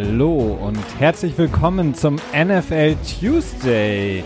Hallo 0.00 0.56
und 0.64 0.78
herzlich 1.00 1.36
willkommen 1.36 1.92
zum 1.92 2.20
NFL 2.32 2.94
Tuesday 3.02 4.22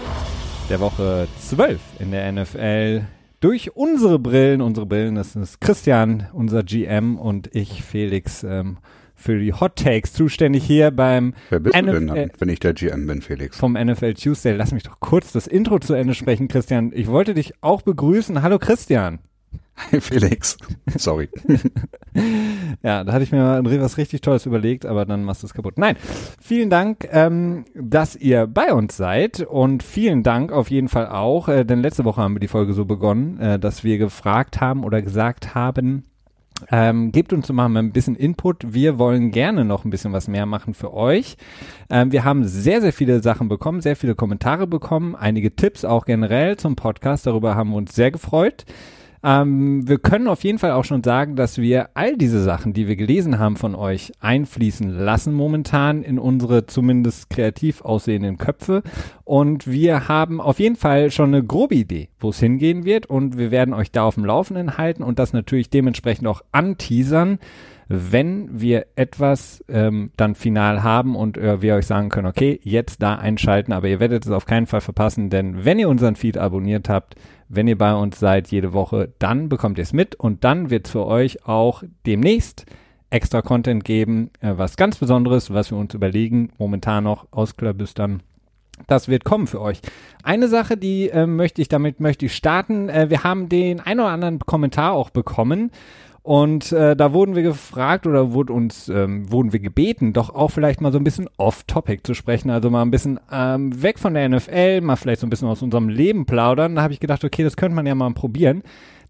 der 0.68 0.80
Woche 0.80 1.26
12 1.38 1.80
in 1.98 2.10
der 2.10 2.30
NFL. 2.30 3.06
Durch 3.40 3.74
unsere 3.74 4.18
Brillen, 4.18 4.60
unsere 4.60 4.84
Brillen, 4.84 5.14
das 5.14 5.34
ist 5.34 5.62
Christian, 5.62 6.28
unser 6.34 6.62
GM 6.62 7.16
und 7.16 7.48
ich, 7.56 7.82
Felix, 7.82 8.44
ähm, 8.44 8.76
für 9.14 9.38
die 9.38 9.54
Hot 9.54 9.76
Takes 9.76 10.12
zuständig 10.12 10.62
hier 10.62 10.90
beim 10.90 11.32
Wer 11.48 11.60
bist 11.60 11.74
NFL, 11.74 11.86
du 11.86 11.92
denn 11.92 12.06
dann, 12.06 12.30
wenn 12.38 12.48
ich 12.50 12.60
der 12.60 12.74
GM 12.74 13.06
bin, 13.06 13.22
Felix? 13.22 13.56
Vom 13.56 13.72
NFL 13.72 14.12
Tuesday. 14.12 14.52
Lass 14.54 14.72
mich 14.72 14.82
doch 14.82 15.00
kurz 15.00 15.32
das 15.32 15.46
Intro 15.46 15.78
zu 15.78 15.94
Ende 15.94 16.12
sprechen, 16.12 16.48
Christian. 16.48 16.92
Ich 16.94 17.06
wollte 17.06 17.32
dich 17.32 17.54
auch 17.62 17.80
begrüßen. 17.80 18.42
Hallo 18.42 18.58
Christian. 18.58 19.20
Hi 19.76 20.00
Felix. 20.00 20.56
Sorry. 20.96 21.28
ja, 22.82 23.04
da 23.04 23.12
hatte 23.12 23.24
ich 23.24 23.32
mir 23.32 23.38
mal 23.38 23.80
was 23.80 23.98
richtig 23.98 24.20
Tolles 24.20 24.46
überlegt, 24.46 24.86
aber 24.86 25.06
dann 25.06 25.24
machst 25.24 25.42
du 25.42 25.46
es 25.46 25.54
kaputt. 25.54 25.78
Nein, 25.78 25.96
vielen 26.40 26.70
Dank, 26.70 27.08
ähm, 27.10 27.64
dass 27.74 28.16
ihr 28.16 28.46
bei 28.46 28.72
uns 28.72 28.96
seid 28.96 29.40
und 29.40 29.82
vielen 29.82 30.22
Dank 30.22 30.52
auf 30.52 30.70
jeden 30.70 30.88
Fall 30.88 31.08
auch, 31.08 31.48
äh, 31.48 31.64
denn 31.64 31.80
letzte 31.80 32.04
Woche 32.04 32.20
haben 32.20 32.34
wir 32.34 32.40
die 32.40 32.48
Folge 32.48 32.74
so 32.74 32.84
begonnen, 32.84 33.38
äh, 33.40 33.58
dass 33.58 33.82
wir 33.82 33.98
gefragt 33.98 34.60
haben 34.60 34.84
oder 34.84 35.02
gesagt 35.02 35.54
haben, 35.54 36.04
ähm, 36.70 37.12
gebt 37.12 37.32
uns 37.32 37.50
mal 37.50 37.74
ein 37.76 37.92
bisschen 37.92 38.14
Input. 38.14 38.72
Wir 38.72 38.98
wollen 38.98 39.30
gerne 39.30 39.64
noch 39.64 39.84
ein 39.84 39.90
bisschen 39.90 40.12
was 40.12 40.28
mehr 40.28 40.46
machen 40.46 40.74
für 40.74 40.92
euch. 40.94 41.36
Ähm, 41.90 42.12
wir 42.12 42.24
haben 42.24 42.44
sehr, 42.44 42.80
sehr 42.80 42.92
viele 42.92 43.22
Sachen 43.22 43.48
bekommen, 43.48 43.80
sehr 43.80 43.96
viele 43.96 44.14
Kommentare 44.14 44.66
bekommen, 44.66 45.16
einige 45.16 45.56
Tipps 45.56 45.84
auch 45.84 46.04
generell 46.04 46.56
zum 46.56 46.76
Podcast. 46.76 47.26
Darüber 47.26 47.56
haben 47.56 47.70
wir 47.70 47.76
uns 47.76 47.94
sehr 47.94 48.10
gefreut. 48.10 48.64
Ähm, 49.24 49.86
wir 49.86 49.98
können 49.98 50.26
auf 50.26 50.42
jeden 50.42 50.58
Fall 50.58 50.72
auch 50.72 50.84
schon 50.84 51.04
sagen, 51.04 51.36
dass 51.36 51.58
wir 51.58 51.90
all 51.94 52.16
diese 52.16 52.42
Sachen, 52.42 52.72
die 52.72 52.88
wir 52.88 52.96
gelesen 52.96 53.38
haben 53.38 53.56
von 53.56 53.74
euch, 53.74 54.12
einfließen 54.20 54.88
lassen 54.88 55.32
momentan 55.32 56.02
in 56.02 56.18
unsere 56.18 56.66
zumindest 56.66 57.30
kreativ 57.30 57.82
aussehenden 57.82 58.38
Köpfe. 58.38 58.82
Und 59.24 59.66
wir 59.66 60.08
haben 60.08 60.40
auf 60.40 60.58
jeden 60.58 60.76
Fall 60.76 61.10
schon 61.10 61.34
eine 61.34 61.44
grobe 61.44 61.76
Idee, 61.76 62.08
wo 62.18 62.30
es 62.30 62.40
hingehen 62.40 62.84
wird. 62.84 63.06
Und 63.06 63.38
wir 63.38 63.50
werden 63.50 63.74
euch 63.74 63.92
da 63.92 64.04
auf 64.04 64.14
dem 64.14 64.24
Laufenden 64.24 64.76
halten 64.76 65.02
und 65.02 65.18
das 65.18 65.32
natürlich 65.32 65.70
dementsprechend 65.70 66.26
auch 66.26 66.42
anteasern 66.50 67.38
wenn 67.94 68.48
wir 68.50 68.86
etwas 68.96 69.62
ähm, 69.68 70.12
dann 70.16 70.34
final 70.34 70.82
haben 70.82 71.14
und 71.14 71.36
äh, 71.36 71.60
wir 71.60 71.74
euch 71.74 71.86
sagen 71.86 72.08
können, 72.08 72.26
okay, 72.26 72.58
jetzt 72.62 73.02
da 73.02 73.16
einschalten, 73.16 73.72
aber 73.72 73.88
ihr 73.88 74.00
werdet 74.00 74.24
es 74.24 74.30
auf 74.30 74.46
keinen 74.46 74.66
Fall 74.66 74.80
verpassen, 74.80 75.28
denn 75.28 75.66
wenn 75.66 75.78
ihr 75.78 75.90
unseren 75.90 76.16
Feed 76.16 76.38
abonniert 76.38 76.88
habt, 76.88 77.16
wenn 77.54 77.68
ihr 77.68 77.76
bei 77.76 77.94
uns 77.94 78.18
seid 78.18 78.48
jede 78.48 78.72
Woche, 78.72 79.12
dann 79.18 79.50
bekommt 79.50 79.76
ihr 79.76 79.82
es 79.82 79.92
mit 79.92 80.14
und 80.14 80.42
dann 80.42 80.70
wird 80.70 80.86
es 80.86 80.92
für 80.92 81.06
euch 81.06 81.46
auch 81.46 81.82
demnächst 82.06 82.64
extra 83.10 83.42
Content 83.42 83.84
geben, 83.84 84.30
äh, 84.40 84.54
was 84.56 84.76
ganz 84.76 84.96
Besonderes, 84.96 85.52
was 85.52 85.70
wir 85.70 85.76
uns 85.76 85.92
überlegen, 85.92 86.50
momentan 86.56 87.04
noch 87.04 87.26
ausklabüstern. 87.30 88.22
Das 88.86 89.08
wird 89.08 89.24
kommen 89.24 89.46
für 89.46 89.60
euch. 89.60 89.82
Eine 90.22 90.48
Sache, 90.48 90.78
die 90.78 91.10
äh, 91.10 91.26
möchte 91.26 91.60
ich, 91.60 91.68
damit 91.68 92.00
möchte 92.00 92.24
ich 92.24 92.34
starten. 92.34 92.88
Äh, 92.88 93.10
wir 93.10 93.22
haben 93.22 93.50
den 93.50 93.80
ein 93.80 94.00
oder 94.00 94.08
anderen 94.08 94.38
Kommentar 94.38 94.92
auch 94.92 95.10
bekommen 95.10 95.70
und 96.22 96.70
äh, 96.70 96.94
da 96.94 97.12
wurden 97.12 97.34
wir 97.34 97.42
gefragt 97.42 98.06
oder 98.06 98.32
wurde 98.32 98.52
uns, 98.52 98.88
ähm, 98.88 99.30
wurden 99.32 99.52
wir 99.52 99.58
gebeten, 99.58 100.12
doch 100.12 100.32
auch 100.32 100.52
vielleicht 100.52 100.80
mal 100.80 100.92
so 100.92 100.98
ein 100.98 101.04
bisschen 101.04 101.28
off-topic 101.36 102.02
zu 102.04 102.14
sprechen, 102.14 102.48
also 102.50 102.70
mal 102.70 102.82
ein 102.82 102.92
bisschen 102.92 103.18
ähm, 103.32 103.82
weg 103.82 103.98
von 103.98 104.14
der 104.14 104.28
NFL, 104.28 104.82
mal 104.82 104.94
vielleicht 104.94 105.20
so 105.20 105.26
ein 105.26 105.30
bisschen 105.30 105.48
aus 105.48 105.62
unserem 105.62 105.88
Leben 105.88 106.24
plaudern. 106.24 106.76
Da 106.76 106.82
habe 106.82 106.92
ich 106.92 107.00
gedacht, 107.00 107.24
okay, 107.24 107.42
das 107.42 107.56
könnte 107.56 107.74
man 107.74 107.86
ja 107.86 107.96
mal 107.96 108.12
probieren. 108.14 108.62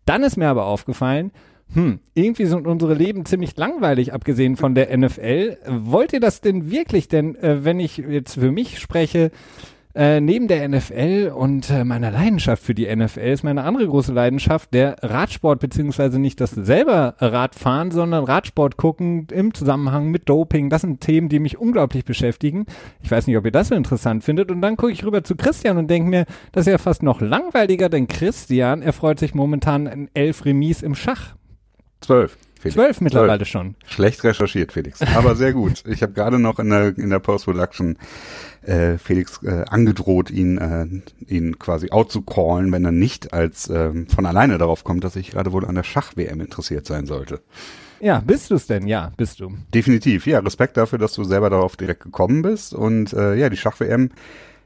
Dann 0.07 0.23
ist 0.23 0.39
mir 0.39 0.49
aber 0.49 0.65
aufgefallen, 0.65 1.33
hm, 1.75 2.01
irgendwie 2.15 2.47
sind 2.47 2.67
unsere 2.67 2.95
Leben 2.95 3.27
ziemlich 3.27 3.57
langweilig, 3.57 4.15
abgesehen 4.15 4.57
von 4.57 4.75
der 4.75 4.97
NFL. 4.97 5.59
Wollt 5.67 6.15
ihr 6.15 6.21
das 6.21 6.41
denn 6.41 6.71
wirklich? 6.71 7.09
Denn 7.09 7.35
äh, 7.37 7.63
wenn 7.63 7.79
ich 7.79 7.99
jetzt 7.99 8.35
für 8.35 8.53
mich 8.53 8.79
spreche, 8.79 9.31
äh, 9.95 10.21
neben 10.21 10.49
der 10.49 10.67
NFL 10.69 11.33
und 11.35 11.69
äh, 11.69 11.85
meiner 11.85 12.11
Leidenschaft 12.11 12.63
für 12.63 12.75
die 12.75 12.95
NFL 12.95 13.21
ist 13.21 13.45
meine 13.45 13.65
andere 13.65 13.87
große 13.87 14.13
Leidenschaft 14.13 14.73
der 14.73 14.97
Radsport, 15.03 15.61
beziehungsweise 15.61 16.19
nicht 16.19 16.41
das 16.41 16.53
selber 16.53 17.15
Radfahren, 17.19 17.91
sondern 17.91 18.25
Radsport 18.25 18.77
gucken 18.77 19.27
im 19.31 19.53
Zusammenhang 19.53 20.11
mit 20.11 20.29
Doping. 20.29 20.71
Das 20.71 20.81
sind 20.81 21.01
Themen, 21.01 21.29
die 21.29 21.41
mich 21.41 21.59
unglaublich 21.59 22.05
beschäftigen. 22.05 22.65
Ich 23.03 23.11
weiß 23.11 23.27
nicht, 23.27 23.37
ob 23.37 23.45
ihr 23.45 23.53
das 23.53 23.69
so 23.69 23.75
interessant 23.75 24.25
findet. 24.25 24.51
Und 24.51 24.63
dann 24.63 24.77
gucke 24.77 24.93
ich 24.93 25.05
rüber 25.05 25.25
zu 25.25 25.37
Christian 25.37 25.77
und 25.77 25.89
denke 25.89 26.09
mir, 26.09 26.27
das 26.53 26.67
ist 26.67 26.73
ja 26.73 26.79
fast 26.79 27.03
noch 27.03 27.21
langweiliger, 27.21 27.89
denn 27.89 28.09
Christian 28.09 28.81
erfreut 28.81 29.19
sich 29.19 29.35
momentan 29.35 29.87
in 29.87 30.09
elf 30.15 30.45
Remis 30.45 30.83
im 30.83 30.95
Schach. 30.95 31.35
Zwölf. 32.01 32.39
Felix. 32.63 32.75
Zwölf 32.75 33.01
mittlerweile 33.01 33.39
Zwölf. 33.39 33.49
schon. 33.49 33.75
Schlecht 33.87 34.23
recherchiert, 34.23 34.73
Felix. 34.73 35.03
Aber 35.03 35.35
sehr 35.35 35.53
gut. 35.53 35.83
Ich 35.87 36.03
habe 36.03 36.13
gerade 36.13 36.39
noch 36.39 36.61
in 36.61 36.71
der, 36.71 36.97
in 36.97 37.11
der 37.11 37.19
Post-Production 37.19 37.99
äh, 38.63 38.99
Felix 38.99 39.43
äh, 39.43 39.65
angedroht, 39.69 40.31
ihn, 40.31 40.59
äh, 40.59 40.87
ihn 41.33 41.59
quasi 41.59 41.91
outzucallen, 41.91 42.71
wenn 42.71 42.85
er 42.85 42.93
nicht 42.93 43.33
als 43.33 43.69
äh, 43.69 43.91
von 44.07 44.27
alleine 44.27 44.59
darauf 44.59 44.85
kommt, 44.85 45.03
dass 45.03 45.17
ich 45.17 45.33
gerade 45.33 45.51
wohl 45.53 45.65
an 45.67 45.75
der 45.75 45.83
Schach-WM 45.83 46.41
interessiert 46.41 46.87
sein 46.87 47.07
sollte. 47.07 47.41
Ja, 48.01 48.21
bist 48.21 48.51
du 48.51 48.55
es 48.55 48.67
denn? 48.69 48.87
Ja, 48.87 49.13
bist 49.17 49.41
du. 49.41 49.53
Definitiv. 49.75 50.27
Ja, 50.27 50.39
Respekt 50.39 50.77
dafür, 50.77 50.99
dass 50.99 51.15
du 51.15 51.25
selber 51.25 51.51
darauf 51.51 51.77
direkt 51.77 52.03
gekommen 52.05 52.43
bist. 52.43 52.75
Und 52.75 53.13
äh, 53.13 53.35
ja, 53.35 53.49
die 53.49 53.57
Schach-WM 53.57 54.11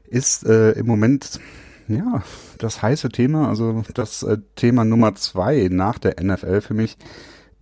ist 0.07 0.45
äh, 0.45 0.71
im 0.73 0.85
Moment 0.85 1.39
ja 1.87 2.23
das 2.57 2.81
heiße 2.81 3.09
Thema, 3.09 3.49
also 3.49 3.83
das 3.93 4.23
äh, 4.23 4.37
Thema 4.55 4.85
Nummer 4.85 5.15
zwei 5.15 5.67
nach 5.71 5.97
der 5.99 6.15
NFL 6.21 6.61
für 6.61 6.73
mich. 6.73 6.97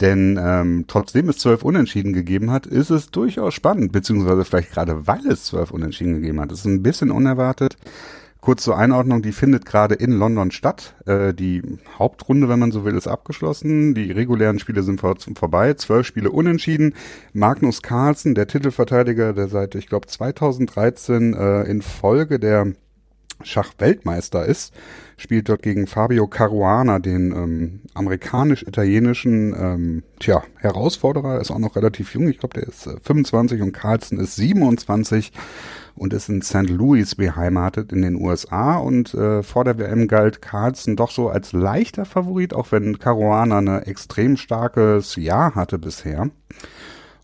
Denn 0.02 0.38
ähm, 0.42 0.86
trotzdem 0.88 1.30
es 1.30 1.38
zwölf 1.38 1.64
Unentschieden 1.64 2.14
gegeben 2.14 2.52
hat, 2.52 2.66
ist 2.66 2.90
es 2.90 3.12
durchaus 3.12 3.54
spannend, 3.54 3.92
beziehungsweise 3.92 4.44
vielleicht 4.44 4.72
gerade 4.72 5.08
weil 5.08 5.26
es 5.28 5.46
zwölf 5.46 5.72
Unentschieden 5.72 6.16
gegeben 6.16 6.42
hat. 6.42 6.52
Das 6.52 6.60
ist 6.60 6.66
ein 6.66 6.84
bisschen 6.84 7.12
unerwartet. 7.12 7.78
Kurz 8.46 8.62
zur 8.62 8.78
Einordnung, 8.78 9.24
die 9.24 9.32
findet 9.32 9.66
gerade 9.66 9.96
in 9.96 10.12
London 10.12 10.52
statt. 10.52 10.94
Äh, 11.08 11.34
die 11.34 11.64
Hauptrunde, 11.98 12.48
wenn 12.48 12.60
man 12.60 12.72
so 12.72 12.86
will, 12.86 12.96
ist 12.96 13.08
abgeschlossen. 13.08 13.96
Die 13.96 14.12
regulären 14.12 14.60
Spiele 14.60 14.84
sind 14.84 15.02
vor, 15.02 15.16
vorbei. 15.34 15.74
Zwölf 15.74 16.06
Spiele 16.06 16.30
unentschieden. 16.30 16.94
Magnus 17.34 17.82
Carlsen, 17.82 18.36
der 18.36 18.46
Titelverteidiger, 18.46 19.34
der 19.34 19.48
seit, 19.48 19.74
ich 19.74 19.88
glaube, 19.88 20.06
2013 20.06 21.34
äh, 21.34 21.64
in 21.64 21.82
Folge 21.82 22.38
der 22.38 22.74
Schachweltmeister 23.44 24.46
ist, 24.46 24.74
spielt 25.18 25.50
dort 25.50 25.62
gegen 25.62 25.88
Fabio 25.88 26.28
Caruana, 26.28 27.00
den 27.00 27.32
ähm, 27.32 27.82
amerikanisch-italienischen 27.94 29.54
ähm, 29.58 30.04
tja, 30.20 30.44
Herausforderer, 30.58 31.40
ist 31.40 31.52
auch 31.52 31.60
noch 31.60 31.76
relativ 31.76 32.14
jung, 32.14 32.28
ich 32.28 32.40
glaube, 32.40 32.60
der 32.60 32.68
ist 32.68 32.88
äh, 32.88 32.96
25 33.02 33.62
und 33.62 33.72
Carlson 33.72 34.20
ist 34.20 34.36
27 34.36 35.32
und 35.96 36.14
ist 36.14 36.30
in 36.30 36.42
St. 36.42 36.70
Louis 36.70 37.16
beheimatet 37.16 37.92
in 37.92 38.02
den 38.02 38.16
USA 38.16 38.78
und 38.78 39.14
äh, 39.14 39.44
vor 39.44 39.64
der 39.64 39.78
WM 39.78 40.08
galt 40.08 40.42
Carlson 40.42 40.96
doch 40.96 41.12
so 41.12 41.30
als 41.30 41.54
leichter 41.54 42.06
Favorit, 42.06 42.54
auch 42.54 42.72
wenn 42.72 43.00
Caruana 43.00 43.60
eine 43.60 43.86
extrem 43.86 44.38
starkes 44.38 45.16
Jahr 45.16 45.56
hatte 45.56 45.80
bisher. 45.80 46.30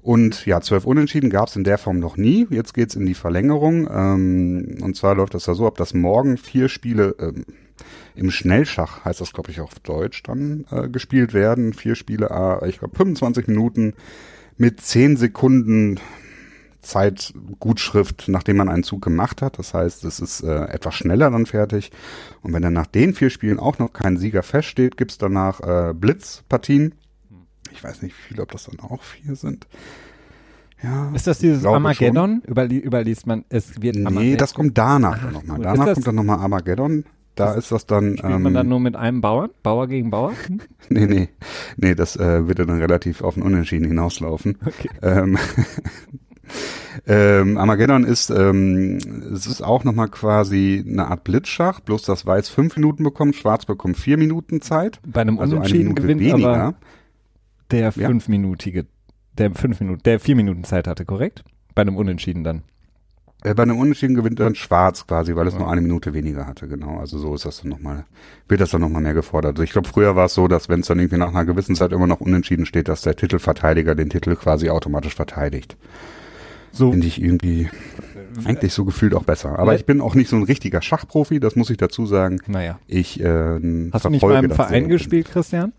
Und 0.02 0.46
ja, 0.46 0.62
zwölf 0.62 0.86
Unentschieden 0.86 1.30
gab 1.30 1.48
es 1.48 1.56
in 1.56 1.64
der 1.64 1.78
Form 1.78 2.00
noch 2.00 2.18
nie. 2.18 2.48
Jetzt 2.50 2.74
geht's 2.74 2.96
in 2.96 3.06
die 3.06 3.14
Verlängerung. 3.14 3.88
Ähm, 3.92 4.78
und 4.82 4.96
zwar 4.96 5.16
läuft 5.16 5.36
das 5.36 5.46
ja 5.46 5.54
so 5.54 5.68
ab, 5.68 5.78
dass 5.78 5.94
morgen 5.94 6.38
vier 6.38 6.70
Spiele 6.70 7.16
ähm, 7.20 7.46
im 8.16 8.32
Schnellschach, 8.32 9.06
heißt 9.06 9.22
das 9.22 9.34
glaube 9.34 9.52
ich 9.52 9.62
auf 9.62 9.80
Deutsch, 9.80 10.24
dann 10.24 10.66
äh, 10.72 10.90
gespielt 10.90 11.34
werden. 11.34 11.74
Vier 11.74 11.96
Spiele, 11.96 12.30
äh, 12.32 12.70
ich 12.70 12.80
glaube 12.80 12.96
25 12.96 13.48
Minuten 13.48 13.94
mit 14.58 14.82
zehn 14.82 15.18
Sekunden 15.18 16.00
Zeitgutschrift, 16.82 18.26
nachdem 18.28 18.58
man 18.58 18.70
einen 18.70 18.84
Zug 18.84 19.04
gemacht 19.04 19.44
hat. 19.44 19.60
Das 19.60 19.74
heißt, 19.74 20.04
es 20.04 20.20
ist 20.20 20.42
äh, 20.42 20.66
etwas 20.66 20.96
schneller 20.96 21.30
dann 21.30 21.46
fertig. 21.46 21.92
Und 22.42 22.54
wenn 22.54 22.64
dann 22.64 22.74
nach 22.74 22.88
den 22.88 23.14
vier 23.14 23.30
Spielen 23.30 23.60
auch 23.60 23.78
noch 23.78 23.94
kein 23.94 24.18
Sieger 24.18 24.42
feststeht, 24.42 24.98
gibt's 24.98 25.20
danach 25.20 25.62
äh, 25.62 25.94
Blitzpartien 25.94 26.96
ich 27.72 27.84
weiß 27.84 28.02
nicht, 28.02 28.16
wie 28.18 28.34
viele, 28.34 28.44
ob 28.44 28.52
das 28.52 28.66
dann 28.66 28.80
auch 28.80 29.02
vier 29.02 29.36
sind. 29.36 29.68
Ja, 30.84 31.12
ist 31.14 31.28
das 31.28 31.40
dieses 31.40 31.66
Armageddon? 31.66 32.42
Überli 32.48 32.80
überliest 32.80 33.28
man, 33.28 33.46
es 33.50 33.82
wird 33.82 33.96
Nee, 33.96 34.06
Armageddon. 34.06 34.38
das 34.38 34.54
kommt 34.54 34.78
danach 34.78 35.20
Ach, 35.28 35.32
nochmal. 35.32 35.60
Danach 35.62 35.94
kommt 35.94 36.08
dann 36.08 36.16
nochmal 36.16 36.40
Armageddon. 36.40 37.06
Da 37.36 37.52
ist, 37.52 37.66
ist 37.66 37.72
das 37.72 37.86
dann. 37.86 38.18
Spielt 38.18 38.34
ähm, 38.34 38.42
man 38.42 38.54
dann 38.54 38.68
nur 38.68 38.80
mit 38.80 38.96
einem 38.96 39.22
Bauern? 39.22 39.52
Bauer 39.64 39.88
gegen 39.88 40.10
Bauer? 40.10 40.34
nee, 40.90 41.06
nee. 41.06 41.30
Nee, 41.78 41.96
das 41.96 42.16
äh, 42.16 42.48
wird 42.48 42.60
dann 42.60 42.70
relativ 42.70 43.22
auf 43.22 43.36
den 43.36 43.44
Unentschieden 43.44 43.88
hinauslaufen. 43.88 44.58
Okay. 44.66 44.90
Ähm, 45.02 45.38
ähm, 47.08 47.58
Armageddon 47.58 48.04
ist, 48.04 48.32
ähm, 48.32 48.98
es 49.34 49.48
ist 49.48 49.62
auch 49.62 49.84
nochmal 49.84 50.10
quasi 50.10 50.84
eine 50.86 51.08
Art 51.08 51.24
Blitzschach, 51.24 51.80
bloß 51.80 52.04
dass 52.04 52.26
Weiß 52.26 52.50
fünf 52.50 52.76
Minuten 52.76 53.04
bekommt, 53.04 53.36
Schwarz 53.36 53.66
bekommt 53.66 53.98
vier 53.98 54.18
Minuten 54.18 54.62
Zeit. 54.62 55.00
Bei 55.08 55.22
einem 55.22 55.40
also 55.40 55.56
Unentschieden 55.56 55.96
gewinnt 55.96 56.22
weniger. 56.22 56.76
Der 57.72 57.92
fünfminütige, 57.92 58.86
der 59.38 59.52
fünf 59.52 59.80
Minuten, 59.80 60.04
der 60.04 60.20
vier 60.20 60.36
Minuten 60.36 60.64
Zeit 60.64 60.88
hatte, 60.88 61.06
korrekt? 61.06 61.44
Bei 61.74 61.82
einem 61.82 61.96
Unentschieden 61.96 62.44
dann. 62.44 62.64
Äh, 63.44 63.56
bei 63.56 63.64
einem 63.64 63.80
Unentschieden 63.80 64.16
gewinnt 64.16 64.40
dann 64.40 64.56
Schwarz 64.56 65.08
quasi, 65.08 65.36
weil 65.36 65.48
es 65.48 65.54
ja. 65.54 65.60
nur 65.60 65.72
eine 65.72 65.82
Minute 65.82 66.14
weniger 66.14 66.46
hatte, 66.46 66.68
genau. 66.68 67.00
Also 67.00 67.18
so 67.18 67.34
ist 67.34 67.46
das 67.46 67.62
dann 67.62 67.70
nochmal, 67.70 68.06
wird 68.48 68.62
das 68.62 68.70
dann 68.72 68.82
nochmal 68.82 69.02
mehr 69.02 69.14
gefordert. 69.14 69.54
Also 69.54 69.64
ich 69.64 69.72
glaube, 69.72 69.88
früher 69.88 70.16
war 70.16 70.26
es 70.26 70.34
so, 70.34 70.48
dass 70.48 70.70
wenn 70.70 70.82
es 70.82 70.88
dann 70.88 71.00
irgendwie 71.00 71.18
nach 71.18 71.30
einer 71.30 71.46
gewissen 71.46 71.76
Zeit 71.76 71.92
immer 71.92 72.08
noch 72.08 72.22
unentschieden 72.22 72.66
steht, 72.66 72.88
dass 72.88 73.02
der 73.02 73.16
Titelverteidiger 73.16 73.96
den 73.96 74.10
Titel 74.10 74.36
quasi 74.36 74.70
automatisch 74.70 75.16
verteidigt. 75.16 75.76
so 76.72 76.92
finde 76.92 77.08
ich 77.08 77.22
irgendwie 77.22 77.70
eigentlich 78.46 78.74
so 78.74 78.86
gefühlt 78.86 79.14
auch 79.14 79.24
besser. 79.24 79.58
Aber 79.58 79.76
ich 79.76 79.86
bin 79.86 80.02
auch 80.02 80.16
nicht 80.16 80.30
so 80.30 80.36
ein 80.36 80.44
richtiger 80.44 80.82
Schachprofi, 80.82 81.40
das 81.40 81.56
muss 81.56 81.70
ich 81.70 81.78
dazu 81.78 82.06
sagen. 82.06 82.40
Naja. 82.48 82.80
Ich 82.88 83.20
äh, 83.20 83.90
Hast 83.92 84.06
du 84.06 84.10
nicht 84.10 84.22
beim 84.22 84.52
Verein 84.52 84.88
gespielt, 84.88 85.30
Christian? 85.30 85.74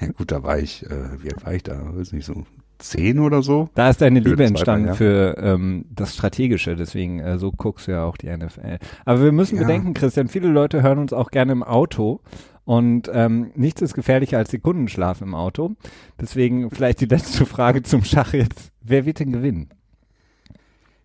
Ja, 0.00 0.06
gut, 0.16 0.30
da 0.30 0.42
war 0.42 0.58
ich, 0.58 0.84
äh, 0.84 1.22
wie 1.22 1.32
alt 1.32 1.44
war 1.44 1.54
ich 1.54 1.62
da? 1.62 1.96
Weiß 1.96 2.12
nicht, 2.12 2.26
so 2.26 2.44
zehn 2.78 3.18
oder 3.18 3.42
so. 3.42 3.68
Da 3.74 3.90
ist 3.90 4.00
deine 4.00 4.20
Liebe 4.20 4.44
entstanden 4.44 4.88
ja. 4.88 4.94
für 4.94 5.36
ähm, 5.38 5.86
das 5.90 6.14
Strategische, 6.14 6.76
deswegen 6.76 7.20
äh, 7.20 7.38
so 7.38 7.52
guckst 7.52 7.86
du 7.86 7.92
ja 7.92 8.04
auch 8.04 8.16
die 8.16 8.34
NFL. 8.34 8.78
Aber 9.04 9.22
wir 9.22 9.32
müssen 9.32 9.56
ja. 9.56 9.62
bedenken, 9.62 9.94
Christian, 9.94 10.28
viele 10.28 10.48
Leute 10.48 10.82
hören 10.82 10.98
uns 10.98 11.12
auch 11.12 11.30
gerne 11.30 11.52
im 11.52 11.62
Auto 11.62 12.20
und 12.64 13.10
ähm, 13.12 13.50
nichts 13.54 13.82
ist 13.82 13.94
gefährlicher 13.94 14.38
als 14.38 14.50
Sekundenschlaf 14.50 15.20
im 15.20 15.34
Auto. 15.34 15.72
Deswegen 16.20 16.70
vielleicht 16.70 17.00
die 17.00 17.06
letzte 17.06 17.46
Frage 17.46 17.82
zum 17.82 18.04
Schach 18.04 18.32
jetzt. 18.32 18.70
Wer 18.80 19.06
wird 19.06 19.20
denn 19.20 19.32
gewinnen? 19.32 19.70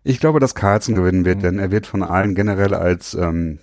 Ich 0.02 0.18
glaube, 0.18 0.40
dass 0.40 0.54
Carlsen 0.54 0.94
gewinnen 0.94 1.26
wird, 1.26 1.42
denn 1.42 1.58
er 1.58 1.70
wird 1.70 1.86
von 1.86 2.02
allen 2.02 2.34
generell 2.34 2.72
als 2.72 3.12
ähm, 3.12 3.58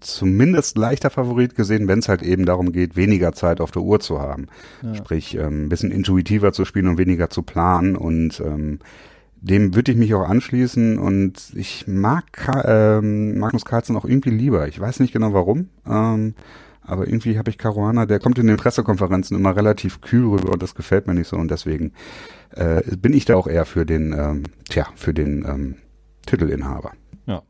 zumindest 0.00 0.78
leichter 0.78 1.10
Favorit 1.10 1.54
gesehen, 1.54 1.86
wenn 1.86 1.98
es 1.98 2.08
halt 2.08 2.22
eben 2.22 2.46
darum 2.46 2.72
geht, 2.72 2.96
weniger 2.96 3.34
Zeit 3.34 3.60
auf 3.60 3.72
der 3.72 3.82
Uhr 3.82 4.00
zu 4.00 4.18
haben. 4.20 4.46
Ja. 4.82 4.94
Sprich, 4.94 5.36
ähm, 5.36 5.66
ein 5.66 5.68
bisschen 5.68 5.90
intuitiver 5.90 6.52
zu 6.52 6.64
spielen 6.64 6.88
und 6.88 6.96
weniger 6.96 7.28
zu 7.28 7.42
planen. 7.42 7.94
Und 7.94 8.40
ähm, 8.40 8.78
dem 9.42 9.74
würde 9.74 9.92
ich 9.92 9.98
mich 9.98 10.14
auch 10.14 10.26
anschließen. 10.26 10.98
Und 10.98 11.52
ich 11.54 11.86
mag 11.86 12.24
ähm, 12.64 13.38
Magnus 13.38 13.66
Carlsen 13.66 13.96
auch 13.96 14.06
irgendwie 14.06 14.30
lieber. 14.30 14.66
Ich 14.68 14.80
weiß 14.80 15.00
nicht 15.00 15.12
genau 15.12 15.34
warum. 15.34 15.68
Ähm, 15.86 16.34
aber 16.86 17.06
irgendwie 17.06 17.36
habe 17.36 17.50
ich 17.50 17.58
Caruana, 17.58 18.06
der 18.06 18.20
kommt 18.20 18.38
in 18.38 18.46
den 18.46 18.56
Pressekonferenzen 18.56 19.36
immer 19.36 19.56
relativ 19.56 20.00
kühl 20.00 20.24
rüber 20.24 20.52
und 20.52 20.62
das 20.62 20.74
gefällt 20.74 21.06
mir 21.06 21.14
nicht 21.14 21.26
so 21.26 21.36
und 21.36 21.50
deswegen 21.50 21.92
äh, 22.50 22.82
bin 22.96 23.12
ich 23.12 23.24
da 23.24 23.36
auch 23.36 23.46
eher 23.46 23.64
für 23.64 23.86
den, 23.86 24.12
ähm, 24.12 24.44
tja, 24.68 24.86
für 24.94 25.14
den 25.14 25.44
ähm, 25.44 25.74
Titelinhaber. 26.26 26.92
Ja. 27.26 27.42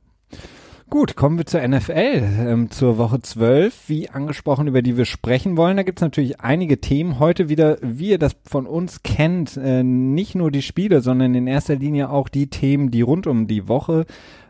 Gut, 0.89 1.17
kommen 1.17 1.37
wir 1.37 1.47
zur 1.47 1.67
NFL, 1.67 2.23
ähm, 2.39 2.71
zur 2.71 2.97
Woche 2.97 3.21
12, 3.21 3.89
wie 3.89 4.09
angesprochen, 4.09 4.69
über 4.69 4.83
die 4.83 4.97
wir 4.97 5.05
sprechen 5.05 5.57
wollen. 5.57 5.77
Da 5.77 5.83
gibt 5.83 5.99
es 5.99 6.03
natürlich 6.03 6.41
einige 6.41 6.81
Themen. 6.81 7.19
Heute 7.19 7.49
wieder, 7.49 7.79
wie 7.83 8.11
ihr 8.11 8.19
das 8.19 8.37
von 8.45 8.67
uns 8.67 9.03
kennt, 9.03 9.57
äh, 9.57 9.83
nicht 9.83 10.37
nur 10.37 10.53
die 10.53 10.63
Spiele, 10.63 11.01
sondern 11.01 11.35
in 11.35 11.49
erster 11.49 11.75
Linie 11.75 12.11
auch 12.11 12.29
die 12.29 12.51
Themen, 12.51 12.93
die 12.93 13.03
rund 13.03 13.27
um 13.27 13.49
die 13.49 13.67
Woche 13.67 14.07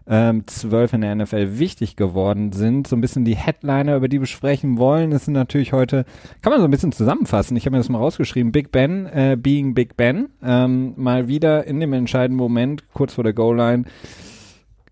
ähm, 0.09 0.47
12 0.47 0.95
in 0.95 1.01
der 1.01 1.15
NFL 1.15 1.59
wichtig 1.59 1.97
geworden 1.97 2.53
sind. 2.53 2.87
So 2.87 2.97
ein 2.97 3.01
bisschen 3.01 3.25
die 3.25 3.37
Headliner, 3.37 3.97
über 3.97 4.09
die 4.09 4.21
wir 4.21 4.27
sprechen 4.27 4.79
wollen. 4.79 5.11
Das 5.11 5.25
sind 5.25 5.35
natürlich 5.35 5.73
heute, 5.73 6.05
kann 6.43 6.53
man 6.53 6.61
so 6.61 6.67
ein 6.67 6.71
bisschen 6.71 6.93
zusammenfassen. 6.93 7.57
Ich 7.57 7.67
habe 7.67 7.73
mir 7.73 7.79
das 7.79 7.89
mal 7.89 7.99
rausgeschrieben. 7.99 8.53
Big 8.53 8.71
Ben, 8.71 9.07
äh, 9.07 9.37
being 9.39 9.75
Big 9.75 9.97
Ben. 9.97 10.29
Ähm, 10.43 10.95
mal 10.97 11.29
wieder 11.29 11.67
in 11.67 11.81
dem 11.81 11.93
entscheidenden 11.93 12.39
Moment, 12.39 12.85
kurz 12.93 13.15
vor 13.15 13.25
der 13.25 13.33
Goal-Line, 13.33 13.85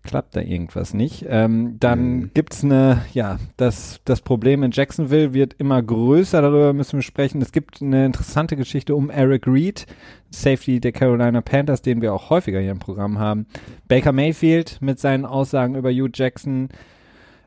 klappt 0.05 0.35
da 0.35 0.41
irgendwas 0.41 0.93
nicht. 0.93 1.25
Ähm, 1.27 1.77
dann 1.79 2.15
mhm. 2.15 2.31
gibt's 2.33 2.63
eine, 2.63 3.01
ja, 3.13 3.37
das, 3.57 3.99
das 4.05 4.21
Problem 4.21 4.63
in 4.63 4.71
Jacksonville 4.71 5.33
wird 5.33 5.55
immer 5.57 5.81
größer, 5.81 6.41
darüber 6.41 6.71
müssen 6.73 6.99
wir 6.99 7.03
sprechen. 7.03 7.41
Es 7.41 7.51
gibt 7.51 7.81
eine 7.81 8.05
interessante 8.05 8.55
Geschichte 8.55 8.95
um 8.95 9.09
Eric 9.09 9.47
Reed, 9.47 9.85
Safety 10.31 10.79
der 10.79 10.91
Carolina 10.93 11.41
Panthers, 11.41 11.81
den 11.81 12.01
wir 12.01 12.13
auch 12.13 12.29
häufiger 12.29 12.59
hier 12.59 12.71
im 12.71 12.79
Programm 12.79 13.19
haben. 13.19 13.47
Baker 13.87 14.11
Mayfield 14.11 14.77
mit 14.81 14.99
seinen 14.99 15.25
Aussagen 15.25 15.75
über 15.75 15.89
Hugh 15.89 16.09
Jackson. 16.13 16.69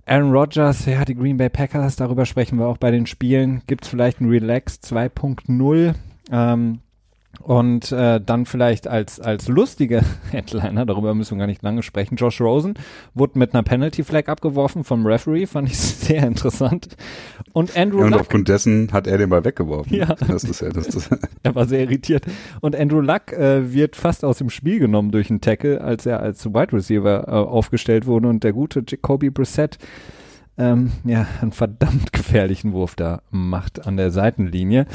Aaron 0.05 0.33
Rodgers, 0.33 0.87
ja, 0.87 1.05
die 1.05 1.15
Green 1.15 1.37
Bay 1.37 1.51
Packers, 1.51 1.97
darüber 1.97 2.27
sprechen 2.27 2.59
wir 2.59 2.67
auch 2.67 2.79
bei 2.79 2.91
den 2.91 3.07
Spielen. 3.07 3.63
Gibt's 3.67 3.89
vielleicht 3.89 4.21
ein 4.21 4.29
Relax 4.29 4.81
2.0? 4.83 5.95
Ähm, 6.31 6.81
und 7.41 7.93
äh, 7.93 8.21
dann 8.21 8.47
vielleicht 8.47 8.89
als, 8.89 9.21
als 9.21 9.49
lustige 9.49 10.03
Headliner, 10.31 10.87
darüber 10.87 11.15
müssen 11.15 11.37
wir 11.37 11.41
gar 11.41 11.47
nicht 11.47 11.63
lange 11.63 11.83
sprechen, 11.83 12.17
Josh 12.17 12.41
Rosen 12.41 12.75
wurde 13.15 13.39
mit 13.39 13.55
einer 13.55 13.63
Penalty 13.63 14.03
Flag 14.03 14.29
abgeworfen 14.29 14.83
vom 14.83 15.07
Referee, 15.07 15.47
fand 15.47 15.69
ich 15.71 15.79
sehr 15.79 16.27
interessant. 16.27 16.97
Und 17.53 17.77
Andrew 17.77 18.01
ja, 18.01 18.05
und 18.07 18.11
Luck. 18.13 18.21
aufgrund 18.23 18.49
dessen 18.49 18.93
hat 18.93 19.07
er 19.07 19.19
den 19.19 19.31
Ball 19.31 19.45
weggeworfen. 19.45 19.95
Ja. 19.95 20.15
Das 20.15 20.45
ist 20.45 20.61
ja, 20.61 20.71
das, 20.71 20.89
das 20.89 21.11
er 21.43 21.55
war 21.55 21.67
sehr 21.67 21.81
irritiert. 21.81 22.25
Und 22.61 22.75
Andrew 22.75 23.01
Luck 23.01 23.33
äh, 23.33 23.73
wird 23.73 23.97
fast 23.97 24.25
aus 24.25 24.39
dem 24.39 24.51
Spiel 24.51 24.79
genommen 24.79 25.11
durch 25.11 25.31
einen 25.31 25.41
Tackle, 25.41 25.81
als 25.81 26.07
er 26.07 26.21
als 26.21 26.47
Wide 26.47 26.73
Receiver 26.73 27.29
äh, 27.29 27.31
aufgestellt 27.31 28.07
wurde. 28.07 28.29
Und 28.29 28.43
der 28.43 28.53
gute 28.53 28.83
Jacoby 28.87 29.31
Brissett 29.31 29.79
ähm, 30.59 30.93
ja, 31.05 31.27
einen 31.41 31.53
verdammt 31.53 32.13
gefährlichen 32.13 32.73
Wurf 32.73 32.97
da 32.97 33.23
macht 33.31 33.87
an 33.87 33.97
der 33.97 34.11
Seitenlinie. 34.11 34.87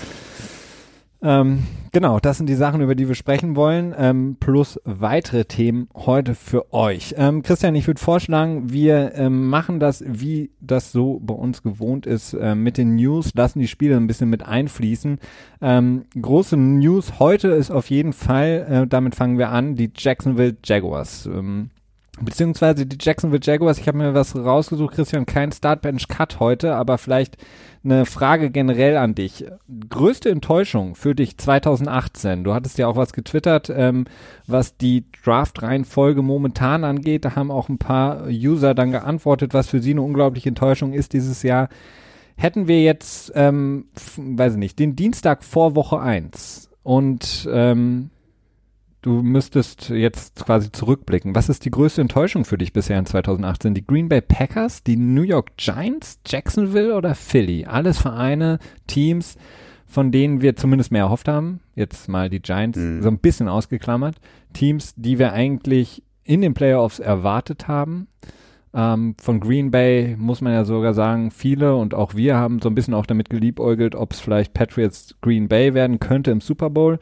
Ähm, 1.23 1.63
genau, 1.93 2.19
das 2.19 2.37
sind 2.37 2.47
die 2.47 2.55
Sachen, 2.55 2.81
über 2.81 2.95
die 2.95 3.07
wir 3.07 3.15
sprechen 3.15 3.55
wollen, 3.55 3.95
ähm, 3.97 4.35
plus 4.41 4.77
weitere 4.83 5.45
Themen 5.45 5.87
heute 5.95 6.35
für 6.35 6.73
euch. 6.73 7.15
Ähm, 7.17 7.43
Christian, 7.43 7.75
ich 7.75 7.87
würde 7.87 8.01
vorschlagen, 8.01 8.73
wir 8.73 9.13
ähm, 9.15 9.47
machen 9.47 9.79
das, 9.79 10.03
wie 10.05 10.51
das 10.59 10.91
so 10.91 11.21
bei 11.23 11.33
uns 11.33 11.63
gewohnt 11.63 12.05
ist, 12.05 12.33
äh, 12.33 12.55
mit 12.55 12.77
den 12.77 12.95
News, 12.95 13.33
lassen 13.35 13.59
die 13.59 13.69
Spiele 13.69 13.95
ein 13.95 14.07
bisschen 14.07 14.29
mit 14.29 14.45
einfließen. 14.45 15.17
Ähm, 15.61 16.03
große 16.21 16.57
News 16.57 17.19
heute 17.19 17.47
ist 17.49 17.71
auf 17.71 17.89
jeden 17.89 18.11
Fall, 18.11 18.67
äh, 18.69 18.87
damit 18.87 19.15
fangen 19.15 19.37
wir 19.37 19.49
an, 19.49 19.75
die 19.75 19.91
Jacksonville 19.95 20.57
Jaguars. 20.61 21.25
Ähm, 21.25 21.69
beziehungsweise 22.21 22.85
die 22.85 22.97
Jacksonville 22.99 23.41
Jaguars, 23.43 23.79
ich 23.79 23.87
habe 23.87 23.97
mir 23.97 24.13
was 24.13 24.35
rausgesucht, 24.35 24.95
Christian, 24.95 25.25
kein 25.25 25.51
Startbench-Cut 25.51 26.39
heute, 26.39 26.75
aber 26.75 26.97
vielleicht 26.97 27.37
eine 27.83 28.05
Frage 28.05 28.49
generell 28.49 28.97
an 28.97 29.15
dich. 29.15 29.45
Größte 29.89 30.29
Enttäuschung 30.29 30.95
für 30.95 31.15
dich 31.15 31.37
2018? 31.37 32.43
Du 32.43 32.53
hattest 32.53 32.77
ja 32.77 32.87
auch 32.87 32.95
was 32.95 33.13
getwittert, 33.13 33.69
ähm, 33.75 34.05
was 34.47 34.77
die 34.77 35.05
Draft-Reihenfolge 35.23 36.21
momentan 36.21 36.83
angeht. 36.83 37.25
Da 37.25 37.35
haben 37.35 37.51
auch 37.51 37.67
ein 37.67 37.79
paar 37.79 38.27
User 38.27 38.73
dann 38.73 38.91
geantwortet, 38.91 39.53
was 39.53 39.67
für 39.67 39.81
sie 39.81 39.91
eine 39.91 40.01
unglaubliche 40.01 40.49
Enttäuschung 40.49 40.93
ist 40.93 41.13
dieses 41.13 41.43
Jahr. 41.43 41.67
Hätten 42.35 42.67
wir 42.67 42.81
jetzt, 42.81 43.31
ähm, 43.35 43.85
weiß 44.15 44.53
ich 44.53 44.59
nicht, 44.59 44.79
den 44.79 44.95
Dienstag 44.95 45.43
vor 45.43 45.75
Woche 45.75 45.99
1 45.99 46.69
und 46.83 47.47
ähm, 47.51 48.09
du 49.03 49.21
müsstest 49.21 49.89
jetzt 49.89 50.43
quasi 50.45 50.71
zurückblicken. 50.71 51.35
Was 51.35 51.49
ist 51.49 51.65
die 51.65 51.71
größte 51.71 52.01
Enttäuschung 52.01 52.45
für 52.45 52.57
dich 52.57 52.73
bisher 52.73 52.97
in 52.97 53.05
2018? 53.05 53.73
Die 53.73 53.85
Green 53.85 54.09
Bay 54.09 54.21
Packers, 54.21 54.81
die 54.81 54.95
New 54.95 55.21
York 55.21 55.55
Giants, 55.57 56.19
Jacksonville 56.25 56.95
oder 56.95 57.13
Philly? 57.13 57.65
Alles 57.65 57.99
Vereine, 57.99 58.59
Teams, 58.87 59.37
von 59.85 60.11
denen 60.11 60.41
wir 60.41 60.55
zumindest 60.55 60.91
mehr 60.91 61.03
erhofft 61.03 61.27
haben. 61.27 61.59
Jetzt 61.75 62.07
mal 62.09 62.29
die 62.29 62.41
Giants 62.41 62.79
mhm. 62.79 63.03
so 63.03 63.09
ein 63.09 63.19
bisschen 63.19 63.47
ausgeklammert. 63.47 64.15
Teams, 64.53 64.93
die 64.95 65.19
wir 65.19 65.33
eigentlich 65.33 66.01
in 66.23 66.41
den 66.41 66.53
Playoffs 66.53 66.99
erwartet 66.99 67.67
haben. 67.67 68.07
Ähm, 68.73 69.15
von 69.21 69.39
Green 69.39 69.69
Bay 69.69 70.15
muss 70.17 70.41
man 70.41 70.53
ja 70.53 70.63
sogar 70.65 70.93
sagen, 70.93 71.29
viele 71.29 71.75
und 71.75 71.93
auch 71.93 72.15
wir 72.15 72.37
haben 72.37 72.59
so 72.59 72.69
ein 72.69 72.75
bisschen 72.75 72.93
auch 72.93 73.05
damit 73.05 73.29
geliebäugelt, 73.29 73.95
ob 73.95 74.13
es 74.13 74.19
vielleicht 74.19 74.53
Patriots 74.53 75.15
Green 75.21 75.47
Bay 75.47 75.73
werden 75.73 75.99
könnte 75.99 76.31
im 76.31 76.41
Super 76.41 76.69
Bowl. 76.69 76.97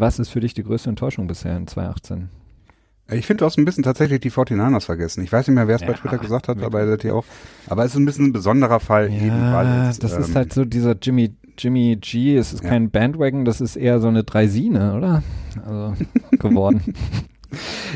Was 0.00 0.18
ist 0.18 0.30
für 0.30 0.40
dich 0.40 0.54
die 0.54 0.62
größte 0.62 0.88
Enttäuschung 0.88 1.26
bisher 1.26 1.56
in 1.56 1.66
2018? 1.66 2.28
Ich 3.10 3.26
finde, 3.26 3.40
du 3.40 3.44
hast 3.44 3.58
ein 3.58 3.66
bisschen 3.66 3.84
tatsächlich 3.84 4.20
die 4.20 4.30
49ers 4.30 4.86
vergessen. 4.86 5.22
Ich 5.22 5.30
weiß 5.30 5.46
nicht 5.46 5.54
mehr, 5.54 5.68
wer 5.68 5.76
es 5.76 5.82
ja, 5.82 5.88
bei 5.88 5.92
Twitter 5.92 6.18
gesagt 6.18 6.48
hat, 6.48 6.62
aber 6.62 6.80
er 6.80 6.98
hier 6.98 7.14
auch. 7.14 7.24
Aber 7.68 7.84
es 7.84 7.92
ist 7.92 7.98
ein 7.98 8.06
bisschen 8.06 8.26
ein 8.26 8.32
besonderer 8.32 8.80
Fall 8.80 9.12
ja, 9.12 9.26
eben, 9.26 9.52
weil 9.52 9.90
es, 9.90 9.98
das 9.98 10.14
ähm, 10.14 10.20
ist 10.20 10.34
halt 10.34 10.52
so 10.54 10.64
dieser 10.64 10.96
Jimmy 11.00 11.34
Jimmy 11.58 11.96
G, 12.00 12.36
es 12.36 12.52
ist 12.52 12.64
ja. 12.64 12.70
kein 12.70 12.90
Bandwagon, 12.90 13.44
das 13.44 13.60
ist 13.60 13.76
eher 13.76 14.00
so 14.00 14.08
eine 14.08 14.24
Dreisine, 14.24 14.94
oder? 14.96 15.22
Also 15.64 15.94
geworden. 16.38 16.82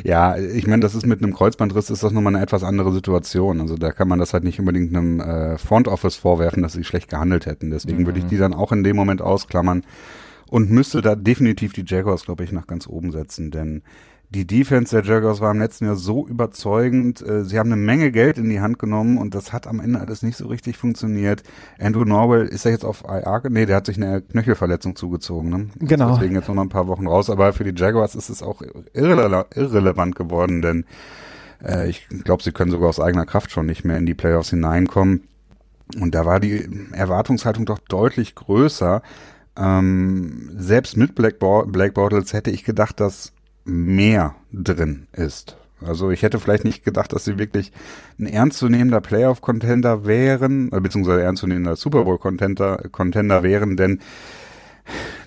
Ja, 0.05 0.37
ich 0.37 0.69
meine, 0.69 0.83
das 0.83 0.95
ist 0.95 1.05
mit 1.05 1.21
einem 1.21 1.35
Kreuzbandriss 1.35 1.90
ist 1.90 2.05
das 2.05 2.12
nochmal 2.12 2.33
eine 2.33 2.45
etwas 2.45 2.62
andere 2.62 2.93
Situation. 2.93 3.61
Also 3.61 3.76
da 3.76 3.90
kann 3.90 4.07
man 4.07 4.21
das 4.21 4.33
halt 4.33 4.45
nicht 4.45 4.61
unbedingt 4.61 4.95
einem 4.95 5.19
äh, 5.19 5.59
Front 5.59 5.88
Office 5.88 6.14
vorwerfen, 6.14 6.62
dass 6.62 6.75
sie 6.75 6.85
schlecht 6.85 7.09
gehandelt 7.09 7.47
hätten. 7.47 7.71
Deswegen 7.71 8.02
mhm. 8.02 8.07
würde 8.07 8.21
ich 8.21 8.26
die 8.26 8.37
dann 8.37 8.55
auch 8.55 8.71
in 8.71 8.85
dem 8.85 8.95
Moment 8.95 9.21
ausklammern 9.21 9.83
und 10.50 10.71
müsste 10.71 11.02
da 11.02 11.14
definitiv 11.14 11.73
die 11.73 11.85
Jaguars, 11.87 12.25
glaube 12.25 12.45
ich, 12.45 12.52
nach 12.52 12.67
ganz 12.67 12.87
oben 12.87 13.12
setzen, 13.12 13.50
denn 13.50 13.83
die 14.31 14.47
Defense 14.47 14.95
der 14.95 15.11
Jaguars 15.11 15.40
war 15.40 15.50
im 15.52 15.59
letzten 15.59 15.87
Jahr 15.87 15.97
so 15.97 16.26
überzeugend. 16.26 17.26
Äh, 17.26 17.45
sie 17.45 17.59
haben 17.59 17.73
eine 17.73 17.81
Menge 17.81 18.12
Geld 18.12 18.37
in 18.37 18.50
die 18.50 18.61
Hand 18.61 18.78
genommen 18.78 19.17
und 19.17 19.35
das 19.35 19.55
hat 19.55 19.67
am 19.67 19.81
Ende 19.81 20.00
alles 20.00 20.23
nicht 20.23 20.37
so 20.37 20.49
richtig 20.49 20.76
funktioniert. 20.76 21.43
Andrew 21.78 22.05
Norwell, 22.05 22.47
ist 22.47 22.67
er 22.67 22.73
jetzt 22.73 22.85
auf 22.85 23.05
IR? 23.05 23.43
Nee, 23.49 23.64
der 23.64 23.76
hat 23.76 23.87
sich 23.87 23.97
eine 23.97 24.21
Knöchelverletzung 24.21 24.97
zugezogen. 24.97 25.49
Ne? 25.49 25.69
Genau. 25.78 26.12
Deswegen 26.12 26.35
jetzt 26.35 26.49
noch 26.49 26.59
ein 26.59 26.69
paar 26.69 26.88
Wochen 26.88 27.07
raus. 27.07 27.31
Aber 27.31 27.55
für 27.55 27.64
die 27.64 27.78
Jaguars 27.78 28.14
ist 28.14 28.28
es 28.28 28.43
auch 28.43 28.61
irrele 28.93 29.47
irrelevant 29.55 30.14
geworden, 30.14 30.61
denn 30.61 30.85
äh, 31.64 31.88
ich 31.88 32.07
glaube, 32.09 32.43
sie 32.43 32.52
können 32.52 32.71
sogar 32.71 32.90
aus 32.90 33.00
eigener 33.00 33.25
Kraft 33.25 33.50
schon 33.50 33.64
nicht 33.64 33.85
mehr 33.85 33.97
in 33.97 34.05
die 34.05 34.14
Playoffs 34.14 34.50
hineinkommen. 34.50 35.23
Und 35.99 36.14
da 36.14 36.26
war 36.26 36.38
die 36.38 36.69
Erwartungshaltung 36.93 37.64
doch 37.64 37.78
deutlich 37.78 38.35
größer. 38.35 39.00
Ähm, 39.59 40.50
selbst 40.57 40.97
mit 40.97 41.15
Black, 41.15 41.38
Bo 41.38 41.65
Black 41.67 41.95
Bottles 41.95 42.33
hätte 42.33 42.50
ich 42.50 42.65
gedacht, 42.65 43.00
dass 43.00 43.33
mehr 43.65 44.35
drin 44.53 45.09
ist. 45.12 45.57
Also 45.85 46.11
ich 46.11 46.23
hätte 46.23 46.41
vielleicht 46.41 46.65
nicht 46.65 46.85
gedacht, 46.85 47.12
dass 47.12 47.25
sie 47.25 47.38
wirklich 47.38 47.73
ein 48.19 48.27
ernstzunehmender 48.27 49.00
Playoff-Contender 49.00 50.07
wären, 50.07 50.73
äh, 50.73 50.81
beziehungsweise 50.81 51.23
ernstzunehmender 51.23 51.77
Super 51.77 52.05
Bowl-Contender 52.05 52.88
Contender 52.91 53.43
wären, 53.43 53.77
denn 53.77 54.00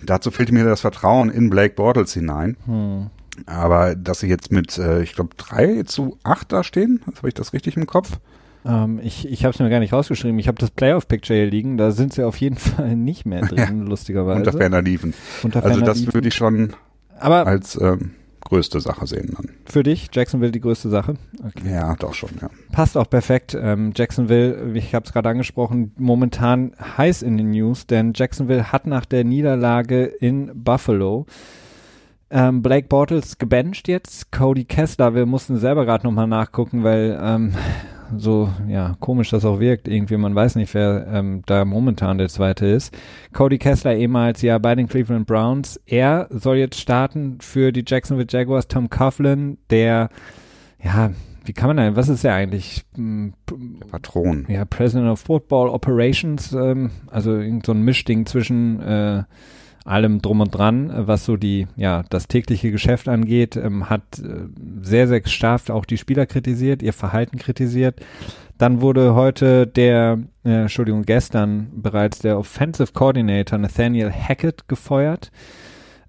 dazu 0.02 0.32
fehlte 0.32 0.54
mir 0.54 0.66
das 0.66 0.82
Vertrauen 0.82 1.30
in 1.30 1.50
Blake 1.50 1.76
Bortles 1.76 2.14
hinein. 2.14 2.58
Hm. 2.66 3.10
Aber 3.46 3.96
dass 3.96 4.20
sie 4.20 4.28
jetzt 4.28 4.52
mit, 4.52 4.78
äh, 4.78 5.02
ich 5.04 5.14
glaube, 5.14 5.36
3 5.38 5.84
zu 5.84 6.18
8 6.24 6.52
da 6.52 6.64
stehen, 6.64 7.02
habe 7.16 7.30
ich 7.30 7.34
das 7.34 7.54
richtig 7.54 7.78
im 7.78 7.86
Kopf? 7.86 8.20
Ähm, 8.66 9.00
ich 9.04 9.28
ich 9.28 9.44
habe 9.44 9.54
es 9.54 9.60
mir 9.60 9.70
gar 9.70 9.80
nicht 9.80 9.94
rausgeschrieben. 9.94 10.38
Ich 10.40 10.48
habe 10.48 10.58
das 10.60 10.72
Playoff-Picture 10.72 11.38
hier 11.38 11.50
liegen. 11.50 11.78
Da 11.78 11.92
sind 11.92 12.14
sie 12.14 12.24
auf 12.24 12.38
jeden 12.38 12.58
Fall 12.58 12.96
nicht 12.96 13.26
mehr 13.26 13.42
drin, 13.42 13.80
ja, 13.80 13.86
lustigerweise. 13.86 14.40
Unter 14.40 14.54
ferner 14.54 14.82
Liefen. 14.82 15.14
Unter 15.44 15.64
also 15.64 15.82
das 15.82 16.14
würde 16.14 16.28
ich 16.28 16.36
schon 16.36 16.74
Aber 17.20 17.48
als 17.48 17.80
ähm, 17.80 18.12
größte 18.42 18.80
Sache 18.80 19.08
sehen 19.08 19.34
dann. 19.36 19.50
Für 19.66 19.84
dich, 19.84 20.10
Jacksonville 20.12 20.52
die 20.52 20.60
größte 20.60 20.90
Sache? 20.90 21.16
Okay. 21.40 21.72
Ja, 21.72 21.96
doch 21.96 22.14
schon, 22.14 22.32
ja. 22.42 22.50
Passt 22.72 22.98
auch 22.98 23.10
perfekt. 23.10 23.58
Ähm, 23.60 23.94
Jacksonville, 23.96 24.74
ich 24.74 24.94
habe 24.94 25.06
es 25.06 25.14
gerade 25.14 25.30
angesprochen, 25.30 25.94
momentan 25.98 26.74
heiß 26.98 27.22
in 27.22 27.38
den 27.38 27.52
News, 27.52 27.88
denn 27.88 28.14
Jacksonville 28.16 28.72
hat 28.72 28.88
nach 28.88 29.06
der 29.06 29.24
Niederlage 29.24 30.06
in 30.06 30.52
Buffalo 30.54 31.26
ähm, 32.32 32.62
Blake 32.62 32.88
Bortles 32.88 33.38
gebencht 33.38 33.88
jetzt, 33.90 34.32
Cody 34.32 34.64
Kessler, 34.64 35.14
wir 35.14 35.26
mussten 35.26 35.58
selber 35.58 35.86
gerade 35.86 36.06
nochmal 36.06 36.28
nachgucken, 36.28 36.84
weil 36.84 37.20
ähm, 37.22 37.54
so 38.18 38.50
ja 38.68 38.96
komisch 39.00 39.30
das 39.30 39.46
auch 39.46 39.60
wirkt. 39.60 39.88
Irgendwie, 39.88 40.18
man 40.18 40.36
weiß 40.36 40.56
nicht, 40.56 40.74
wer 40.74 41.08
ähm, 41.12 41.44
da 41.46 41.66
momentan 41.66 42.18
der 42.18 42.30
zweite 42.30 42.66
ist. 42.66 42.96
Cody 43.34 43.58
Kessler 43.58 43.96
ehemals 43.96 44.42
ja 44.42 44.58
bei 44.58 44.76
den 44.76 44.88
Cleveland 44.88 45.28
Browns. 45.28 45.80
Er 45.86 46.28
soll 46.30 46.58
jetzt 46.58 46.80
starten 46.80 47.38
für 47.42 47.72
die 47.72 47.84
Jacksonville 47.86 48.28
Jaguars. 48.30 48.68
Tom 48.68 48.90
Coughlin, 48.90 49.58
der 49.70 50.10
ja 50.84 51.12
wie 51.44 51.54
kann 51.54 51.68
man 51.68 51.78
denn, 51.78 51.96
was 51.96 52.08
ist 52.08 52.24
er 52.24 52.36
eigentlich? 52.36 52.86
Der 52.96 53.88
Patron. 53.90 54.46
Ja, 54.48 54.64
President 54.66 55.10
of 55.10 55.22
Football 55.22 55.70
Operations, 55.70 56.54
ähm, 56.54 56.92
also 57.08 57.36
irgend 57.36 57.66
so 57.66 57.72
ein 57.72 57.82
Mischding 57.82 58.26
zwischen 58.26 58.80
äh, 58.80 59.24
allem 59.86 60.22
drum 60.22 60.42
und 60.42 60.52
dran, 60.56 60.92
was 60.94 61.26
so 61.26 61.38
die, 61.38 61.68
ja, 61.76 62.04
das 62.10 62.28
tägliche 62.28 62.72
Geschäft 62.72 63.08
angeht, 63.08 63.56
ähm, 63.56 63.90
hat 63.90 64.20
äh, 64.20 64.48
sehr, 64.82 65.08
sehr 65.08 65.22
stark 65.28 65.70
auch 65.70 65.86
die 65.86 65.98
Spieler 65.98 66.26
kritisiert, 66.26 66.82
ihr 66.82 66.94
Verhalten 66.94 67.38
kritisiert. 67.38 68.00
Dann 68.58 68.82
wurde 68.82 69.16
heute 69.16 69.66
der, 69.66 70.20
äh, 70.46 70.62
Entschuldigung, 70.62 71.04
gestern 71.04 71.72
bereits 71.82 72.20
der 72.20 72.38
Offensive 72.38 72.94
Coordinator 72.94 73.58
Nathaniel 73.58 74.12
Hackett 74.12 74.68
gefeuert. 74.68 75.32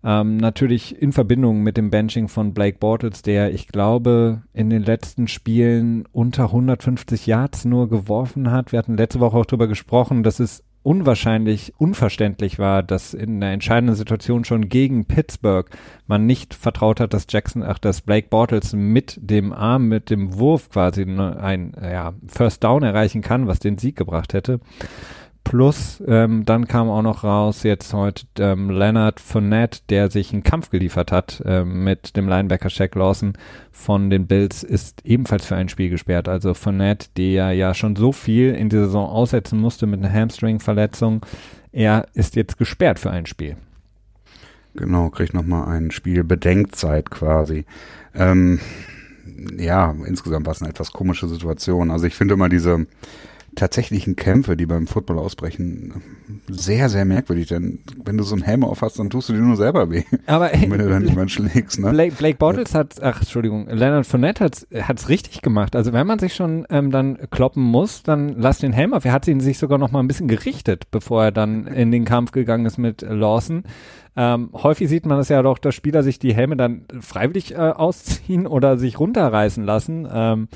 Ähm, 0.05 0.37
natürlich 0.37 1.01
in 1.01 1.13
Verbindung 1.13 1.63
mit 1.63 1.77
dem 1.77 1.91
Benching 1.91 2.29
von 2.29 2.53
Blake 2.55 2.79
Bortles, 2.79 3.23
der, 3.23 3.55
ich 3.55 3.69
glaube, 3.69 4.43
in 4.53 4.69
den 4.69 4.83
letzten 4.83 5.29
Spielen 5.29 6.05
unter 6.11 6.45
150 6.45 7.27
Yards 7.27 7.65
nur 7.65 7.89
geworfen 7.89 8.51
hat. 8.51 8.73
Wir 8.73 8.81
hatten 8.81 8.97
letzte 8.97 9.21
Woche 9.21 9.37
auch 9.37 9.47
drüber 9.47 9.69
gesprochen, 9.69 10.25
dass 10.25 10.41
es 10.41 10.65
unwahrscheinlich 10.83 11.73
unverständlich 11.79 12.59
war, 12.59 12.83
dass 12.83 13.15
in 13.15 13.37
einer 13.37 13.53
entscheidenden 13.53 13.95
Situation 13.95 14.45
schon 14.45 14.69
gegen 14.69 15.05
Pittsburgh 15.05 15.71
man 16.07 16.27
nicht 16.27 16.55
vertraut 16.55 17.01
hat, 17.01 17.15
dass 17.15 17.27
Jackson, 17.29 17.63
ach, 17.63 17.79
dass 17.79 18.01
Blake 18.01 18.29
Bortles 18.29 18.73
mit 18.73 19.19
dem 19.21 19.53
Arm, 19.53 19.89
mit 19.89 20.11
dem 20.11 20.39
Wurf 20.39 20.71
quasi 20.71 21.03
ein 21.03 21.77
ja, 21.81 22.15
First 22.27 22.65
Down 22.65 22.83
erreichen 22.83 23.23
kann, 23.23 23.47
was 23.47 23.61
den 23.61 23.79
Sieg 23.79 23.97
gebracht 23.97 24.35
hätte. 24.35 24.61
Plus, 25.45 26.03
ähm, 26.07 26.45
dann 26.45 26.69
kam 26.69 26.89
auch 26.89 27.03
noch 27.03 27.25
raus 27.25 27.63
jetzt 27.65 27.93
heute 27.93 28.25
ähm, 28.39 28.71
Leonard 28.71 29.21
Fournette, 29.21 29.81
der 29.91 30.11
sich 30.11 30.33
einen 30.33 30.45
Kampf 30.45 30.71
geliefert 30.71 31.11
hat 31.11 31.43
ähm, 31.45 31.85
mit 31.85 32.17
dem 32.17 32.29
Linebacker 32.29 32.71
Shaq 32.71 32.95
Lawson 32.95 33.35
von 33.71 34.09
den 34.09 34.27
Bills, 34.27 34.63
ist 34.63 35.05
ebenfalls 35.05 35.45
für 35.45 35.57
ein 35.57 35.69
Spiel 35.69 35.91
gesperrt. 35.91 36.29
Also 36.29 36.55
Fournette, 36.55 37.09
der 37.17 37.53
ja 37.53 37.75
schon 37.75 37.97
so 37.97 38.13
viel 38.13 38.55
in 38.55 38.69
der 38.69 38.85
Saison 38.85 39.09
aussetzen 39.09 39.61
musste 39.61 39.87
mit 39.87 40.03
einer 40.03 40.13
Hamstring-Verletzung, 40.13 41.27
er 41.73 42.07
ist 42.15 42.37
jetzt 42.37 42.57
gesperrt 42.57 42.99
für 42.99 43.11
ein 43.11 43.27
Spiel. 43.27 43.57
Genau, 44.75 45.11
kriegt 45.11 45.35
nochmal 45.35 45.69
ein 45.69 45.91
Spiel 45.91 46.25
Bedenkzeit 46.25 47.11
quasi. 47.11 47.67
Ähm, 48.15 48.61
ja, 49.59 49.95
insgesamt 50.07 50.47
war 50.47 50.53
es 50.53 50.63
eine 50.63 50.71
etwas 50.71 50.93
komische 50.93 51.29
Situation. 51.29 51.91
Also 51.91 52.07
ich 52.07 52.15
finde 52.15 52.35
immer 52.35 52.49
diese 52.49 52.87
tatsächlichen 53.55 54.17
Kämpfe, 54.17 54.57
die 54.57 54.67
beim 54.67 54.87
Football 54.87 55.19
ausbrechen, 55.19 56.03
sehr, 56.49 56.89
sehr 56.89 57.05
merkwürdig. 57.05 57.49
Denn 57.49 57.81
wenn 58.05 58.17
du 58.17 58.25
so 58.25 58.35
einen 58.35 58.43
Helm 58.43 58.65
auf 58.65 58.83
hast, 58.83 58.99
dann 58.99 59.11
tust 59.11 59.29
du 59.29 59.35
dir 59.35 59.41
nur 59.41 59.57
selber 59.57 59.91
weh. 59.91 60.05
Aber 60.27 60.51
wenn 60.53 60.79
du 60.79 60.89
dann 60.89 61.07
jemand 61.07 61.31
schlägst. 61.31 61.79
Ne? 61.79 61.91
Blake, 61.91 62.15
Blake 62.17 62.39
Bortles 62.39 62.75
hat, 62.75 63.03
ach 63.03 63.21
Entschuldigung, 63.21 63.69
Leonard 63.69 64.07
Fournette 64.07 64.45
hat 64.45 64.99
es 64.99 65.09
richtig 65.09 65.43
gemacht. 65.43 65.77
Also 65.77 65.93
wenn 65.93 66.07
man 66.07 66.19
sich 66.19 66.35
schon 66.35 66.67
ähm, 66.71 66.91
dann 66.91 67.19
kloppen 67.31 67.63
muss, 67.63 68.03
dann 68.03 68.35
lass 68.39 68.59
den 68.59 68.73
Helm 68.73 68.95
auf. 68.95 69.05
Er 69.05 69.13
hat 69.13 69.29
ihn 69.29 69.41
sich 69.41 69.59
sogar 69.59 69.79
noch 69.79 69.91
mal 69.91 70.01
ein 70.01 70.09
bisschen 70.09 70.29
gerichtet, 70.29 70.91
bevor 70.91 71.25
er 71.25 71.33
dann 71.33 71.67
in 71.67 71.91
den 71.91 72.05
Kampf 72.05 72.33
gegangen 72.33 72.67
ist 72.67 72.79
mit 72.79 73.03
Lawson. 73.03 73.65
Ähm, 74.15 74.51
häufig 74.53 74.89
sieht 74.89 75.07
man 75.07 75.19
das 75.19 75.29
ja 75.31 75.43
doch, 75.43 75.59
dass 75.59 75.75
Spieler 75.75 76.03
sich 76.03 76.19
die 76.19 76.35
Helme 76.35 76.57
dann 76.57 76.85
freiwillig 77.01 77.55
äh, 77.55 77.57
ausziehen 77.57 78.47
oder 78.47 78.77
sich 78.77 78.99
runterreißen 78.99 79.65
lassen. 79.65 80.07
Ähm, 80.13 80.49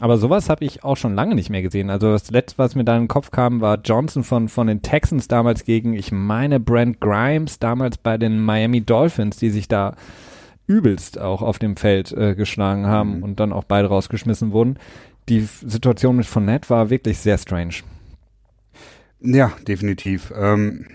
aber 0.00 0.16
sowas 0.16 0.48
habe 0.48 0.64
ich 0.64 0.82
auch 0.82 0.96
schon 0.96 1.14
lange 1.14 1.34
nicht 1.34 1.50
mehr 1.50 1.60
gesehen. 1.60 1.90
Also 1.90 2.10
das 2.10 2.30
letzte, 2.30 2.56
was 2.56 2.74
mir 2.74 2.84
da 2.84 2.96
in 2.96 3.02
den 3.02 3.08
Kopf 3.08 3.30
kam, 3.30 3.60
war 3.60 3.78
Johnson 3.84 4.24
von, 4.24 4.48
von 4.48 4.66
den 4.66 4.80
Texans 4.80 5.28
damals 5.28 5.64
gegen, 5.64 5.92
ich 5.92 6.10
meine, 6.10 6.58
Brent 6.58 7.00
Grimes, 7.00 7.58
damals 7.58 7.98
bei 7.98 8.16
den 8.16 8.42
Miami 8.42 8.80
Dolphins, 8.80 9.36
die 9.36 9.50
sich 9.50 9.68
da 9.68 9.94
übelst 10.66 11.18
auch 11.18 11.42
auf 11.42 11.58
dem 11.58 11.76
Feld 11.76 12.12
äh, 12.12 12.34
geschlagen 12.34 12.86
haben 12.86 13.18
mhm. 13.18 13.22
und 13.24 13.40
dann 13.40 13.52
auch 13.52 13.64
beide 13.64 13.88
rausgeschmissen 13.88 14.52
wurden. 14.52 14.78
Die 15.28 15.40
Situation 15.40 16.16
mit 16.16 16.24
Fournette 16.24 16.70
war 16.70 16.88
wirklich 16.88 17.18
sehr 17.18 17.36
strange. 17.36 17.74
Ja, 19.20 19.52
definitiv. 19.68 20.32
Ähm, 20.34 20.86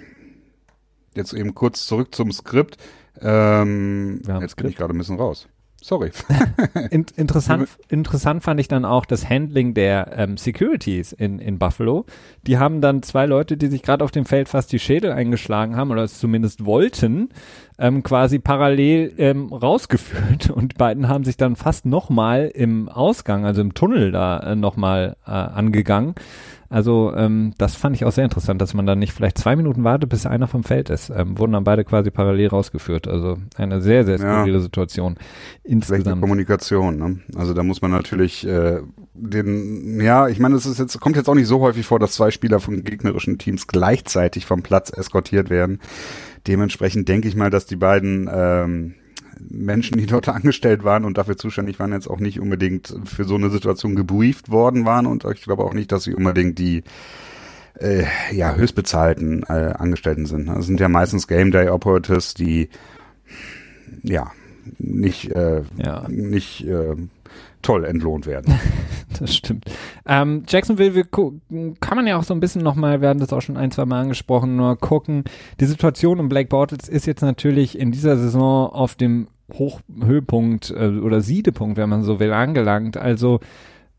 jetzt 1.14 1.34
eben 1.34 1.54
kurz 1.54 1.86
zurück 1.86 2.16
zum 2.16 2.32
Skript. 2.32 2.78
Ähm, 3.22 4.22
jetzt 4.42 4.56
bin 4.56 4.68
ich 4.68 4.76
gerade 4.76 4.96
ein 4.96 4.98
bisschen 4.98 5.20
raus. 5.20 5.48
Sorry. 5.86 6.10
In, 6.90 7.06
interessant, 7.16 7.70
interessant 7.90 8.42
fand 8.42 8.60
ich 8.60 8.68
dann 8.68 8.86
auch 8.86 9.06
das 9.06 9.30
Handling 9.30 9.76
der 9.76 10.14
ähm, 10.18 10.36
Securities 10.36 11.14
in, 11.14 11.38
in 11.38 11.60
Buffalo. 11.60 12.08
Die 12.48 12.58
haben 12.58 12.82
dann 12.82 13.04
zwei 13.04 13.28
Leute, 13.28 13.56
die 13.56 13.68
sich 13.68 13.84
gerade 13.84 14.04
auf 14.04 14.10
dem 14.10 14.26
Feld 14.26 14.50
fast 14.50 14.72
die 14.72 14.80
Schädel 14.80 15.12
eingeschlagen 15.12 15.76
haben 15.76 15.92
oder 15.92 16.02
es 16.02 16.18
zumindest 16.18 16.66
wollten, 16.66 17.30
ähm, 17.78 18.02
quasi 18.02 18.40
parallel 18.40 19.14
ähm, 19.20 19.54
rausgeführt 19.54 20.50
und 20.56 20.74
die 20.74 20.78
beiden 20.78 21.08
haben 21.08 21.24
sich 21.24 21.38
dann 21.38 21.56
fast 21.56 21.86
nochmal 21.86 22.48
im 22.48 22.90
Ausgang, 22.90 23.46
also 23.46 23.62
im 23.62 23.76
Tunnel 23.76 24.12
da 24.12 24.40
äh, 24.40 24.56
nochmal 24.56 25.18
äh, 25.28 25.30
angegangen. 25.30 26.16
Also 26.76 27.14
ähm, 27.16 27.54
das 27.58 27.74
fand 27.74 27.96
ich 27.96 28.04
auch 28.04 28.12
sehr 28.12 28.26
interessant, 28.26 28.62
dass 28.62 28.74
man 28.74 28.86
dann 28.86 29.00
nicht 29.00 29.14
vielleicht 29.14 29.38
zwei 29.38 29.56
Minuten 29.56 29.86
wartet, 29.86 30.10
bis 30.10 30.26
einer 30.26 30.46
vom 30.46 30.66
Feld 30.66 30.90
ist. 30.90 31.10
Ähm, 31.10 31.38
wurden 31.38 31.54
dann 31.54 31.64
beide 31.64 31.86
quasi 31.86 32.12
parallel 32.12 32.50
rausgeführt. 32.50 33.08
Also 33.08 33.38
eine 33.56 33.80
sehr, 33.80 34.04
sehr 34.04 34.18
skurrile 34.18 34.58
ja. 34.58 34.60
Situation 34.60 35.16
insgesamt. 35.64 36.20
Kommunikation. 36.20 36.98
Ne? 36.98 37.20
Also 37.38 37.54
da 37.54 37.64
muss 37.64 37.82
man 37.82 37.92
natürlich 37.92 38.46
äh, 38.46 38.82
den, 39.14 40.02
ja, 40.02 40.28
ich 40.28 40.40
meine, 40.40 40.56
es 40.56 40.66
ist 40.66 40.78
jetzt 40.78 41.00
kommt 41.00 41.16
jetzt 41.16 41.30
auch 41.30 41.36
nicht 41.36 41.48
so 41.48 41.62
häufig 41.62 41.86
vor, 41.86 41.98
dass 41.98 42.12
zwei 42.12 42.30
Spieler 42.30 42.60
von 42.60 42.84
gegnerischen 42.84 43.38
Teams 43.38 43.68
gleichzeitig 43.68 44.46
vom 44.46 44.62
Platz 44.62 44.92
eskortiert 44.92 45.50
werden. 45.50 45.80
Dementsprechend 46.46 47.08
denke 47.08 47.30
ich 47.30 47.38
mal, 47.38 47.52
dass 47.52 47.68
die 47.68 47.78
beiden 47.78 48.30
ähm, 48.30 48.96
Menschen, 49.40 49.98
die 49.98 50.06
dort 50.06 50.28
angestellt 50.30 50.84
waren 50.84 51.06
und 51.06 51.18
dafür 51.18 51.38
zuständig 51.38 51.80
waren, 51.80 51.94
jetzt 51.94 52.08
auch 52.10 52.20
nicht 52.20 52.40
unbedingt 52.40 52.96
für 53.06 53.26
so 53.26 53.36
eine 53.36 53.50
Situation 53.50 53.96
gebrieft 53.96 54.50
worden 54.50 54.86
waren 54.86 55.06
und 55.06 55.26
ich 55.26 55.42
glaube 55.42 55.64
auch 55.64 55.74
nicht, 55.74 55.92
dass 55.92 56.04
sie 56.04 56.16
unbedingt 56.16 56.60
die 56.60 56.84
äh, 57.80 58.06
ja, 58.32 58.56
höchstbezahlten 58.56 59.44
äh, 59.44 59.74
Angestellten 59.78 60.26
sind. 60.26 60.48
Das 60.48 60.66
sind 60.66 60.80
ja 60.80 60.90
meistens 60.90 61.28
Game 61.28 61.52
Day 61.52 61.70
Operatives, 61.70 62.34
die 62.34 62.70
ja 64.04 64.32
nicht, 64.78 65.32
äh, 65.32 65.62
ja. 65.78 66.08
nicht 66.08 66.66
äh, 66.66 66.96
toll 67.66 67.84
entlohnt 67.86 68.28
werden. 68.28 68.60
das 69.20 69.36
stimmt. 69.36 69.66
Ähm, 70.06 70.44
Jacksonville 70.48 71.04
kann 71.06 71.96
man 71.96 72.06
ja 72.06 72.18
auch 72.18 72.24
so 72.24 72.34
ein 72.34 72.40
bisschen 72.40 72.62
nochmal, 72.62 73.02
wir 73.02 73.10
hatten 73.10 73.20
das 73.20 73.34
auch 73.34 73.42
schon 73.42 73.58
ein, 73.58 73.72
zwei 73.72 73.86
Mal 73.86 74.02
angesprochen, 74.02 74.56
nur 74.56 74.78
gucken. 74.78 75.24
Die 75.60 75.66
Situation 75.66 76.20
um 76.20 76.30
Blake 76.30 76.50
Bortles 76.50 76.88
ist 76.88 77.08
jetzt 77.08 77.22
natürlich 77.22 77.80
in 77.80 77.92
dieser 77.92 78.18
Saison 78.18 78.70
auf 78.70 78.96
dem 78.96 79.28
Hochhöhepunkt 79.52 80.72
äh, 80.72 81.00
oder 81.00 81.22
Siedepunkt, 81.22 81.78
wenn 81.78 81.90
man 81.90 82.04
so 82.04 82.20
will, 82.20 82.34
angelangt. 82.34 82.98
Also 82.98 83.40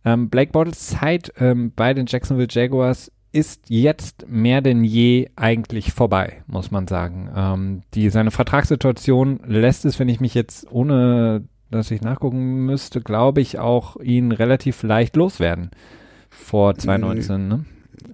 ähm, 0.05 0.31
Blake 0.31 0.53
Bortles 0.53 0.87
Zeit 0.87 1.33
ähm, 1.39 1.73
bei 1.75 1.93
den 1.93 2.07
Jacksonville 2.07 2.49
Jaguars 2.49 3.11
ist 3.33 3.69
jetzt 3.69 4.29
mehr 4.29 4.63
denn 4.63 4.85
je 4.85 5.29
eigentlich 5.35 5.93
vorbei, 5.93 6.43
muss 6.47 6.71
man 6.71 6.87
sagen. 6.87 7.29
Ähm, 7.35 7.83
die, 7.95 8.11
seine 8.11 8.31
Vertragssituation 8.31 9.41
lässt 9.45 9.85
es, 9.85 9.99
wenn 9.99 10.09
ich 10.09 10.21
mich 10.21 10.35
jetzt 10.35 10.71
ohne 10.71 11.43
dass 11.71 11.91
ich 11.91 12.01
nachgucken 12.01 12.67
müsste, 12.67 13.01
glaube 13.01 13.41
ich, 13.41 13.59
auch 13.59 13.97
ihn 13.97 14.33
relativ 14.33 14.83
leicht 14.83 15.17
loswerden 15.17 15.71
vor 16.31 16.75
2019. 16.75 17.49
Ne? 17.49 17.65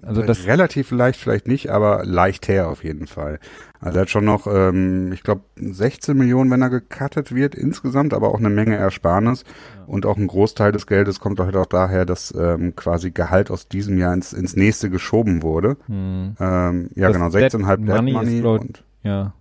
Also 0.01 0.21
das 0.21 0.47
relativ 0.47 0.91
leicht 0.91 1.19
vielleicht 1.19 1.47
nicht, 1.47 1.69
aber 1.69 2.03
leicht 2.05 2.47
her 2.47 2.69
auf 2.69 2.83
jeden 2.83 3.07
Fall. 3.07 3.39
Also 3.79 3.97
er 3.97 4.01
hat 4.03 4.09
schon 4.09 4.25
noch, 4.25 4.47
ähm, 4.47 5.11
ich 5.11 5.23
glaube, 5.23 5.41
16 5.55 6.17
Millionen, 6.17 6.49
wenn 6.51 6.61
er 6.61 6.69
gecuttet 6.69 7.35
wird 7.35 7.53
insgesamt, 7.53 8.13
aber 8.13 8.29
auch 8.29 8.39
eine 8.39 8.49
Menge 8.49 8.75
Ersparnis. 8.75 9.43
Ja. 9.43 9.83
Und 9.85 10.05
auch 10.05 10.17
ein 10.17 10.27
Großteil 10.27 10.71
des 10.71 10.87
Geldes 10.87 11.19
kommt 11.19 11.39
halt 11.39 11.55
auch 11.55 11.65
daher, 11.65 12.05
dass 12.05 12.33
ähm, 12.37 12.75
quasi 12.75 13.11
Gehalt 13.11 13.51
aus 13.51 13.67
diesem 13.67 13.97
Jahr 13.97 14.13
ins, 14.13 14.33
ins 14.33 14.55
nächste 14.55 14.89
geschoben 14.89 15.41
wurde. 15.41 15.77
Hm. 15.87 16.35
Ähm, 16.39 16.89
ja, 16.95 17.09
das 17.09 17.17
genau, 17.17 17.27
16,5 17.27 17.75
Dead 17.75 17.87
Money, 17.87 18.13
Money 18.13 18.35
ist, 18.35 18.41
glaub, 18.41 18.61
und 18.61 18.83
ja. 19.03 19.33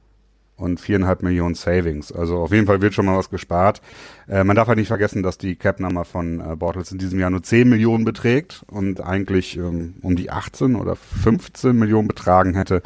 Und 0.56 0.80
viereinhalb 0.80 1.22
Millionen 1.22 1.54
Savings. 1.54 2.12
Also 2.12 2.38
auf 2.38 2.52
jeden 2.52 2.66
Fall 2.66 2.80
wird 2.80 2.94
schon 2.94 3.06
mal 3.06 3.16
was 3.16 3.30
gespart. 3.30 3.80
Äh, 4.28 4.44
man 4.44 4.56
darf 4.56 4.68
halt 4.68 4.78
nicht 4.78 4.88
vergessen, 4.88 5.22
dass 5.22 5.38
die 5.38 5.56
Cap-Nummer 5.56 6.04
von 6.04 6.40
äh, 6.40 6.56
Bortles 6.56 6.92
in 6.92 6.98
diesem 6.98 7.18
Jahr 7.18 7.30
nur 7.30 7.42
10 7.42 7.68
Millionen 7.68 8.04
beträgt 8.04 8.64
und 8.70 9.00
eigentlich 9.00 9.56
ähm, 9.56 9.94
um 10.02 10.16
die 10.16 10.30
18 10.30 10.76
oder 10.76 10.96
15 10.96 11.76
Millionen 11.76 12.08
betragen 12.08 12.54
hätte, 12.54 12.82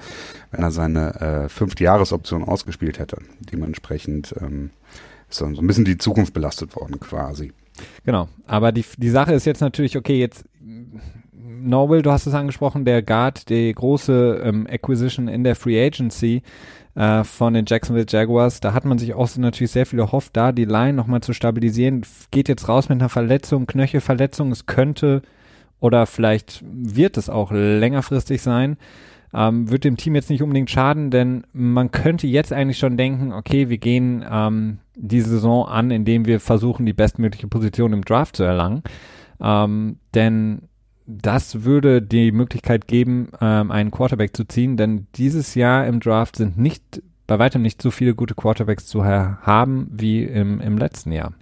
wenn 0.50 0.62
er 0.62 0.70
seine 0.70 1.20
äh, 1.20 1.48
fünfte 1.48 1.84
Jahresoption 1.84 2.44
ausgespielt 2.44 2.98
hätte. 2.98 3.18
Dementsprechend 3.40 4.34
ähm, 4.40 4.70
ist 5.28 5.38
so 5.38 5.46
ein 5.46 5.66
bisschen 5.66 5.84
die 5.84 5.98
Zukunft 5.98 6.32
belastet 6.32 6.76
worden 6.76 6.98
quasi. 7.00 7.52
Genau, 8.04 8.28
aber 8.46 8.72
die, 8.72 8.84
die 8.96 9.10
Sache 9.10 9.34
ist 9.34 9.44
jetzt 9.44 9.60
natürlich, 9.60 9.96
okay, 9.98 10.18
jetzt 10.18 10.44
Norwell, 11.66 12.02
du 12.02 12.10
hast 12.10 12.26
es 12.26 12.34
angesprochen, 12.34 12.84
der 12.84 13.02
Guard, 13.02 13.48
die 13.48 13.72
große 13.72 14.40
ähm, 14.44 14.66
Acquisition 14.70 15.28
in 15.28 15.44
der 15.44 15.56
Free 15.56 15.84
Agency 15.84 16.42
äh, 16.96 17.24
von 17.24 17.54
den 17.54 17.66
Jacksonville 17.68 18.06
Jaguars, 18.08 18.60
da 18.60 18.72
hat 18.72 18.84
man 18.84 18.98
sich 18.98 19.14
auch 19.14 19.36
natürlich 19.36 19.70
sehr 19.70 19.86
viel 19.86 19.98
erhofft, 19.98 20.36
da 20.36 20.50
die 20.50 20.64
Line 20.64 20.94
nochmal 20.94 21.20
zu 21.20 21.34
stabilisieren. 21.34 22.04
Geht 22.30 22.48
jetzt 22.48 22.68
raus 22.68 22.88
mit 22.88 23.00
einer 23.00 23.10
Verletzung, 23.10 23.66
Knöchelverletzung, 23.66 24.50
es 24.50 24.66
könnte 24.66 25.22
oder 25.78 26.06
vielleicht 26.06 26.64
wird 26.66 27.18
es 27.18 27.28
auch 27.28 27.52
längerfristig 27.52 28.40
sein. 28.40 28.78
Ähm, 29.34 29.70
wird 29.70 29.84
dem 29.84 29.98
Team 29.98 30.14
jetzt 30.14 30.30
nicht 30.30 30.42
unbedingt 30.42 30.70
schaden, 30.70 31.10
denn 31.10 31.46
man 31.52 31.90
könnte 31.90 32.26
jetzt 32.26 32.52
eigentlich 32.52 32.78
schon 32.78 32.96
denken, 32.96 33.32
okay, 33.32 33.68
wir 33.68 33.76
gehen 33.76 34.24
ähm, 34.28 34.78
die 34.94 35.20
Saison 35.20 35.66
an, 35.66 35.90
indem 35.90 36.24
wir 36.24 36.40
versuchen, 36.40 36.86
die 36.86 36.94
bestmögliche 36.94 37.48
Position 37.48 37.92
im 37.92 38.04
Draft 38.04 38.36
zu 38.36 38.44
erlangen. 38.44 38.82
Ähm, 39.38 39.98
denn 40.14 40.62
das 41.06 41.64
würde 41.64 42.02
die 42.02 42.32
Möglichkeit 42.32 42.88
geben, 42.88 43.28
ähm, 43.40 43.70
einen 43.70 43.90
Quarterback 43.90 44.36
zu 44.36 44.44
ziehen, 44.44 44.76
denn 44.76 45.06
dieses 45.14 45.54
Jahr 45.54 45.86
im 45.86 46.00
Draft 46.00 46.36
sind 46.36 46.58
nicht 46.58 47.02
bei 47.26 47.38
weitem 47.38 47.62
nicht 47.62 47.82
so 47.82 47.90
viele 47.90 48.14
gute 48.14 48.34
Quarterbacks 48.34 48.86
zu 48.86 49.04
haben 49.04 49.88
wie 49.90 50.22
im, 50.22 50.60
im 50.60 50.78
letzten 50.78 51.12
Jahr. 51.12 51.32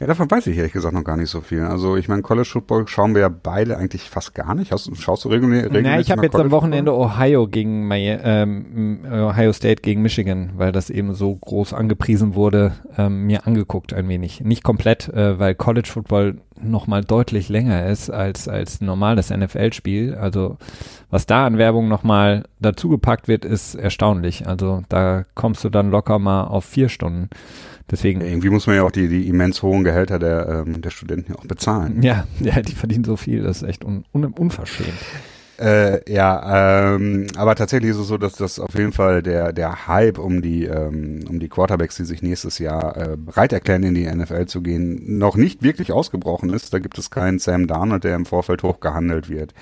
Ja, 0.00 0.06
davon 0.06 0.30
weiß 0.30 0.46
ich 0.46 0.56
ehrlich 0.56 0.72
gesagt 0.72 0.94
noch 0.94 1.02
gar 1.02 1.16
nicht 1.16 1.28
so 1.28 1.40
viel. 1.40 1.62
Also 1.62 1.96
ich 1.96 2.08
meine, 2.08 2.22
College 2.22 2.48
Football 2.48 2.86
schauen 2.86 3.14
wir 3.14 3.22
ja 3.22 3.28
beide 3.28 3.76
eigentlich 3.76 4.02
fast 4.02 4.32
gar 4.32 4.54
nicht. 4.54 4.70
Hast, 4.70 4.90
schaust 4.96 5.24
du 5.24 5.28
regelmäßig? 5.28 5.72
regelmäßig 5.72 5.92
Na, 5.92 6.00
ich 6.00 6.10
habe 6.12 6.22
jetzt 6.22 6.32
College 6.32 6.46
am 6.46 6.50
Wochenende 6.52 6.92
Football? 6.92 7.16
Ohio 7.16 7.48
gegen 7.48 7.90
ähm, 7.92 9.00
Ohio 9.10 9.52
State 9.52 9.82
gegen 9.82 10.02
Michigan, 10.02 10.52
weil 10.56 10.70
das 10.70 10.88
eben 10.88 11.14
so 11.14 11.34
groß 11.34 11.72
angepriesen 11.72 12.36
wurde, 12.36 12.74
ähm, 12.96 13.26
mir 13.26 13.46
angeguckt 13.48 13.92
ein 13.92 14.08
wenig. 14.08 14.40
Nicht 14.40 14.62
komplett, 14.62 15.08
äh, 15.08 15.38
weil 15.40 15.56
College 15.56 15.88
Football 15.92 16.38
noch 16.60 16.86
mal 16.86 17.02
deutlich 17.02 17.48
länger 17.48 17.86
ist 17.86 18.10
als 18.10 18.48
als 18.48 18.80
normales 18.80 19.30
NFL-Spiel. 19.30 20.14
Also 20.14 20.58
was 21.10 21.26
da 21.26 21.46
an 21.46 21.58
Werbung 21.58 21.88
noch 21.88 22.04
mal 22.04 22.44
dazugepackt 22.60 23.26
wird, 23.26 23.44
ist 23.44 23.74
erstaunlich. 23.74 24.46
Also 24.46 24.82
da 24.88 25.24
kommst 25.34 25.64
du 25.64 25.70
dann 25.70 25.90
locker 25.90 26.18
mal 26.18 26.44
auf 26.44 26.64
vier 26.64 26.88
Stunden. 26.88 27.30
Deswegen. 27.90 28.20
Irgendwie 28.20 28.50
muss 28.50 28.66
man 28.66 28.76
ja 28.76 28.82
auch 28.82 28.90
die, 28.90 29.08
die 29.08 29.28
immens 29.28 29.62
hohen 29.62 29.84
Gehälter 29.84 30.18
der, 30.18 30.64
ähm, 30.66 30.80
der 30.82 30.90
Studenten 30.90 31.34
auch 31.34 31.46
bezahlen. 31.46 32.02
Ja, 32.02 32.26
ja, 32.40 32.60
die 32.60 32.74
verdienen 32.74 33.04
so 33.04 33.16
viel, 33.16 33.42
das 33.42 33.62
ist 33.62 33.68
echt 33.68 33.84
un, 33.84 34.04
un, 34.12 34.24
unverschämt. 34.26 34.92
Äh, 35.60 36.12
ja, 36.12 36.94
ähm, 36.94 37.26
aber 37.36 37.56
tatsächlich 37.56 37.90
ist 37.90 37.96
es 37.96 38.06
so, 38.06 38.16
dass 38.16 38.34
das 38.34 38.60
auf 38.60 38.74
jeden 38.74 38.92
Fall 38.92 39.24
der 39.24 39.52
der 39.52 39.88
Hype 39.88 40.18
um 40.18 40.40
die 40.40 40.66
ähm, 40.66 41.24
um 41.28 41.40
die 41.40 41.48
Quarterbacks, 41.48 41.96
die 41.96 42.04
sich 42.04 42.22
nächstes 42.22 42.60
Jahr 42.60 42.96
äh, 42.96 43.16
bereit 43.16 43.52
erklären, 43.52 43.82
in 43.82 43.94
die 43.94 44.06
NFL 44.06 44.46
zu 44.46 44.62
gehen, 44.62 45.18
noch 45.18 45.36
nicht 45.36 45.64
wirklich 45.64 45.90
ausgebrochen 45.90 46.50
ist. 46.50 46.72
Da 46.72 46.78
gibt 46.78 46.96
es 46.96 47.10
keinen 47.10 47.40
Sam 47.40 47.66
Darnold, 47.66 48.04
der 48.04 48.14
im 48.14 48.24
Vorfeld 48.24 48.62
hochgehandelt 48.62 49.28
wird 49.28 49.52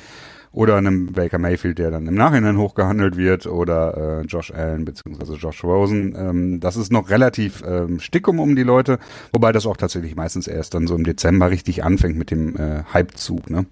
oder 0.57 0.77
einem 0.77 1.12
Baker 1.12 1.38
Mayfield, 1.38 1.79
der 1.79 1.90
dann 1.90 2.07
im 2.07 2.14
Nachhinein 2.14 2.57
hochgehandelt 2.57 3.19
wird, 3.19 3.47
oder 3.47 4.23
äh, 4.23 4.23
Josh 4.23 4.51
Allen 4.51 4.87
beziehungsweise 4.87 5.35
Josh 5.35 5.62
Rosen. 5.62 6.16
Ähm, 6.16 6.61
das 6.61 6.79
ist 6.79 6.90
noch 6.90 7.11
relativ 7.11 7.62
ähm, 7.69 8.01
stickum 8.01 8.40
um 8.40 8.57
die 8.57 8.62
Leute, 8.62 8.99
wobei 9.35 9.53
das 9.53 9.66
auch 9.66 9.77
tatsächlich 9.77 10.16
meistens 10.16 10.49
erst 10.49 10.73
dann 10.73 10.87
so 10.87 10.97
im 10.97 11.05
Dezember 11.05 11.51
richtig 11.51 11.85
anfängt 11.85 12.16
mit 12.16 12.31
dem 12.31 12.57
äh, 12.57 12.85
Hypezug. 12.90 13.51
Ne? 13.51 13.66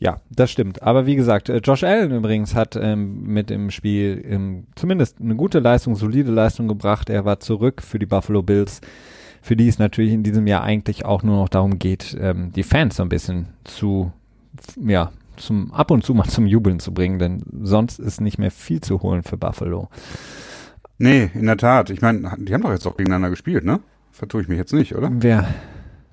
Ja, 0.00 0.16
das 0.28 0.50
stimmt. 0.50 0.82
Aber 0.82 1.06
wie 1.06 1.14
gesagt, 1.14 1.50
äh, 1.50 1.58
Josh 1.58 1.84
Allen 1.84 2.10
übrigens 2.10 2.56
hat 2.56 2.74
ähm, 2.74 3.22
mit 3.22 3.48
dem 3.48 3.70
Spiel 3.70 4.20
ähm, 4.28 4.64
zumindest 4.74 5.20
eine 5.20 5.36
gute 5.36 5.60
Leistung, 5.60 5.94
solide 5.94 6.32
Leistung 6.32 6.66
gebracht. 6.66 7.10
Er 7.10 7.24
war 7.24 7.38
zurück 7.38 7.80
für 7.80 8.00
die 8.00 8.06
Buffalo 8.06 8.42
Bills, 8.42 8.80
für 9.40 9.54
die 9.54 9.68
es 9.68 9.78
natürlich 9.78 10.12
in 10.12 10.24
diesem 10.24 10.48
Jahr 10.48 10.64
eigentlich 10.64 11.04
auch 11.04 11.22
nur 11.22 11.36
noch 11.36 11.48
darum 11.48 11.78
geht, 11.78 12.16
ähm, 12.20 12.50
die 12.50 12.64
Fans 12.64 12.96
so 12.96 13.04
ein 13.04 13.08
bisschen 13.08 13.50
zu 13.62 14.10
ja, 14.84 15.12
zum 15.36 15.72
ab 15.72 15.90
und 15.90 16.04
zu 16.04 16.14
mal 16.14 16.28
zum 16.28 16.46
Jubeln 16.46 16.80
zu 16.80 16.92
bringen, 16.92 17.18
denn 17.18 17.42
sonst 17.62 17.98
ist 17.98 18.20
nicht 18.20 18.38
mehr 18.38 18.50
viel 18.50 18.80
zu 18.80 19.02
holen 19.02 19.22
für 19.22 19.36
Buffalo. 19.36 19.88
Nee, 20.98 21.30
in 21.34 21.46
der 21.46 21.56
Tat. 21.56 21.90
Ich 21.90 22.00
meine, 22.00 22.32
die 22.38 22.54
haben 22.54 22.62
doch 22.62 22.70
jetzt 22.70 22.86
auch 22.86 22.96
gegeneinander 22.96 23.30
gespielt, 23.30 23.64
ne? 23.64 23.80
Vertue 24.12 24.42
ich 24.42 24.48
mich 24.48 24.58
jetzt 24.58 24.72
nicht, 24.72 24.94
oder? 24.94 25.10
Wer? 25.12 25.48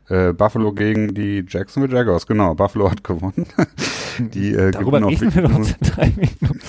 Äh, 0.09 0.33
Buffalo 0.33 0.73
gegen 0.73 1.13
die 1.13 1.45
Jacksonville 1.47 1.95
Jaguars, 1.95 2.25
genau. 2.25 2.55
Buffalo 2.55 2.89
hat 2.89 3.03
gewonnen. 3.03 3.45
die 4.19 4.53
äh, 4.53 4.71
Darüber 4.71 5.07
reden 5.07 5.33
wir 5.33 5.47
noch 5.47 5.65
drei 5.79 6.09
Minuten. 6.09 6.59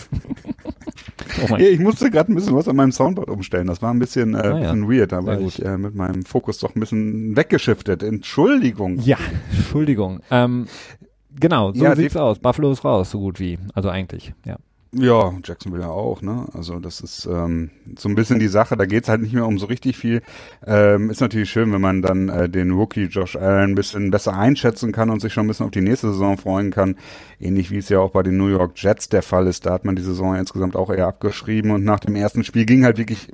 oh 1.51 1.57
ich 1.57 1.81
musste 1.81 2.11
gerade 2.11 2.31
ein 2.31 2.35
bisschen 2.35 2.55
was 2.55 2.69
an 2.69 2.77
meinem 2.77 2.93
Soundboard 2.93 3.31
umstellen. 3.31 3.67
Das 3.67 3.83
war 3.83 3.93
ein 3.93 3.99
bisschen, 3.99 4.35
äh, 4.35 4.38
ah, 4.38 4.47
ja. 4.47 4.61
bisschen 4.61 4.91
weird. 4.91 5.12
Da 5.12 5.25
war 5.25 5.41
ich 5.41 5.65
äh, 5.65 5.77
mit 5.77 5.95
meinem 5.95 6.25
Fokus 6.25 6.59
doch 6.59 6.77
ein 6.77 6.81
bisschen 6.81 7.37
weggeschiftet. 7.37 8.03
Entschuldigung. 8.03 8.99
Ja, 9.01 9.17
Entschuldigung. 9.51 10.21
Ähm, 10.31 10.67
Genau, 11.38 11.73
so 11.73 11.85
ja, 11.85 11.97
sieht's 11.97 12.16
aus. 12.16 12.38
Buffalo 12.38 12.73
ist 12.73 12.85
raus, 12.85 13.11
so 13.11 13.21
gut 13.21 13.40
wie. 13.40 13.59
Also 13.75 13.88
eigentlich, 13.88 14.35
ja. 14.45 14.57
Ja, 14.95 15.33
Jacksonville 15.42 15.88
auch, 15.88 16.21
ne? 16.21 16.45
Also 16.53 16.79
das 16.79 17.01
ist 17.01 17.25
ähm, 17.25 17.71
so 17.99 18.11
ein 18.11 18.14
bisschen 18.14 18.38
die 18.38 18.49
Sache, 18.49 18.77
da 18.77 18.85
geht's 18.85 19.09
halt 19.09 19.23
nicht 19.23 19.33
mehr 19.33 19.47
um 19.47 19.59
so 19.59 19.64
richtig 19.64 19.97
viel. 19.97 20.21
Ähm, 20.66 21.09
ist 21.09 21.23
natürlich 21.23 21.49
schön, 21.49 21.73
wenn 21.73 21.81
man 21.81 22.03
dann 22.03 22.29
äh, 22.29 22.47
den 22.51 22.73
Rookie 22.73 23.05
Josh 23.05 23.35
Allen 23.37 23.71
ein 23.71 23.75
bisschen 23.75 24.11
besser 24.11 24.37
einschätzen 24.37 24.92
kann 24.92 25.09
und 25.09 25.21
sich 25.21 25.33
schon 25.33 25.47
ein 25.47 25.49
bisschen 25.49 25.64
auf 25.64 25.73
die 25.73 25.81
nächste 25.81 26.09
Saison 26.09 26.37
freuen 26.37 26.71
kann. 26.71 26.97
Ähnlich 27.40 27.71
wie 27.71 27.79
es 27.79 27.88
ja 27.88 28.01
auch 28.01 28.11
bei 28.11 28.23
den 28.23 28.37
New 28.37 28.49
York 28.49 28.73
Jets 28.77 29.09
der 29.09 29.23
Fall 29.23 29.47
ist. 29.47 29.64
Da 29.64 29.73
hat 29.73 29.87
man 29.87 29.97
die 29.97 30.03
Saison 30.03 30.35
insgesamt 30.35 30.77
auch 30.77 30.90
eher 30.90 31.07
abgeschrieben 31.07 31.71
und 31.71 31.85
nach 31.85 32.01
dem 32.01 32.14
ersten 32.14 32.45
Spiel 32.45 32.66
ging 32.66 32.85
halt 32.85 32.99
wirklich 32.99 33.33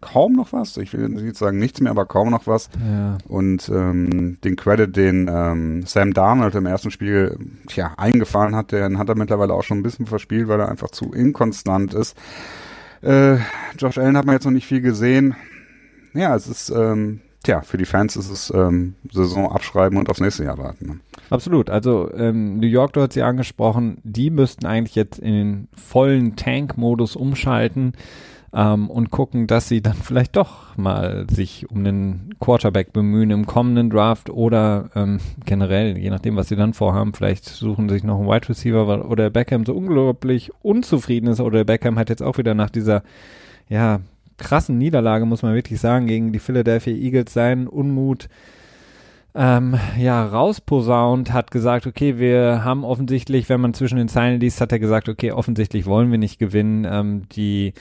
kaum 0.00 0.34
noch 0.34 0.52
was. 0.52 0.76
Ich 0.76 0.92
will 0.92 1.08
nicht 1.08 1.36
sagen 1.36 1.58
nichts 1.58 1.80
mehr, 1.80 1.90
aber 1.90 2.06
kaum 2.06 2.30
noch 2.30 2.46
was. 2.46 2.68
Ja. 2.78 3.18
Und 3.28 3.68
ähm, 3.68 4.38
den 4.44 4.56
Credit, 4.56 4.94
den 4.94 5.30
ähm, 5.32 5.82
Sam 5.86 6.12
Darnold 6.12 6.54
im 6.54 6.66
ersten 6.66 6.90
Spiel 6.90 7.38
tja, 7.68 7.92
eingefahren 7.96 8.54
hat, 8.54 8.72
den 8.72 8.98
hat 8.98 9.08
er 9.08 9.14
mittlerweile 9.14 9.54
auch 9.54 9.62
schon 9.62 9.78
ein 9.78 9.82
bisschen 9.82 10.06
verspielt, 10.06 10.48
weil 10.48 10.60
er 10.60 10.68
einfach 10.68 10.90
zu 10.90 11.12
inkonstant 11.12 11.94
ist. 11.94 12.16
Äh, 13.02 13.38
Josh 13.78 13.98
Allen 13.98 14.16
hat 14.16 14.26
man 14.26 14.34
jetzt 14.34 14.44
noch 14.44 14.52
nicht 14.52 14.66
viel 14.66 14.80
gesehen. 14.80 15.34
Ja, 16.14 16.36
es 16.36 16.46
ist, 16.46 16.70
ähm, 16.70 17.20
tja, 17.42 17.62
für 17.62 17.78
die 17.78 17.84
Fans 17.84 18.16
ist 18.16 18.30
es 18.30 18.52
ähm, 18.54 18.94
Saison 19.10 19.50
abschreiben 19.50 19.98
und 19.98 20.08
aufs 20.10 20.20
nächste 20.20 20.44
Jahr 20.44 20.58
warten. 20.58 20.86
Ne? 20.86 21.00
Absolut. 21.30 21.70
Also 21.70 22.12
ähm, 22.14 22.58
New 22.58 22.66
York, 22.66 22.92
du 22.92 23.00
hast 23.00 23.14
sie 23.14 23.22
angesprochen, 23.22 23.98
die 24.04 24.30
müssten 24.30 24.66
eigentlich 24.66 24.94
jetzt 24.94 25.18
in 25.18 25.32
den 25.32 25.68
vollen 25.74 26.36
Tank-Modus 26.36 27.16
umschalten 27.16 27.94
ähm, 28.54 28.90
und 28.90 29.10
gucken, 29.10 29.46
dass 29.46 29.68
sie 29.68 29.82
dann 29.82 29.94
vielleicht 30.02 30.36
doch 30.36 30.76
mal 30.76 31.26
sich 31.30 31.70
um 31.70 31.78
einen 31.78 32.34
Quarterback 32.40 32.92
bemühen 32.92 33.30
im 33.30 33.46
kommenden 33.46 33.90
Draft 33.90 34.30
oder 34.30 34.90
ähm, 34.94 35.20
generell, 35.44 35.96
je 35.96 36.10
nachdem, 36.10 36.36
was 36.36 36.48
sie 36.48 36.56
dann 36.56 36.74
vorhaben, 36.74 37.12
vielleicht 37.12 37.44
suchen 37.44 37.88
sich 37.88 38.04
noch 38.04 38.18
einen 38.18 38.28
Wide 38.28 38.48
Receiver, 38.48 38.86
weil 38.86 39.02
oder 39.02 39.30
Beckham 39.30 39.64
so 39.64 39.74
unglaublich 39.74 40.50
unzufrieden 40.62 41.28
ist 41.28 41.40
oder 41.40 41.64
Beckham 41.64 41.98
hat 41.98 42.10
jetzt 42.10 42.22
auch 42.22 42.38
wieder 42.38 42.54
nach 42.54 42.70
dieser, 42.70 43.02
ja, 43.68 44.00
krassen 44.38 44.78
Niederlage, 44.78 45.24
muss 45.24 45.42
man 45.42 45.54
wirklich 45.54 45.80
sagen, 45.80 46.06
gegen 46.06 46.32
die 46.32 46.38
Philadelphia 46.38 46.94
Eagles 46.94 47.32
seinen 47.32 47.68
Unmut 47.68 48.28
ähm, 49.34 49.78
ja, 49.98 50.26
rausposaunt, 50.26 51.32
hat 51.32 51.50
gesagt, 51.50 51.86
okay, 51.86 52.18
wir 52.18 52.64
haben 52.64 52.84
offensichtlich, 52.84 53.48
wenn 53.48 53.60
man 53.60 53.72
zwischen 53.72 53.96
den 53.96 54.08
Zeilen 54.08 54.40
liest, 54.40 54.60
hat 54.60 54.72
er 54.72 54.78
gesagt, 54.78 55.08
okay, 55.08 55.32
offensichtlich 55.32 55.86
wollen 55.86 56.10
wir 56.10 56.18
nicht 56.18 56.38
gewinnen. 56.38 56.86
Ähm, 56.90 57.22
die 57.30 57.72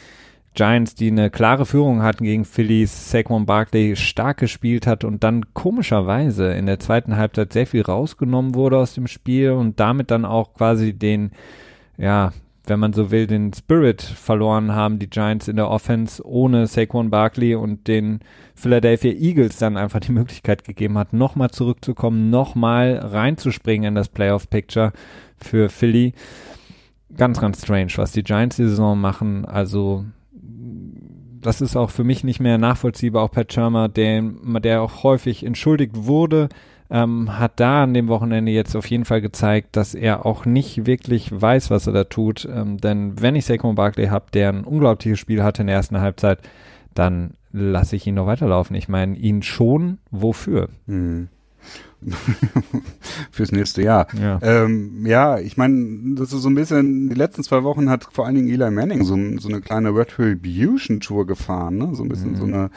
Giants, 0.54 0.96
die 0.96 1.10
eine 1.10 1.30
klare 1.30 1.66
Führung 1.66 2.02
hatten 2.02 2.26
gegen 2.26 2.44
Phillies, 2.44 3.10
Saquon 3.10 3.46
Barkley 3.46 3.96
stark 3.96 4.38
gespielt 4.38 4.86
hat 4.86 5.06
und 5.06 5.24
dann 5.24 5.54
komischerweise 5.54 6.52
in 6.52 6.66
der 6.66 6.80
zweiten 6.80 7.16
Halbzeit 7.16 7.54
sehr 7.54 7.68
viel 7.68 7.84
rausgenommen 7.84 8.54
wurde 8.54 8.78
aus 8.78 8.94
dem 8.94 9.08
Spiel 9.08 9.52
und 9.52 9.80
damit 9.80 10.12
dann 10.12 10.26
auch 10.26 10.54
quasi 10.54 10.94
den, 10.94 11.32
ja, 11.98 12.34
wenn 12.68 12.80
man 12.80 12.92
so 12.94 13.12
will, 13.12 13.28
den 13.28 13.54
Spirit 13.54 14.02
verloren 14.02 14.74
haben, 14.74 15.00
die 15.00 15.10
Giants 15.10 15.48
in 15.48 15.56
der 15.56 15.70
Offense 15.70 16.26
ohne 16.26 16.68
Saquon 16.68 17.10
Barkley 17.10 17.56
und 17.56 17.88
den 17.88 18.20
Philadelphia 18.54 19.14
Eagles 19.14 19.58
dann 19.58 19.78
einfach 19.78 20.02
die 20.02 20.12
Möglichkeit 20.12 20.66
gegeben 20.66 20.98
hat, 20.98 21.14
nochmal 21.14 21.50
zurückzukommen, 21.52 22.30
nochmal 22.30 22.98
reinzuspringen 22.98 23.88
in 23.88 23.96
das 23.96 24.10
Playoff-Picture 24.10 24.92
für 25.38 25.70
Philly. 25.70 26.14
Ganz, 27.16 27.40
ganz 27.40 27.62
strange, 27.64 27.94
was 27.96 28.12
die 28.12 28.24
Giants 28.24 28.58
die 28.58 28.68
Saison 28.68 29.00
machen. 29.00 29.46
Also 29.46 30.06
das 31.42 31.62
ist 31.62 31.76
auch 31.76 31.90
für 31.90 32.04
mich 32.04 32.24
nicht 32.24 32.40
mehr 32.40 32.58
nachvollziehbar, 32.58 33.24
auch 33.24 33.32
Pat 33.32 33.52
Shermer, 33.52 33.90
der, 33.90 34.22
der 34.64 34.82
auch 34.82 35.04
häufig 35.04 35.46
entschuldigt 35.46 36.06
wurde, 36.06 36.50
ähm, 36.90 37.40
hat 37.40 37.60
da 37.60 37.84
an 37.84 37.94
dem 37.94 38.10
Wochenende 38.10 38.52
jetzt 38.52 38.76
auf 38.76 38.86
jeden 38.88 39.06
Fall 39.06 39.22
gezeigt, 39.22 39.76
dass 39.76 39.96
er 39.96 40.26
auch 40.26 40.46
nicht 40.46 40.86
wirklich 40.86 41.32
weiß, 41.32 41.70
was 41.70 41.88
er 41.88 41.94
da 41.94 42.04
tut. 42.04 42.48
Ähm, 42.52 42.78
denn 42.78 43.20
wenn 43.22 43.36
ich 43.36 43.46
Saquon 43.46 43.76
Barkley 43.76 44.08
habe, 44.08 44.26
der 44.34 44.50
ein 44.50 44.66
unglaubliches 44.66 45.20
Spiel 45.20 45.42
hatte 45.42 45.62
in 45.62 45.68
der 45.68 45.78
ersten 45.78 46.02
Halbzeit, 46.02 46.40
dann 46.94 47.36
lasse 47.54 47.96
ich 47.96 48.06
ihn 48.08 48.16
noch 48.16 48.28
weiterlaufen. 48.28 48.76
Ich 48.76 48.90
meine, 48.90 49.16
ihn 49.16 49.42
schon, 49.42 50.00
wofür? 50.12 50.70
Hm. 50.88 51.30
Fürs 53.32 53.52
nächste 53.52 53.84
Jahr. 53.84 54.08
Ja, 54.20 54.40
ähm, 54.42 55.06
ja 55.06 55.40
ich 55.40 55.58
meine, 55.58 56.16
das 56.16 56.34
ist 56.34 56.42
so 56.42 56.50
ein 56.50 56.56
bisschen, 56.56 57.10
die 57.10 57.16
letzten 57.16 57.44
zwei 57.44 57.64
Wochen 57.64 57.90
hat 57.90 58.08
vor 58.12 58.26
allen 58.26 58.36
Dingen 58.36 58.50
Eli 58.50 58.72
Manning 58.72 59.04
so, 59.04 59.16
so 59.40 59.50
eine 59.50 59.62
kleine 59.62 59.96
Retribution 59.96 61.00
Tour 61.00 61.26
gefahren, 61.28 61.78
ne? 61.78 61.90
So 61.94 62.04
ein 62.04 62.10
bisschen 62.10 62.32
mhm. 62.32 62.38
so 62.38 62.44
eine 62.46 62.70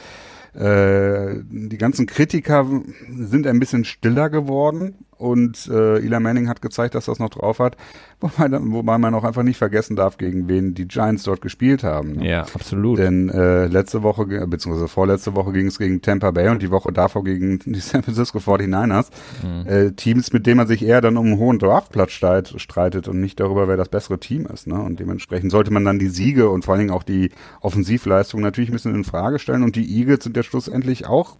äh, 0.55 1.43
die 1.49 1.77
ganzen 1.77 2.05
Kritiker 2.05 2.65
sind 3.09 3.45
ein 3.45 3.59
bisschen 3.59 3.83
stiller 3.83 4.29
geworden 4.29 4.95
und 5.17 5.67
äh, 5.67 5.97
Eli 5.97 6.19
Manning 6.19 6.47
hat 6.47 6.61
gezeigt, 6.61 6.95
dass 6.95 7.05
das 7.05 7.19
noch 7.19 7.29
drauf 7.29 7.59
hat, 7.59 7.75
wobei, 8.37 8.49
wobei 8.61 8.97
man 8.97 9.13
auch 9.13 9.23
einfach 9.23 9.43
nicht 9.43 9.57
vergessen 9.57 9.95
darf, 9.95 10.17
gegen 10.17 10.47
wen 10.47 10.73
die 10.73 10.87
Giants 10.87 11.23
dort 11.23 11.41
gespielt 11.41 11.83
haben. 11.83 12.13
Ne? 12.13 12.29
Ja, 12.29 12.41
absolut. 12.53 12.99
Denn 12.99 13.29
äh, 13.29 13.67
letzte 13.67 14.03
Woche, 14.03 14.25
beziehungsweise 14.47 14.87
vorletzte 14.87 15.35
Woche 15.35 15.51
ging 15.53 15.67
es 15.67 15.77
gegen 15.77 16.01
Tampa 16.01 16.31
Bay 16.31 16.49
und 16.49 16.61
die 16.61 16.71
Woche 16.71 16.91
davor 16.91 17.23
gegen 17.23 17.59
die 17.65 17.79
San 17.79 18.03
Francisco 18.03 18.39
49ers. 18.39 19.07
Mhm. 19.43 19.67
Äh, 19.67 19.91
Teams, 19.91 20.33
mit 20.33 20.45
denen 20.45 20.57
man 20.57 20.67
sich 20.67 20.83
eher 20.83 21.01
dann 21.01 21.17
um 21.17 21.25
einen 21.25 21.37
hohen 21.37 21.59
Draftplatz 21.59 22.11
streit, 22.11 22.53
streitet 22.57 23.07
und 23.07 23.19
nicht 23.19 23.39
darüber, 23.39 23.67
wer 23.67 23.77
das 23.77 23.89
bessere 23.89 24.19
Team 24.19 24.47
ist. 24.47 24.67
Ne? 24.67 24.75
Und 24.75 24.99
dementsprechend 24.99 25.51
sollte 25.51 25.71
man 25.71 25.85
dann 25.85 25.99
die 25.99 26.09
Siege 26.09 26.49
und 26.49 26.65
vor 26.65 26.73
allen 26.73 26.87
Dingen 26.87 26.95
auch 26.95 27.03
die 27.03 27.31
Offensivleistung 27.61 28.41
natürlich 28.41 28.69
ein 28.69 28.73
bisschen 28.73 28.95
in 28.95 29.03
Frage 29.03 29.39
stellen. 29.39 29.63
Und 29.63 29.75
die 29.75 29.99
Eagles 29.99 30.23
sind 30.23 30.37
ja 30.37 30.43
schlussendlich 30.43 31.07
auch 31.07 31.37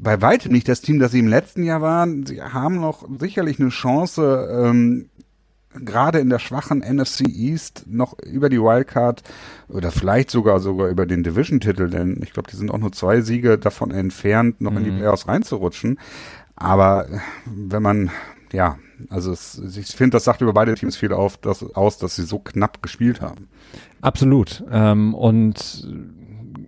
bei 0.00 0.20
weitem 0.20 0.52
nicht 0.52 0.68
das 0.68 0.80
Team, 0.80 0.98
das 0.98 1.12
sie 1.12 1.20
im 1.20 1.28
letzten 1.28 1.62
Jahr 1.62 1.80
waren. 1.80 2.26
Sie 2.26 2.42
haben 2.42 2.80
noch 2.80 3.06
sicherlich 3.18 3.60
eine 3.60 3.68
Chance, 3.68 4.48
ähm, 4.50 5.08
gerade 5.74 6.18
in 6.18 6.30
der 6.30 6.38
schwachen 6.38 6.80
NFC 6.80 7.28
East 7.28 7.84
noch 7.86 8.18
über 8.20 8.48
die 8.48 8.60
Wildcard 8.60 9.22
oder 9.68 9.90
vielleicht 9.90 10.30
sogar 10.30 10.60
sogar 10.60 10.88
über 10.88 11.06
den 11.06 11.22
Division-Titel, 11.22 11.88
denn 11.90 12.20
ich 12.22 12.32
glaube, 12.32 12.50
die 12.50 12.56
sind 12.56 12.70
auch 12.70 12.78
nur 12.78 12.92
zwei 12.92 13.20
Siege 13.20 13.58
davon 13.58 13.90
entfernt, 13.90 14.60
noch 14.60 14.72
mhm. 14.72 14.78
in 14.78 14.84
die 14.84 14.90
mhm. 14.92 14.98
Playoffs 14.98 15.28
reinzurutschen. 15.28 15.98
Aber 16.56 17.06
wenn 17.44 17.82
man, 17.82 18.10
ja, 18.52 18.78
also 19.10 19.32
es, 19.32 19.60
ich 19.76 19.88
finde, 19.88 20.16
das 20.16 20.24
sagt 20.24 20.40
über 20.40 20.52
beide 20.52 20.74
Teams 20.74 20.96
viel 20.96 21.12
auf, 21.12 21.36
dass, 21.36 21.62
aus, 21.74 21.98
dass 21.98 22.16
sie 22.16 22.24
so 22.24 22.38
knapp 22.38 22.82
gespielt 22.82 23.20
haben. 23.20 23.48
Absolut. 24.00 24.62
Ähm, 24.70 25.14
und 25.14 25.86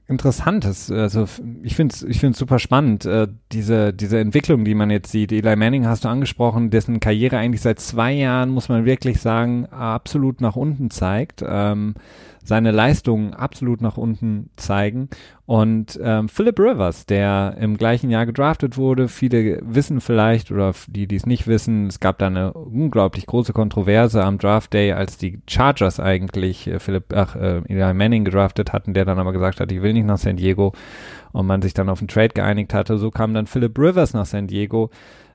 Interessantes. 0.09 0.91
Also 0.91 1.27
ich 1.63 1.75
finde 1.75 1.95
es 1.95 2.03
ich 2.05 2.21
find's 2.21 2.39
super 2.39 2.61
spannend, 2.61 3.05
äh, 3.07 3.27
diese, 3.51 3.93
diese 3.93 4.21
Entwicklung, 4.21 4.65
die 4.65 4.75
man 4.75 4.91
jetzt 4.91 5.11
sieht. 5.11 5.33
Eli 5.33 5.57
Manning 5.57 5.87
hast 5.87 6.05
du 6.05 6.09
angesprochen, 6.09 6.71
dessen 6.71 7.01
Karriere 7.01 7.39
eigentlich 7.39 7.63
seit 7.63 7.81
zwei 7.81 8.13
Jahren, 8.13 8.51
muss 8.51 8.69
man 8.69 8.85
wirklich 8.85 9.21
sagen, 9.21 9.67
absolut 9.67 10.41
nach 10.41 10.55
unten 10.55 10.91
zeigt. 10.91 11.43
Ähm, 11.47 11.95
seine 12.47 12.71
Leistungen 12.71 13.35
absolut 13.35 13.81
nach 13.81 13.97
unten 13.97 14.51
zeigen. 14.57 15.09
Und 15.47 15.99
ähm, 16.03 16.29
Philip 16.29 16.59
Rivers, 16.59 17.07
der 17.07 17.57
im 17.61 17.77
gleichen 17.77 18.11
Jahr 18.11 18.25
gedraftet 18.25 18.77
wurde, 18.77 19.09
viele 19.09 19.61
wissen 19.63 20.01
vielleicht 20.01 20.51
oder 20.51 20.73
die, 20.87 21.07
die 21.07 21.17
es 21.17 21.27
nicht 21.27 21.47
wissen, 21.47 21.87
es 21.87 22.01
gab 22.01 22.19
da 22.19 22.29
eine 22.29 22.53
unglaublich 22.53 23.27
große 23.27 23.53
Kontroverse 23.53 24.25
am 24.25 24.39
Draft 24.39 24.73
Day, 24.73 24.93
als 24.93 25.19
die 25.19 25.41
Chargers 25.49 26.01
eigentlich 26.01 26.67
äh, 26.67 26.79
Philip, 26.79 27.13
ach, 27.15 27.37
äh, 27.37 27.63
Eli 27.69 27.95
Manning 27.95 28.25
gedraftet 28.25 28.73
hatten, 28.73 28.95
der 28.95 29.05
dann 29.05 29.19
aber 29.19 29.33
gesagt 29.33 29.61
hat, 29.61 29.71
ich 29.73 29.83
will 29.83 29.93
nicht 29.93 30.07
nach 30.07 30.19
San 30.19 30.37
Diego 30.37 30.73
und 31.33 31.47
man 31.47 31.63
sich 31.63 31.75
dann 31.75 31.89
auf 31.89 32.01
einen 32.01 32.09
Trade 32.09 32.31
geeinigt 32.31 32.73
hatte. 32.75 32.99
So 32.99 33.11
kam 33.11 33.35
dann 33.35 33.47
Philip 33.47 33.77
Rivers 33.79 34.15
nach 34.15 34.27
San 34.27 34.47
Diego 34.47 34.91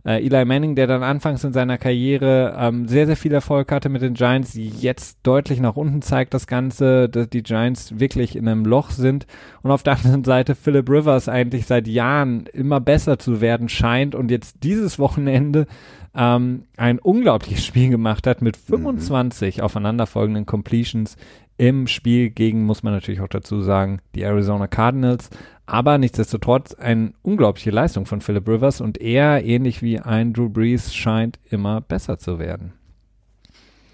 äh, 0.05 0.25
Eli 0.25 0.45
Manning, 0.45 0.75
der 0.75 0.87
dann 0.87 1.03
anfangs 1.03 1.43
in 1.43 1.53
seiner 1.53 1.77
Karriere 1.77 2.55
ähm, 2.57 2.87
sehr, 2.87 3.05
sehr 3.05 3.17
viel 3.17 3.33
Erfolg 3.33 3.71
hatte 3.71 3.89
mit 3.89 4.01
den 4.01 4.13
Giants, 4.13 4.53
jetzt 4.55 5.19
deutlich 5.23 5.59
nach 5.59 5.75
unten 5.75 6.01
zeigt 6.01 6.33
das 6.33 6.47
Ganze, 6.47 7.09
dass 7.09 7.29
die 7.29 7.43
Giants 7.43 7.99
wirklich 7.99 8.35
in 8.35 8.47
einem 8.47 8.65
Loch 8.65 8.89
sind. 8.89 9.27
Und 9.61 9.71
auf 9.71 9.83
der 9.83 9.93
anderen 9.97 10.23
Seite 10.23 10.55
Philip 10.55 10.89
Rivers 10.89 11.29
eigentlich 11.29 11.65
seit 11.65 11.87
Jahren 11.87 12.45
immer 12.53 12.79
besser 12.79 13.19
zu 13.19 13.41
werden 13.41 13.69
scheint 13.69 14.15
und 14.15 14.31
jetzt 14.31 14.63
dieses 14.63 14.99
Wochenende 14.99 15.67
ähm, 16.15 16.63
ein 16.77 16.99
unglaubliches 16.99 17.65
Spiel 17.65 17.89
gemacht 17.89 18.27
hat 18.27 18.41
mit 18.41 18.57
25 18.57 19.57
mhm. 19.57 19.63
aufeinanderfolgenden 19.63 20.45
Completions 20.45 21.15
im 21.57 21.87
Spiel 21.87 22.31
gegen, 22.31 22.63
muss 22.63 22.81
man 22.81 22.93
natürlich 22.93 23.21
auch 23.21 23.27
dazu 23.27 23.61
sagen, 23.61 23.99
die 24.15 24.23
Arizona 24.23 24.67
Cardinals. 24.67 25.29
Aber 25.67 25.97
nichtsdestotrotz 25.97 26.73
eine 26.73 27.13
unglaubliche 27.21 27.69
Leistung 27.69 28.05
von 28.05 28.19
Philip 28.19 28.47
Rivers 28.47 28.81
und 28.81 28.99
er, 28.99 29.45
ähnlich 29.45 29.81
wie 29.81 29.99
ein 29.99 30.33
Drew 30.33 30.49
Brees, 30.49 30.93
scheint 30.93 31.39
immer 31.49 31.81
besser 31.81 32.17
zu 32.17 32.39
werden. 32.39 32.73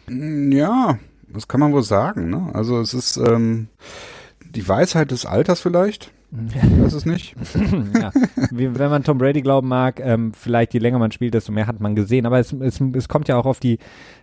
Ja, 0.10 0.98
das 1.28 1.48
kann 1.48 1.60
man 1.60 1.74
wohl 1.74 1.84
sagen. 1.84 2.30
Ne? 2.30 2.52
Also 2.54 2.80
es 2.80 2.94
ist 2.94 3.18
ähm, 3.18 3.68
die 4.56 4.68
Weisheit 4.68 5.12
des 5.12 5.26
Alters 5.26 5.60
vielleicht. 5.60 6.12
Ich 6.32 6.82
weiß 6.82 6.94
es 6.94 7.06
nicht. 7.06 7.36
ja. 8.00 8.12
Wie, 8.52 8.78
wenn 8.78 8.90
man 8.90 9.04
Tom 9.04 9.18
Brady 9.18 9.42
glauben 9.42 9.70
mag, 9.70 10.02
ähm, 10.02 10.34
vielleicht 10.34 10.74
je 10.74 10.80
länger 10.80 11.00
man 11.00 11.12
spielt, 11.12 11.34
desto 11.34 11.54
mehr 11.54 11.68
hat 11.68 11.80
man 11.80 11.96
gesehen. 11.96 12.26
Aber 12.26 12.38
es, 12.38 12.52
es, 12.52 12.82
es 12.82 13.08
kommt 13.08 13.30
ja 13.30 13.38
auch 13.38 13.46
auf 13.46 13.62
die, 13.62 13.80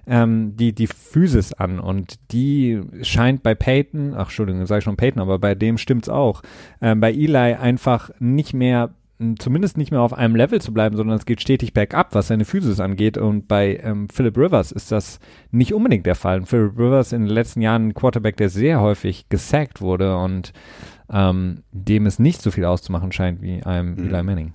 ähm, 0.07 0.55
die, 0.57 0.75
die 0.75 0.87
Physis 0.87 1.55
an. 1.55 1.81
Und 1.81 2.17
die 2.31 2.83
scheint 3.03 3.43
bei 3.43 3.55
Peyton, 3.55 4.13
ach 4.15 4.25
Entschuldigung, 4.25 4.67
sage 4.67 4.81
ich 4.81 4.85
schon 4.85 4.97
Peyton, 4.97 5.23
aber 5.23 5.39
bei 5.39 5.55
dem 5.55 5.79
stimmt's 5.79 6.11
auch, 6.11 6.43
ähm, 6.83 7.01
bei 7.01 7.11
Eli 7.11 7.55
einfach 7.55 8.11
nicht 8.19 8.53
mehr 8.53 8.91
zumindest 9.39 9.79
nicht 9.79 9.93
mehr 9.93 10.01
auf 10.01 10.13
einem 10.13 10.35
Level 10.35 10.61
zu 10.61 10.75
bleiben, 10.75 10.97
sondern 10.97 11.17
es 11.17 11.25
geht 11.25 11.41
stetig 11.41 11.73
bergab, 11.73 12.15
was 12.15 12.29
seine 12.29 12.45
Physis 12.45 12.81
angeht. 12.81 13.17
Und 13.17 13.47
bei 13.47 13.81
ähm, 13.83 14.09
Philip 14.09 14.37
Rivers 14.37 14.73
ist 14.73 14.91
das 14.91 15.21
nicht 15.51 15.73
unbedingt 15.73 16.05
der 16.05 16.17
Fall. 16.17 16.41
Und 16.41 16.47
Philip 16.47 16.77
Rivers 16.79 17.13
in 17.13 17.23
den 17.23 17.31
letzten 17.31 17.61
Jahren 17.61 17.89
ein 17.89 17.95
Quarterback, 17.95 18.37
der 18.37 18.49
sehr 18.49 18.81
häufig 18.81 19.29
gesackt 19.29 19.81
wurde 19.81 20.17
und 20.17 20.53
ähm, 21.15 21.63
dem 21.73 22.07
es 22.07 22.19
nicht 22.19 22.43
so 22.43 22.51
viel 22.51 22.65
auszumachen 22.65 23.13
scheint 23.13 23.41
wie 23.41 23.63
einem 23.63 23.95
mhm. 23.95 24.09
Eli 24.13 24.23
Manning. 24.23 24.53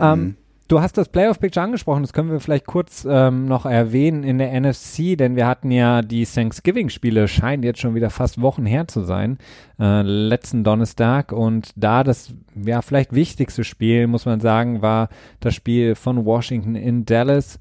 Ähm, 0.00 0.20
mhm. 0.20 0.36
Du 0.68 0.82
hast 0.82 0.98
das 0.98 1.08
Playoff-Picture 1.08 1.64
angesprochen, 1.64 2.02
das 2.02 2.12
können 2.12 2.30
wir 2.30 2.40
vielleicht 2.40 2.66
kurz 2.66 3.06
ähm, 3.08 3.46
noch 3.46 3.64
erwähnen 3.64 4.22
in 4.22 4.36
der 4.36 4.52
NFC, 4.60 5.16
denn 5.16 5.34
wir 5.34 5.46
hatten 5.46 5.70
ja 5.70 6.02
die 6.02 6.26
Thanksgiving-Spiele, 6.26 7.26
scheinen 7.26 7.62
jetzt 7.62 7.80
schon 7.80 7.94
wieder 7.94 8.10
fast 8.10 8.42
Wochen 8.42 8.66
her 8.66 8.86
zu 8.86 9.00
sein, 9.00 9.38
äh, 9.80 10.02
letzten 10.02 10.64
Donnerstag 10.64 11.32
und 11.32 11.70
da 11.76 12.04
das 12.04 12.34
ja 12.54 12.82
vielleicht 12.82 13.14
wichtigste 13.14 13.64
Spiel, 13.64 14.06
muss 14.08 14.26
man 14.26 14.40
sagen, 14.40 14.82
war 14.82 15.08
das 15.40 15.54
Spiel 15.54 15.94
von 15.94 16.26
Washington 16.26 16.74
in 16.74 17.06
Dallas. 17.06 17.58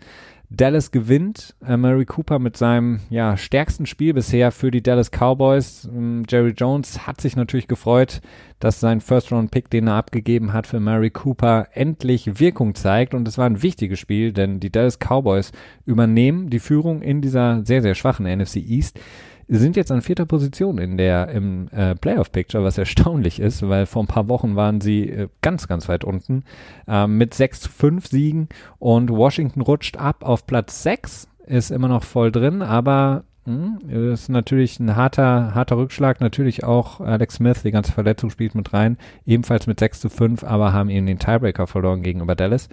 Dallas 0.50 0.92
gewinnt. 0.92 1.56
Äh, 1.66 1.76
Murray 1.76 2.06
Cooper 2.06 2.40
mit 2.40 2.56
seinem 2.56 3.02
ja, 3.10 3.36
stärksten 3.36 3.86
Spiel 3.86 4.14
bisher 4.14 4.52
für 4.52 4.72
die 4.72 4.82
Dallas 4.82 5.12
Cowboys. 5.12 5.90
Ähm, 5.94 6.24
Jerry 6.28 6.54
Jones 6.56 7.06
hat 7.06 7.20
sich 7.20 7.36
natürlich 7.36 7.68
gefreut, 7.68 8.22
dass 8.60 8.80
sein 8.80 9.02
First-Round-Pick, 9.02 9.70
den 9.70 9.88
er 9.88 9.96
abgegeben 9.96 10.54
hat 10.54 10.66
für 10.66 10.80
Murray 10.80 11.10
Cooper, 11.10 11.68
endlich 11.74 12.40
Wirkung 12.40 12.76
zeigt. 12.76 13.14
Und 13.14 13.28
es 13.28 13.38
war 13.38 13.46
ein 13.46 13.62
wichtiges 13.62 14.00
Spiel, 14.00 14.32
denn 14.32 14.60
die 14.60 14.72
Dallas 14.72 15.00
Cowboys 15.00 15.52
übernehmen 15.86 16.50
die 16.50 16.60
Führung 16.60 17.02
in 17.02 17.22
dieser 17.22 17.66
sehr, 17.66 17.82
sehr 17.82 17.96
schwachen 17.96 18.26
NFC 18.26 18.58
East 18.58 19.00
sind 19.48 19.76
jetzt 19.76 19.92
an 19.92 20.02
vierter 20.02 20.26
Position 20.26 20.78
in 20.78 20.98
der 20.98 21.30
im 21.30 21.70
äh, 21.70 21.96
Playoff 21.96 22.32
Picture, 22.32 22.64
was 22.64 22.78
erstaunlich 22.78 23.40
ist, 23.40 23.68
weil 23.68 23.86
vor 23.86 24.04
ein 24.04 24.08
paar 24.08 24.28
Wochen 24.28 24.56
waren 24.56 24.82
sie 24.82 25.10
äh, 25.10 25.30
ganz, 25.42 25.68
ganz 25.68 25.88
weit 25.88 26.04
unten 26.04 26.44
äh, 26.88 27.08
mit 27.08 27.34
6 27.34 27.62
zu 27.62 27.70
5 27.70 28.08
Siegen 28.08 28.50
und 28.80 29.10
Washington 29.10 29.62
rutscht 29.62 29.98
ab 29.98 30.24
auf 30.24 30.46
Platz 30.46 30.84
6, 30.84 31.28
ist 31.46 31.72
immer 31.72 31.88
noch 31.88 32.04
voll 32.04 32.32
drin, 32.32 32.62
aber 32.62 33.24
mh, 33.46 33.80
hm, 33.88 34.12
ist 34.12 34.30
natürlich 34.30 34.80
ein 34.80 34.96
harter, 34.96 35.56
harter 35.56 35.78
Rückschlag. 35.78 36.20
Natürlich 36.20 36.64
auch 36.64 37.00
Alex 37.00 37.36
Smith, 37.36 37.64
die 37.64 37.72
ganze 37.72 37.94
Verletzung 37.94 38.30
spielt 38.30 38.54
mit 38.54 38.74
rein, 38.74 38.98
ebenfalls 39.26 39.66
mit 39.66 39.80
6 39.80 40.02
zu 40.02 40.10
5, 40.10 40.44
aber 40.44 40.74
haben 40.74 40.90
eben 40.90 41.06
den 41.06 41.20
Tiebreaker 41.20 41.68
verloren 41.68 42.04
gegenüber 42.04 42.36
Dallas. 42.36 42.68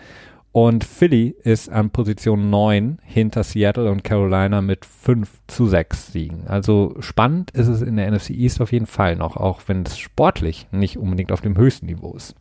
Und 0.55 0.85
Philly 0.85 1.35
ist 1.43 1.69
an 1.69 1.91
Position 1.91 2.49
9 2.49 3.01
hinter 3.03 3.43
Seattle 3.43 3.91
und 3.91 4.05
Carolina 4.05 4.63
mit 4.63 4.85
5 4.87 5.29
zu 5.49 5.67
6 5.67 6.13
Siegen. 6.13 6.47
Also 6.47 6.95
spannend 7.01 7.51
ist 7.51 7.67
es 7.67 7.83
in 7.83 7.97
der 7.97 8.09
NFC 8.09 8.31
East 8.31 8.61
auf 8.61 8.71
jeden 8.71 8.87
Fall 8.87 9.17
noch, 9.17 9.37
auch 9.37 9.63
wenn 9.67 9.83
es 9.83 9.99
sportlich 9.99 10.69
nicht 10.71 10.97
unbedingt 10.97 11.33
auf 11.33 11.41
dem 11.41 11.57
höchsten 11.57 11.87
Niveau 11.87 12.15
ist. 12.15 12.37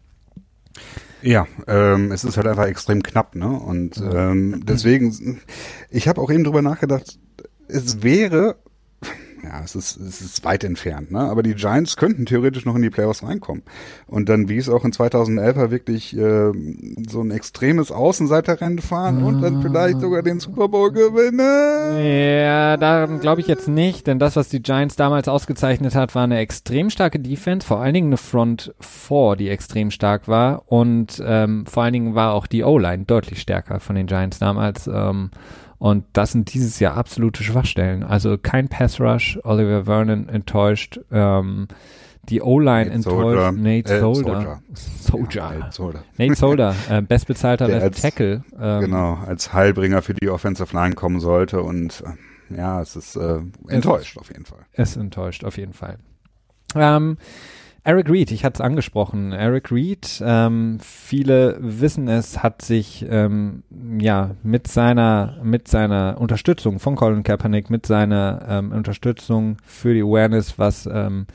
Ja, 1.23 1.47
ähm, 1.65 2.12
es 2.12 2.23
ist 2.23 2.38
halt 2.38 2.45
einfach 2.45 2.67
extrem 2.67 3.02
knapp, 3.02 3.34
ne? 3.34 3.49
Und 3.49 3.97
ähm, 3.97 4.62
deswegen, 4.63 5.41
ich 5.89 6.08
habe 6.08 6.21
auch 6.21 6.30
eben 6.30 6.43
drüber 6.43 6.62
nachgedacht, 6.62 7.17
es 7.67 8.04
wäre, 8.04 8.58
ja, 9.44 9.62
es 9.64 9.76
ist, 9.76 9.98
es 9.98 10.22
ist 10.22 10.46
weit 10.46 10.64
entfernt, 10.64 11.12
ne? 11.12 11.20
Aber 11.20 11.44
die 11.44 11.54
Giants 11.56 11.98
könnten 11.98 12.26
theoretisch 12.26 12.66
noch 12.66 12.76
in 12.76 12.82
die 12.82 12.90
Playoffs 12.90 13.24
reinkommen. 13.24 13.64
Und 14.08 14.30
dann, 14.30 14.48
wie 14.48 14.58
es 14.58 14.70
auch 14.70 14.86
in 14.86 14.94
2011 14.94 15.72
wirklich 15.72 16.18
äh, 16.18 16.52
so 17.10 17.22
ein 17.22 17.32
extremes 17.32 17.92
Außenseiterrennen 17.92 18.80
fahren 18.80 19.24
und 19.24 19.42
dann 19.42 19.62
vielleicht 19.62 20.00
sogar 20.00 20.22
den 20.22 20.40
Super 20.40 20.70
Bowl 20.70 20.92
gewinnen. 20.92 21.40
Ja, 22.04 22.78
daran 22.78 23.20
glaube 23.20 23.42
ich 23.42 23.48
jetzt 23.48 23.68
nicht, 23.68 24.08
denn 24.08 24.20
das, 24.20 24.36
was 24.36 24.50
die 24.50 24.62
Giants 24.62 24.96
damals 24.96 25.28
ausgezeichnet 25.28 25.96
hat, 25.96 26.16
war 26.16 26.24
eine 26.24 26.40
extrem 26.40 26.90
starke 26.90 27.20
Defense, 27.20 27.68
vor 27.68 27.82
allen 27.82 27.94
Dingen 27.94 28.08
eine 28.08 28.18
Front 28.18 28.74
4, 28.80 29.36
die 29.36 29.50
extrem 29.50 29.92
stark 29.92 30.28
war 30.28 30.64
und 30.68 31.22
ähm, 31.26 31.66
vor 31.66 31.84
allen 31.84 31.94
Dingen 31.94 32.16
war 32.16 32.34
auch 32.34 32.48
die 32.48 32.64
O-Line 32.64 33.06
deutlich 33.06 33.42
stärker 33.42 33.80
von 33.80 33.96
den 33.96 34.08
Giants 34.08 34.40
damals. 34.40 34.88
Ähm, 34.88 35.32
und 35.84 36.06
das 36.13 36.32
sind 36.32 36.54
dieses 36.54 36.80
Jahr 36.80 36.96
absolute 36.96 37.43
Schwachstellen. 37.43 38.04
Also 38.04 38.38
kein 38.38 38.69
Pass 38.69 39.02
Rush, 39.02 39.38
Oliver 39.43 39.84
Vernon 39.84 40.30
enttäuscht, 40.30 41.02
ähm, 41.12 41.67
die 42.30 42.41
O-Line 42.41 42.89
enttäuscht, 42.89 43.58
Nate 43.58 43.96
äh, 43.96 44.00
Solder. 44.00 44.62
Nate 45.12 45.72
Solder. 45.72 46.04
Nate 46.17 46.36
Solder, 46.36 46.74
äh, 46.89 47.02
bestbezahlter 47.02 47.67
Left 47.67 47.84
als- 47.84 48.02
Tackle. 48.02 48.46
Ähm, 48.58 48.80
Genau, 48.80 49.15
als 49.28 49.52
Heilbringer 49.52 50.02
für 50.02 50.13
die 50.13 50.30
Offensive 50.30 50.74
Line 50.74 50.96
kommen 50.96 51.19
sollte 51.19 51.62
und 51.62 52.02
äh, 52.50 52.56
ja, 52.56 52.82
es 52.82 52.96
ist 52.96 53.17
äh, 53.17 53.41
enttäuscht 53.67 54.17
auf 54.17 54.30
jeden 54.30 54.46
Fall. 54.46 54.60
Es 54.72 54.96
enttäuscht, 54.96 55.43
auf 55.43 55.58
jeden 55.58 55.74
Fall. 55.74 55.98
Ähm, 56.76 57.17
Eric 57.86 58.10
Reed, 58.10 58.32
ich 58.32 58.46
hatte 58.46 58.56
es 58.56 58.62
angesprochen. 58.62 59.34
Eric 59.34 59.69
Reed, 59.69 60.24
ähm, 60.26 60.78
viele 60.82 61.58
wissen 61.60 62.08
es, 62.08 62.41
hat 62.41 62.62
sich 62.62 63.06
ähm, 63.10 63.63
ja 64.00 64.36
mit 64.41 64.67
seiner 64.67 65.38
mit 65.43 65.67
seiner 65.67 66.15
Unterstützung 66.17 66.80
von 66.80 66.96
Colin 66.96 67.24
Kaepernick, 67.24 67.69
mit 67.69 67.86
seiner 67.86 68.46
ähm, 68.48 68.72
Unterstützung 68.72 69.58
für 69.65 69.93
die 69.93 70.02
Awareness, 70.02 70.58
was 70.58 70.86
ähm, 70.86 71.28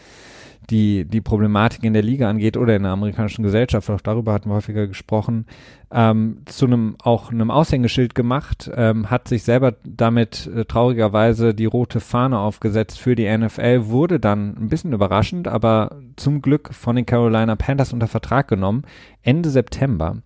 die 0.70 1.04
die 1.04 1.20
Problematik 1.20 1.84
in 1.84 1.92
der 1.92 2.02
Liga 2.02 2.30
angeht 2.30 2.56
oder 2.56 2.76
in 2.76 2.82
der 2.82 2.92
amerikanischen 2.92 3.42
Gesellschaft, 3.42 3.90
auch 3.90 4.00
darüber 4.00 4.32
hatten 4.32 4.48
wir 4.48 4.54
häufiger 4.54 4.86
gesprochen, 4.86 5.44
ähm, 5.90 6.42
zu 6.44 6.66
einem 6.66 6.96
auch 7.02 7.30
einem 7.30 7.50
Aushängeschild 7.50 8.14
gemacht, 8.14 8.70
ähm, 8.74 9.10
hat 9.10 9.28
sich 9.28 9.42
selber 9.42 9.74
damit 9.84 10.46
äh, 10.46 10.64
traurigerweise 10.66 11.54
die 11.54 11.64
rote 11.64 12.00
Fahne 12.00 12.38
aufgesetzt 12.38 12.98
für 12.98 13.14
die 13.14 13.28
NFL, 13.28 13.86
wurde 13.86 14.20
dann 14.20 14.56
ein 14.58 14.68
bisschen 14.68 14.92
überraschend, 14.92 15.48
aber 15.48 15.96
zum 16.16 16.42
Glück 16.42 16.74
von 16.74 16.96
den 16.96 17.06
Carolina 17.06 17.56
Panthers 17.56 17.92
unter 17.92 18.06
Vertrag 18.06 18.48
genommen, 18.48 18.82
Ende 19.22 19.48
September. 19.48 20.18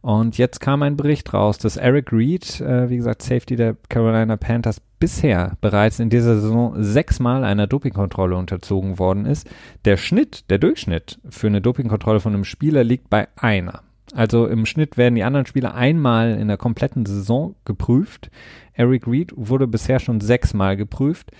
Und 0.00 0.36
jetzt 0.36 0.60
kam 0.60 0.82
ein 0.82 0.96
Bericht 0.96 1.32
raus, 1.32 1.58
dass 1.58 1.76
Eric 1.76 2.12
Reed, 2.12 2.60
äh, 2.60 2.90
wie 2.90 2.96
gesagt, 2.96 3.22
Safety 3.22 3.54
der 3.56 3.76
Carolina 3.88 4.36
Panthers, 4.36 4.80
bisher 4.98 5.56
bereits 5.60 6.00
in 6.00 6.10
dieser 6.10 6.40
Saison 6.40 6.82
sechsmal 6.82 7.44
einer 7.44 7.66
Dopingkontrolle 7.66 8.36
unterzogen 8.36 8.98
worden 8.98 9.26
ist. 9.26 9.48
Der 9.84 9.96
Schnitt, 9.96 10.50
der 10.50 10.58
Durchschnitt 10.58 11.20
für 11.28 11.46
eine 11.46 11.60
Dopingkontrolle 11.60 12.20
von 12.20 12.34
einem 12.34 12.44
Spieler 12.44 12.84
liegt 12.84 13.10
bei 13.10 13.28
einer. 13.36 13.82
Also 14.14 14.46
im 14.46 14.64
Schnitt 14.64 14.96
werden 14.96 15.14
die 15.16 15.24
anderen 15.24 15.46
Spieler 15.46 15.74
einmal 15.74 16.30
in 16.38 16.48
der 16.48 16.56
kompletten 16.56 17.04
Saison 17.04 17.54
geprüft. 17.64 18.30
Eric 18.72 19.06
Reed 19.06 19.32
wurde 19.36 19.66
bisher 19.66 19.98
schon 20.00 20.20
sechsmal 20.20 20.76
geprüft. 20.76 21.30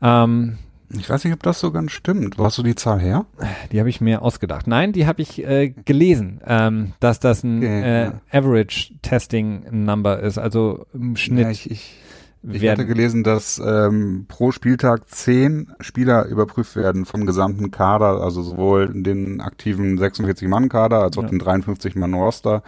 Ähm, 0.00 0.58
Ich 0.96 1.10
weiß 1.10 1.24
nicht, 1.24 1.34
ob 1.34 1.42
das 1.42 1.60
so 1.60 1.70
ganz 1.70 1.92
stimmt. 1.92 2.38
Wo 2.38 2.44
hast 2.44 2.56
du 2.58 2.62
die 2.62 2.74
Zahl 2.74 3.00
her? 3.00 3.26
die 3.72 3.78
habe 3.80 3.90
ich 3.90 4.00
mir 4.00 4.22
ausgedacht. 4.22 4.66
Nein, 4.66 4.92
die 4.92 5.06
habe 5.06 5.20
ich 5.22 5.44
äh, 5.44 5.68
gelesen, 5.84 6.40
ähm, 6.46 6.92
dass 7.00 7.20
das 7.20 7.42
ein 7.44 7.58
Okay, 7.58 7.82
äh, 7.82 8.04
ja. 8.04 8.20
Average 8.32 8.94
Testing 9.02 9.64
Number 9.84 10.20
ist, 10.20 10.38
also 10.38 10.86
im 10.94 11.16
Schnitt. 11.16 11.42
Ja, 11.44 11.50
ich, 11.50 11.70
ich, 11.70 11.96
ich 12.42 12.56
hatte 12.56 12.62
werden, 12.62 12.86
gelesen, 12.86 13.24
dass 13.24 13.60
ähm, 13.64 14.26
pro 14.28 14.52
Spieltag 14.52 15.08
zehn 15.08 15.72
Spieler 15.80 16.26
überprüft 16.26 16.76
werden 16.76 17.04
vom 17.04 17.26
gesamten 17.26 17.70
Kader, 17.70 18.22
also 18.22 18.42
sowohl 18.42 18.92
den 18.92 19.40
aktiven 19.40 19.98
46-Mann-Kader 19.98 21.02
als 21.02 21.18
auch 21.18 21.22
Ja. 21.24 21.28
den 21.28 21.40
53-Mann-Roster 21.40 22.62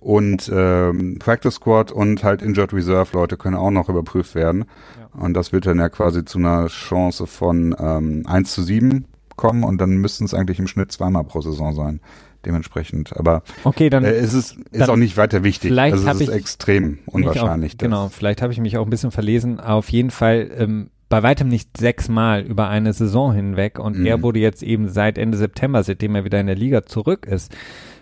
und 0.00 0.50
ähm, 0.54 1.18
Practice 1.18 1.54
Squad 1.54 1.90
und 1.90 2.22
halt 2.22 2.42
Injured 2.42 2.72
Reserve 2.72 3.10
Leute 3.14 3.36
können 3.36 3.56
auch 3.56 3.70
noch 3.72 3.88
überprüft 3.88 4.34
werden. 4.34 4.64
Und 5.12 5.34
das 5.34 5.52
wird 5.52 5.66
dann 5.66 5.78
ja 5.78 5.88
quasi 5.88 6.24
zu 6.24 6.38
einer 6.38 6.66
Chance 6.68 7.26
von 7.26 7.74
ähm, 7.78 8.22
1 8.26 8.52
zu 8.54 8.62
7 8.62 9.06
kommen 9.36 9.64
und 9.64 9.80
dann 9.80 9.96
müssten 9.96 10.24
es 10.24 10.34
eigentlich 10.34 10.58
im 10.58 10.66
Schnitt 10.68 10.92
zweimal 10.92 11.24
pro 11.24 11.40
Saison 11.40 11.74
sein. 11.74 12.00
Dementsprechend. 12.44 13.16
Aber 13.16 13.42
okay, 13.64 13.90
dann 13.90 14.04
äh, 14.04 14.12
es 14.12 14.32
ist, 14.32 14.56
ist 14.70 14.80
dann 14.80 14.90
auch 14.90 14.96
nicht 14.96 15.16
weiter 15.16 15.42
wichtig. 15.44 15.70
vielleicht 15.70 15.94
also 15.94 16.08
es 16.08 16.20
ist 16.20 16.28
ich 16.28 16.34
extrem 16.34 16.98
unwahrscheinlich. 17.06 17.74
Auch, 17.74 17.78
genau, 17.78 18.08
vielleicht 18.08 18.42
habe 18.42 18.52
ich 18.52 18.60
mich 18.60 18.78
auch 18.78 18.84
ein 18.86 18.90
bisschen 18.90 19.10
verlesen. 19.10 19.60
Auf 19.60 19.88
jeden 19.90 20.10
Fall 20.10 20.50
ähm, 20.56 20.90
bei 21.08 21.22
weitem 21.22 21.48
nicht 21.48 21.76
sechsmal 21.76 22.42
über 22.42 22.68
eine 22.68 22.92
Saison 22.92 23.32
hinweg 23.32 23.78
und 23.78 23.98
Mhm. 23.98 24.06
er 24.06 24.22
wurde 24.22 24.38
jetzt 24.40 24.62
eben 24.62 24.88
seit 24.88 25.18
Ende 25.18 25.38
September, 25.38 25.82
seitdem 25.82 26.14
er 26.14 26.24
wieder 26.24 26.38
in 26.40 26.46
der 26.46 26.56
Liga 26.56 26.84
zurück 26.86 27.26
ist, 27.26 27.54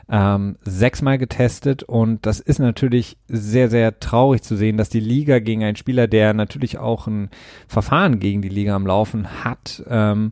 ähm, 0.09 0.57
sechsmal 0.63 1.17
getestet 1.19 1.83
und 1.83 2.27
das 2.27 2.39
ist 2.41 2.59
natürlich 2.59 3.17
sehr, 3.29 3.71
sehr 3.71 3.99
traurig 4.01 4.43
zu 4.43 4.57
sehen, 4.57 4.77
dass 4.77 4.89
die 4.89 5.01
Liga 5.01 5.39
gegen 5.41 5.65
einen 5.65 5.77
Spieler, 5.77 6.07
der 6.07 6.33
natürlich 6.35 6.79
auch 6.79 7.07
ein 7.07 7.31
Verfahren 7.69 8.21
gegen 8.21 8.43
die 8.43 8.49
Liga 8.49 8.75
am 8.77 8.87
Laufen 8.87 9.45
hat, 9.45 9.83
ähm, 9.89 10.31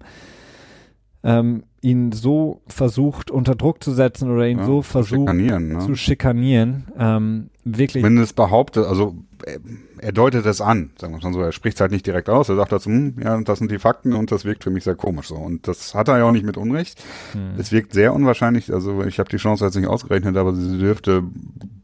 ähm, 1.24 1.64
ihn 1.80 2.12
so 2.12 2.60
versucht 2.66 3.30
unter 3.30 3.54
Druck 3.54 3.82
zu 3.82 3.92
setzen 3.92 4.30
oder 4.30 4.46
ihn 4.46 4.58
Ja, 4.58 4.64
so 4.66 4.76
zu 4.78 4.82
versucht 4.82 5.20
schikanieren, 5.30 5.68
ne? 5.68 5.78
zu 5.80 5.94
schikanieren. 5.94 6.84
Ähm, 6.98 7.50
wirklich 7.64 8.02
Zumindest 8.02 8.36
behauptet, 8.36 8.86
also 8.86 9.14
er, 9.46 9.60
er 9.98 10.12
deutet 10.12 10.46
es 10.46 10.60
an, 10.60 10.90
sagen 10.98 11.14
wir 11.14 11.22
mal 11.22 11.32
so. 11.32 11.40
Er 11.40 11.52
spricht 11.52 11.76
es 11.76 11.80
halt 11.80 11.92
nicht 11.92 12.06
direkt 12.06 12.28
aus. 12.28 12.48
Er 12.48 12.56
sagt 12.56 12.72
dazu, 12.72 12.90
hm, 12.90 13.16
ja, 13.22 13.40
das 13.40 13.58
sind 13.58 13.70
die 13.70 13.78
Fakten 13.78 14.12
und 14.12 14.32
das 14.32 14.44
wirkt 14.44 14.64
für 14.64 14.70
mich 14.70 14.84
sehr 14.84 14.94
komisch 14.94 15.28
so. 15.28 15.36
Und 15.36 15.68
das 15.68 15.94
hat 15.94 16.08
er 16.08 16.18
ja 16.18 16.24
auch 16.24 16.32
nicht 16.32 16.44
mit 16.44 16.56
Unrecht. 16.56 17.02
Hm. 17.32 17.54
Es 17.58 17.72
wirkt 17.72 17.92
sehr 17.92 18.14
unwahrscheinlich. 18.14 18.72
Also 18.72 19.02
ich 19.04 19.18
habe 19.18 19.28
die 19.28 19.36
Chance 19.36 19.64
jetzt 19.64 19.76
nicht 19.76 19.86
ausgerechnet, 19.86 20.36
aber 20.36 20.54
sie 20.54 20.78
dürfte 20.78 21.22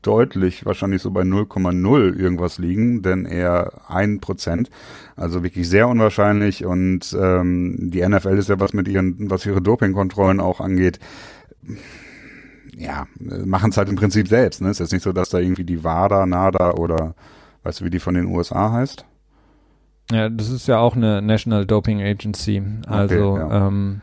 deutlich 0.03 0.65
wahrscheinlich 0.65 1.03
so 1.03 1.11
bei 1.11 1.23
0,0 1.23 2.17
irgendwas 2.17 2.59
liegen, 2.59 3.03
denn 3.03 3.27
eher 3.27 3.73
ein 3.89 4.21
Prozent. 4.21 4.71
Also 5.17 5.43
wirklich 5.43 5.69
sehr 5.69 5.89
unwahrscheinlich. 5.89 6.65
Und 6.65 7.17
ähm, 7.21 7.91
die 7.91 8.07
NFL 8.07 8.39
ist 8.39 8.49
ja 8.49 8.59
was 8.61 8.73
mit 8.73 8.89
ihren, 8.89 9.31
was 9.31 9.45
ihre 9.47 9.61
Dopingkontrollen 9.61 10.41
auch 10.41 10.61
angeht 10.61 10.99
ja, 12.77 13.07
machen 13.19 13.71
es 13.71 13.77
halt 13.77 13.91
im 13.91 13.97
Prinzip 13.97 14.27
selbst. 14.27 14.63
Ne? 14.63 14.71
Ist 14.71 14.81
jetzt 14.81 14.93
nicht 14.93 15.03
so, 15.03 15.13
dass 15.13 15.29
da 15.29 15.39
irgendwie 15.39 15.65
die 15.65 15.85
WADA, 15.85 16.25
NADA 16.25 16.73
oder 16.73 17.15
weißt 17.63 17.81
du, 17.81 17.85
wie 17.85 17.91
die 17.91 18.01
von 18.01 18.15
den 18.15 18.27
USA 18.27 18.73
heißt? 18.73 19.05
Ja, 20.13 20.29
das 20.29 20.51
ist 20.51 20.67
ja 20.67 20.79
auch 20.79 20.97
eine 20.97 21.23
National 21.23 21.65
Doping 21.67 22.03
Agency. 22.03 22.61
Also 22.89 23.37
ja. 23.37 23.69
ähm, 23.69 24.03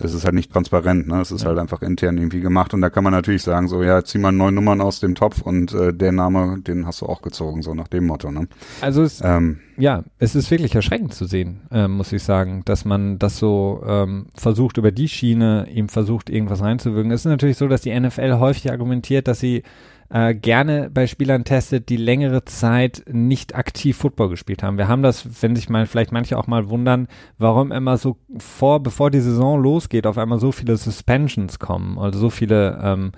Das 0.00 0.14
ist 0.14 0.24
halt 0.24 0.34
nicht 0.34 0.50
transparent, 0.50 1.08
ne? 1.08 1.20
Es 1.20 1.30
ist 1.30 1.42
Ja. 1.42 1.48
halt 1.48 1.58
einfach 1.58 1.82
intern 1.82 2.16
irgendwie 2.16 2.40
gemacht 2.40 2.72
und 2.72 2.80
da 2.80 2.88
kann 2.88 3.04
man 3.04 3.12
natürlich 3.12 3.42
sagen, 3.42 3.68
so, 3.68 3.82
ja, 3.82 4.02
zieh 4.02 4.16
mal 4.16 4.32
neun 4.32 4.54
Nummern 4.54 4.80
aus 4.80 5.00
dem 5.00 5.14
Topf 5.14 5.42
und 5.42 5.74
äh, 5.74 5.92
der 5.92 6.10
Name, 6.12 6.58
den 6.62 6.86
hast 6.86 7.02
du 7.02 7.06
auch 7.06 7.20
gezogen, 7.20 7.60
so 7.60 7.74
nach 7.74 7.88
dem 7.88 8.06
Motto, 8.06 8.30
ne? 8.30 8.48
also 8.80 9.02
es, 9.02 9.20
Ähm, 9.22 9.58
ja, 9.76 10.04
es 10.18 10.34
ist 10.34 10.50
wirklich 10.50 10.74
erschreckend 10.74 11.12
zu 11.12 11.26
sehen, 11.26 11.60
äh, 11.70 11.86
muss 11.86 12.12
ich 12.14 12.22
sagen, 12.22 12.62
dass 12.64 12.86
man 12.86 13.18
das 13.18 13.36
so 13.38 13.82
ähm, 13.86 14.28
versucht 14.34 14.78
über 14.78 14.90
die 14.90 15.08
Schiene, 15.08 15.66
ihm 15.70 15.90
versucht 15.90 16.30
irgendwas 16.30 16.62
reinzuwirken. 16.62 17.10
Es 17.12 17.22
ist 17.22 17.26
natürlich 17.26 17.58
so, 17.58 17.68
dass 17.68 17.82
die 17.82 17.98
NFL 17.98 18.38
häufig 18.38 18.70
argumentiert, 18.70 19.28
dass 19.28 19.40
sie 19.40 19.64
äh, 20.12 20.34
gerne 20.34 20.90
bei 20.92 21.06
Spielern 21.06 21.44
testet, 21.44 21.88
die 21.88 21.96
längere 21.96 22.44
Zeit 22.44 23.02
nicht 23.10 23.54
aktiv 23.54 23.96
Football 23.96 24.28
gespielt 24.28 24.62
haben. 24.62 24.76
Wir 24.76 24.86
haben 24.86 25.02
das, 25.02 25.42
wenn 25.42 25.56
sich 25.56 25.70
mal 25.70 25.86
vielleicht 25.86 26.12
manche 26.12 26.36
auch 26.38 26.46
mal 26.46 26.68
wundern, 26.68 27.08
warum 27.38 27.72
immer 27.72 27.96
so 27.96 28.18
vor, 28.38 28.82
bevor 28.82 29.10
die 29.10 29.20
Saison 29.20 29.60
losgeht, 29.60 30.06
auf 30.06 30.18
einmal 30.18 30.38
so 30.38 30.52
viele 30.52 30.76
Suspensions 30.76 31.58
kommen, 31.58 31.98
also 31.98 32.18
so 32.18 32.30
viele 32.30 32.78
ähm, 32.82 33.12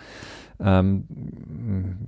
ähm, 0.61 1.05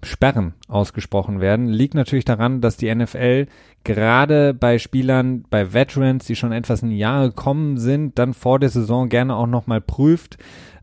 Sperren 0.04 0.54
ausgesprochen 0.68 1.40
werden, 1.40 1.66
liegt 1.66 1.94
natürlich 1.94 2.24
daran, 2.24 2.60
dass 2.60 2.76
die 2.76 2.94
NFL 2.94 3.46
gerade 3.82 4.54
bei 4.54 4.78
Spielern, 4.78 5.44
bei 5.50 5.72
Veterans, 5.72 6.26
die 6.26 6.36
schon 6.36 6.52
etwas 6.52 6.82
in 6.82 6.90
die 6.90 6.98
Jahre 6.98 7.30
gekommen 7.30 7.78
sind, 7.78 8.20
dann 8.20 8.34
vor 8.34 8.60
der 8.60 8.68
Saison 8.68 9.08
gerne 9.08 9.34
auch 9.34 9.48
nochmal 9.48 9.80
prüft, 9.80 10.38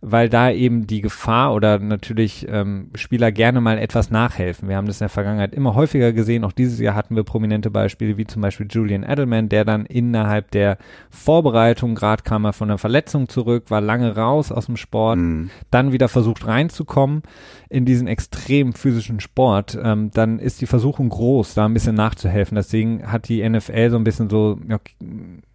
weil 0.06 0.28
da 0.28 0.52
eben 0.52 0.86
die 0.86 1.00
Gefahr 1.00 1.54
oder 1.54 1.80
natürlich 1.80 2.46
ähm, 2.50 2.90
Spieler 2.94 3.32
gerne 3.32 3.62
mal 3.62 3.78
etwas 3.78 4.12
nachhelfen. 4.12 4.68
Wir 4.68 4.76
haben 4.76 4.86
das 4.86 5.00
in 5.00 5.06
der 5.06 5.10
Vergangenheit 5.10 5.54
immer 5.54 5.76
häufiger 5.76 6.12
gesehen. 6.12 6.44
Auch 6.44 6.52
dieses 6.52 6.78
Jahr 6.80 6.94
hatten 6.94 7.16
wir 7.16 7.24
prominente 7.24 7.72
Beispiele 7.72 8.18
wie 8.18 8.28
zum 8.28 8.42
Beispiel 8.42 8.68
Julian 8.70 9.04
Edelman, 9.04 9.48
der 9.48 9.64
dann 9.64 9.86
innerhalb 9.86 10.52
der 10.52 10.78
Vorbereitung, 11.10 11.96
gerade 11.96 12.24
kam 12.24 12.44
er 12.44 12.52
von 12.52 12.70
einer 12.70 12.78
Verletzung 12.78 13.30
zurück, 13.30 13.72
war 13.72 13.80
lange 13.80 14.14
raus 14.14 14.52
aus 14.52 14.66
dem 14.66 14.76
Sport, 14.76 15.20
mh. 15.20 15.48
dann 15.72 15.94
wieder 15.94 16.10
versucht 16.10 16.46
reinzukommen 16.46 17.24
in 17.70 17.86
diesen 17.86 18.08
extrem 18.08 18.74
physischen 18.74 19.22
Sport, 19.22 19.78
ähm, 19.82 20.12
dann 20.14 20.38
ist 20.38 20.60
die 20.60 20.68
Versuchung 20.68 21.10
groß, 21.10 21.54
da 21.54 21.66
ein 21.66 21.74
bisschen 21.74 21.96
nachzuhelfen. 21.96 22.56
Deswegen 22.56 23.12
hat 23.12 23.30
die 23.30 23.48
NFL 23.48 23.90
so 23.90 23.96
ein 23.96 24.04
bisschen 24.04 24.30
so, 24.30 24.60
ja, 24.68 24.80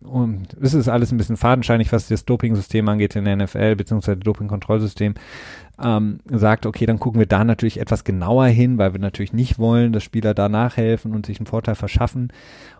und 0.00 0.56
es 0.60 0.74
ist 0.74 0.88
alles 0.88 1.10
ein 1.10 1.18
bisschen 1.18 1.36
fadenscheinig, 1.36 1.92
was 1.92 2.06
das 2.06 2.24
Doping-System 2.24 2.88
angeht 2.88 3.16
in 3.16 3.24
der 3.24 3.36
NFL, 3.36 3.74
beziehungsweise 3.74 4.18
Doping-Kontrollsystem, 4.18 5.14
ähm, 5.82 6.20
sagt, 6.30 6.66
okay, 6.66 6.86
dann 6.86 7.00
gucken 7.00 7.18
wir 7.18 7.26
da 7.26 7.44
natürlich 7.44 7.80
etwas 7.80 8.04
genauer 8.04 8.46
hin, 8.46 8.78
weil 8.78 8.92
wir 8.92 9.00
natürlich 9.00 9.32
nicht 9.32 9.58
wollen, 9.58 9.92
dass 9.92 10.04
Spieler 10.04 10.34
da 10.34 10.48
nachhelfen 10.48 11.14
und 11.14 11.26
sich 11.26 11.38
einen 11.38 11.46
Vorteil 11.46 11.74
verschaffen. 11.74 12.32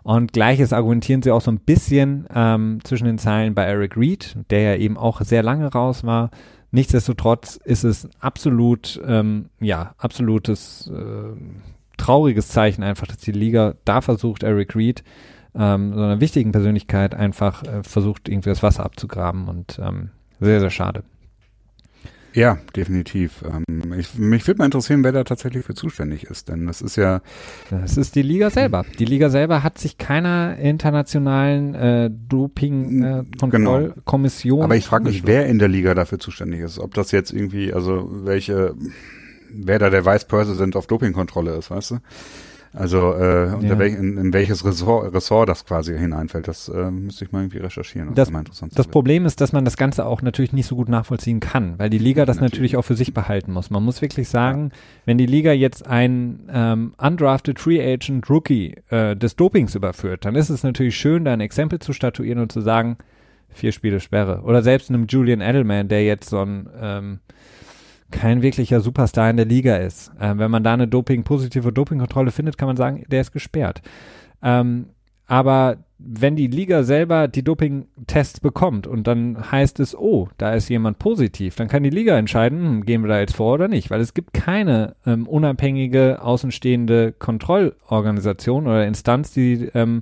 Und 0.03 0.31
gleiches 0.31 0.71
argumentieren 0.71 1.21
sie 1.21 1.31
auch 1.31 1.41
so 1.41 1.51
ein 1.51 1.59
bisschen 1.59 2.25
ähm, 2.33 2.79
zwischen 2.83 3.05
den 3.05 3.17
Zeilen 3.17 3.53
bei 3.53 3.63
Eric 3.63 3.97
Reed, 3.97 4.37
der 4.49 4.61
ja 4.61 4.75
eben 4.75 4.97
auch 4.97 5.21
sehr 5.21 5.43
lange 5.43 5.67
raus 5.67 6.05
war. 6.05 6.31
Nichtsdestotrotz 6.71 7.57
ist 7.57 7.83
es 7.83 8.07
absolut, 8.21 9.01
ähm, 9.05 9.49
ja, 9.59 9.93
absolutes 9.97 10.89
äh, 10.93 11.35
trauriges 11.97 12.47
Zeichen 12.47 12.83
einfach, 12.83 13.07
dass 13.07 13.17
die 13.17 13.31
Liga 13.31 13.73
da 13.85 14.01
versucht, 14.01 14.43
Eric 14.43 14.75
Reed, 14.75 15.03
ähm, 15.55 15.93
so 15.93 16.01
einer 16.01 16.19
wichtigen 16.19 16.51
Persönlichkeit 16.51 17.15
einfach 17.15 17.63
äh, 17.63 17.83
versucht, 17.83 18.29
irgendwie 18.29 18.49
das 18.49 18.63
Wasser 18.63 18.85
abzugraben 18.85 19.47
und 19.47 19.79
ähm, 19.81 20.09
sehr, 20.39 20.59
sehr 20.59 20.69
schade. 20.69 21.03
Ja, 22.33 22.57
definitiv. 22.75 23.43
Ähm, 23.43 23.63
ich, 23.97 24.15
mich 24.15 24.45
würde 24.47 24.59
mal 24.59 24.65
interessieren, 24.65 25.03
wer 25.03 25.11
da 25.11 25.23
tatsächlich 25.23 25.65
für 25.65 25.73
zuständig 25.73 26.25
ist, 26.25 26.47
denn 26.49 26.67
das 26.67 26.81
ist 26.81 26.95
ja. 26.95 27.21
Das 27.71 27.97
ist 27.97 28.13
die 28.15 28.21
Liga 28.21 28.51
selber. 28.51 28.85
Die 28.99 29.05
Liga 29.05 29.29
selber 29.29 29.63
hat 29.63 29.79
sich 29.79 29.97
keiner 29.97 30.57
internationalen 30.57 31.73
äh, 31.73 32.11
Doping-Kontrollkommission. 32.11 34.57
Genau. 34.57 34.65
Aber 34.65 34.75
ich 34.75 34.85
frage 34.85 35.05
mich, 35.05 35.25
wer 35.25 35.47
in 35.47 35.57
der 35.59 35.69
Liga 35.69 35.95
dafür 35.95 36.19
zuständig 36.19 36.59
ist. 36.61 36.79
Ob 36.79 36.93
das 36.93 37.11
jetzt 37.11 37.33
irgendwie, 37.33 37.73
also 37.73 38.07
welche, 38.11 38.75
wer 39.51 39.79
da 39.79 39.89
der 39.89 40.05
Vice 40.05 40.25
President 40.25 40.75
of 40.75 40.85
Dopingkontrolle 40.87 41.55
ist, 41.55 41.71
weißt 41.71 41.91
du? 41.91 41.99
Also 42.73 43.13
äh, 43.13 43.51
unter 43.53 43.67
ja. 43.67 43.79
welch, 43.79 43.95
in, 43.95 44.17
in, 44.17 44.33
welches 44.33 44.63
Ressort, 44.63 45.13
Ressort 45.13 45.49
das 45.49 45.65
quasi 45.65 45.97
hineinfällt, 45.97 46.47
das 46.47 46.69
äh, 46.69 46.91
müsste 46.91 47.25
ich 47.25 47.31
mal 47.31 47.41
irgendwie 47.41 47.57
recherchieren. 47.57 48.13
Das, 48.13 48.31
das 48.71 48.87
Problem 48.87 49.25
ist, 49.25 49.41
dass 49.41 49.53
man 49.53 49.65
das 49.65 49.75
Ganze 49.75 50.05
auch 50.05 50.21
natürlich 50.21 50.53
nicht 50.53 50.67
so 50.67 50.75
gut 50.75 50.87
nachvollziehen 50.87 51.39
kann, 51.39 51.79
weil 51.79 51.89
die 51.89 51.97
Liga 51.97 52.25
das 52.27 52.37
natürlich, 52.37 52.51
natürlich 52.51 52.77
auch 52.77 52.83
für 52.83 52.95
sich 52.95 53.13
behalten 53.13 53.53
muss. 53.53 53.71
Man 53.71 53.83
muss 53.83 54.01
wirklich 54.01 54.29
sagen, 54.29 54.69
ja. 54.71 54.79
wenn 55.05 55.17
die 55.17 55.25
Liga 55.25 55.51
jetzt 55.51 55.87
einen 55.87 56.47
ähm, 56.51 56.93
undrafted 56.97 57.59
Free 57.59 57.81
Agent 57.81 58.29
Rookie 58.29 58.75
äh, 58.89 59.15
des 59.15 59.35
Dopings 59.35 59.73
überführt, 59.73 60.25
dann 60.25 60.35
ist 60.35 60.49
es 60.49 60.63
natürlich 60.63 60.95
schön, 60.95 61.25
da 61.25 61.33
ein 61.33 61.41
Exempel 61.41 61.79
zu 61.79 61.93
statuieren 61.93 62.39
und 62.39 62.51
zu 62.51 62.61
sagen, 62.61 62.97
vier 63.49 63.71
Spiele 63.71 63.99
Sperre. 63.99 64.41
Oder 64.43 64.61
selbst 64.61 64.89
einem 64.89 65.07
Julian 65.07 65.41
Edelman, 65.41 65.87
der 65.87 66.03
jetzt 66.05 66.29
so 66.29 66.39
ein 66.39 66.69
ähm, 66.79 67.19
kein 68.11 68.41
wirklicher 68.41 68.81
Superstar 68.81 69.29
in 69.29 69.37
der 69.37 69.45
Liga 69.45 69.77
ist. 69.77 70.11
Äh, 70.19 70.37
wenn 70.37 70.51
man 70.51 70.63
da 70.63 70.73
eine 70.73 70.87
Doping, 70.87 71.23
positive 71.23 71.71
Dopingkontrolle 71.71 72.31
findet, 72.31 72.57
kann 72.57 72.67
man 72.67 72.77
sagen, 72.77 73.03
der 73.09 73.21
ist 73.21 73.31
gesperrt. 73.31 73.81
Ähm, 74.41 74.87
aber 75.27 75.77
wenn 75.99 76.35
die 76.35 76.47
Liga 76.47 76.83
selber 76.83 77.27
die 77.27 77.43
Dopingtests 77.43 78.39
bekommt 78.39 78.87
und 78.87 79.05
dann 79.05 79.51
heißt 79.51 79.79
es, 79.79 79.95
oh, 79.95 80.29
da 80.37 80.53
ist 80.53 80.69
jemand 80.69 80.97
positiv, 80.97 81.55
dann 81.55 81.67
kann 81.67 81.83
die 81.83 81.89
Liga 81.89 82.17
entscheiden, 82.17 82.61
hm, 82.61 82.85
gehen 82.85 83.03
wir 83.03 83.09
da 83.09 83.19
jetzt 83.19 83.35
vor 83.35 83.53
oder 83.53 83.67
nicht, 83.67 83.91
weil 83.91 83.99
es 83.99 84.13
gibt 84.13 84.33
keine 84.33 84.95
ähm, 85.05 85.27
unabhängige, 85.27 86.21
außenstehende 86.21 87.11
Kontrollorganisation 87.11 88.65
oder 88.65 88.87
Instanz, 88.87 89.31
die 89.31 89.69
ähm, 89.75 90.01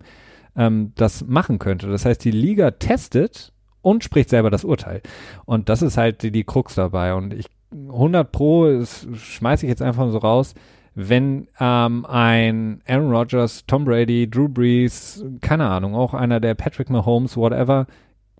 ähm, 0.56 0.94
das 0.96 1.26
machen 1.26 1.60
könnte. 1.60 1.88
Das 1.88 2.06
heißt, 2.06 2.24
die 2.24 2.32
Liga 2.32 2.72
testet 2.72 3.52
und 3.82 4.04
spricht 4.04 4.30
selber 4.30 4.50
das 4.50 4.64
Urteil. 4.64 5.02
Und 5.46 5.68
das 5.68 5.82
ist 5.82 5.98
halt 5.98 6.24
die, 6.24 6.32
die 6.32 6.44
Krux 6.44 6.76
dabei. 6.76 7.14
Und 7.16 7.34
ich 7.34 7.48
100 7.72 8.32
Pro, 8.32 8.72
das 8.72 9.08
schmeiße 9.14 9.66
ich 9.66 9.70
jetzt 9.70 9.82
einfach 9.82 10.10
so 10.12 10.18
raus, 10.18 10.54
wenn 10.96 11.48
ähm, 11.60 12.06
ein 12.06 12.82
Aaron 12.88 13.12
Rodgers, 13.12 13.66
Tom 13.68 13.86
Brady, 13.86 14.28
Drew 14.30 14.48
Brees, 14.48 15.24
keine 15.42 15.68
Ahnung, 15.68 15.96
auch 15.96 16.14
einer 16.14 16.40
der 16.40 16.56
Patrick 16.56 16.90
Mahomes, 16.90 17.38
whatever, 17.38 17.86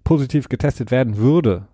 positiv 0.04 0.50
getestet 0.50 0.90
werden 0.90 1.18
würde, 1.18 1.68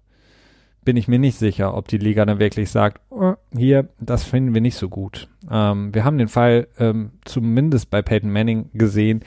bin 0.83 0.97
ich 0.97 1.07
mir 1.07 1.19
nicht 1.19 1.37
sicher, 1.37 1.77
ob 1.77 1.87
die 1.87 1.97
Liga 1.97 2.25
dann 2.25 2.39
wirklich 2.39 2.69
sagt, 2.69 2.99
oh, 3.09 3.35
hier, 3.55 3.87
das 3.99 4.23
finden 4.23 4.53
wir 4.53 4.61
nicht 4.61 4.75
so 4.75 4.89
gut. 4.89 5.29
Ähm, 5.49 5.93
wir 5.93 6.03
haben 6.03 6.17
den 6.17 6.27
Fall 6.27 6.67
ähm, 6.77 7.11
zumindest 7.23 7.89
bei 7.89 8.01
Peyton 8.01 8.31
Manning 8.31 8.69
gesehen, 8.73 9.21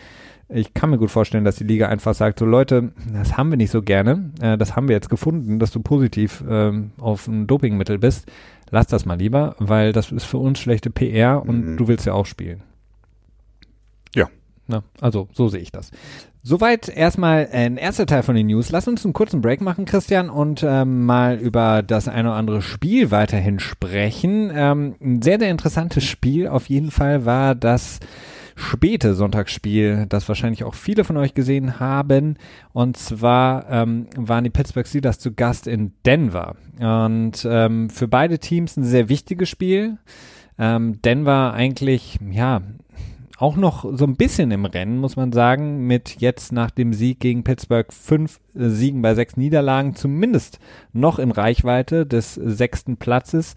ich 0.49 0.75
kann 0.75 0.91
mir 0.91 0.99
gut 0.99 1.11
vorstellen, 1.11 1.45
dass 1.45 1.57
die 1.57 1.65
Liga 1.65 1.89
einfach 1.89 2.15
sagt, 2.15 2.39
so 2.39 2.45
Leute, 2.45 2.93
das 3.13 3.37
haben 3.37 3.51
wir 3.51 3.57
nicht 3.57 3.71
so 3.71 3.83
gerne, 3.83 4.31
äh, 4.41 4.57
das 4.57 4.77
haben 4.77 4.89
wir 4.89 4.95
jetzt 4.95 5.11
gefunden, 5.11 5.59
dass 5.59 5.73
du 5.73 5.81
positiv 5.81 6.45
ähm, 6.49 6.93
auf 6.99 7.27
ein 7.27 7.47
Dopingmittel 7.47 7.99
bist. 7.99 8.31
Lass 8.71 8.87
das 8.87 9.07
mal 9.07 9.19
lieber, 9.19 9.57
weil 9.59 9.93
das 9.93 10.13
ist 10.13 10.25
für 10.25 10.39
uns 10.39 10.59
schlechte 10.59 10.91
PR 10.91 11.43
und 11.43 11.67
mhm. 11.67 11.77
du 11.77 11.89
willst 11.89 12.07
ja 12.07 12.13
auch 12.13 12.27
spielen. 12.27 12.63
Ja. 14.15 14.29
Na, 14.69 14.83
also 15.01 15.29
so 15.33 15.49
sehe 15.49 15.61
ich 15.61 15.73
das. 15.73 15.91
Soweit 16.43 16.89
erstmal 16.89 17.49
ein 17.53 17.77
erster 17.77 18.07
Teil 18.07 18.23
von 18.23 18.37
den 18.37 18.47
News. 18.47 18.71
Lass 18.71 18.87
uns 18.87 19.05
einen 19.05 19.15
kurzen 19.15 19.41
Break 19.41 19.61
machen, 19.61 19.85
Christian, 19.85 20.31
und 20.31 20.65
ähm, 20.65 21.05
mal 21.05 21.39
über 21.39 21.83
das 21.83 22.07
eine 22.07 22.29
oder 22.29 22.37
andere 22.37 22.63
Spiel 22.63 23.11
weiterhin 23.11 23.59
sprechen. 23.59 24.53
Ähm, 24.55 24.95
ein 25.01 25.23
sehr, 25.23 25.41
sehr 25.41 25.51
interessantes 25.51 26.05
Spiel 26.05 26.47
auf 26.47 26.69
jeden 26.69 26.93
Fall 26.93 27.25
war 27.25 27.57
das 27.57 27.99
späte 28.57 29.15
Sonntagsspiel, 29.15 30.07
das 30.09 30.27
wahrscheinlich 30.29 30.65
auch 30.65 30.75
viele 30.75 31.05
von 31.05 31.19
euch 31.19 31.35
gesehen 31.35 31.79
haben. 31.79 32.37
Und 32.73 32.97
zwar 32.97 33.71
ähm, 33.71 34.07
waren 34.17 34.45
die 34.45 34.51
Pittsburgh 34.51 34.89
Steelers 34.89 35.19
zu 35.19 35.33
Gast 35.33 35.67
in 35.67 35.93
Denver. 36.05 36.57
Und 36.81 37.47
ähm, 37.49 37.91
für 37.91 38.09
beide 38.09 38.39
Teams 38.39 38.77
ein 38.77 38.85
sehr 38.85 39.09
wichtiges 39.09 39.49
Spiel. 39.51 39.99
Ähm, 40.59 41.01
Denver 41.03 41.53
eigentlich, 41.53 42.19
ja, 42.31 42.63
auch 43.39 43.57
noch 43.57 43.85
so 43.93 44.07
ein 44.07 44.17
bisschen 44.17 44.51
im 44.51 44.65
Rennen, 44.65 44.97
muss 44.99 45.17
man 45.17 45.33
sagen, 45.33 45.87
mit 45.87 46.17
jetzt 46.21 46.53
nach 46.53 46.71
dem 46.71 46.95
Sieg 46.95 47.21
gegen 47.21 47.45
Pittsburgh 47.45 47.93
fünf 47.93 48.41
äh, 48.55 48.71
Siegen 48.71 49.03
bei 49.03 49.15
sechs 49.15 49.37
Niederlagen, 49.37 49.95
zumindest 49.95 50.59
noch 50.95 51.19
in 51.19 51.31
Reichweite 51.31 52.07
des 52.07 52.35
sechsten 52.35 52.97
Platzes. 52.97 53.55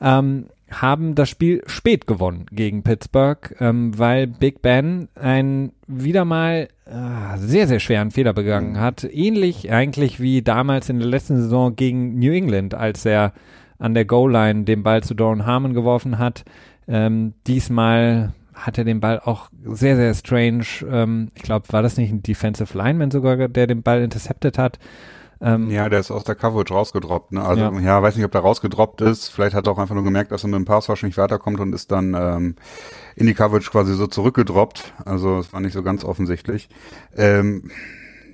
Ähm, 0.00 0.46
haben 0.70 1.14
das 1.14 1.28
Spiel 1.28 1.62
spät 1.66 2.06
gewonnen 2.06 2.46
gegen 2.52 2.82
Pittsburgh, 2.82 3.54
ähm, 3.60 3.98
weil 3.98 4.26
Big 4.26 4.62
Ben 4.62 5.08
einen 5.14 5.72
wieder 5.86 6.24
mal 6.24 6.68
äh, 6.86 7.38
sehr, 7.38 7.66
sehr 7.66 7.80
schweren 7.80 8.10
Fehler 8.10 8.32
begangen 8.32 8.80
hat. 8.80 9.04
Ähnlich 9.04 9.70
eigentlich 9.70 10.20
wie 10.20 10.42
damals 10.42 10.88
in 10.88 10.98
der 10.98 11.08
letzten 11.08 11.36
Saison 11.36 11.74
gegen 11.74 12.18
New 12.18 12.32
England, 12.32 12.74
als 12.74 13.04
er 13.04 13.32
an 13.78 13.94
der 13.94 14.04
Goal-Line 14.04 14.64
den 14.64 14.82
Ball 14.82 15.02
zu 15.02 15.14
Doran 15.14 15.46
Harmon 15.46 15.74
geworfen 15.74 16.18
hat. 16.18 16.44
Ähm, 16.86 17.34
diesmal 17.46 18.32
hat 18.54 18.78
er 18.78 18.84
den 18.84 19.00
Ball 19.00 19.20
auch 19.20 19.48
sehr, 19.64 19.96
sehr 19.96 20.14
strange. 20.14 20.66
Ähm, 20.90 21.28
ich 21.34 21.42
glaube, 21.42 21.66
war 21.70 21.82
das 21.82 21.96
nicht 21.96 22.12
ein 22.12 22.22
Defensive 22.22 22.76
Lineman 22.76 23.10
sogar, 23.10 23.48
der 23.48 23.66
den 23.66 23.82
Ball 23.82 24.02
intercepted 24.02 24.58
hat? 24.58 24.78
Ähm, 25.42 25.70
ja, 25.70 25.88
der 25.88 26.00
ist 26.00 26.10
aus 26.10 26.24
der 26.24 26.34
Coverage 26.34 26.74
rausgedroppt. 26.74 27.32
Ne? 27.32 27.42
Also 27.42 27.62
ja. 27.62 27.80
ja, 27.80 28.02
weiß 28.02 28.16
nicht, 28.16 28.24
ob 28.24 28.32
der 28.32 28.42
rausgedroppt 28.42 29.00
ist. 29.00 29.28
Vielleicht 29.28 29.54
hat 29.54 29.66
er 29.66 29.72
auch 29.72 29.78
einfach 29.78 29.94
nur 29.94 30.04
gemerkt, 30.04 30.32
dass 30.32 30.44
er 30.44 30.48
mit 30.48 30.58
dem 30.58 30.64
Pass 30.66 30.88
wahrscheinlich 30.88 31.16
weiterkommt 31.16 31.60
und 31.60 31.72
ist 31.72 31.90
dann 31.90 32.14
ähm, 32.14 32.56
in 33.16 33.26
die 33.26 33.34
Coverage 33.34 33.70
quasi 33.70 33.94
so 33.94 34.06
zurückgedroppt. 34.06 34.92
Also 35.04 35.38
es 35.38 35.52
war 35.52 35.60
nicht 35.60 35.72
so 35.72 35.82
ganz 35.82 36.04
offensichtlich. 36.04 36.68
Ähm, 37.16 37.70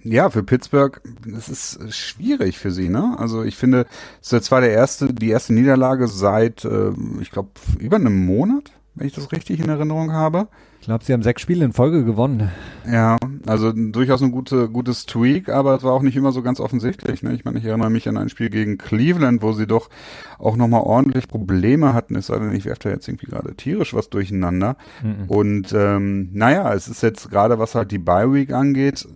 ja, 0.02 0.30
für 0.30 0.42
Pittsburgh, 0.42 1.00
das 1.26 1.48
ist 1.48 1.94
schwierig 1.94 2.58
für 2.58 2.70
sie, 2.70 2.88
ne? 2.88 3.16
Also 3.18 3.42
ich 3.42 3.56
finde, 3.56 3.86
es 4.22 4.32
ist 4.32 4.44
zwar 4.44 4.60
der 4.60 4.70
erste, 4.70 5.12
die 5.12 5.30
erste 5.30 5.52
Niederlage 5.52 6.06
seit, 6.06 6.64
äh, 6.64 6.92
ich 7.20 7.30
glaube, 7.30 7.50
über 7.78 7.96
einem 7.96 8.24
Monat, 8.24 8.70
wenn 8.96 9.06
ich 9.06 9.12
das 9.12 9.30
richtig 9.30 9.60
in 9.60 9.68
Erinnerung 9.68 10.12
habe. 10.12 10.48
Ich 10.80 10.86
glaube, 10.86 11.04
sie 11.04 11.12
haben 11.12 11.22
sechs 11.22 11.42
Spiele 11.42 11.64
in 11.64 11.72
Folge 11.72 12.04
gewonnen. 12.04 12.50
Ja, 12.90 13.16
also 13.46 13.72
durchaus 13.72 14.22
ein 14.22 14.30
gute, 14.30 14.68
gutes 14.70 15.04
Tweak, 15.04 15.48
aber 15.48 15.74
es 15.74 15.82
war 15.82 15.92
auch 15.92 16.02
nicht 16.02 16.16
immer 16.16 16.32
so 16.32 16.42
ganz 16.42 16.60
offensichtlich. 16.60 17.22
Ne? 17.22 17.34
Ich 17.34 17.44
meine, 17.44 17.58
ich 17.58 17.64
erinnere 17.64 17.90
mich 17.90 18.08
an 18.08 18.16
ein 18.16 18.28
Spiel 18.28 18.50
gegen 18.50 18.78
Cleveland, 18.78 19.42
wo 19.42 19.52
sie 19.52 19.66
doch 19.66 19.90
auch 20.38 20.56
nochmal 20.56 20.82
ordentlich 20.82 21.28
Probleme 21.28 21.92
hatten. 21.92 22.16
Es 22.16 22.28
sei 22.28 22.38
denn, 22.38 22.54
ich 22.54 22.64
werfe 22.64 22.80
da 22.84 22.90
jetzt 22.90 23.06
irgendwie 23.06 23.26
gerade 23.26 23.54
tierisch 23.54 23.94
was 23.94 24.08
durcheinander. 24.08 24.76
Mhm. 25.02 25.24
Und 25.28 25.72
ähm, 25.72 26.30
naja, 26.32 26.72
es 26.72 26.88
ist 26.88 27.02
jetzt 27.02 27.30
gerade, 27.30 27.58
was 27.58 27.74
halt 27.74 27.90
die 27.90 27.98
Bye 27.98 28.32
Week 28.32 28.52
angeht, 28.52 29.06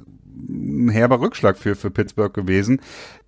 ein 0.48 0.88
herber 0.88 1.20
Rückschlag 1.20 1.59
für, 1.59 1.74
für 1.74 1.90
Pittsburgh 1.90 2.33
gewesen. 2.33 2.81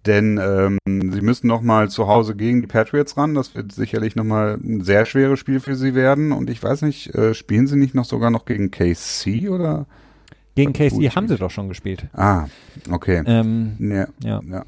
Denn 0.07 0.41
ähm, 0.43 0.79
sie 0.87 1.21
müssen 1.21 1.47
nochmal 1.47 1.89
zu 1.89 2.09
Hause 2.09 2.35
gegen 2.35 2.61
die 2.61 2.67
Patriots 2.67 3.17
ran. 3.17 3.35
Das 3.35 3.55
wird 3.55 3.73
sicherlich 3.73 4.17
nochmal 4.17 4.59
ein 4.63 4.83
sehr 4.83 5.07
schweres 5.07 5.39
Spiel 5.39 5.61
für 5.61 5.77
sie 5.77 5.95
werden. 5.95 6.33
Und 6.33 6.51
ich 6.51 6.63
weiß 6.63 6.83
nicht, 6.83 7.15
äh, 7.15 7.35
spielen 7.35 7.67
sie 7.67 7.77
nicht 7.77 7.95
noch 7.95 8.05
sogar 8.05 8.31
noch 8.31 8.45
gegen 8.45 8.71
KC 8.71 9.49
oder? 9.49 9.87
Gegen 10.55 10.73
KC 10.73 11.15
haben 11.15 11.29
sie 11.29 11.37
doch 11.37 11.51
schon 11.51 11.69
gespielt. 11.69 12.07
Ah, 12.13 12.47
okay. 12.91 13.23
Ähm, 13.27 13.77
ja, 13.79 14.07
ja. 14.23 14.41
ja. 14.51 14.65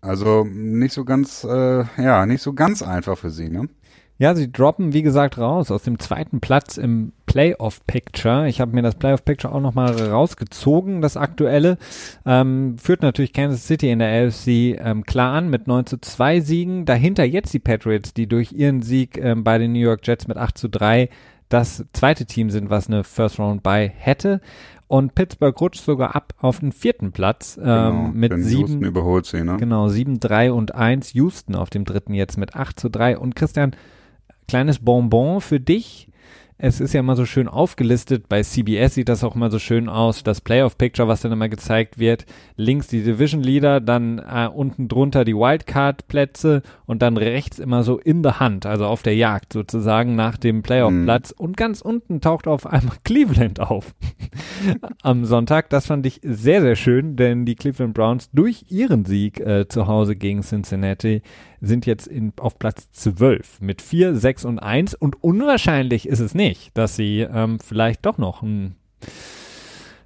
Also 0.00 0.44
nicht 0.44 0.94
so 0.94 1.04
ganz, 1.04 1.44
äh, 1.44 1.84
ja, 1.96 2.24
nicht 2.24 2.42
so 2.42 2.52
ganz 2.52 2.82
einfach 2.82 3.18
für 3.18 3.30
sie, 3.30 3.48
ne? 3.48 3.68
Ja, 4.20 4.34
sie 4.34 4.50
droppen, 4.50 4.92
wie 4.92 5.02
gesagt, 5.02 5.38
raus 5.38 5.70
aus 5.70 5.84
dem 5.84 6.00
zweiten 6.00 6.40
Platz 6.40 6.76
im 6.76 7.12
Playoff-Picture. 7.26 8.48
Ich 8.48 8.60
habe 8.60 8.74
mir 8.74 8.82
das 8.82 8.96
Playoff-Picture 8.96 9.54
auch 9.54 9.60
nochmal 9.60 9.92
rausgezogen, 9.92 11.00
das 11.00 11.16
aktuelle. 11.16 11.78
Ähm, 12.26 12.78
führt 12.78 13.02
natürlich 13.02 13.32
Kansas 13.32 13.66
City 13.66 13.90
in 13.90 14.00
der 14.00 14.26
AFC 14.26 14.76
ähm, 14.80 15.04
klar 15.04 15.34
an 15.34 15.48
mit 15.50 15.68
9 15.68 15.86
zu 15.86 16.00
2 16.00 16.40
Siegen. 16.40 16.84
Dahinter 16.84 17.22
jetzt 17.24 17.54
die 17.54 17.60
Patriots, 17.60 18.12
die 18.12 18.26
durch 18.26 18.52
ihren 18.52 18.82
Sieg 18.82 19.18
ähm, 19.18 19.44
bei 19.44 19.58
den 19.58 19.72
New 19.72 19.78
York 19.78 20.00
Jets 20.04 20.26
mit 20.26 20.36
8 20.36 20.58
zu 20.58 20.68
3 20.68 21.08
das 21.48 21.84
zweite 21.92 22.26
Team 22.26 22.50
sind, 22.50 22.70
was 22.70 22.88
eine 22.88 23.04
First 23.04 23.38
Round 23.38 23.62
bei 23.62 23.92
hätte. 23.96 24.40
Und 24.88 25.14
Pittsburgh 25.14 25.58
rutscht 25.60 25.84
sogar 25.84 26.16
ab 26.16 26.32
auf 26.38 26.60
den 26.60 26.72
vierten 26.72 27.12
Platz 27.12 27.56
ähm, 27.56 27.64
Genau, 27.64 27.92
mit 28.14 28.32
denn 28.32 28.42
sieben. 28.42 28.60
Houston 28.62 28.84
überholt 28.84 29.26
sie, 29.26 29.44
ne? 29.44 29.58
Genau, 29.58 29.88
7, 29.88 30.18
3 30.18 30.50
und 30.52 30.74
1. 30.74 31.12
Houston 31.12 31.54
auf 31.54 31.70
dem 31.70 31.84
dritten 31.84 32.14
jetzt 32.14 32.36
mit 32.38 32.56
8 32.56 32.80
zu 32.80 32.88
3. 32.88 33.18
Und 33.18 33.36
Christian, 33.36 33.76
kleines 34.48 34.78
Bonbon 34.80 35.40
für 35.40 35.60
dich. 35.60 36.08
Es 36.60 36.80
ist 36.80 36.92
ja 36.92 37.00
immer 37.00 37.14
so 37.14 37.24
schön 37.24 37.46
aufgelistet. 37.46 38.28
Bei 38.28 38.42
CBS 38.42 38.94
sieht 38.94 39.08
das 39.08 39.22
auch 39.22 39.36
immer 39.36 39.48
so 39.48 39.60
schön 39.60 39.88
aus. 39.88 40.24
Das 40.24 40.40
Playoff-Picture, 40.40 41.06
was 41.06 41.20
dann 41.20 41.30
immer 41.30 41.48
gezeigt 41.48 42.00
wird. 42.00 42.26
Links 42.56 42.88
die 42.88 43.04
Division 43.04 43.44
Leader, 43.44 43.80
dann 43.80 44.18
äh, 44.18 44.48
unten 44.52 44.88
drunter 44.88 45.24
die 45.24 45.36
Wildcard-Plätze 45.36 46.62
und 46.84 47.00
dann 47.00 47.16
rechts 47.16 47.60
immer 47.60 47.84
so 47.84 47.96
in 47.98 48.24
the 48.24 48.30
Hand, 48.30 48.66
also 48.66 48.86
auf 48.86 49.04
der 49.04 49.14
Jagd 49.14 49.52
sozusagen 49.52 50.16
nach 50.16 50.36
dem 50.36 50.62
Playoff-Platz. 50.62 51.30
Und 51.30 51.56
ganz 51.56 51.80
unten 51.80 52.20
taucht 52.20 52.48
auf 52.48 52.66
einmal 52.66 52.96
Cleveland 53.04 53.60
auf. 53.60 53.94
Am 55.02 55.26
Sonntag. 55.26 55.70
Das 55.70 55.86
fand 55.86 56.06
ich 56.06 56.20
sehr, 56.24 56.60
sehr 56.60 56.74
schön, 56.74 57.14
denn 57.14 57.44
die 57.44 57.54
Cleveland 57.54 57.94
Browns 57.94 58.30
durch 58.32 58.64
ihren 58.68 59.04
Sieg 59.04 59.38
äh, 59.38 59.68
zu 59.68 59.86
Hause 59.86 60.16
gegen 60.16 60.42
Cincinnati 60.42 61.22
sind 61.60 61.86
jetzt 61.86 62.06
in, 62.06 62.32
auf 62.38 62.58
Platz 62.58 62.90
12 62.92 63.60
mit 63.60 63.82
4, 63.82 64.14
6 64.16 64.44
und 64.44 64.58
1 64.58 64.94
und 64.94 65.22
unwahrscheinlich 65.22 66.08
ist 66.08 66.20
es 66.20 66.34
nicht, 66.34 66.76
dass 66.76 66.96
sie 66.96 67.20
ähm, 67.20 67.58
vielleicht 67.60 68.06
doch 68.06 68.18
noch 68.18 68.42
ein, 68.42 68.76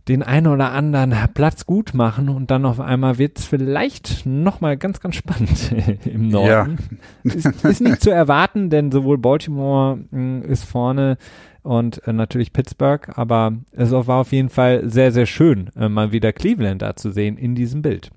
den 0.09 0.23
einen 0.23 0.49
oder 0.49 0.73
anderen 0.73 1.15
Platz 1.35 1.67
gut 1.67 1.95
machen 1.95 2.29
und 2.29 2.51
dann 2.51 2.65
auf 2.65 2.81
einmal 2.81 3.19
wird 3.19 3.39
es 3.39 3.47
vielleicht 3.47 4.27
nochmal 4.27 4.77
ganz, 4.77 5.01
ganz 5.01 5.17
spannend 5.17 5.73
im 6.05 6.29
Norden. 6.29 6.79
Ist, 7.23 7.47
ist 7.47 7.81
nicht 7.81 8.03
zu 8.03 8.11
erwarten, 8.11 8.71
denn 8.71 8.91
sowohl 8.91 9.19
Baltimore 9.19 9.99
mh, 10.11 10.45
ist 10.47 10.65
vorne 10.65 11.19
und 11.63 12.07
äh, 12.07 12.13
natürlich 12.13 12.53
Pittsburgh, 12.53 13.09
aber 13.17 13.53
es 13.71 13.93
war 13.93 14.21
auf 14.21 14.33
jeden 14.33 14.49
Fall 14.49 14.89
sehr, 14.89 15.13
sehr 15.13 15.27
schön, 15.27 15.71
äh, 15.77 15.89
mal 15.89 16.13
wieder 16.13 16.33
Cleveland 16.33 16.83
da 16.83 16.97
zu 16.97 17.11
sehen 17.13 17.37
in 17.37 17.55
diesem 17.55 17.83
Bild. 17.83 18.11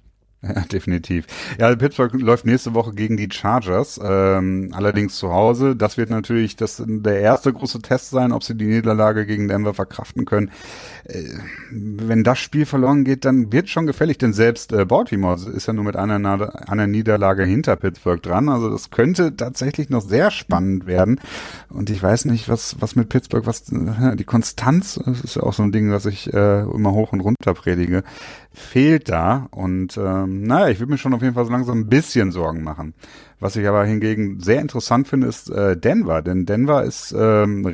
Ja, 0.46 0.62
definitiv. 0.72 1.26
Ja, 1.60 1.76
Pittsburgh 1.76 2.14
läuft 2.22 2.46
nächste 2.46 2.74
Woche 2.74 2.94
gegen 2.94 3.18
die 3.18 3.30
Chargers, 3.32 4.00
ähm, 4.04 4.72
allerdings 4.74 5.16
zu 5.18 5.32
Hause. 5.32 5.76
Das 5.76 5.98
wird 5.98 6.10
natürlich 6.10 6.56
das, 6.56 6.84
der 6.86 7.20
erste 7.20 7.52
große 7.52 7.82
Test 7.82 8.10
sein, 8.10 8.32
ob 8.32 8.44
sie 8.44 8.56
die 8.56 8.66
Niederlage 8.66 9.26
gegen 9.26 9.48
Denver 9.48 9.74
verkraften 9.74 10.26
können. 10.26 10.52
Äh, 11.06 11.24
wenn 11.72 12.24
das 12.24 12.40
Spiel 12.40 12.66
verloren 12.66 13.04
geht, 13.04 13.26
dann 13.26 13.52
wird 13.52 13.70
schon 13.70 13.88
gefällig, 13.88 14.18
denn 14.18 14.34
selbst 14.34 14.72
äh, 14.72 14.86
Baltimore 14.86 15.40
ist 15.52 15.68
ja 15.68 15.74
nur 15.74 15.86
mit 15.86 15.96
einer, 15.96 16.70
einer 16.70 16.88
Niederlage 16.88 17.44
hinter 17.44 17.76
Pittsburgh 17.76 18.22
dran. 18.22 18.50
Also 18.50 18.70
das 18.70 18.90
könnte 18.92 19.36
tatsächlich 19.36 19.90
noch 19.90 20.02
sehr 20.02 20.32
spannend 20.32 20.86
werden. 20.86 21.20
Und 21.70 21.90
ich 21.90 22.02
weiß 22.02 22.26
nicht, 22.26 22.50
was, 22.50 22.78
was 22.80 22.96
mit 22.96 23.10
Pittsburgh, 23.10 23.46
was 23.46 23.64
die 23.66 24.24
Konstanz, 24.24 25.00
das 25.06 25.22
ist 25.22 25.36
ja 25.36 25.44
auch 25.44 25.54
so 25.54 25.64
ein 25.64 25.72
Ding, 25.72 25.92
was 25.92 26.06
ich 26.06 26.34
äh, 26.34 26.62
immer 26.62 26.92
hoch 26.92 27.14
und 27.14 27.22
runter 27.22 27.54
predige, 27.54 28.04
fehlt 28.54 29.10
da. 29.10 29.48
Und 29.52 29.98
ähm, 29.98 30.35
naja, 30.44 30.70
ich 30.70 30.80
würde 30.80 30.92
mir 30.92 30.98
schon 30.98 31.14
auf 31.14 31.22
jeden 31.22 31.34
Fall 31.34 31.46
so 31.46 31.52
langsam 31.52 31.80
ein 31.80 31.88
bisschen 31.88 32.32
Sorgen 32.32 32.64
machen. 32.64 32.94
Was 33.40 33.56
ich 33.56 33.68
aber 33.68 33.86
hingegen 33.86 34.40
sehr 34.40 34.62
interessant 34.62 35.08
finde, 35.08 35.28
ist 35.28 35.50
äh, 35.50 35.76
Denver. 35.76 36.22
Denn 36.22 36.46
Denver 36.46 36.84
ist 36.84 37.14
ähm, 37.18 37.66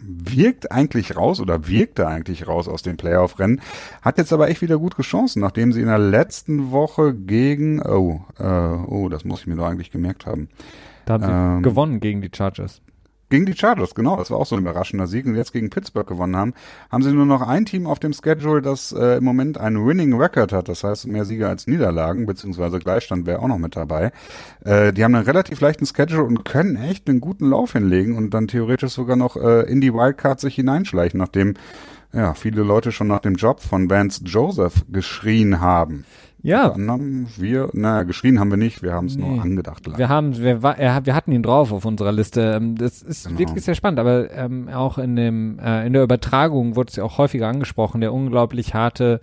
wirkt 0.00 0.72
eigentlich 0.72 1.16
raus 1.16 1.40
oder 1.40 1.68
wirkte 1.68 2.06
eigentlich 2.06 2.46
raus 2.48 2.68
aus 2.68 2.82
dem 2.82 2.96
Playoff-Rennen, 2.96 3.60
hat 4.00 4.18
jetzt 4.18 4.32
aber 4.32 4.48
echt 4.48 4.62
wieder 4.62 4.78
gute 4.78 5.02
Chancen, 5.02 5.40
nachdem 5.40 5.72
sie 5.72 5.80
in 5.80 5.88
der 5.88 5.98
letzten 5.98 6.70
Woche 6.70 7.14
gegen 7.14 7.82
oh 7.82 8.24
äh, 8.38 8.44
oh 8.44 9.08
das 9.08 9.24
muss 9.24 9.40
ich 9.40 9.46
mir 9.46 9.56
doch 9.56 9.66
eigentlich 9.66 9.90
gemerkt 9.90 10.26
haben 10.26 10.48
Da 11.04 11.14
haben 11.14 11.24
sie 11.24 11.30
Ähm, 11.30 11.62
gewonnen 11.62 12.00
gegen 12.00 12.22
die 12.22 12.30
Chargers. 12.34 12.80
Gegen 13.32 13.46
die 13.46 13.56
Chargers, 13.56 13.94
genau, 13.94 14.16
das 14.16 14.30
war 14.30 14.36
auch 14.36 14.44
so 14.44 14.56
ein 14.56 14.60
überraschender 14.60 15.06
Sieg 15.06 15.24
und 15.24 15.34
jetzt 15.34 15.54
gegen 15.54 15.70
Pittsburgh 15.70 16.06
gewonnen 16.06 16.36
haben, 16.36 16.52
haben 16.90 17.02
sie 17.02 17.12
nur 17.12 17.24
noch 17.24 17.40
ein 17.40 17.64
Team 17.64 17.86
auf 17.86 17.98
dem 17.98 18.12
Schedule, 18.12 18.60
das 18.60 18.92
äh, 18.92 19.16
im 19.16 19.24
Moment 19.24 19.56
einen 19.56 19.86
Winning 19.86 20.12
Record 20.12 20.52
hat, 20.52 20.68
das 20.68 20.84
heißt 20.84 21.06
mehr 21.06 21.24
Siege 21.24 21.48
als 21.48 21.66
Niederlagen, 21.66 22.26
beziehungsweise 22.26 22.78
Gleichstand 22.78 23.24
wäre 23.24 23.38
auch 23.38 23.48
noch 23.48 23.56
mit 23.56 23.74
dabei. 23.74 24.12
Äh, 24.66 24.92
die 24.92 25.02
haben 25.02 25.14
einen 25.14 25.24
relativ 25.24 25.62
leichten 25.62 25.86
Schedule 25.86 26.24
und 26.24 26.44
können 26.44 26.76
echt 26.76 27.08
einen 27.08 27.22
guten 27.22 27.48
Lauf 27.48 27.72
hinlegen 27.72 28.18
und 28.18 28.34
dann 28.34 28.48
theoretisch 28.48 28.92
sogar 28.92 29.16
noch 29.16 29.36
äh, 29.36 29.62
in 29.62 29.80
die 29.80 29.94
Wildcard 29.94 30.38
sich 30.38 30.56
hineinschleichen, 30.56 31.16
nachdem 31.16 31.54
ja, 32.12 32.34
viele 32.34 32.62
Leute 32.62 32.92
schon 32.92 33.06
nach 33.06 33.20
dem 33.20 33.36
Job 33.36 33.60
von 33.60 33.88
Vance 33.88 34.20
Joseph 34.24 34.84
geschrien 34.92 35.62
haben. 35.62 36.04
Ja, 36.42 36.68
Unter 36.68 36.92
anderem 36.94 37.26
wir, 37.36 37.68
naja, 37.72 38.02
geschrien 38.02 38.40
haben 38.40 38.50
wir 38.50 38.56
nicht, 38.56 38.82
wir 38.82 38.92
haben 38.92 39.06
es 39.06 39.16
Nee. 39.16 39.28
nur 39.28 39.42
angedacht. 39.42 39.86
leider. 39.86 39.98
wir 39.98 40.08
haben, 40.08 40.36
wir, 40.36 40.62
wir 40.62 41.14
hatten 41.14 41.32
ihn 41.32 41.42
drauf 41.42 41.72
auf 41.72 41.84
unserer 41.84 42.12
Liste. 42.12 42.54
Ähm, 42.56 42.76
Das 42.76 43.00
ist 43.02 43.28
Genau. 43.28 43.38
wirklich 43.38 43.64
sehr 43.64 43.74
spannend, 43.76 44.00
aber 44.00 44.30
ähm, 44.32 44.68
auch 44.68 44.98
in 44.98 45.14
dem 45.16 45.58
äh, 45.60 45.86
in 45.86 45.92
der 45.92 46.02
Übertragung 46.02 46.74
wurde 46.76 46.90
es 46.90 46.96
ja 46.96 47.04
auch 47.04 47.18
häufiger 47.18 47.46
angesprochen, 47.48 48.00
der 48.00 48.12
unglaublich 48.12 48.74
harte 48.74 49.20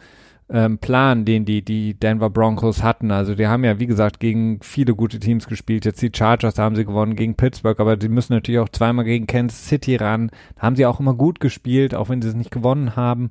ähm, 0.52 0.80
Plan, 0.80 1.26
den 1.26 1.46
die 1.46 1.62
die 1.62 1.94
Denver 1.94 2.30
Broncos 2.32 2.82
hatten. 2.82 3.12
Also 3.12 3.36
die 3.36 3.46
haben 3.48 3.64
ja 3.64 3.80
wie 3.80 3.86
gesagt 3.86 4.20
gegen 4.20 4.60
viele 4.62 4.96
gute 4.96 5.20
Teams 5.20 5.46
gespielt. 5.48 5.86
Jetzt 5.86 6.02
die 6.02 6.12
Chargers 6.16 6.56
da 6.56 6.64
haben 6.64 6.76
sie 6.76 6.86
gewonnen 6.86 7.16
gegen 7.16 7.36
Pittsburgh, 7.36 7.80
aber 7.80 7.98
die 7.98 8.10
müssen 8.10 8.34
natürlich 8.34 8.60
auch 8.60 8.70
zweimal 8.70 9.06
gegen 9.06 9.28
Kansas 9.28 9.68
City 9.68 9.98
ran. 9.98 10.32
Da 10.56 10.64
haben 10.64 10.76
sie 10.76 10.86
auch 10.88 11.00
immer 11.00 11.14
gut 11.14 11.40
gespielt, 11.40 11.94
auch 11.94 12.10
wenn 12.10 12.22
sie 12.24 12.30
es 12.30 12.34
nicht 12.36 12.50
gewonnen 12.50 12.96
haben. 12.96 13.30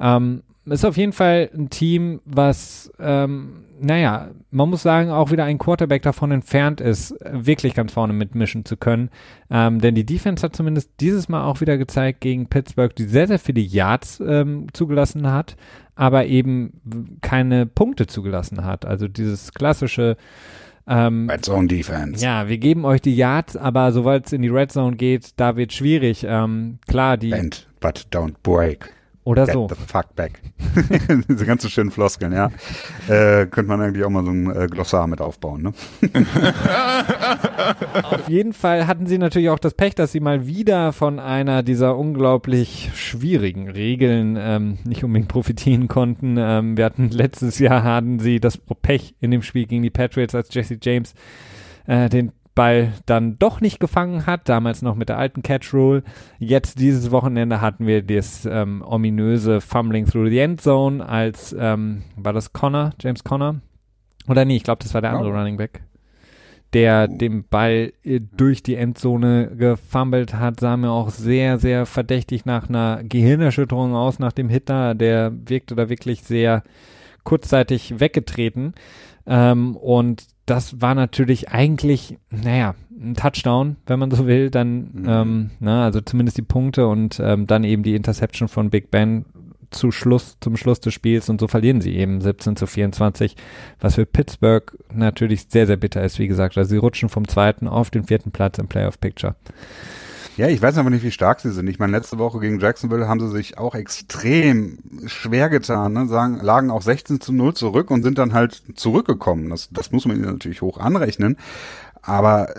Ähm, 0.00 0.42
ist 0.70 0.84
auf 0.84 0.96
jeden 0.96 1.12
Fall 1.12 1.50
ein 1.54 1.70
Team, 1.70 2.20
was, 2.24 2.90
ähm, 2.98 3.64
naja, 3.80 4.30
man 4.50 4.70
muss 4.70 4.82
sagen, 4.82 5.10
auch 5.10 5.30
wieder 5.30 5.44
ein 5.44 5.58
Quarterback 5.58 6.02
davon 6.02 6.30
entfernt 6.30 6.80
ist, 6.80 7.14
wirklich 7.30 7.74
ganz 7.74 7.92
vorne 7.92 8.12
mitmischen 8.12 8.64
zu 8.64 8.76
können. 8.76 9.10
Ähm, 9.50 9.80
denn 9.80 9.94
die 9.94 10.06
Defense 10.06 10.42
hat 10.42 10.56
zumindest 10.56 10.90
dieses 11.00 11.28
Mal 11.28 11.44
auch 11.44 11.60
wieder 11.60 11.78
gezeigt 11.78 12.20
gegen 12.20 12.46
Pittsburgh, 12.46 12.94
die 12.94 13.04
sehr, 13.04 13.28
sehr 13.28 13.38
viele 13.38 13.60
Yards 13.60 14.20
ähm, 14.20 14.66
zugelassen 14.72 15.30
hat, 15.30 15.56
aber 15.94 16.26
eben 16.26 17.18
keine 17.20 17.66
Punkte 17.66 18.06
zugelassen 18.06 18.64
hat. 18.64 18.84
Also 18.84 19.08
dieses 19.08 19.52
klassische 19.52 20.16
ähm, 20.88 21.28
Red 21.30 21.44
Zone 21.44 21.68
Defense. 21.68 22.24
ja, 22.24 22.48
wir 22.48 22.58
geben 22.58 22.84
euch 22.84 23.02
die 23.02 23.14
Yards, 23.14 23.56
aber 23.56 23.92
sobald 23.92 24.26
es 24.26 24.32
in 24.32 24.42
die 24.42 24.48
Red 24.48 24.72
Zone 24.72 24.96
geht, 24.96 25.32
da 25.36 25.56
wird 25.56 25.72
schwierig. 25.72 26.24
Ähm, 26.26 26.78
klar, 26.88 27.16
die 27.16 27.30
Bend, 27.30 27.68
but 27.80 28.06
don't 28.10 28.34
break. 28.42 28.92
Oder 29.28 29.44
Get 29.44 29.52
so. 29.52 29.68
the 29.68 29.74
fuck 29.74 30.16
back. 30.16 30.40
Diese 31.28 31.44
ganzen 31.44 31.68
schönen 31.68 31.90
Floskeln, 31.90 32.32
ja. 32.32 32.46
Äh, 33.08 33.44
könnte 33.44 33.64
man 33.68 33.82
eigentlich 33.82 34.02
auch 34.02 34.08
mal 34.08 34.24
so 34.24 34.30
ein 34.30 34.50
äh, 34.56 34.68
Glossar 34.68 35.06
mit 35.06 35.20
aufbauen, 35.20 35.62
ne? 35.62 35.72
Auf 38.04 38.26
jeden 38.26 38.54
Fall 38.54 38.86
hatten 38.86 39.06
sie 39.06 39.18
natürlich 39.18 39.50
auch 39.50 39.58
das 39.58 39.74
Pech, 39.74 39.94
dass 39.94 40.12
sie 40.12 40.20
mal 40.20 40.46
wieder 40.46 40.94
von 40.94 41.20
einer 41.20 41.62
dieser 41.62 41.98
unglaublich 41.98 42.90
schwierigen 42.94 43.68
Regeln 43.68 44.38
ähm, 44.40 44.78
nicht 44.84 45.04
unbedingt 45.04 45.28
profitieren 45.28 45.88
konnten. 45.88 46.36
Ähm, 46.38 46.78
wir 46.78 46.86
hatten 46.86 47.10
letztes 47.10 47.58
Jahr 47.58 47.82
hatten 47.82 48.20
sie 48.20 48.40
das 48.40 48.56
Pech 48.56 49.14
in 49.20 49.30
dem 49.30 49.42
Spiel 49.42 49.66
gegen 49.66 49.82
die 49.82 49.90
Patriots, 49.90 50.34
als 50.34 50.54
Jesse 50.54 50.78
James 50.80 51.12
äh, 51.86 52.08
den 52.08 52.32
Ball 52.58 52.92
dann 53.06 53.38
doch 53.38 53.60
nicht 53.60 53.78
gefangen 53.78 54.26
hat, 54.26 54.48
damals 54.48 54.82
noch 54.82 54.96
mit 54.96 55.08
der 55.08 55.16
alten 55.16 55.42
Catch 55.42 55.72
Rule. 55.72 56.02
Jetzt 56.40 56.80
dieses 56.80 57.12
Wochenende 57.12 57.60
hatten 57.60 57.86
wir 57.86 58.02
das 58.02 58.46
ähm, 58.46 58.82
ominöse 58.84 59.60
Fumbling 59.60 60.06
through 60.06 60.28
the 60.28 60.40
End 60.40 60.60
Zone 60.60 61.08
als 61.08 61.54
ähm, 61.56 62.02
war 62.16 62.32
das 62.32 62.52
Connor, 62.52 62.90
James 63.00 63.22
Connor? 63.22 63.60
Oder 64.26 64.44
nee, 64.44 64.56
ich 64.56 64.64
glaube, 64.64 64.82
das 64.82 64.92
war 64.92 65.00
der 65.00 65.12
andere 65.12 65.30
Oh. 65.30 65.36
Running 65.36 65.56
Back 65.56 65.82
der 66.72 67.08
den 67.08 67.44
Ball 67.48 67.92
äh, 68.04 68.20
durch 68.20 68.62
die 68.62 68.74
Endzone 68.74 69.52
gefummelt 69.56 70.34
hat, 70.34 70.60
sah 70.60 70.76
mir 70.76 70.90
auch 70.90 71.10
sehr, 71.10 71.58
sehr 71.58 71.86
verdächtig 71.86 72.44
nach 72.44 72.68
einer 72.68 73.02
Gehirnerschütterung 73.04 73.94
aus, 73.94 74.18
nach 74.18 74.32
dem 74.32 74.48
Hitter. 74.48 74.94
Der 74.94 75.32
wirkte 75.46 75.74
da 75.74 75.88
wirklich 75.88 76.22
sehr 76.24 76.62
kurzzeitig 77.24 78.00
weggetreten. 78.00 78.74
Ähm, 79.26 79.76
und 79.76 80.26
das 80.50 80.80
war 80.80 80.94
natürlich 80.94 81.50
eigentlich, 81.50 82.18
naja, 82.30 82.74
ein 83.00 83.14
Touchdown, 83.14 83.76
wenn 83.86 83.98
man 83.98 84.10
so 84.10 84.26
will, 84.26 84.50
dann, 84.50 84.90
Mhm. 84.92 85.06
ähm, 85.08 85.50
na, 85.60 85.84
also 85.84 86.00
zumindest 86.00 86.36
die 86.38 86.42
Punkte 86.42 86.88
und 86.88 87.20
ähm, 87.22 87.46
dann 87.46 87.64
eben 87.64 87.82
die 87.82 87.94
Interception 87.94 88.48
von 88.48 88.70
Big 88.70 88.90
Ben 88.90 89.24
zu 89.70 89.90
Schluss, 89.92 90.38
zum 90.40 90.56
Schluss 90.56 90.80
des 90.80 90.94
Spiels 90.94 91.28
und 91.28 91.40
so 91.40 91.46
verlieren 91.46 91.80
sie 91.80 91.94
eben 91.94 92.20
17 92.20 92.56
zu 92.56 92.66
24, 92.66 93.36
was 93.80 93.96
für 93.96 94.06
Pittsburgh 94.06 94.72
natürlich 94.92 95.46
sehr, 95.48 95.66
sehr 95.66 95.76
bitter 95.76 96.02
ist, 96.02 96.18
wie 96.18 96.26
gesagt. 96.26 96.56
Also 96.56 96.70
sie 96.70 96.78
rutschen 96.78 97.08
vom 97.08 97.28
zweiten 97.28 97.68
auf 97.68 97.90
den 97.90 98.04
vierten 98.04 98.30
Platz 98.30 98.58
im 98.58 98.66
Playoff 98.66 98.98
Picture. 98.98 99.36
Ja, 100.38 100.46
ich 100.46 100.62
weiß 100.62 100.78
aber 100.78 100.88
nicht, 100.88 101.02
wie 101.02 101.10
stark 101.10 101.40
sie 101.40 101.50
sind. 101.50 101.66
Ich 101.68 101.80
meine, 101.80 101.90
letzte 101.90 102.16
Woche 102.18 102.38
gegen 102.38 102.60
Jacksonville 102.60 103.08
haben 103.08 103.18
sie 103.18 103.28
sich 103.28 103.58
auch 103.58 103.74
extrem 103.74 104.78
schwer 105.06 105.48
getan, 105.48 105.92
ne? 105.92 106.06
Sagen, 106.06 106.38
lagen 106.40 106.70
auch 106.70 106.80
16 106.82 107.20
zu 107.20 107.32
0 107.32 107.54
zurück 107.54 107.90
und 107.90 108.04
sind 108.04 108.18
dann 108.18 108.32
halt 108.32 108.62
zurückgekommen. 108.76 109.50
Das, 109.50 109.68
das 109.72 109.90
muss 109.90 110.06
man 110.06 110.16
ihnen 110.16 110.26
natürlich 110.26 110.62
hoch 110.62 110.78
anrechnen. 110.78 111.36
Aber 112.02 112.54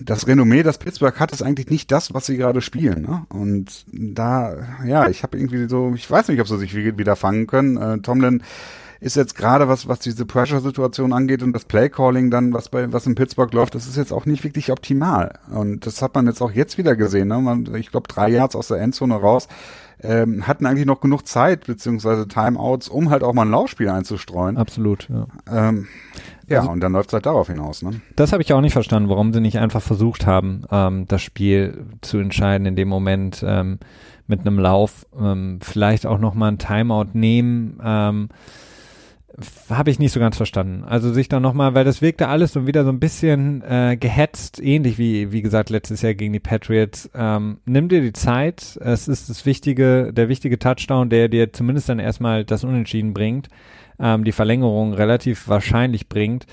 das 0.00 0.26
Renommee, 0.26 0.62
das 0.62 0.78
Pittsburgh 0.78 1.18
hat, 1.20 1.32
ist 1.32 1.42
eigentlich 1.42 1.68
nicht 1.68 1.90
das, 1.92 2.14
was 2.14 2.26
sie 2.26 2.36
gerade 2.36 2.60
spielen. 2.60 3.02
Ne? 3.02 3.26
Und 3.28 3.84
da, 3.92 4.56
ja, 4.86 5.08
ich 5.08 5.22
habe 5.22 5.36
irgendwie 5.36 5.68
so, 5.68 5.92
ich 5.94 6.10
weiß 6.10 6.28
nicht, 6.28 6.40
ob 6.40 6.48
sie 6.48 6.58
sich 6.58 6.74
wie- 6.74 6.96
wieder 6.96 7.16
fangen 7.16 7.46
können. 7.46 7.76
Äh, 7.76 7.98
Tomlin 7.98 8.42
ist 9.02 9.16
jetzt 9.16 9.34
gerade 9.34 9.66
was, 9.66 9.88
was 9.88 9.98
diese 9.98 10.24
Pressure-Situation 10.24 11.12
angeht 11.12 11.42
und 11.42 11.52
das 11.52 11.64
Play-Calling 11.64 12.30
dann, 12.30 12.52
was 12.52 12.68
bei, 12.68 12.92
was 12.92 13.04
in 13.04 13.16
Pittsburgh 13.16 13.52
läuft, 13.52 13.74
das 13.74 13.88
ist 13.88 13.96
jetzt 13.96 14.12
auch 14.12 14.26
nicht 14.26 14.44
wirklich 14.44 14.70
optimal. 14.70 15.32
Und 15.50 15.86
das 15.86 16.02
hat 16.02 16.14
man 16.14 16.26
jetzt 16.28 16.40
auch 16.40 16.52
jetzt 16.52 16.78
wieder 16.78 16.94
gesehen. 16.94 17.26
Ne? 17.26 17.38
Man, 17.40 17.74
ich 17.74 17.90
glaube, 17.90 18.06
drei 18.06 18.28
Yards 18.28 18.54
aus 18.54 18.68
der 18.68 18.80
Endzone 18.80 19.16
raus 19.16 19.48
ähm, 20.04 20.46
hatten 20.46 20.66
eigentlich 20.66 20.86
noch 20.86 21.00
genug 21.00 21.26
Zeit, 21.26 21.66
beziehungsweise 21.66 22.28
Timeouts, 22.28 22.88
um 22.88 23.10
halt 23.10 23.24
auch 23.24 23.32
mal 23.32 23.42
ein 23.42 23.50
Laufspiel 23.50 23.88
einzustreuen. 23.88 24.56
Absolut, 24.56 25.08
ja. 25.08 25.26
Ähm, 25.50 25.88
ja, 26.46 26.60
also, 26.60 26.70
und 26.70 26.80
dann 26.80 26.92
läuft 26.92 27.10
es 27.10 27.14
halt 27.14 27.26
darauf 27.26 27.48
hinaus. 27.48 27.82
Ne? 27.82 28.00
Das 28.14 28.32
habe 28.32 28.42
ich 28.42 28.52
auch 28.52 28.60
nicht 28.60 28.72
verstanden, 28.72 29.08
warum 29.08 29.32
sie 29.32 29.40
nicht 29.40 29.58
einfach 29.58 29.82
versucht 29.82 30.26
haben, 30.26 30.62
ähm, 30.70 31.08
das 31.08 31.22
Spiel 31.22 31.86
zu 32.02 32.18
entscheiden 32.18 32.66
in 32.66 32.76
dem 32.76 32.88
Moment 32.88 33.44
ähm, 33.44 33.80
mit 34.28 34.40
einem 34.40 34.60
Lauf, 34.60 35.06
ähm, 35.18 35.58
vielleicht 35.60 36.06
auch 36.06 36.18
noch 36.18 36.34
mal 36.34 36.52
ein 36.52 36.58
Timeout 36.58 37.08
nehmen. 37.14 37.80
Ähm, 37.82 38.28
habe 39.70 39.90
ich 39.90 39.98
nicht 39.98 40.12
so 40.12 40.20
ganz 40.20 40.36
verstanden. 40.36 40.84
Also 40.84 41.12
sich 41.12 41.28
dann 41.28 41.42
nochmal, 41.42 41.74
weil 41.74 41.84
das 41.84 42.02
wirkte 42.02 42.28
alles 42.28 42.52
so 42.52 42.66
wieder 42.66 42.84
so 42.84 42.90
ein 42.90 43.00
bisschen 43.00 43.62
äh, 43.62 43.96
gehetzt, 43.98 44.60
ähnlich 44.62 44.98
wie, 44.98 45.32
wie 45.32 45.42
gesagt, 45.42 45.70
letztes 45.70 46.02
Jahr 46.02 46.14
gegen 46.14 46.32
die 46.32 46.40
Patriots. 46.40 47.10
Ähm, 47.14 47.58
nimm 47.64 47.88
dir 47.88 48.02
die 48.02 48.12
Zeit. 48.12 48.78
Es 48.80 49.08
ist 49.08 49.30
das 49.30 49.46
wichtige, 49.46 50.12
der 50.12 50.28
wichtige 50.28 50.58
Touchdown, 50.58 51.08
der 51.08 51.28
dir 51.28 51.52
zumindest 51.52 51.88
dann 51.88 51.98
erstmal 51.98 52.44
das 52.44 52.64
Unentschieden 52.64 53.14
bringt, 53.14 53.48
ähm, 53.98 54.24
die 54.24 54.32
Verlängerung 54.32 54.92
relativ 54.94 55.48
wahrscheinlich 55.48 56.08
bringt 56.08 56.46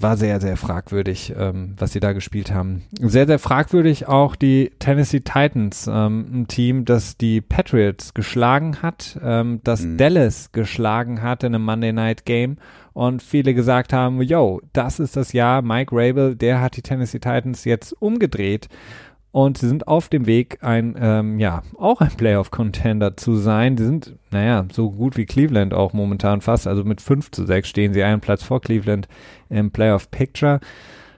war 0.00 0.16
sehr, 0.16 0.40
sehr 0.40 0.56
fragwürdig, 0.56 1.34
ähm, 1.36 1.74
was 1.78 1.92
sie 1.92 2.00
da 2.00 2.12
gespielt 2.12 2.52
haben. 2.52 2.84
Sehr, 3.00 3.26
sehr 3.26 3.38
fragwürdig 3.38 4.06
auch 4.06 4.36
die 4.36 4.70
Tennessee 4.78 5.20
Titans, 5.20 5.88
ähm, 5.92 6.26
ein 6.32 6.48
Team, 6.48 6.84
das 6.84 7.16
die 7.16 7.40
Patriots 7.40 8.14
geschlagen 8.14 8.82
hat, 8.82 9.18
ähm, 9.22 9.60
das 9.64 9.82
mhm. 9.82 9.96
Dallas 9.96 10.52
geschlagen 10.52 11.22
hat 11.22 11.42
in 11.42 11.54
einem 11.54 11.64
Monday 11.64 11.92
Night 11.92 12.24
Game 12.24 12.56
und 12.92 13.22
viele 13.22 13.54
gesagt 13.54 13.92
haben, 13.92 14.20
yo, 14.22 14.60
das 14.72 14.98
ist 14.98 15.16
das 15.16 15.32
Jahr, 15.32 15.62
Mike 15.62 15.94
Rabel, 15.94 16.36
der 16.36 16.60
hat 16.60 16.76
die 16.76 16.82
Tennessee 16.82 17.20
Titans 17.20 17.64
jetzt 17.64 17.92
umgedreht 17.92 18.68
und 19.44 19.56
sie 19.56 19.68
sind 19.68 19.86
auf 19.86 20.08
dem 20.08 20.26
Weg, 20.26 20.58
ein, 20.62 20.96
ähm, 21.00 21.38
ja, 21.38 21.62
auch 21.78 22.00
ein 22.00 22.10
Playoff-Contender 22.10 23.16
zu 23.16 23.36
sein. 23.36 23.76
Sie 23.76 23.84
sind, 23.84 24.16
naja, 24.32 24.66
so 24.72 24.90
gut 24.90 25.16
wie 25.16 25.26
Cleveland 25.26 25.72
auch 25.74 25.92
momentan 25.92 26.40
fast. 26.40 26.66
Also 26.66 26.82
mit 26.82 27.00
5 27.00 27.30
zu 27.30 27.46
6 27.46 27.68
stehen 27.68 27.92
sie 27.92 28.02
einen 28.02 28.20
Platz 28.20 28.42
vor 28.42 28.60
Cleveland 28.60 29.06
im 29.48 29.70
Playoff-Picture. 29.70 30.58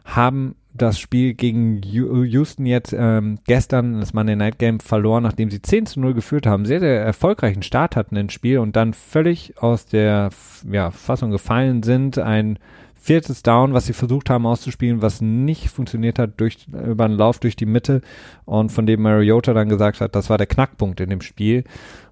Haben 0.04 0.56
das 0.74 0.98
Spiel 0.98 1.32
gegen 1.32 1.80
Houston 1.80 2.66
jetzt 2.66 2.94
ähm, 2.94 3.38
gestern, 3.46 4.00
das 4.00 4.12
Monday 4.12 4.36
Night 4.36 4.58
Game, 4.58 4.80
verloren, 4.80 5.22
nachdem 5.22 5.50
sie 5.50 5.62
10 5.62 5.86
zu 5.86 6.00
0 6.00 6.12
geführt 6.12 6.46
haben. 6.46 6.66
Sehr, 6.66 6.80
sehr 6.80 7.00
erfolgreichen 7.00 7.62
Start 7.62 7.96
hatten 7.96 8.16
ins 8.16 8.34
Spiel 8.34 8.58
und 8.58 8.76
dann 8.76 8.92
völlig 8.92 9.54
aus 9.62 9.86
der 9.86 10.28
ja, 10.70 10.90
Fassung 10.90 11.30
gefallen 11.30 11.82
sind. 11.82 12.18
Ein 12.18 12.58
viertes 13.00 13.42
Down, 13.42 13.72
was 13.72 13.86
sie 13.86 13.94
versucht 13.94 14.28
haben 14.28 14.46
auszuspielen, 14.46 15.00
was 15.00 15.20
nicht 15.22 15.70
funktioniert 15.70 16.18
hat 16.18 16.38
durch, 16.38 16.66
über 16.68 17.06
einen 17.06 17.16
Lauf 17.16 17.38
durch 17.38 17.56
die 17.56 17.66
Mitte 17.66 18.02
und 18.44 18.70
von 18.70 18.86
dem 18.86 19.02
Mariota 19.02 19.54
dann 19.54 19.70
gesagt 19.70 20.00
hat, 20.00 20.14
das 20.14 20.28
war 20.28 20.36
der 20.36 20.46
Knackpunkt 20.46 21.00
in 21.00 21.08
dem 21.10 21.22
Spiel. 21.22 21.64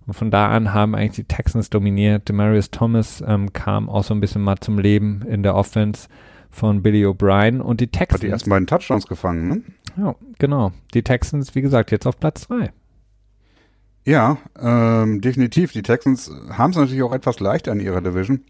Und 0.06 0.14
von 0.14 0.30
da 0.30 0.48
an 0.48 0.72
haben 0.72 0.94
eigentlich 0.94 1.26
die 1.26 1.34
Texans 1.34 1.68
dominiert. 1.68 2.30
Demarius 2.30 2.70
Thomas 2.70 3.22
ähm, 3.26 3.52
kam 3.52 3.90
auch 3.90 4.02
so 4.02 4.14
ein 4.14 4.20
bisschen 4.20 4.42
mal 4.42 4.56
zum 4.56 4.78
Leben 4.78 5.20
in 5.28 5.42
der 5.42 5.54
Offense 5.54 6.08
von 6.48 6.82
Billy 6.82 7.04
O'Brien 7.04 7.60
und 7.60 7.82
die 7.82 7.88
Texans. 7.88 8.22
Hat 8.22 8.22
die 8.22 8.32
ersten 8.32 8.48
beiden 8.48 8.66
Touchdowns 8.66 9.06
gefangen, 9.06 9.48
ne? 9.48 9.62
Ja, 9.98 10.14
genau. 10.38 10.72
Die 10.94 11.02
Texans, 11.02 11.54
wie 11.54 11.60
gesagt, 11.60 11.90
jetzt 11.90 12.06
auf 12.06 12.18
Platz 12.18 12.42
zwei. 12.42 12.72
Ja, 14.06 14.38
ähm, 14.58 15.20
definitiv. 15.20 15.72
Die 15.72 15.82
Texans 15.82 16.30
haben 16.50 16.70
es 16.70 16.78
natürlich 16.78 17.02
auch 17.02 17.12
etwas 17.12 17.40
leichter 17.40 17.72
in 17.72 17.80
ihrer 17.80 18.00
Division. 18.00 18.40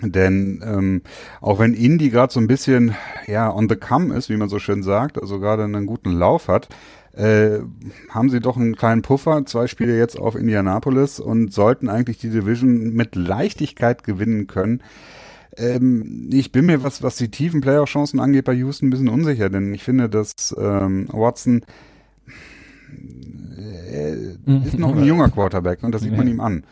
Denn 0.00 0.62
ähm, 0.64 1.02
auch 1.40 1.58
wenn 1.58 1.74
Indy 1.74 2.10
gerade 2.10 2.32
so 2.32 2.40
ein 2.40 2.46
bisschen 2.46 2.94
ja 3.26 3.52
on 3.52 3.68
the 3.68 3.76
come 3.76 4.14
ist, 4.14 4.30
wie 4.30 4.36
man 4.36 4.48
so 4.48 4.58
schön 4.58 4.82
sagt, 4.82 5.20
also 5.20 5.38
gerade 5.38 5.64
einen 5.64 5.86
guten 5.86 6.12
Lauf 6.12 6.48
hat, 6.48 6.68
äh, 7.14 7.58
haben 8.08 8.30
sie 8.30 8.40
doch 8.40 8.56
einen 8.56 8.74
kleinen 8.74 9.02
Puffer, 9.02 9.44
zwei 9.44 9.66
Spiele 9.66 9.96
jetzt 9.96 10.18
auf 10.18 10.34
Indianapolis 10.34 11.20
und 11.20 11.52
sollten 11.52 11.88
eigentlich 11.90 12.18
die 12.18 12.30
Division 12.30 12.94
mit 12.94 13.14
Leichtigkeit 13.16 14.02
gewinnen 14.02 14.46
können. 14.46 14.82
Ähm, 15.56 16.30
ich 16.32 16.52
bin 16.52 16.66
mir, 16.66 16.82
was, 16.82 17.02
was 17.02 17.16
die 17.16 17.30
tiefen 17.30 17.60
Playoff-Chancen 17.60 18.18
angeht, 18.18 18.46
bei 18.46 18.54
Houston 18.54 18.86
ein 18.86 18.90
bisschen 18.90 19.10
unsicher, 19.10 19.50
denn 19.50 19.74
ich 19.74 19.84
finde, 19.84 20.08
dass 20.08 20.56
ähm, 20.58 21.08
Watson 21.12 21.64
äh, 23.90 24.12
ist 24.66 24.78
noch 24.78 24.96
ein 24.96 25.04
junger 25.04 25.28
Quarterback 25.30 25.82
und 25.82 25.92
das 25.92 26.02
sieht 26.02 26.16
man 26.16 26.26
ihm 26.26 26.40
an. 26.40 26.64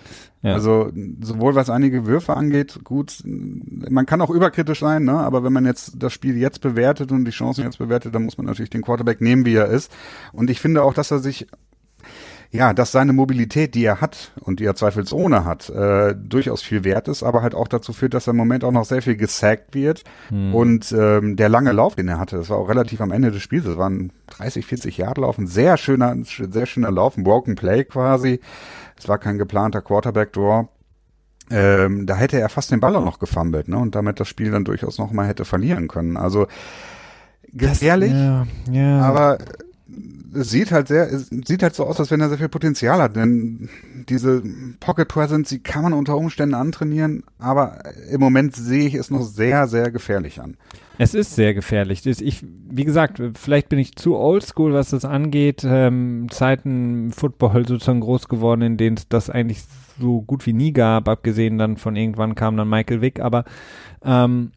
Ja. 0.42 0.54
Also 0.54 0.90
sowohl 1.20 1.54
was 1.54 1.68
einige 1.68 2.06
Würfe 2.06 2.34
angeht, 2.34 2.80
gut, 2.82 3.22
man 3.24 4.06
kann 4.06 4.22
auch 4.22 4.30
überkritisch 4.30 4.80
sein, 4.80 5.04
ne? 5.04 5.18
aber 5.18 5.44
wenn 5.44 5.52
man 5.52 5.66
jetzt 5.66 6.02
das 6.02 6.14
Spiel 6.14 6.36
jetzt 6.38 6.62
bewertet 6.62 7.12
und 7.12 7.26
die 7.26 7.30
Chancen 7.30 7.64
jetzt 7.64 7.78
bewertet, 7.78 8.14
dann 8.14 8.24
muss 8.24 8.38
man 8.38 8.46
natürlich 8.46 8.70
den 8.70 8.82
Quarterback 8.82 9.20
nehmen, 9.20 9.44
wie 9.44 9.54
er 9.54 9.66
ist. 9.66 9.92
Und 10.32 10.48
ich 10.48 10.60
finde 10.60 10.82
auch, 10.82 10.94
dass 10.94 11.10
er 11.10 11.18
sich 11.18 11.46
ja, 12.52 12.72
dass 12.72 12.90
seine 12.90 13.12
Mobilität, 13.12 13.76
die 13.76 13.84
er 13.84 14.00
hat 14.00 14.32
und 14.40 14.58
die 14.58 14.64
er 14.64 14.74
zweifelsohne 14.74 15.44
hat, 15.44 15.70
äh, 15.70 16.16
durchaus 16.16 16.62
viel 16.62 16.82
wert 16.82 17.06
ist, 17.06 17.22
aber 17.22 17.42
halt 17.42 17.54
auch 17.54 17.68
dazu 17.68 17.92
führt, 17.92 18.12
dass 18.12 18.26
er 18.26 18.32
im 18.32 18.38
Moment 18.38 18.64
auch 18.64 18.72
noch 18.72 18.84
sehr 18.84 19.02
viel 19.02 19.16
gesackt 19.16 19.72
wird. 19.74 20.02
Hm. 20.30 20.52
Und 20.52 20.90
ähm, 20.90 21.36
der 21.36 21.48
lange 21.48 21.70
Lauf, 21.70 21.94
den 21.94 22.08
er 22.08 22.18
hatte, 22.18 22.38
das 22.38 22.50
war 22.50 22.58
auch 22.58 22.68
relativ 22.68 23.00
am 23.00 23.12
Ende 23.12 23.30
des 23.30 23.40
Spiels, 23.40 23.66
das 23.66 23.76
waren 23.76 24.12
30, 24.30 24.66
40 24.66 24.96
Jahre 24.98 25.20
Lauf, 25.20 25.38
ein 25.38 25.46
sehr 25.46 25.76
schöner, 25.76 26.16
sehr 26.24 26.66
schöner 26.66 26.90
Lauf, 26.90 27.16
ein 27.16 27.22
Broken 27.22 27.54
Play 27.54 27.84
quasi. 27.84 28.40
Es 29.00 29.08
war 29.08 29.18
kein 29.18 29.38
geplanter 29.38 29.80
Quarterback-Draw. 29.80 30.68
Ähm, 31.50 32.06
da 32.06 32.16
hätte 32.16 32.38
er 32.38 32.48
fast 32.50 32.70
den 32.70 32.80
Ball 32.80 32.94
auch 32.94 33.04
noch 33.04 33.18
gefummelt, 33.18 33.66
ne? 33.66 33.78
Und 33.78 33.94
damit 33.94 34.20
das 34.20 34.28
Spiel 34.28 34.50
dann 34.50 34.64
durchaus 34.64 34.98
noch 34.98 35.10
mal 35.10 35.26
hätte 35.26 35.44
verlieren 35.44 35.88
können. 35.88 36.18
Also 36.18 36.46
gefährlich, 37.48 38.12
das, 38.12 38.46
ja, 38.68 38.80
ja. 38.82 39.00
aber 39.00 39.38
es 40.34 40.50
sieht 40.50 40.72
halt 40.72 40.88
sehr, 40.88 41.08
sieht 41.18 41.62
halt 41.62 41.74
so 41.74 41.84
aus, 41.84 41.98
als 41.98 42.10
wenn 42.10 42.20
er 42.20 42.28
sehr 42.28 42.38
viel 42.38 42.48
Potenzial 42.48 43.00
hat, 43.00 43.16
denn 43.16 43.68
diese 44.08 44.42
Pocket 44.80 45.08
Presence, 45.08 45.48
die 45.48 45.60
kann 45.60 45.82
man 45.82 45.92
unter 45.92 46.16
Umständen 46.16 46.54
antrainieren, 46.54 47.24
aber 47.38 47.82
im 48.10 48.20
Moment 48.20 48.54
sehe 48.54 48.86
ich 48.86 48.94
es 48.94 49.10
noch 49.10 49.22
sehr, 49.22 49.66
sehr 49.66 49.90
gefährlich 49.90 50.40
an. 50.40 50.56
Es 50.98 51.14
ist 51.14 51.34
sehr 51.34 51.54
gefährlich. 51.54 52.04
Ich, 52.04 52.44
wie 52.68 52.84
gesagt, 52.84 53.22
vielleicht 53.34 53.70
bin 53.70 53.78
ich 53.78 53.96
zu 53.96 54.16
oldschool, 54.16 54.74
was 54.74 54.90
das 54.90 55.06
angeht. 55.06 55.64
Ähm, 55.64 56.26
Zeiten 56.30 57.10
Football 57.10 57.66
sozusagen 57.66 58.00
groß 58.00 58.28
geworden, 58.28 58.62
in 58.62 58.76
denen 58.76 58.98
es 58.98 59.08
das 59.08 59.30
eigentlich 59.30 59.62
so 59.98 60.20
gut 60.22 60.46
wie 60.46 60.52
nie 60.52 60.72
gab, 60.72 61.08
abgesehen 61.08 61.58
dann 61.58 61.76
von 61.76 61.96
irgendwann 61.96 62.34
kam 62.34 62.56
dann 62.56 62.68
Michael 62.68 63.00
Wick, 63.00 63.20
aber 63.20 63.44
ähm, 64.04 64.52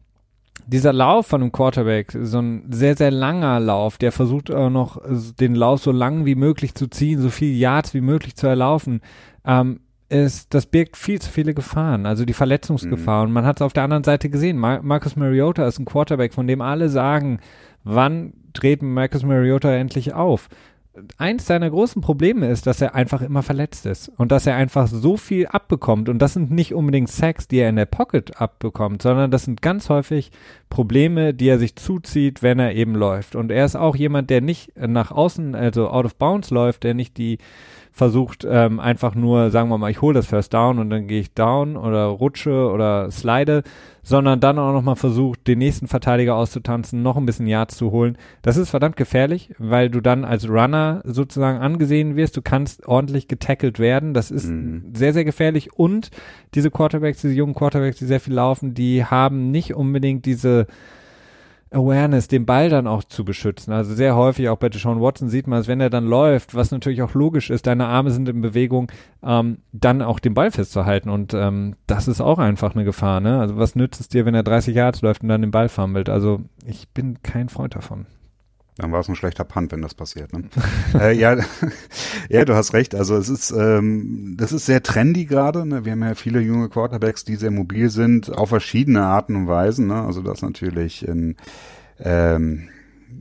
dieser 0.67 0.93
Lauf 0.93 1.27
von 1.27 1.41
einem 1.41 1.51
Quarterback, 1.51 2.17
so 2.21 2.39
ein 2.39 2.65
sehr, 2.69 2.95
sehr 2.95 3.11
langer 3.11 3.59
Lauf, 3.59 3.97
der 3.97 4.11
versucht 4.11 4.51
auch 4.51 4.69
noch 4.69 5.01
den 5.39 5.55
Lauf 5.55 5.81
so 5.81 5.91
lang 5.91 6.25
wie 6.25 6.35
möglich 6.35 6.75
zu 6.75 6.87
ziehen, 6.87 7.21
so 7.21 7.29
viel 7.29 7.55
Yards 7.55 7.93
wie 7.93 8.01
möglich 8.01 8.35
zu 8.35 8.47
erlaufen, 8.47 9.01
ähm, 9.45 9.79
ist, 10.09 10.53
das 10.53 10.65
birgt 10.65 10.95
viel 10.95 11.19
zu 11.19 11.29
viele 11.31 11.53
Gefahren, 11.53 12.05
also 12.05 12.25
die 12.25 12.33
Verletzungsgefahr. 12.33 13.23
Mhm. 13.23 13.29
Und 13.29 13.33
man 13.33 13.45
hat 13.45 13.57
es 13.57 13.61
auf 13.61 13.73
der 13.73 13.83
anderen 13.83 14.03
Seite 14.03 14.29
gesehen. 14.29 14.57
Mar 14.57 14.81
Marcus 14.83 15.15
Mariota 15.15 15.67
ist 15.67 15.79
ein 15.79 15.85
Quarterback, 15.85 16.33
von 16.33 16.47
dem 16.47 16.61
alle 16.61 16.89
sagen, 16.89 17.39
wann 17.83 18.33
dreht 18.53 18.83
Marcus 18.83 19.23
Mariota 19.23 19.71
endlich 19.71 20.13
auf? 20.13 20.49
Eins 21.17 21.47
seiner 21.47 21.69
großen 21.69 22.01
Probleme 22.01 22.47
ist, 22.49 22.67
dass 22.67 22.79
er 22.79 22.93
einfach 22.93 23.21
immer 23.21 23.41
verletzt 23.41 23.85
ist 23.85 24.09
und 24.09 24.31
dass 24.31 24.45
er 24.45 24.55
einfach 24.55 24.87
so 24.87 25.17
viel 25.17 25.47
abbekommt. 25.47 26.07
Und 26.07 26.19
das 26.19 26.33
sind 26.33 26.51
nicht 26.51 26.73
unbedingt 26.73 27.09
Sacks, 27.09 27.47
die 27.47 27.57
er 27.57 27.69
in 27.69 27.77
der 27.77 27.85
Pocket 27.85 28.39
abbekommt, 28.39 29.01
sondern 29.01 29.31
das 29.31 29.43
sind 29.43 29.61
ganz 29.61 29.89
häufig 29.89 30.31
Probleme, 30.69 31.33
die 31.33 31.47
er 31.47 31.57
sich 31.57 31.75
zuzieht, 31.75 32.43
wenn 32.43 32.59
er 32.59 32.75
eben 32.75 32.93
läuft. 32.93 33.35
Und 33.35 33.51
er 33.51 33.65
ist 33.65 33.75
auch 33.75 33.95
jemand, 33.95 34.29
der 34.29 34.41
nicht 34.41 34.77
nach 34.77 35.11
außen, 35.11 35.55
also 35.55 35.89
out 35.89 36.05
of 36.05 36.15
bounds 36.15 36.51
läuft, 36.51 36.83
der 36.83 36.93
nicht 36.93 37.17
die 37.17 37.39
versucht 37.93 38.45
ähm, 38.49 38.79
einfach 38.79 39.13
nur, 39.13 39.51
sagen 39.51 39.69
wir 39.69 39.77
mal, 39.77 39.91
ich 39.91 40.01
hole 40.01 40.15
das 40.15 40.25
First 40.25 40.51
Down 40.55 40.79
und 40.79 40.89
dann 40.89 41.07
gehe 41.07 41.21
ich 41.21 41.33
down 41.35 41.77
oder 41.77 42.05
rutsche 42.05 42.71
oder 42.71 43.11
slide, 43.11 43.61
sondern 44.01 44.39
dann 44.39 44.57
auch 44.57 44.73
nochmal 44.73 44.95
versucht, 44.95 45.47
den 45.47 45.59
nächsten 45.59 45.87
Verteidiger 45.87 46.35
auszutanzen, 46.35 47.03
noch 47.03 47.17
ein 47.17 47.27
bisschen 47.27 47.45
Yards 47.45 47.77
zu 47.77 47.91
holen. 47.91 48.17
Das 48.41 48.57
ist 48.57 48.71
verdammt 48.71 48.97
gefährlich, 48.97 49.53
weil 49.59 49.91
du 49.91 50.01
dann 50.01 50.25
als 50.25 50.49
Runner 50.49 51.03
sozusagen 51.05 51.59
angesehen 51.59 52.15
wirst. 52.15 52.35
Du 52.35 52.41
kannst 52.41 52.87
ordentlich 52.87 53.27
getackelt 53.27 53.77
werden. 53.77 54.15
Das 54.15 54.31
ist 54.31 54.49
mhm. 54.49 54.91
sehr, 54.95 55.13
sehr 55.13 55.23
gefährlich. 55.23 55.73
Und 55.77 56.09
diese 56.55 56.71
Quarterbacks, 56.71 57.21
diese 57.21 57.35
jungen 57.35 57.53
Quarterbacks, 57.53 57.99
die 57.99 58.05
sehr 58.05 58.19
viel 58.19 58.33
laufen, 58.33 58.73
die 58.73 59.05
haben 59.05 59.51
nicht 59.51 59.75
unbedingt 59.75 60.25
diese 60.25 60.65
Awareness, 61.73 62.27
den 62.27 62.45
Ball 62.45 62.69
dann 62.69 62.87
auch 62.87 63.03
zu 63.03 63.25
beschützen. 63.25 63.73
Also 63.73 63.93
sehr 63.93 64.15
häufig 64.15 64.49
auch 64.49 64.57
bei 64.57 64.69
Deshaun 64.69 65.01
Watson 65.01 65.29
sieht 65.29 65.47
man 65.47 65.59
es, 65.59 65.67
wenn 65.67 65.81
er 65.81 65.89
dann 65.89 66.05
läuft, 66.05 66.55
was 66.55 66.71
natürlich 66.71 67.01
auch 67.01 67.13
logisch 67.13 67.49
ist, 67.49 67.67
deine 67.67 67.87
Arme 67.87 68.11
sind 68.11 68.29
in 68.29 68.41
Bewegung, 68.41 68.91
ähm, 69.23 69.57
dann 69.71 70.01
auch 70.01 70.19
den 70.19 70.33
Ball 70.33 70.51
festzuhalten 70.51 71.09
und 71.09 71.33
ähm, 71.33 71.75
das 71.87 72.07
ist 72.07 72.21
auch 72.21 72.39
einfach 72.39 72.75
eine 72.75 72.85
Gefahr. 72.85 73.19
Ne? 73.19 73.39
Also 73.39 73.57
was 73.57 73.75
nützt 73.75 74.01
es 74.01 74.07
dir, 74.07 74.25
wenn 74.25 74.35
er 74.35 74.43
30 74.43 74.75
Yards 74.75 75.01
läuft 75.01 75.23
und 75.23 75.29
dann 75.29 75.41
den 75.41 75.51
Ball 75.51 75.69
fummelt? 75.69 76.09
Also 76.09 76.41
ich 76.65 76.89
bin 76.89 77.21
kein 77.23 77.49
Freund 77.49 77.75
davon. 77.75 78.05
Dann 78.77 78.91
war 78.91 78.99
es 78.99 79.07
ein 79.07 79.15
schlechter 79.15 79.43
Punt, 79.43 79.71
wenn 79.71 79.81
das 79.81 79.93
passiert. 79.93 80.33
Ne? 80.33 80.45
äh, 80.99 81.15
ja, 81.15 81.37
ja, 82.29 82.45
du 82.45 82.55
hast 82.55 82.73
recht. 82.73 82.95
Also 82.95 83.15
es 83.15 83.29
ist, 83.29 83.51
ähm, 83.51 84.35
das 84.37 84.51
ist 84.51 84.65
sehr 84.65 84.81
trendy 84.81 85.25
gerade. 85.25 85.65
Ne? 85.65 85.85
Wir 85.85 85.91
haben 85.91 86.01
ja 86.01 86.15
viele 86.15 86.39
junge 86.39 86.69
Quarterbacks, 86.69 87.23
die 87.23 87.35
sehr 87.35 87.51
mobil 87.51 87.89
sind, 87.89 88.35
auf 88.35 88.49
verschiedene 88.49 89.03
Arten 89.03 89.35
und 89.35 89.47
Weisen. 89.47 89.87
Ne? 89.87 90.01
Also 90.01 90.21
das 90.21 90.41
natürlich 90.41 91.07
in, 91.07 91.35
ähm, 91.99 92.69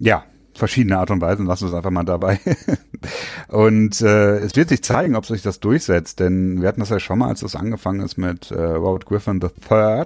ja, 0.01 0.25
verschiedene 0.55 0.99
Art 0.99 1.11
und 1.11 1.21
Weisen. 1.21 1.47
Lassen 1.47 1.65
wir 1.65 1.69
es 1.69 1.75
einfach 1.75 1.91
mal 1.91 2.05
dabei. 2.05 2.41
und 3.49 4.01
äh, 4.01 4.39
es 4.39 4.57
wird 4.57 4.71
sich 4.71 4.83
zeigen, 4.83 5.17
ob 5.17 5.27
sich 5.27 5.43
das 5.43 5.61
durchsetzt. 5.61 6.21
Denn 6.21 6.63
wir 6.63 6.69
hatten 6.69 6.81
das 6.81 6.91
ja 6.91 7.01
schon 7.01 7.19
mal, 7.19 7.29
als 7.29 7.41
das 7.41 7.57
angefangen 7.57 8.01
ist 8.01 8.17
mit 8.17 8.51
äh, 8.51 8.59
Robert 8.59 9.05
Griffin 9.05 9.41
III 9.43 10.05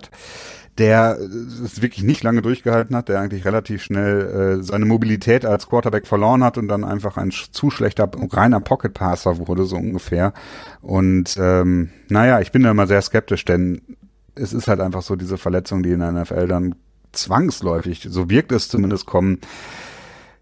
der 0.78 1.18
es 1.18 1.80
wirklich 1.80 2.04
nicht 2.04 2.22
lange 2.22 2.42
durchgehalten 2.42 2.94
hat, 2.94 3.08
der 3.08 3.20
eigentlich 3.20 3.44
relativ 3.44 3.82
schnell 3.82 4.58
äh, 4.60 4.62
seine 4.62 4.84
Mobilität 4.84 5.46
als 5.46 5.68
Quarterback 5.68 6.06
verloren 6.06 6.44
hat 6.44 6.58
und 6.58 6.68
dann 6.68 6.84
einfach 6.84 7.16
ein 7.16 7.30
zu 7.30 7.70
schlechter 7.70 8.10
reiner 8.32 8.60
Pocket 8.60 8.92
Passer 8.92 9.46
wurde 9.46 9.64
so 9.64 9.76
ungefähr. 9.76 10.32
Und 10.82 11.36
ähm, 11.38 11.90
naja, 12.08 12.40
ich 12.40 12.52
bin 12.52 12.62
da 12.62 12.70
immer 12.70 12.86
sehr 12.86 13.02
skeptisch, 13.02 13.44
denn 13.44 13.80
es 14.34 14.52
ist 14.52 14.68
halt 14.68 14.80
einfach 14.80 15.02
so 15.02 15.16
diese 15.16 15.38
Verletzungen, 15.38 15.82
die 15.82 15.92
in 15.92 16.00
der 16.00 16.12
NFL 16.12 16.48
dann 16.48 16.74
zwangsläufig, 17.12 18.06
so 18.10 18.28
wirkt 18.28 18.52
es 18.52 18.68
zumindest 18.68 19.06
kommen, 19.06 19.40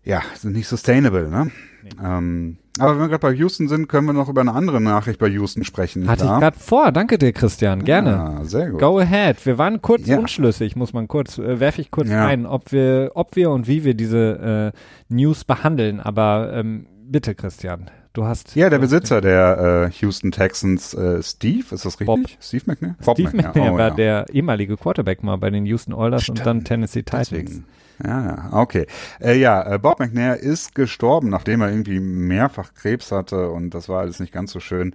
ja, 0.02 0.22
sind 0.36 0.54
nicht 0.54 0.68
sustainable, 0.68 1.28
ne? 1.28 1.50
Nee. 1.82 1.90
Ähm, 2.02 2.58
aber 2.78 2.94
wenn 2.94 3.02
wir 3.02 3.08
gerade 3.08 3.20
bei 3.20 3.32
Houston 3.32 3.68
sind, 3.68 3.88
können 3.88 4.06
wir 4.06 4.12
noch 4.12 4.28
über 4.28 4.40
eine 4.40 4.52
andere 4.52 4.80
Nachricht 4.80 5.20
bei 5.20 5.28
Houston 5.28 5.62
sprechen. 5.64 6.08
Hatte 6.08 6.24
klar? 6.24 6.36
ich 6.36 6.40
gerade 6.40 6.58
vor. 6.58 6.90
Danke 6.90 7.18
dir, 7.18 7.32
Christian. 7.32 7.84
Gerne. 7.84 8.10
Ja, 8.10 8.44
sehr 8.44 8.70
gut. 8.70 8.80
Go 8.80 8.98
ahead. 8.98 9.44
Wir 9.46 9.58
waren 9.58 9.80
kurz 9.80 10.06
ja. 10.06 10.18
unschlüssig, 10.18 10.74
muss 10.74 10.92
man 10.92 11.06
kurz, 11.06 11.38
äh, 11.38 11.60
werfe 11.60 11.80
ich 11.80 11.90
kurz 11.92 12.08
ja. 12.08 12.26
ein, 12.26 12.46
ob 12.46 12.72
wir, 12.72 13.12
ob 13.14 13.36
wir 13.36 13.50
und 13.50 13.68
wie 13.68 13.84
wir 13.84 13.94
diese 13.94 14.72
äh, 14.74 15.14
News 15.14 15.44
behandeln. 15.44 16.00
Aber 16.00 16.52
ähm, 16.52 16.86
bitte, 17.06 17.34
Christian. 17.34 17.90
Du 18.12 18.24
hast. 18.24 18.54
Ja, 18.54 18.70
der 18.70 18.78
Besitzer 18.78 19.20
der 19.20 19.90
äh, 19.90 19.92
Houston 20.00 20.30
Texans, 20.30 20.94
äh, 20.94 21.20
Steve, 21.20 21.64
ist 21.74 21.84
das 21.84 22.00
richtig? 22.00 22.06
Bob. 22.06 22.20
Steve 22.40 22.62
McNair? 22.66 22.94
Bob 23.04 23.16
Steve 23.16 23.30
McNair, 23.36 23.48
McNair 23.48 23.72
oh, 23.72 23.78
war 23.78 23.88
ja. 23.88 23.94
der 23.94 24.26
ehemalige 24.32 24.76
Quarterback 24.76 25.24
mal 25.24 25.36
bei 25.36 25.50
den 25.50 25.66
Houston 25.66 25.92
Oilers 25.92 26.22
Stimmt. 26.22 26.38
und 26.38 26.46
dann 26.46 26.64
Tennessee 26.64 27.02
Titans. 27.02 27.30
Deswegen. 27.30 27.66
Ja, 28.02 28.48
okay. 28.52 28.86
Äh, 29.20 29.38
ja, 29.38 29.74
äh, 29.74 29.78
Bob 29.78 30.00
McNair 30.00 30.38
ist 30.38 30.74
gestorben, 30.74 31.28
nachdem 31.28 31.60
er 31.60 31.70
irgendwie 31.70 32.00
mehrfach 32.00 32.74
Krebs 32.74 33.12
hatte 33.12 33.50
und 33.50 33.70
das 33.70 33.88
war 33.88 34.00
alles 34.00 34.20
nicht 34.20 34.32
ganz 34.32 34.52
so 34.52 34.60
schön. 34.60 34.94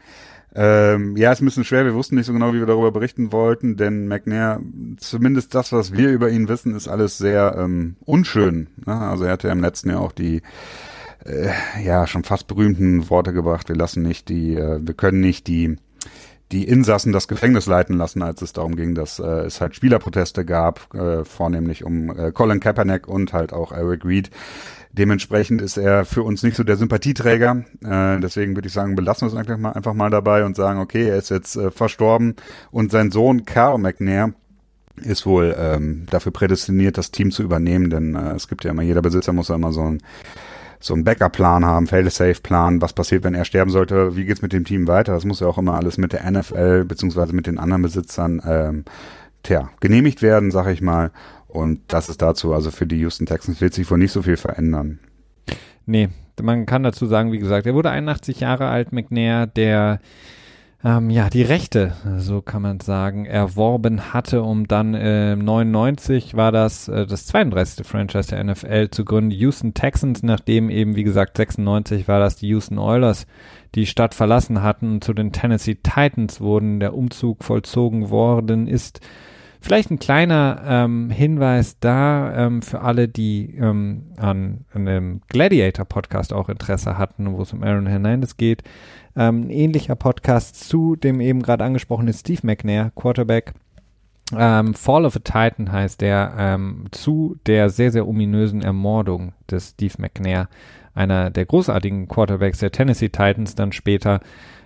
Ähm, 0.56 1.16
ja, 1.16 1.32
ist 1.32 1.42
ein 1.42 1.46
bisschen 1.46 1.64
schwer. 1.64 1.86
Wir 1.86 1.94
wussten 1.94 2.16
nicht 2.16 2.26
so 2.26 2.34
genau, 2.34 2.54
wie 2.54 2.60
wir 2.60 2.66
darüber 2.66 2.92
berichten 2.92 3.32
wollten, 3.32 3.78
denn 3.78 4.08
McNair, 4.08 4.60
zumindest 4.98 5.54
das, 5.54 5.72
was 5.72 5.94
wir 5.94 6.10
über 6.10 6.30
ihn 6.30 6.50
wissen, 6.50 6.76
ist 6.76 6.88
alles 6.88 7.18
sehr 7.18 7.56
ähm, 7.58 7.96
unschön. 8.06 8.68
Ne? 8.86 8.94
Also 8.94 9.26
er 9.26 9.34
hatte 9.34 9.48
ja 9.48 9.54
im 9.54 9.62
letzten 9.62 9.92
Jahr 9.92 10.02
auch 10.02 10.12
die 10.12 10.42
äh, 11.26 11.50
ja 11.84 12.08
schon 12.08 12.24
fast 12.24 12.48
berühmten 12.48 13.10
Worte 13.10 13.32
gebracht. 13.32 13.70
Wir 13.70 13.76
lassen 13.76 14.02
nicht 14.02 14.30
die, 14.30 14.56
äh, 14.56 14.80
wir 14.82 14.94
können 14.96 15.20
nicht 15.20 15.48
die 15.48 15.78
die 16.52 16.68
Insassen 16.68 17.12
das 17.12 17.28
Gefängnis 17.28 17.68
leiten 17.68 17.98
lassen, 17.98 18.22
als 18.24 18.42
es 18.42 18.54
darum 18.54 18.76
ging, 18.76 18.96
dass 18.96 19.20
äh, 19.20 19.24
es 19.24 19.62
halt 19.62 19.76
Spielerproteste 19.76 20.46
gab, 20.46 20.94
äh, 20.96 21.24
vornehmlich 21.24 21.84
um 21.84 22.10
äh, 22.10 22.32
Colin 22.32 22.60
Kaepernick 22.60 23.08
und 23.08 23.34
halt 23.34 23.54
auch 23.54 23.72
Eric 23.72 24.04
Reed. 24.04 24.32
Dementsprechend 24.92 25.62
ist 25.62 25.78
er 25.78 26.04
für 26.04 26.24
uns 26.24 26.42
nicht 26.42 26.58
so 26.58 26.64
der 26.64 26.78
Sympathieträger. 26.78 27.64
Äh, 27.84 28.20
deswegen 28.20 28.56
würde 28.56 28.68
ich 28.68 28.74
sagen, 28.74 28.96
belassen 28.96 29.28
wir 29.28 29.34
es 29.34 29.38
einfach 29.38 29.58
mal, 29.58 29.74
einfach 29.74 29.94
mal 29.94 30.10
dabei 30.10 30.44
und 30.44 30.56
sagen, 30.56 30.80
okay, 30.80 31.08
er 31.10 31.18
ist 31.18 31.30
jetzt 31.30 31.56
äh, 31.56 31.70
verstorben 31.70 32.36
und 32.72 32.92
sein 32.92 33.12
Sohn 33.12 33.46
Carl 33.46 33.78
McNair 33.78 34.34
ist 34.96 35.26
wohl 35.26 35.56
ähm, 35.58 36.08
dafür 36.10 36.32
prädestiniert, 36.32 36.98
das 36.98 37.12
Team 37.12 37.32
zu 37.32 37.44
übernehmen, 37.44 37.90
denn 37.90 38.16
äh, 38.16 38.34
es 38.34 38.48
gibt 38.48 38.64
ja 38.64 38.72
immer, 38.72 38.82
jeder 38.82 39.02
Besitzer 39.02 39.32
muss 39.32 39.48
ja 39.48 39.56
immer 39.56 39.72
so 39.72 39.84
ein 39.84 40.02
so 40.80 40.94
einen 40.94 41.04
Backup-Plan 41.04 41.66
haben, 41.66 41.88
Fail-Safe-Plan, 41.88 42.82
was 42.82 42.94
passiert, 42.94 43.24
wenn 43.24 43.36
er 43.36 43.46
sterben 43.46 43.70
sollte, 43.70 44.16
wie 44.16 44.26
geht's 44.26 44.42
mit 44.42 44.54
dem 44.54 44.64
Team 44.64 44.88
weiter. 44.88 45.14
Das 45.14 45.26
muss 45.26 45.42
ja 45.42 45.48
auch 45.48 45.58
immer 45.58 45.76
alles 45.76 45.98
mit 45.98 46.14
der 46.14 46.30
NFL 46.30 46.86
beziehungsweise 46.86 47.34
mit 47.34 47.48
den 47.48 47.58
anderen 47.58 47.82
Besitzern 47.82 48.42
ähm, 48.46 48.86
tja, 49.44 49.70
genehmigt 49.82 50.22
werden, 50.22 50.52
sag 50.52 50.68
ich 50.68 50.82
mal. 50.82 51.12
Und 51.48 51.82
das 51.88 52.10
ist 52.10 52.22
dazu, 52.22 52.54
also 52.54 52.72
für 52.72 52.86
die 52.86 53.00
Houston 53.00 53.26
Texans 53.26 53.60
wird 53.60 53.74
sich 53.74 53.90
wohl 53.90 53.98
nicht 53.98 54.12
so 54.12 54.22
viel 54.22 54.38
verändern. 54.38 55.00
Nee, 55.86 56.10
man 56.42 56.66
kann 56.66 56.84
dazu 56.84 57.08
sagen, 57.08 57.32
wie 57.32 57.40
gesagt, 57.40 57.66
er 57.66 57.74
wurde 57.74 57.90
81 57.90 58.40
Jahre 58.40 58.68
alt, 58.68 58.94
McNair, 58.94 59.48
der 59.48 60.00
ähm, 60.82 61.10
ja, 61.10 61.30
die 61.30 61.42
Rechte, 61.42 61.94
so 62.20 62.42
kann 62.42 62.62
man 62.62 62.80
sagen, 62.80 63.26
erworben 63.26 64.14
hatte, 64.14 64.44
um 64.44 64.66
dann 64.66 64.94
äh, 64.94 65.36
99 65.36 66.36
war 66.36 66.54
das 66.54 66.88
äh, 66.88 67.06
das 67.06 67.26
32. 67.26 67.86
Franchise 67.86 68.30
der 68.30 68.42
NFL 68.42 68.90
zu 68.90 69.04
gründen, 69.04 69.32
Houston 69.32 69.74
Texans, 69.74 70.24
nachdem 70.24 70.70
eben, 70.70 70.96
wie 70.96 71.04
gesagt, 71.04 71.36
96 71.36 72.08
war 72.08 72.22
das 72.22 72.38
die 72.38 72.48
Houston 72.48 72.78
Oilers, 72.78 73.28
die 73.76 73.86
Stadt 73.86 74.14
verlassen 74.16 74.64
hatten 74.64 74.94
und 74.94 75.04
zu 75.04 75.14
den 75.14 75.34
Tennessee 75.34 75.76
Titans 75.76 76.40
wurden, 76.40 76.80
der 76.80 76.96
Umzug 76.96 77.44
vollzogen 77.44 78.10
worden 78.10 78.66
ist. 78.66 79.02
Vielleicht 79.62 79.92
ein 79.92 80.00
kleiner 80.00 80.62
ähm, 80.66 81.10
Hinweis 81.10 81.78
da 81.82 82.34
ähm, 82.46 82.62
für 82.62 82.80
alle, 82.80 83.10
die 83.10 83.58
ähm, 83.58 84.14
an, 84.16 84.64
an 84.74 84.88
einem 84.88 85.22
Gladiator-Podcast 85.28 86.32
auch 86.32 86.48
Interesse 86.48 86.98
hatten, 86.98 87.34
wo 87.34 87.42
es 87.42 87.52
um 87.52 87.62
Aaron 87.62 87.86
Hernandez 87.86 88.38
geht. 88.38 88.64
Ähm, 89.20 89.48
ein 89.48 89.50
ähnlicher 89.50 89.98
Podcast 89.98 90.70
zu 90.70 90.96
dem 90.96 91.20
eben 91.20 91.42
gerade 91.42 91.66
angesprochenen 91.66 92.14
Steve 92.14 92.40
McNair, 92.44 92.94
Quarterback. 92.96 93.54
Ähm, 94.34 94.74
Fall 94.74 95.06
of 95.06 95.18
a 95.18 95.20
Titan 95.20 95.74
heißt 95.74 96.00
der, 96.00 96.34
ähm, 96.38 96.86
zu 96.92 97.38
der 97.46 97.70
sehr, 97.70 97.92
sehr 97.92 98.08
ominösen 98.08 98.62
Ermordung 98.62 99.34
des 99.52 99.72
Steve 99.72 99.96
McNair, 99.98 100.48
einer 100.94 101.32
der 101.32 101.46
großartigen 101.46 102.08
Quarterbacks 102.08 102.60
der 102.60 102.72
Tennessee 102.72 103.10
Titans, 103.10 103.56
dann 103.56 103.74
später 103.74 104.22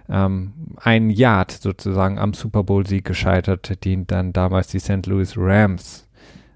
ähm, 0.08 0.54
ein 0.78 1.10
Yard 1.10 1.50
sozusagen 1.50 2.20
am 2.20 2.36
Super 2.36 2.64
Bowl-Sieg 2.64 3.06
gescheitert, 3.06 3.84
den 3.84 4.06
dann 4.06 4.34
damals 4.34 4.68
die 4.68 4.80
St. 4.80 5.08
Louis 5.08 5.34
Rams 5.36 6.08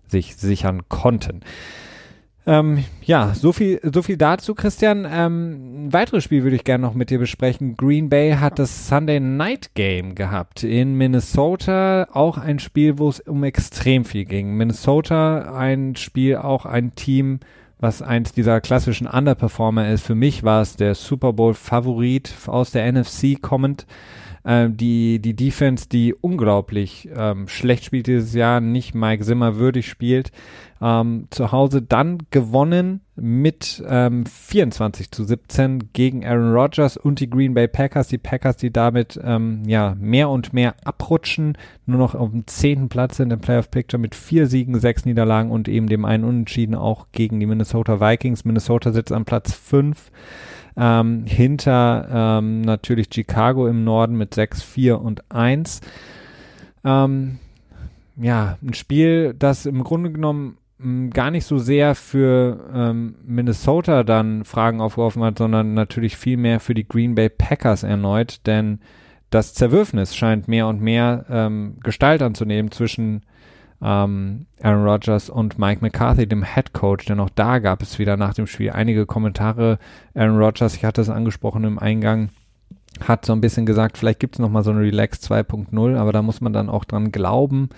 sich 0.08 0.36
sichern 0.36 0.88
konnten. 0.88 1.42
Ähm, 2.48 2.86
ja, 3.04 3.34
so 3.36 3.52
viel, 3.52 3.82
so 3.84 4.02
viel 4.02 4.16
dazu, 4.16 4.56
Christian. 4.56 5.06
Ähm, 5.12 5.88
ein 5.88 5.94
weiteres 5.94 6.24
Spiel 6.24 6.44
würde 6.44 6.56
ich 6.56 6.64
gerne 6.64 6.88
noch 6.88 6.94
mit 6.94 7.10
dir 7.10 7.20
besprechen. 7.20 7.76
Green 7.76 8.08
Bay 8.08 8.36
hat 8.36 8.58
das 8.58 8.88
Sunday 8.88 9.20
Night 9.20 9.72
Game 9.76 10.16
gehabt 10.16 10.64
in 10.64 10.96
Minnesota. 10.96 12.08
Auch 12.14 12.38
ein 12.38 12.60
Spiel, 12.60 13.00
wo 13.00 13.10
es 13.10 13.20
um 13.20 13.44
extrem 13.44 14.06
viel 14.06 14.24
ging. 14.24 14.56
Minnesota, 14.56 15.58
ein 15.58 15.98
Spiel, 15.98 16.38
auch 16.38 16.66
ein 16.66 16.96
Team, 16.96 17.42
was 17.80 18.02
eins 18.02 18.32
dieser 18.32 18.62
klassischen 18.62 19.08
Underperformer 19.08 19.90
ist. 19.90 20.06
Für 20.06 20.16
mich 20.16 20.44
war 20.44 20.62
es 20.62 20.78
der 20.78 20.96
Super 20.96 21.34
Bowl 21.34 21.54
Favorit 21.54 22.34
aus 22.48 22.72
der 22.72 22.90
NFC 22.90 23.42
kommend. 23.42 23.86
Äh, 24.48 24.70
die, 24.70 25.20
die 25.20 25.36
Defense, 25.36 25.90
die 25.90 26.14
unglaublich 26.14 27.10
ähm, 27.16 27.48
schlecht 27.48 27.84
spielt 27.84 28.08
dieses 28.08 28.34
Jahr, 28.34 28.62
nicht 28.62 28.96
Mike 28.96 29.24
Zimmer 29.24 29.58
würdig 29.58 29.88
spielt 29.88 30.32
ähm, 30.82 31.28
zu 31.32 31.52
Hause 31.52 31.82
dann 31.82 32.20
gewonnen 32.30 33.02
mit 33.16 33.84
ähm, 33.88 34.26
24 34.26 35.12
zu 35.12 35.24
17 35.24 35.92
gegen 35.94 36.26
Aaron 36.26 36.54
Rodgers 36.54 36.98
und 36.98 37.20
die 37.20 37.30
Green 37.30 37.54
Bay 37.54 37.68
Packers. 37.68 38.10
Die 38.10 38.20
Packers, 38.20 38.58
die 38.58 38.72
damit 38.72 39.20
ähm, 39.24 39.64
ja 39.66 39.96
mehr 40.00 40.30
und 40.30 40.54
mehr 40.54 40.76
abrutschen, 40.84 41.58
nur 41.86 41.98
noch 41.98 42.14
auf 42.14 42.30
dem 42.30 42.46
zehnten 42.46 42.90
Platz 42.90 43.18
sind 43.18 43.34
im 43.34 43.40
Playoff 43.40 43.72
Picture 43.72 44.00
mit 44.00 44.14
vier 44.14 44.48
Siegen, 44.48 44.80
sechs 44.80 45.06
Niederlagen 45.06 45.50
und 45.50 45.68
eben 45.68 45.88
dem 45.88 46.06
einen 46.06 46.24
Unentschieden 46.24 46.76
auch 46.76 47.08
gegen 47.12 47.40
die 47.40 47.48
Minnesota 47.48 48.00
Vikings. 48.00 48.46
Minnesota 48.46 48.92
sitzt 48.92 49.12
am 49.12 49.26
Platz 49.26 49.54
fünf. 49.54 50.12
Ähm, 50.78 51.26
hinter 51.26 52.40
ähm, 52.40 52.62
natürlich 52.62 53.08
Chicago 53.12 53.68
im 53.68 53.84
Norden 53.84 54.16
mit 54.16 54.36
6, 54.36 54.62
4 54.62 55.02
und 55.02 55.32
1. 55.32 55.82
Ähm, 56.86 57.40
ja, 58.16 58.58
ein 58.62 58.74
Spiel, 58.74 59.34
das 59.34 59.66
im 59.66 59.84
Grunde 59.84 60.12
genommen 60.12 60.58
gar 61.12 61.32
nicht 61.32 61.46
so 61.46 61.58
sehr 61.58 61.96
für 61.96 62.70
ähm, 62.72 63.16
Minnesota 63.26 64.04
dann 64.04 64.46
Fragen 64.46 64.80
aufgeworfen 64.80 65.24
hat, 65.24 65.40
sondern 65.40 65.74
natürlich 65.74 66.18
viel 66.18 66.38
mehr 66.38 66.60
für 66.60 66.76
die 66.76 66.88
Green 66.88 67.16
Bay 67.16 67.30
Packers 67.30 67.82
erneut, 67.82 68.46
denn 68.46 68.80
das 69.32 69.56
Zerwürfnis 69.56 70.16
scheint 70.16 70.48
mehr 70.48 70.68
und 70.68 70.80
mehr 70.80 71.26
ähm, 71.30 71.78
Gestalt 71.84 72.22
anzunehmen 72.22 72.72
zwischen 72.72 73.24
ähm, 73.82 74.46
Aaron 74.62 74.84
Rodgers 74.84 75.30
und 75.30 75.60
Mike 75.60 75.82
McCarthy, 75.82 76.28
dem 76.28 76.44
Head 76.44 76.74
Coach, 76.74 77.06
denn 77.06 77.20
auch 77.20 77.30
da 77.30 77.60
gab 77.60 77.82
es 77.82 78.00
wieder 78.00 78.18
nach 78.18 78.34
dem 78.34 78.48
Spiel 78.48 78.72
einige 78.72 79.06
Kommentare. 79.06 79.78
Aaron 80.16 80.38
Rodgers, 80.38 80.76
ich 80.76 80.86
hatte 80.86 81.02
es 81.02 81.10
angesprochen 81.10 81.64
im 81.64 81.78
Eingang, 81.78 82.30
hat 83.06 83.26
so 83.26 83.34
ein 83.34 83.42
bisschen 83.42 83.66
gesagt, 83.66 83.98
vielleicht 83.98 84.20
gibt 84.20 84.36
es 84.36 84.40
nochmal 84.40 84.64
so 84.64 84.72
eine 84.72 84.82
Relax 84.82 85.20
2.0, 85.20 85.96
aber 85.96 86.12
da 86.12 86.22
muss 86.22 86.42
man 86.42 86.54
dann 86.54 86.70
auch 86.70 86.86
dran 86.86 87.12
glauben. 87.12 87.70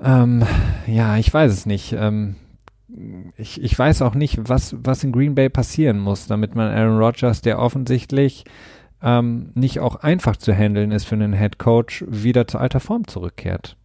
Ähm, 0.00 0.44
ja, 0.86 1.16
ich 1.16 1.32
weiß 1.32 1.52
es 1.52 1.66
nicht. 1.66 1.94
Ähm, 1.98 2.36
ich, 3.36 3.60
ich 3.62 3.76
weiß 3.76 4.02
auch 4.02 4.14
nicht, 4.14 4.48
was, 4.48 4.76
was 4.78 5.02
in 5.02 5.12
Green 5.12 5.34
Bay 5.34 5.48
passieren 5.48 5.98
muss, 5.98 6.26
damit 6.26 6.54
man 6.54 6.70
Aaron 6.70 6.98
Rodgers, 6.98 7.40
der 7.40 7.58
offensichtlich 7.58 8.44
ähm, 9.02 9.50
nicht 9.54 9.80
auch 9.80 9.96
einfach 9.96 10.36
zu 10.36 10.52
handeln 10.52 10.92
ist 10.92 11.04
für 11.04 11.14
einen 11.14 11.32
Head 11.32 11.58
Coach, 11.58 12.04
wieder 12.06 12.46
zur 12.46 12.60
alter 12.60 12.80
Form 12.80 13.06
zurückkehrt. 13.06 13.76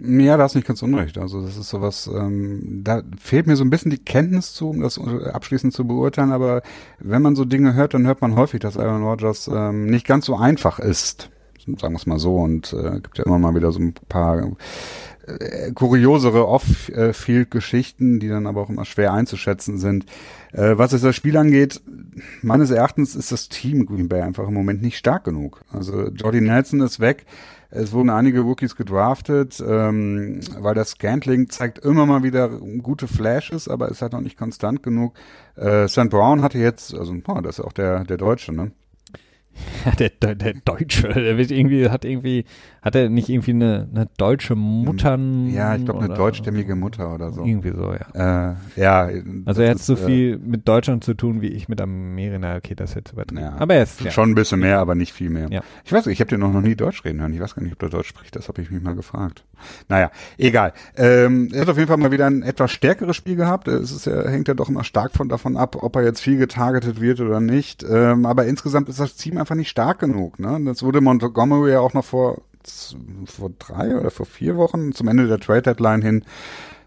Ja, 0.00 0.36
da 0.36 0.42
hast 0.42 0.56
nicht 0.56 0.66
ganz 0.66 0.82
unrecht. 0.82 1.18
Also 1.18 1.42
das 1.42 1.56
ist 1.56 1.68
sowas, 1.68 2.10
ähm, 2.12 2.80
da 2.82 3.02
fehlt 3.16 3.46
mir 3.46 3.56
so 3.56 3.64
ein 3.64 3.70
bisschen 3.70 3.92
die 3.92 4.04
Kenntnis 4.04 4.52
zu, 4.52 4.70
um 4.70 4.80
das 4.80 4.98
abschließend 4.98 5.72
zu 5.72 5.86
beurteilen, 5.86 6.32
aber 6.32 6.62
wenn 6.98 7.22
man 7.22 7.36
so 7.36 7.44
Dinge 7.44 7.74
hört, 7.74 7.94
dann 7.94 8.06
hört 8.06 8.20
man 8.20 8.34
häufig, 8.34 8.60
dass 8.60 8.76
Aaron 8.76 9.04
Rodgers 9.04 9.48
ähm, 9.52 9.86
nicht 9.86 10.06
ganz 10.06 10.26
so 10.26 10.36
einfach 10.36 10.80
ist. 10.80 11.30
Sagen 11.66 11.94
wir 11.94 11.98
es 11.98 12.06
mal 12.06 12.18
so. 12.18 12.36
Und 12.36 12.72
äh, 12.72 13.00
gibt 13.00 13.18
ja 13.18 13.24
immer 13.24 13.38
mal 13.38 13.54
wieder 13.54 13.72
so 13.72 13.80
ein 13.80 13.94
paar 14.08 14.56
äh, 15.26 15.72
kuriosere 15.72 16.46
Off-Field-Geschichten, 16.46 18.20
die 18.20 18.28
dann 18.28 18.46
aber 18.46 18.60
auch 18.60 18.68
immer 18.68 18.84
schwer 18.84 19.12
einzuschätzen 19.12 19.78
sind. 19.78 20.04
Äh, 20.52 20.76
was 20.76 20.90
das 20.90 21.16
Spiel 21.16 21.36
angeht, 21.36 21.80
meines 22.42 22.70
Erachtens 22.70 23.16
ist 23.16 23.32
das 23.32 23.48
Team 23.48 23.86
Green 23.86 24.08
Bay 24.08 24.20
einfach 24.20 24.46
im 24.46 24.54
Moment 24.54 24.82
nicht 24.82 24.98
stark 24.98 25.24
genug. 25.24 25.62
Also 25.72 26.08
Jordy 26.08 26.40
Nelson 26.40 26.80
ist 26.80 27.00
weg. 27.00 27.24
Es 27.76 27.92
wurden 27.92 28.10
einige 28.10 28.40
Rookies 28.40 28.76
gedraftet, 28.76 29.62
ähm, 29.66 30.38
weil 30.60 30.76
das 30.76 30.90
Scantling 30.90 31.50
zeigt 31.50 31.80
immer 31.80 32.06
mal 32.06 32.22
wieder 32.22 32.48
gute 32.48 33.08
Flashes, 33.08 33.66
aber 33.66 33.88
ist 33.88 34.00
halt 34.00 34.12
noch 34.12 34.20
nicht 34.20 34.38
konstant 34.38 34.84
genug. 34.84 35.14
Äh, 35.56 35.88
St. 35.88 36.08
Brown 36.08 36.42
hatte 36.42 36.58
jetzt, 36.58 36.94
also 36.94 37.14
oh, 37.26 37.40
das 37.40 37.58
ist 37.58 37.64
auch 37.64 37.72
der, 37.72 38.04
der 38.04 38.16
Deutsche, 38.16 38.52
ne? 38.52 38.70
Ja, 39.84 39.90
der, 39.98 40.10
der, 40.10 40.34
der 40.34 40.54
Deutsche, 40.64 41.08
der 41.08 41.36
wird 41.36 41.50
irgendwie, 41.50 41.88
hat 41.88 42.04
irgendwie, 42.04 42.44
hat 42.82 42.94
er 42.94 43.08
nicht 43.08 43.28
irgendwie 43.28 43.52
eine, 43.52 43.88
eine 43.92 44.08
deutsche 44.16 44.54
Mutter? 44.54 45.18
Ja, 45.48 45.76
ich 45.76 45.84
glaube 45.84 46.04
eine 46.04 46.14
deutschstämmige 46.14 46.74
Mutter 46.74 47.14
oder 47.14 47.32
so. 47.32 47.44
Irgendwie 47.44 47.70
so, 47.70 47.92
ja. 47.92 48.50
Äh, 48.50 48.54
ja. 48.76 49.10
Also 49.44 49.62
er 49.62 49.70
hat 49.70 49.78
so 49.78 49.94
äh, 49.94 49.96
viel 49.96 50.38
mit 50.38 50.68
Deutschland 50.68 51.04
zu 51.04 51.14
tun, 51.14 51.40
wie 51.40 51.48
ich 51.48 51.68
mit 51.68 51.80
Amerika. 51.80 52.56
Okay, 52.56 52.74
das 52.74 52.90
ist 52.90 52.96
jetzt 52.96 53.12
übertrieben. 53.12 53.42
Ja, 53.42 53.56
aber 53.58 53.74
er 53.74 53.82
ist 53.84 54.00
ja. 54.00 54.10
schon 54.10 54.30
ein 54.30 54.34
bisschen 54.34 54.60
mehr, 54.60 54.78
aber 54.78 54.94
nicht 54.94 55.12
viel 55.12 55.30
mehr. 55.30 55.48
Ja. 55.50 55.62
Ich 55.84 55.92
weiß 55.92 56.06
nicht, 56.06 56.14
ich 56.14 56.20
habe 56.20 56.30
den 56.30 56.40
noch, 56.40 56.52
noch 56.52 56.60
nie 56.60 56.74
Deutsch 56.74 57.04
reden 57.04 57.20
hören. 57.20 57.32
Ich 57.32 57.40
weiß 57.40 57.54
gar 57.54 57.62
nicht, 57.62 57.72
ob 57.72 57.78
der 57.78 57.90
Deutsch 57.90 58.08
spricht. 58.08 58.34
Das 58.36 58.48
habe 58.48 58.60
ich 58.62 58.70
mich 58.70 58.82
mal 58.82 58.94
gefragt. 58.94 59.44
Naja, 59.88 60.10
egal. 60.38 60.72
Ähm, 60.96 61.50
er 61.52 61.62
hat 61.62 61.68
auf 61.68 61.76
jeden 61.76 61.88
Fall 61.88 61.96
mal 61.96 62.10
wieder 62.10 62.26
ein 62.26 62.42
etwas 62.42 62.70
stärkeres 62.72 63.16
Spiel 63.16 63.36
gehabt. 63.36 63.68
Es 63.68 63.92
ist 63.92 64.06
ja, 64.06 64.28
hängt 64.28 64.48
ja 64.48 64.54
doch 64.54 64.68
immer 64.68 64.84
stark 64.84 65.12
von 65.12 65.28
davon 65.28 65.56
ab, 65.56 65.76
ob 65.82 65.96
er 65.96 66.02
jetzt 66.02 66.20
viel 66.20 66.38
getargetet 66.38 67.00
wird 67.00 67.20
oder 67.20 67.40
nicht. 67.40 67.84
Ähm, 67.88 68.26
aber 68.26 68.46
insgesamt 68.46 68.88
ist 68.88 69.00
das 69.00 69.16
Team 69.16 69.38
einfach 69.44 69.54
nicht 69.56 69.68
stark 69.68 69.98
genug. 69.98 70.38
Ne? 70.38 70.58
Das 70.64 70.82
wurde 70.82 71.02
Montgomery 71.02 71.72
ja 71.72 71.80
auch 71.80 71.92
noch 71.92 72.04
vor, 72.04 72.40
vor 73.26 73.50
drei 73.58 73.94
oder 73.94 74.10
vor 74.10 74.24
vier 74.24 74.56
Wochen 74.56 74.92
zum 74.92 75.06
Ende 75.08 75.28
der 75.28 75.38
Trade 75.38 75.62
Deadline 75.62 76.00
hin. 76.00 76.24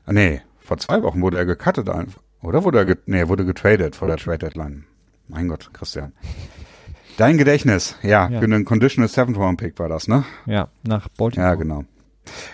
Nee, 0.07 0.41
vor 0.59 0.77
zwei 0.77 1.03
Wochen 1.03 1.21
wurde 1.21 1.37
er 1.37 1.45
gecuttet 1.45 1.87
einfach. 1.87 2.21
Oder 2.41 2.63
wurde 2.63 2.79
er, 2.79 2.85
get, 2.85 3.07
nee, 3.07 3.27
wurde 3.27 3.45
getradet 3.45 3.95
vor 3.95 4.07
der 4.07 4.17
Trade 4.17 4.39
Deadline. 4.39 4.85
Mein 5.27 5.47
Gott, 5.47 5.69
Christian. 5.73 6.13
Dein 7.17 7.37
Gedächtnis, 7.37 7.95
ja, 8.01 8.27
ja. 8.27 8.39
für 8.39 8.45
einen 8.45 8.65
Conditional 8.65 9.07
Seventh 9.07 9.37
Round 9.37 9.59
Pick 9.59 9.77
war 9.77 9.89
das, 9.89 10.07
ne? 10.07 10.23
Ja, 10.45 10.69
nach 10.83 11.09
Baltimore. 11.09 11.49
Ja, 11.49 11.55
genau. 11.55 11.83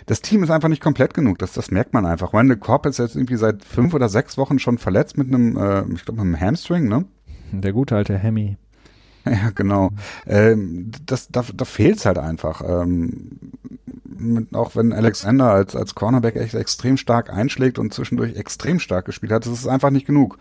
Das 0.05 0.21
Team 0.21 0.43
ist 0.43 0.51
einfach 0.51 0.69
nicht 0.69 0.81
komplett 0.81 1.13
genug, 1.13 1.39
das, 1.39 1.53
das 1.53 1.71
merkt 1.71 1.93
man 1.93 2.05
einfach. 2.05 2.33
Randall 2.33 2.57
Cobb 2.57 2.85
ist 2.85 2.99
jetzt 2.99 3.15
irgendwie 3.15 3.37
seit 3.37 3.63
fünf 3.63 3.93
oder 3.93 4.09
sechs 4.09 4.37
Wochen 4.37 4.59
schon 4.59 4.77
verletzt 4.77 5.17
mit 5.17 5.27
einem, 5.27 5.57
äh, 5.57 5.83
ich 5.93 6.05
glaube, 6.05 6.23
mit 6.23 6.33
einem 6.33 6.39
Hamstring, 6.39 6.87
ne? 6.87 7.05
Der 7.51 7.71
gute 7.73 7.95
alte 7.95 8.17
Hemi. 8.17 8.57
Ja, 9.29 9.51
genau. 9.55 9.91
Ähm, 10.27 10.91
das, 11.05 11.29
da, 11.29 11.43
da 11.53 11.65
fehlt's 11.65 12.05
halt 12.05 12.17
einfach. 12.17 12.61
Ähm, 12.65 13.39
mit, 14.05 14.53
auch 14.55 14.75
wenn 14.75 14.93
Alexander 14.93 15.51
als, 15.51 15.75
als 15.75 15.95
Cornerback 15.95 16.35
echt 16.35 16.53
extrem 16.53 16.97
stark 16.97 17.31
einschlägt 17.31 17.79
und 17.79 17.93
zwischendurch 17.93 18.35
extrem 18.35 18.79
stark 18.79 19.05
gespielt 19.05 19.31
hat, 19.31 19.45
das 19.45 19.53
ist 19.53 19.67
einfach 19.67 19.89
nicht 19.89 20.05
genug. 20.07 20.37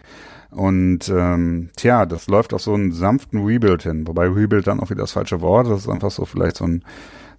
Und 0.51 1.09
ähm, 1.09 1.70
tja, 1.76 2.05
das 2.07 2.26
läuft 2.26 2.53
auf 2.53 2.62
so 2.62 2.74
einen 2.74 2.93
sanften 2.93 3.45
Rebuild 3.45 3.85
hin, 3.85 4.07
wobei 4.07 4.26
Rebuild 4.26 4.66
dann 4.66 4.80
auch 4.80 4.91
wieder 4.91 5.01
das 5.01 5.12
falsche 5.12 5.41
Wort, 5.41 5.66
das 5.66 5.83
ist 5.83 5.89
einfach 5.89 6.11
so 6.11 6.26
vielleicht 6.26 6.57
so 6.57 6.64
ein 6.64 6.85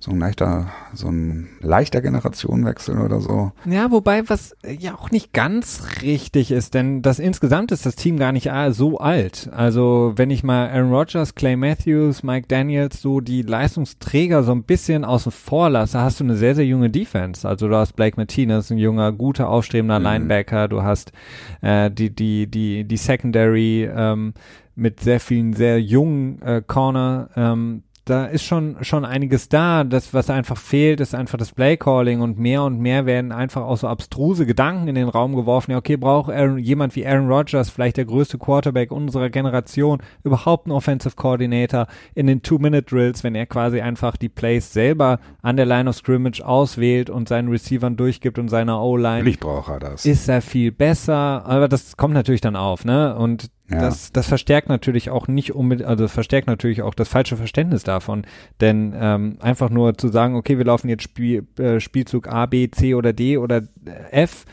so 0.04 0.12
ein 0.12 0.20
leichter, 0.20 0.68
so 0.94 1.08
ein 1.08 1.48
leichter 1.62 2.02
Generationenwechsel 2.02 3.00
oder 3.00 3.22
so. 3.22 3.54
Ja, 3.64 3.90
wobei 3.90 4.28
was 4.28 4.54
ja 4.68 4.96
auch 4.96 5.12
nicht 5.12 5.32
ganz 5.32 6.02
richtig 6.02 6.52
ist, 6.52 6.74
denn 6.74 7.02
das 7.02 7.20
insgesamt 7.20 7.72
ist 7.72 7.86
das 7.86 7.96
Team 7.96 8.20
gar 8.20 8.34
nicht 8.34 8.52
so 8.72 8.98
alt. 8.98 9.50
Also 9.54 10.12
wenn 10.18 10.30
ich 10.30 10.44
mal 10.44 10.70
Aaron 10.70 10.92
Rodgers, 10.92 11.36
Clay 11.36 11.56
Matthews, 11.56 12.22
Mike 12.22 12.50
Daniels, 12.50 13.02
so 13.02 13.22
die 13.22 13.44
Leistungsträger 13.44 14.44
so 14.44 14.52
ein 14.52 14.64
bisschen 14.64 15.06
außen 15.06 15.32
vor 15.32 15.70
lasse, 15.70 16.02
hast 16.02 16.20
du 16.20 16.26
eine 16.26 16.36
sehr, 16.36 16.56
sehr 16.56 16.66
junge 16.66 16.90
Defense. 16.90 17.48
Also 17.48 17.70
du 17.70 17.76
hast 17.78 17.94
Blake 17.94 18.18
Martinez, 18.18 18.72
ein 18.72 18.78
junger, 18.78 19.14
guter, 19.14 19.48
aufstrebender 19.48 20.00
mhm. 20.00 20.06
Linebacker, 20.06 20.68
du 20.68 20.84
hast 20.84 21.14
äh, 21.62 21.90
die, 21.90 22.14
die, 22.14 22.48
die, 22.48 22.84
die 22.84 22.98
Secondary 22.98 23.86
ähm, 23.86 24.34
mit 24.76 25.00
sehr 25.00 25.22
vielen 25.22 25.54
sehr 25.54 25.82
jungen 25.82 26.42
äh, 26.42 26.62
Corner 26.62 27.30
ähm, 27.38 27.84
da 28.06 28.26
ist 28.26 28.44
schon, 28.44 28.78
schon 28.82 29.06
einiges 29.06 29.48
da. 29.48 29.84
Das, 29.86 30.14
was 30.14 30.30
einfach 30.30 30.58
fehlt, 30.58 31.00
ist 31.00 31.16
einfach 31.16 31.38
das 31.38 31.54
Playcalling 31.54 32.20
und 32.20 32.38
mehr 32.38 32.64
und 32.64 32.80
mehr 32.80 33.06
werden 33.06 33.32
einfach 33.32 33.62
auch 33.62 33.78
so 33.78 33.88
abstruse 33.88 34.46
Gedanken 34.46 34.90
in 34.90 34.96
den 34.96 35.08
Raum 35.08 35.36
geworfen. 35.36 35.72
Ja, 35.72 35.78
okay, 35.78 35.96
braucht 35.96 36.30
Aaron, 36.30 36.58
jemand 36.58 36.96
wie 36.96 37.06
Aaron 37.08 37.32
Rodgers, 37.32 37.70
vielleicht 37.70 37.96
der 37.98 38.06
größte 38.06 38.38
Quarterback 38.38 38.92
unserer 38.92 39.30
Generation, 39.30 40.00
überhaupt 40.24 40.66
einen 40.66 40.76
Offensive 40.76 41.16
Coordinator 41.16 41.88
in 42.14 42.28
den 42.28 42.42
Two-Minute-Drills, 42.42 43.24
wenn 43.24 43.36
er 43.36 43.46
quasi 43.46 43.80
einfach 43.80 44.18
die 44.18 44.30
Plays 44.30 44.74
selber 44.74 45.20
an 45.42 45.56
der 45.56 45.66
Line 45.66 45.90
of 45.90 45.96
Scrimmage 45.96 46.42
auswählt 46.42 47.10
und 47.10 47.30
seinen 47.30 47.48
Receivern 47.48 47.96
durchgibt 47.96 48.38
und 48.38 48.50
seiner 48.50 48.82
O-Line. 48.82 49.20
Natürlich 49.20 49.40
braucht 49.40 49.70
er 49.70 49.80
das. 49.80 50.06
Ist 50.06 50.28
er 50.28 50.42
viel 50.42 50.74
besser, 50.74 51.46
aber 51.46 51.70
das 51.70 51.96
kommt 51.96 52.14
natürlich 52.14 52.42
dann 52.42 52.58
auf, 52.58 52.84
ne? 52.84 53.16
Und 53.16 53.50
ja. 53.70 53.80
Das, 53.80 54.12
das 54.12 54.28
verstärkt 54.28 54.68
natürlich 54.68 55.10
auch 55.10 55.28
nicht 55.28 55.54
unbedingt, 55.54 55.88
also 55.88 56.08
verstärkt 56.08 56.48
natürlich 56.48 56.82
auch 56.82 56.94
das 56.94 57.08
falsche 57.08 57.38
Verständnis 57.38 57.84
davon. 57.84 58.26
Denn 58.60 58.94
ähm, 58.96 59.38
einfach 59.40 59.70
nur 59.70 59.98
zu 59.98 60.10
sagen, 60.10 60.36
okay, 60.36 60.58
wir 60.58 60.66
laufen 60.66 60.90
jetzt 60.90 61.04
Spiel, 61.04 61.48
äh, 61.58 61.80
Spielzug 61.80 62.28
A, 62.28 62.46
B, 62.46 62.70
C 62.70 62.94
oder 62.94 63.14
D 63.14 63.38
oder 63.38 63.62
äh, 63.86 64.24
F, 64.24 64.46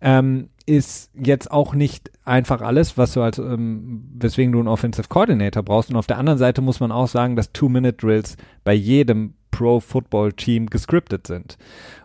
ähm, 0.00 0.48
ist 0.66 1.10
jetzt 1.14 1.50
auch 1.52 1.74
nicht 1.74 2.10
einfach 2.24 2.60
alles, 2.60 2.98
was 2.98 3.12
du 3.12 3.22
als, 3.22 3.38
ähm, 3.38 4.10
weswegen 4.18 4.52
du 4.52 4.58
einen 4.58 4.68
Offensive 4.68 5.08
Coordinator 5.08 5.62
brauchst. 5.62 5.90
Und 5.90 5.96
auf 5.96 6.08
der 6.08 6.18
anderen 6.18 6.38
Seite 6.38 6.60
muss 6.60 6.80
man 6.80 6.90
auch 6.90 7.06
sagen, 7.06 7.36
dass 7.36 7.52
Two-Minute-Drills 7.52 8.36
bei 8.64 8.74
jedem 8.74 9.34
Pro-Football-Team 9.56 10.66
gescriptet 10.66 11.26
sind. 11.26 11.56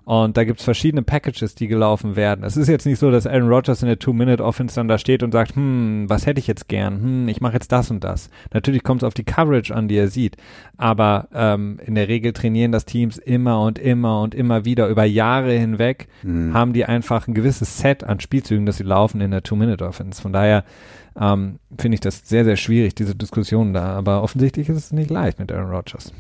Und 0.06 0.36
da 0.36 0.46
gibt's 0.46 0.64
verschiedene 0.64 1.04
Packages, 1.04 1.54
die 1.54 1.68
gelaufen 1.68 2.16
werden. 2.16 2.44
Es 2.44 2.58
ist 2.58 2.68
jetzt 2.68 2.86
nicht 2.86 2.98
so, 2.98 3.12
dass 3.12 3.28
Aaron 3.28 3.50
Rodgers 3.50 3.82
in 3.82 3.88
der 3.88 4.00
Two-Minute-Offense 4.00 4.76
dann 4.76 4.88
da 4.88 4.98
steht 4.98 5.22
und 5.22 5.32
sagt, 5.32 5.56
hm, 5.56 6.06
was 6.08 6.26
hätte 6.26 6.40
ich 6.40 6.48
jetzt 6.48 6.68
gern? 6.68 7.02
Hm, 7.02 7.28
ich 7.28 7.40
mache 7.40 7.54
jetzt 7.54 7.72
das 7.72 7.92
und 7.92 8.04
das. 8.04 8.30
Natürlich 8.54 8.84
kommt 8.84 9.04
es 9.04 9.08
auf 9.08 9.14
die 9.14 9.24
Coverage 9.24 9.76
an, 9.76 9.88
die 9.88 9.98
er 9.98 10.08
sieht. 10.08 10.38
Aber 10.78 11.28
ähm, 11.34 11.80
in 11.86 11.96
der 11.96 12.08
Regel 12.08 12.34
trainieren 12.34 12.72
das 12.72 12.86
Teams 12.86 13.18
immer 13.18 13.62
und 13.62 13.78
immer 13.78 14.22
und 14.22 14.34
immer 14.34 14.66
wieder 14.66 14.88
über 14.88 15.04
Jahre 15.04 15.52
hinweg, 15.52 16.08
mhm. 16.24 16.54
haben 16.54 16.74
die 16.74 16.86
einfach 16.86 17.28
ein 17.28 17.34
gewisses 17.34 17.78
Set 17.78 18.04
an 18.04 18.20
Spielzügen, 18.20 18.66
das 18.66 18.78
sie 18.78 18.84
laufen 18.84 19.22
in 19.22 19.32
der 19.32 19.44
Two-Minute-Offense. 19.44 20.22
Von 20.22 20.34
daher 20.34 20.64
ähm, 21.20 21.60
finde 21.78 21.96
ich 21.96 22.02
das 22.02 22.28
sehr, 22.28 22.44
sehr 22.44 22.58
schwierig, 22.58 22.96
diese 22.96 23.16
Diskussion 23.16 23.74
da. 23.74 23.94
Aber 23.94 24.24
offensichtlich 24.24 24.68
ist 24.70 24.78
es 24.78 24.92
nicht 24.92 25.12
leicht 25.12 25.38
mit 25.38 25.52
Aaron 25.52 25.70
Rodgers. 25.72 26.12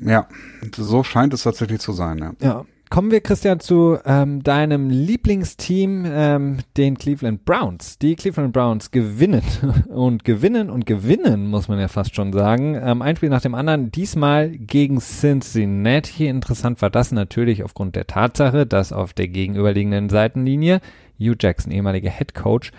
Ja, 0.00 0.28
so 0.74 1.02
scheint 1.02 1.34
es 1.34 1.42
tatsächlich 1.42 1.80
zu 1.80 1.92
sein. 1.92 2.18
Ja. 2.18 2.32
ja. 2.40 2.64
Kommen 2.92 3.12
wir, 3.12 3.20
Christian, 3.20 3.60
zu 3.60 3.98
ähm, 4.04 4.42
deinem 4.42 4.90
Lieblingsteam, 4.90 6.04
ähm, 6.08 6.56
den 6.76 6.98
Cleveland 6.98 7.44
Browns. 7.44 7.98
Die 7.98 8.16
Cleveland 8.16 8.52
Browns 8.52 8.90
gewinnen 8.90 9.44
und 9.88 10.24
gewinnen 10.24 10.70
und 10.70 10.86
gewinnen, 10.86 11.46
muss 11.46 11.68
man 11.68 11.78
ja 11.78 11.86
fast 11.86 12.16
schon 12.16 12.32
sagen. 12.32 12.74
Ähm, 12.74 13.00
ein 13.00 13.14
Spiel 13.14 13.28
nach 13.28 13.42
dem 13.42 13.54
anderen, 13.54 13.92
diesmal 13.92 14.50
gegen 14.50 14.98
Cincinnati. 14.98 16.26
Interessant 16.26 16.82
war 16.82 16.90
das 16.90 17.12
natürlich 17.12 17.62
aufgrund 17.62 17.94
der 17.94 18.08
Tatsache, 18.08 18.66
dass 18.66 18.92
auf 18.92 19.12
der 19.12 19.28
gegenüberliegenden 19.28 20.08
Seitenlinie 20.08 20.80
Hugh 21.16 21.36
Jackson, 21.38 21.70
ehemaliger 21.70 22.10
Head 22.10 22.34
Coach 22.34 22.72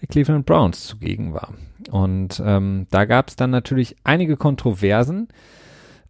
der 0.00 0.08
Cleveland 0.08 0.46
Browns, 0.46 0.86
zugegen 0.86 1.34
war. 1.34 1.52
Und 1.90 2.42
ähm, 2.42 2.86
da 2.90 3.04
gab 3.04 3.28
es 3.28 3.36
dann 3.36 3.50
natürlich 3.50 3.96
einige 4.02 4.38
Kontroversen. 4.38 5.28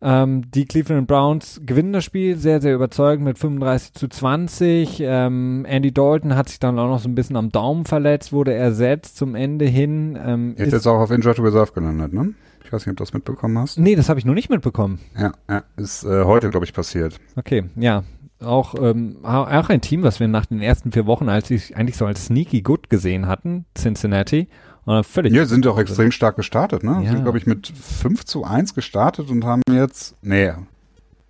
Ähm, 0.05 0.51
die 0.51 0.65
Cleveland 0.65 1.07
Browns 1.07 1.61
gewinnen 1.65 1.93
das 1.93 2.03
Spiel 2.05 2.37
sehr, 2.37 2.61
sehr 2.61 2.75
überzeugend 2.75 3.25
mit 3.25 3.39
35 3.39 3.95
zu 3.95 4.09
20. 4.09 5.01
Ähm, 5.01 5.65
Andy 5.65 5.93
Dalton 5.93 6.35
hat 6.35 6.49
sich 6.49 6.59
dann 6.59 6.79
auch 6.81 6.89
noch 6.89 6.99
so 6.99 7.09
ein 7.09 7.15
bisschen 7.15 7.37
am 7.37 7.51
Daumen 7.51 7.85
verletzt, 7.85 8.33
wurde 8.33 8.53
ersetzt 8.53 9.17
zum 9.17 9.37
Ende 9.37 9.65
hin. 9.65 10.19
Ähm, 10.21 10.55
ist 10.57 10.73
jetzt 10.73 10.89
auch 10.89 10.99
auf 10.99 11.13
Injured 11.13 11.39
Reserve 11.39 11.73
gelandet, 11.73 12.13
ne? 12.13 12.35
Ich 12.65 12.73
weiß 12.73 12.85
nicht, 12.85 12.93
ob 12.93 12.97
du 12.97 13.05
das 13.05 13.13
mitbekommen 13.13 13.59
hast. 13.59 13.79
Nee, 13.79 13.95
das 13.95 14.09
habe 14.09 14.19
ich 14.19 14.25
noch 14.25 14.35
nicht 14.35 14.51
mitbekommen. 14.51 14.99
Ja, 15.17 15.33
ja 15.49 15.63
ist 15.77 16.05
äh, 16.05 16.25
heute, 16.25 16.51
glaube 16.51 16.67
ich, 16.67 16.73
passiert. 16.73 17.21
Okay, 17.37 17.65
ja. 17.77 18.03
Auch, 18.41 18.75
ähm, 18.75 19.19
auch 19.23 19.69
ein 19.69 19.81
Team, 19.83 20.03
was 20.03 20.19
wir 20.19 20.27
nach 20.27 20.47
den 20.47 20.61
ersten 20.61 20.91
vier 20.91 21.07
Wochen 21.07 21.29
als 21.29 21.49
eigentlich 21.75 21.97
so 21.97 22.07
als 22.07 22.27
sneaky 22.27 22.63
good 22.63 22.91
gesehen 22.91 23.29
hatten, 23.29 23.67
Cincinnati. 23.79 24.49
Und 24.85 25.07
völlig 25.07 25.33
ja, 25.33 25.47
sind 25.47 25.67
auch 25.67 25.79
extrem 25.79 26.11
stark 26.11 26.37
gestartet, 26.37 26.83
ne? 26.83 27.03
Ja. 27.05 27.13
Sind, 27.13 27.23
glaube 27.23 27.39
ich, 27.39 27.47
mit 27.47 27.69
5 27.69 28.25
zu 28.25 28.45
1 28.45 28.75
gestartet 28.75 29.31
und 29.31 29.45
haben 29.45 29.63
jetzt, 29.71 30.17
nee, 30.23 30.53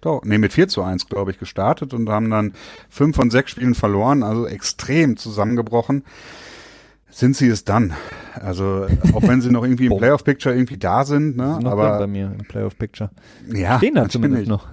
doch, 0.01 0.23
nee, 0.25 0.39
mit 0.39 0.53
4 0.53 0.69
zu 0.69 0.83
1, 0.83 1.07
glaube 1.09 1.31
ich, 1.31 1.39
gestartet 1.39 1.95
und 1.95 2.09
haben 2.09 2.29
dann 2.29 2.55
5 2.91 3.15
von 3.15 3.31
6 3.31 3.51
Spielen 3.51 3.75
verloren, 3.75 4.23
also 4.23 4.47
extrem 4.47 5.17
zusammengebrochen. 5.17 6.05
Sind 7.13 7.37
sie 7.37 7.49
es 7.49 7.65
dann. 7.65 7.93
Also 8.35 8.87
auch 9.13 9.23
wenn 9.23 9.43
sie 9.43 9.51
noch 9.51 9.63
irgendwie 9.63 9.87
im 9.87 9.97
Playoff-Picture 9.97 10.55
irgendwie 10.55 10.79
da 10.79 11.05
sind, 11.05 11.37
ne? 11.37 11.61
Noch 11.61 11.73
aber 11.73 11.99
bei 11.99 12.07
mir 12.07 12.33
im 12.39 12.47
Playoff-Picture. 12.47 13.11
ja, 13.53 13.77
Stehen 13.77 13.95
da 13.95 14.03
natürlich. 14.03 14.47
zumindest 14.47 14.49
noch. 14.49 14.69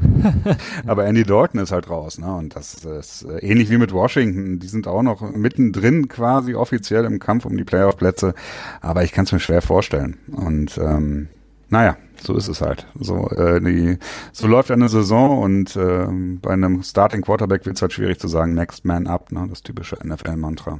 Aber 0.87 1.05
Andy 1.05 1.23
Dalton 1.23 1.59
ist 1.59 1.71
halt 1.71 1.89
raus, 1.89 2.17
ne? 2.17 2.33
Und 2.33 2.55
das 2.55 2.85
ist 2.85 3.23
äh, 3.23 3.39
ähnlich 3.39 3.69
wie 3.69 3.77
mit 3.77 3.93
Washington. 3.93 4.59
Die 4.59 4.67
sind 4.67 4.87
auch 4.87 5.03
noch 5.03 5.21
mittendrin 5.21 6.07
quasi 6.07 6.55
offiziell 6.55 7.03
im 7.03 7.19
Kampf 7.19 7.45
um 7.45 7.57
die 7.57 7.65
Playoff-Plätze. 7.65 8.33
Aber 8.81 9.03
ich 9.03 9.11
kann 9.11 9.25
es 9.25 9.33
mir 9.33 9.41
schwer 9.41 9.61
vorstellen. 9.61 10.17
Und 10.31 10.77
ähm, 10.77 11.27
naja, 11.67 11.97
so 12.21 12.35
ist 12.35 12.47
es 12.47 12.61
halt. 12.61 12.87
So, 12.97 13.29
äh, 13.29 13.59
die, 13.61 13.97
so 14.31 14.47
läuft 14.47 14.71
eine 14.71 14.87
Saison 14.87 15.39
und 15.39 15.75
ähm, 15.75 16.39
bei 16.41 16.51
einem 16.51 16.81
Starting 16.83 17.21
Quarterback 17.21 17.65
wird 17.65 17.75
es 17.75 17.81
halt 17.81 17.93
schwierig 17.93 18.19
zu 18.19 18.27
sagen, 18.27 18.53
Next 18.53 18.85
Man 18.85 19.05
Up, 19.07 19.31
ne? 19.31 19.45
Das 19.49 19.61
typische 19.61 19.97
NFL-Mantra. 20.03 20.79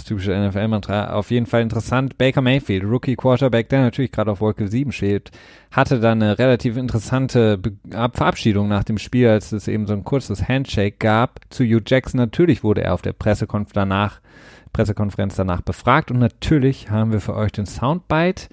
Das 0.00 0.06
typische 0.06 0.32
NFL-Mantra. 0.34 1.12
Auf 1.12 1.30
jeden 1.30 1.44
Fall 1.44 1.60
interessant. 1.60 2.16
Baker 2.16 2.40
Mayfield, 2.40 2.84
Rookie 2.84 3.16
Quarterback, 3.16 3.68
der 3.68 3.82
natürlich 3.82 4.10
gerade 4.10 4.30
auf 4.30 4.40
Wolke 4.40 4.66
7 4.66 4.92
steht, 4.92 5.30
hatte 5.70 6.00
dann 6.00 6.22
eine 6.22 6.38
relativ 6.38 6.78
interessante 6.78 7.58
Be 7.58 7.72
Ab- 7.94 8.16
Verabschiedung 8.16 8.66
nach 8.66 8.82
dem 8.82 8.96
Spiel, 8.96 9.28
als 9.28 9.52
es 9.52 9.68
eben 9.68 9.86
so 9.86 9.92
ein 9.92 10.02
kurzes 10.02 10.48
Handshake 10.48 10.96
gab 10.98 11.40
zu 11.50 11.64
Hugh 11.64 11.82
Jackson. 11.86 12.16
Natürlich 12.18 12.64
wurde 12.64 12.82
er 12.82 12.94
auf 12.94 13.02
der 13.02 13.12
Pressekonf 13.12 13.74
danach, 13.74 14.22
Pressekonferenz 14.72 15.34
danach 15.36 15.60
befragt 15.60 16.10
und 16.10 16.18
natürlich 16.18 16.88
haben 16.88 17.12
wir 17.12 17.20
für 17.20 17.36
euch 17.36 17.52
den 17.52 17.66
Soundbite, 17.66 18.48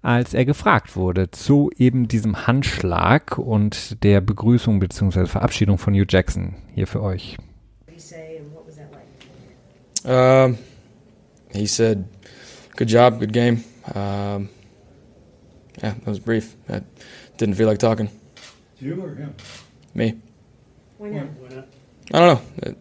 als 0.00 0.32
er 0.32 0.46
gefragt 0.46 0.96
wurde 0.96 1.30
zu 1.30 1.70
eben 1.76 2.08
diesem 2.08 2.46
Handschlag 2.46 3.36
und 3.36 4.02
der 4.02 4.22
Begrüßung 4.22 4.78
bzw. 4.78 5.26
Verabschiedung 5.26 5.76
von 5.76 5.92
Hugh 5.92 6.06
Jackson. 6.08 6.54
Hier 6.74 6.86
für 6.86 7.02
euch. 7.02 7.36
Um, 10.04 10.56
he 11.56 11.66
said, 11.66 12.08
"Good 12.76 12.88
job, 12.88 13.20
good 13.20 13.32
game." 13.32 13.64
Um, 13.94 14.48
yeah, 15.82 15.94
that 15.94 16.06
was 16.06 16.18
brief. 16.18 16.54
I 16.68 16.82
didn't 17.36 17.54
feel 17.54 17.66
like 17.68 17.78
talking. 17.78 18.10
You 18.80 19.02
or 19.02 19.14
him? 19.14 19.34
Me, 19.94 20.14
Why 20.98 21.10
not? 21.10 21.26
Why 21.38 21.56
not? 21.56 21.68
I 22.12 22.18
don't 22.18 22.34
know. 22.34 22.42
It 22.62 22.78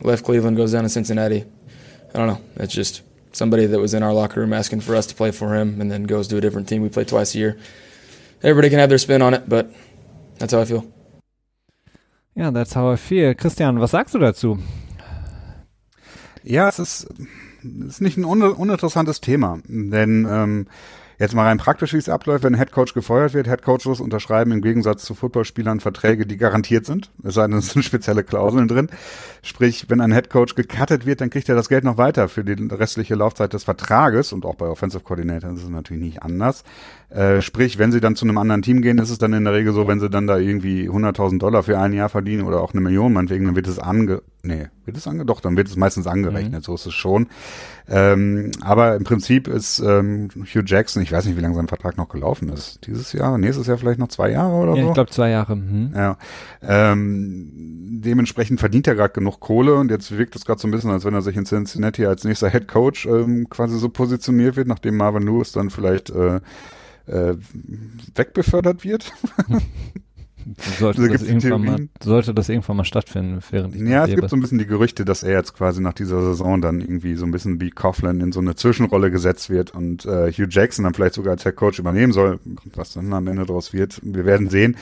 left 0.00 0.24
Cleveland, 0.24 0.56
goes 0.56 0.72
down 0.72 0.82
to 0.82 0.88
Cincinnati. 0.88 1.44
I 2.14 2.18
don't 2.18 2.26
know. 2.26 2.40
It's 2.56 2.74
just 2.74 3.02
somebody 3.32 3.66
that 3.66 3.78
was 3.78 3.94
in 3.94 4.02
our 4.02 4.12
locker 4.12 4.40
room 4.40 4.52
asking 4.52 4.80
for 4.80 4.96
us 4.96 5.06
to 5.06 5.14
play 5.14 5.30
for 5.30 5.54
him, 5.54 5.80
and 5.80 5.90
then 5.90 6.04
goes 6.04 6.28
to 6.28 6.36
a 6.36 6.40
different 6.40 6.68
team. 6.68 6.82
We 6.82 6.88
play 6.88 7.04
twice 7.04 7.34
a 7.34 7.38
year. 7.38 7.58
Everybody 8.42 8.70
can 8.70 8.78
have 8.78 8.88
their 8.88 8.98
spin 8.98 9.22
on 9.22 9.34
it, 9.34 9.48
but 9.48 9.70
that's 10.38 10.52
how 10.52 10.60
I 10.60 10.64
feel. 10.64 10.84
Yeah, 12.34 12.50
that's 12.50 12.72
how 12.72 12.90
I 12.90 12.96
feel. 12.96 13.34
Christian, 13.34 13.78
was 13.78 13.90
sagst 13.90 14.14
du 14.14 14.18
dazu? 14.18 14.58
Ja, 16.44 16.68
es 16.68 16.78
ist, 16.78 17.06
es 17.10 17.18
ist 17.62 18.00
nicht 18.00 18.16
ein 18.16 18.24
un 18.24 18.42
uninteressantes 18.42 19.20
Thema, 19.20 19.58
denn 19.66 20.26
ähm, 20.30 20.66
jetzt 21.18 21.34
mal 21.34 21.44
rein 21.44 21.58
praktisch, 21.58 21.92
wie 21.92 21.98
es 21.98 22.08
abläuft, 22.08 22.44
wenn 22.44 22.54
ein 22.54 22.58
Headcoach 22.58 22.94
gefeuert 22.94 23.34
wird, 23.34 23.48
Headcoaches 23.48 24.00
unterschreiben 24.00 24.52
im 24.52 24.62
Gegensatz 24.62 25.04
zu 25.04 25.14
Footballspielern 25.14 25.80
Verträge, 25.80 26.26
die 26.26 26.36
garantiert 26.36 26.86
sind, 26.86 27.10
es 27.24 27.34
sei 27.34 27.46
denn, 27.46 27.56
es 27.56 27.70
sind 27.70 27.82
spezielle 27.84 28.22
Klauseln 28.22 28.68
drin. 28.68 28.88
Sprich, 29.42 29.86
wenn 29.88 30.00
ein 30.00 30.12
Headcoach 30.12 30.54
gecuttet 30.54 31.06
wird, 31.06 31.20
dann 31.20 31.30
kriegt 31.30 31.48
er 31.48 31.56
das 31.56 31.68
Geld 31.68 31.84
noch 31.84 31.98
weiter 31.98 32.28
für 32.28 32.44
die 32.44 32.68
restliche 32.74 33.14
Laufzeit 33.14 33.52
des 33.52 33.64
Vertrages 33.64 34.32
und 34.32 34.44
auch 34.44 34.54
bei 34.54 34.66
Offensive 34.66 35.02
Coordinator 35.02 35.50
ist 35.52 35.62
es 35.62 35.68
natürlich 35.68 36.02
nicht 36.02 36.22
anders. 36.22 36.62
Äh, 37.10 37.40
sprich, 37.42 37.78
wenn 37.78 37.90
sie 37.90 38.00
dann 38.00 38.16
zu 38.16 38.24
einem 38.24 38.38
anderen 38.38 38.62
Team 38.62 38.82
gehen, 38.82 38.98
ist 38.98 39.10
es 39.10 39.18
dann 39.18 39.32
in 39.32 39.44
der 39.44 39.54
Regel 39.54 39.72
so, 39.72 39.88
wenn 39.88 40.00
sie 40.00 40.10
dann 40.10 40.26
da 40.26 40.38
irgendwie 40.38 40.88
100.000 40.88 41.38
Dollar 41.38 41.62
für 41.62 41.78
ein 41.78 41.92
Jahr 41.92 42.08
verdienen 42.08 42.42
oder 42.42 42.60
auch 42.60 42.72
eine 42.72 42.80
Million 42.80 43.12
meinetwegen, 43.12 43.46
dann 43.46 43.56
wird 43.56 43.66
es 43.66 43.78
ange, 43.78 44.22
nee, 44.42 44.68
wird 44.88 44.96
es 44.96 45.06
ange, 45.06 45.24
doch, 45.24 45.40
dann 45.40 45.56
wird 45.56 45.68
es 45.68 45.76
meistens 45.76 46.08
angerechnet, 46.08 46.64
so 46.64 46.74
ist 46.74 46.86
es 46.86 46.94
schon. 46.94 47.28
Ähm, 47.88 48.50
aber 48.60 48.96
im 48.96 49.04
Prinzip 49.04 49.46
ist 49.46 49.78
ähm, 49.78 50.28
Hugh 50.34 50.64
Jackson, 50.66 51.00
ich 51.02 51.12
weiß 51.12 51.24
nicht, 51.26 51.36
wie 51.36 51.40
lange 51.40 51.54
sein 51.54 51.68
Vertrag 51.68 51.96
noch 51.96 52.08
gelaufen 52.08 52.48
ist, 52.48 52.86
dieses 52.86 53.12
Jahr, 53.12 53.38
nächstes 53.38 53.68
Jahr 53.68 53.78
vielleicht 53.78 54.00
noch 54.00 54.08
zwei 54.08 54.30
Jahre 54.32 54.52
oder 54.56 54.74
Ja, 54.74 54.82
so. 54.82 54.88
ich 54.88 54.94
glaube 54.94 55.10
zwei 55.10 55.30
Jahre. 55.30 55.54
Mhm. 55.54 55.92
Ja, 55.94 56.16
ähm, 56.62 57.48
dementsprechend 58.02 58.58
verdient 58.60 58.86
er 58.88 58.94
gerade 58.96 59.14
genug 59.14 59.38
Kohle 59.40 59.76
und 59.76 59.90
jetzt 59.90 60.16
wirkt 60.18 60.34
es 60.36 60.44
gerade 60.44 60.60
so 60.60 60.66
ein 60.66 60.70
bisschen, 60.72 60.90
als 60.90 61.04
wenn 61.04 61.14
er 61.14 61.22
sich 61.22 61.36
in 61.36 61.44
Cincinnati 61.44 62.04
als 62.04 62.24
nächster 62.24 62.50
Head 62.50 62.66
Coach 62.66 63.06
ähm, 63.06 63.48
quasi 63.48 63.78
so 63.78 63.88
positioniert 63.88 64.56
wird, 64.56 64.66
nachdem 64.68 64.96
Marvin 64.96 65.22
Lewis 65.22 65.52
dann 65.52 65.70
vielleicht 65.70 66.10
äh, 66.10 66.40
äh, 67.06 67.36
wegbefördert 68.14 68.84
wird. 68.84 69.12
Sollte, 70.78 71.02
Da 71.02 71.08
das 71.08 71.22
irgendwann 71.22 71.64
mal, 71.64 71.88
sollte 72.02 72.34
das 72.34 72.48
irgendwann 72.48 72.76
mal 72.78 72.84
stattfinden, 72.84 73.40
während 73.50 73.74
ich 73.74 73.82
Ja, 73.82 74.02
es 74.04 74.08
lebe. 74.10 74.20
gibt 74.22 74.30
so 74.30 74.36
ein 74.36 74.40
bisschen 74.40 74.58
die 74.58 74.66
Gerüchte, 74.66 75.04
dass 75.04 75.22
er 75.22 75.32
jetzt 75.32 75.54
quasi 75.54 75.80
nach 75.80 75.92
dieser 75.92 76.20
Saison 76.22 76.60
dann 76.60 76.80
irgendwie 76.80 77.14
so 77.16 77.24
ein 77.26 77.30
bisschen 77.30 77.60
wie 77.60 77.70
Coughlin 77.70 78.20
in 78.20 78.32
so 78.32 78.40
eine 78.40 78.54
Zwischenrolle 78.54 79.10
gesetzt 79.10 79.50
wird 79.50 79.74
und 79.74 80.04
äh, 80.06 80.32
Hugh 80.32 80.46
Jackson 80.48 80.84
dann 80.84 80.94
vielleicht 80.94 81.14
sogar 81.14 81.32
als 81.32 81.42
Head 81.44 81.56
Coach 81.56 81.78
übernehmen 81.78 82.12
soll. 82.12 82.38
Was 82.74 82.92
dann 82.94 83.12
am 83.12 83.26
Ende 83.26 83.44
daraus 83.46 83.72
wird, 83.72 84.00
wir 84.02 84.24
werden 84.24 84.48
sehen. 84.48 84.76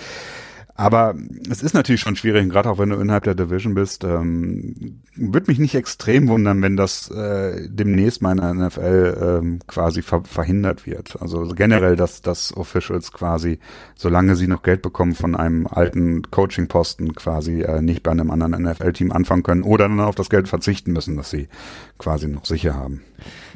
Aber 0.79 1.15
es 1.51 1.63
ist 1.63 1.73
natürlich 1.73 2.03
schon 2.03 2.17
schwierig, 2.17 2.51
gerade 2.51 2.69
auch 2.69 2.79
wenn 2.79 2.91
du 2.91 2.97
innerhalb 2.97 3.25
der 3.25 3.35
Division 3.35 3.75
bist. 3.75 4.05
Ähm, 4.05 5.01
Würde 5.15 5.51
mich 5.51 5.59
nicht 5.59 5.75
extrem 5.75 6.29
wundern, 6.29 6.61
wenn 6.61 6.77
das 6.77 7.11
äh, 7.11 7.67
demnächst 7.69 8.21
mal 8.21 8.33
in 8.33 8.39
der 8.39 8.69
NFL 8.69 9.41
ähm, 9.43 9.59
quasi 9.67 10.03
ver 10.03 10.23
verhindert 10.25 10.87
wird. 10.87 11.17
Also 11.21 11.47
generell, 11.55 11.97
dass, 11.97 12.21
dass 12.21 12.55
Officials 12.55 13.13
quasi, 13.13 13.59
solange 13.95 14.37
sie 14.37 14.49
noch 14.49 14.63
Geld 14.63 14.83
bekommen 14.83 15.15
von 15.15 15.35
einem 15.35 15.67
alten 15.67 16.31
Coaching-Posten, 16.31 17.15
quasi 17.15 17.63
äh, 17.63 17.81
nicht 17.81 18.03
bei 18.03 18.11
einem 18.11 18.31
anderen 18.31 18.65
NFL-Team 18.65 19.13
anfangen 19.13 19.45
können 19.45 19.63
oder 19.63 19.89
dann 19.89 20.01
auf 20.01 20.15
das 20.15 20.29
Geld 20.29 20.47
verzichten 20.47 20.93
müssen, 20.93 21.17
das 21.17 21.31
sie 21.31 21.49
quasi 21.99 22.29
noch 22.29 22.45
sicher 22.45 22.75
haben. 22.75 23.03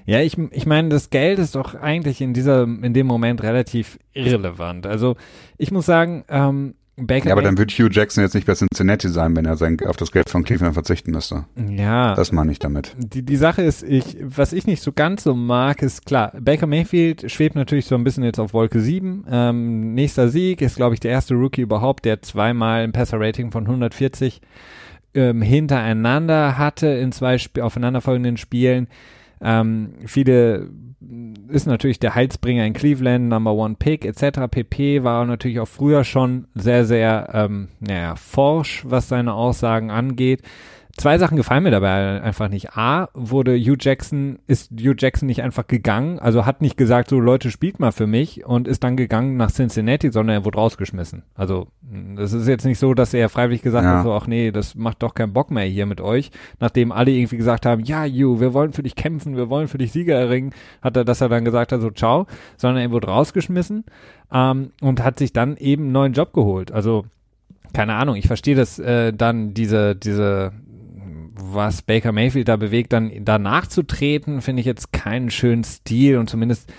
Ja, 0.07 0.21
ich, 0.21 0.39
ich 0.39 0.65
meine, 0.65 0.89
das 0.89 1.11
Geld 1.11 1.39
ist 1.39 1.55
doch 1.55 1.75
eigentlich 1.75 2.23
in 2.23 2.33
dieser, 2.33 2.63
in 2.63 2.95
dem 2.95 3.07
Moment 3.07 3.43
relativ 3.43 3.99
irrelevant. 4.15 4.87
Also 4.87 5.17
ich 5.59 5.71
muss 5.71 5.87
sagen, 5.87 6.25
ähm, 6.29 6.75
Baker 7.07 7.29
Ja, 7.29 7.33
aber 7.33 7.43
dann 7.43 7.59
wird 7.59 7.71
Hugh 7.73 7.89
Jackson 7.91 8.23
jetzt 8.23 8.35
nicht 8.35 8.47
bei 8.47 8.55
Cincinnati 8.55 9.09
sein, 9.09 9.35
wenn 9.37 9.45
er 9.45 9.57
sein, 9.57 9.77
auf 9.87 9.97
das 9.97 10.13
Geld 10.13 10.29
von 10.31 10.45
Cleveland 10.45 10.75
verzichten 10.75 11.11
müsste. 11.11 11.45
ja, 11.57 12.15
Das 12.15 12.33
meine 12.33 12.53
ich 12.53 12.59
damit. 12.59 12.95
die, 12.99 13.23
die 13.23 13.37
Sache 13.37 13.63
ist, 13.63 13.83
ich, 13.83 14.17
was 14.21 14.53
ich 14.53 14.67
nicht 14.67 14.83
so 14.83 14.93
ganz 14.93 15.25
so 15.25 15.35
mag, 15.35 15.83
ist 15.83 16.07
klar, 16.07 16.33
Baker 16.41 16.67
Mayfield 16.67 17.31
schwebt 17.31 17.55
natürlich 17.55 17.87
so 17.87 17.95
ein 17.95 18.05
bisschen 18.05 18.25
jetzt 18.25 18.39
auf 18.41 18.53
Wolke 18.53 18.81
7. 18.81 19.25
Ähm, 19.31 19.95
nächster 19.95 20.29
Sieg 20.29 20.61
ist, 20.63 20.77
glaube 20.77 20.95
ich, 20.95 21.01
der 21.01 21.11
erste 21.11 21.35
Rookie 21.35 21.63
überhaupt, 21.63 22.05
der 22.05 22.23
zweimal 22.23 22.83
ein 22.83 22.93
Passer-Rating 22.93 23.51
von 23.51 23.65
140 23.65 24.41
ähm, 25.15 25.43
hintereinander 25.43 26.57
hatte 26.59 26.87
in 26.87 27.13
zwei 27.13 27.35
Sp 27.35 27.63
aufeinanderfolgenden 27.63 28.37
Spielen. 28.37 28.89
Ähm, 29.41 29.95
viele 30.07 30.69
ist 31.49 31.67
natürlich 31.67 31.99
der 31.99 32.15
Heilsbringer 32.15 32.65
in 32.65 32.73
Cleveland, 32.73 33.29
Number 33.29 33.55
One 33.55 33.77
Pick 33.79 34.05
etc. 34.05 34.49
pp. 34.51 35.03
war 35.03 35.25
natürlich 35.25 35.61
auch 35.61 35.69
früher 35.69 36.05
schon 36.05 36.47
sehr, 36.55 36.85
sehr, 36.85 37.31
ähm, 37.33 37.69
naja, 37.81 38.17
forsch, 38.17 38.85
was 38.87 39.09
seine 39.09 39.35
Aussagen 39.35 39.91
angeht. 39.91 40.43
Zwei 41.01 41.17
Sachen 41.17 41.39
gefallen 41.39 41.63
mir 41.63 41.71
dabei 41.71 42.21
einfach 42.21 42.51
nicht. 42.51 42.77
A, 42.77 43.09
wurde 43.15 43.57
Hugh 43.57 43.79
Jackson, 43.81 44.39
ist 44.47 44.71
Hugh 44.71 44.95
Jackson 44.99 45.27
nicht 45.29 45.43
einfach 45.43 45.67
gegangen, 45.67 46.19
also 46.19 46.45
hat 46.45 46.61
nicht 46.61 46.77
gesagt, 46.77 47.09
so 47.09 47.19
Leute, 47.19 47.51
spielt 47.51 47.81
mal 47.81 47.91
für 47.91 48.07
mich 48.07 48.45
und 48.45 48.69
ist 48.69 48.85
dann 48.85 48.99
gegangen 48.99 49.39
nach 49.39 49.51
Cincinnati, 49.51 50.13
sondern 50.13 50.37
er 50.37 50.45
wurde 50.45 50.59
rausgeschmissen. 50.59 51.23
Also, 51.35 51.69
das 52.17 52.35
ist 52.35 52.47
jetzt 52.49 52.67
nicht 52.67 52.79
so, 52.79 52.93
dass 52.93 53.15
er 53.15 53.31
freiwillig 53.31 53.63
gesagt 53.63 53.87
Ja. 53.87 53.97
hat, 53.97 54.03
so, 54.03 54.13
ach 54.13 54.27
nee, 54.27 54.51
das 54.51 54.75
macht 54.75 55.03
doch 55.03 55.15
keinen 55.15 55.33
Bock 55.33 55.51
mehr 55.51 55.65
hier 55.65 55.87
mit 55.87 56.03
euch. 56.03 56.33
Nachdem 56.59 56.93
alle 56.93 57.13
irgendwie 57.13 57.39
gesagt 57.39 57.65
haben, 57.65 57.83
ja, 57.83 58.05
Hugh, 58.05 58.39
wir 58.39 58.53
wollen 58.53 58.75
für 58.75 58.83
dich 58.83 58.95
kämpfen, 58.95 59.39
wir 59.39 59.49
wollen 59.49 59.69
für 59.69 59.79
dich 59.79 59.93
Sieger 59.93 60.17
erringen, 60.17 60.53
hat 60.83 60.99
er, 60.99 61.07
dass 61.07 61.23
er 61.23 61.31
dann 61.31 61.47
gesagt 61.47 61.73
hat, 61.73 61.81
so, 61.81 61.91
ciao, 61.91 62.27
sondern 62.59 62.83
er 62.83 62.91
wurde 62.91 63.07
rausgeschmissen, 63.07 63.85
ähm, 64.35 64.73
und 64.83 65.03
hat 65.03 65.19
sich 65.19 65.33
dann 65.33 65.57
eben 65.57 65.85
einen 65.85 65.93
neuen 65.93 66.13
Job 66.13 66.35
geholt. 66.35 66.73
Also, 66.73 67.07
keine 67.73 67.95
Ahnung, 67.95 68.17
ich 68.17 68.27
verstehe 68.27 68.55
das 68.55 68.79
äh, 68.79 69.15
dann, 69.15 69.55
diese, 69.55 69.97
diese, 69.97 70.53
was 71.43 71.83
Baker 71.83 72.13
Mayfield 72.13 72.49
da 72.49 72.57
bewegt, 72.57 72.93
dann 72.93 73.11
da 73.25 73.39
nachzutreten, 73.39 74.41
finde 74.41 74.61
ich 74.61 74.67
jetzt 74.67 74.93
keinen 74.93 75.31
schönen 75.31 75.65
Stil 75.65 76.19
und 76.19 76.29
zumindest 76.31 76.73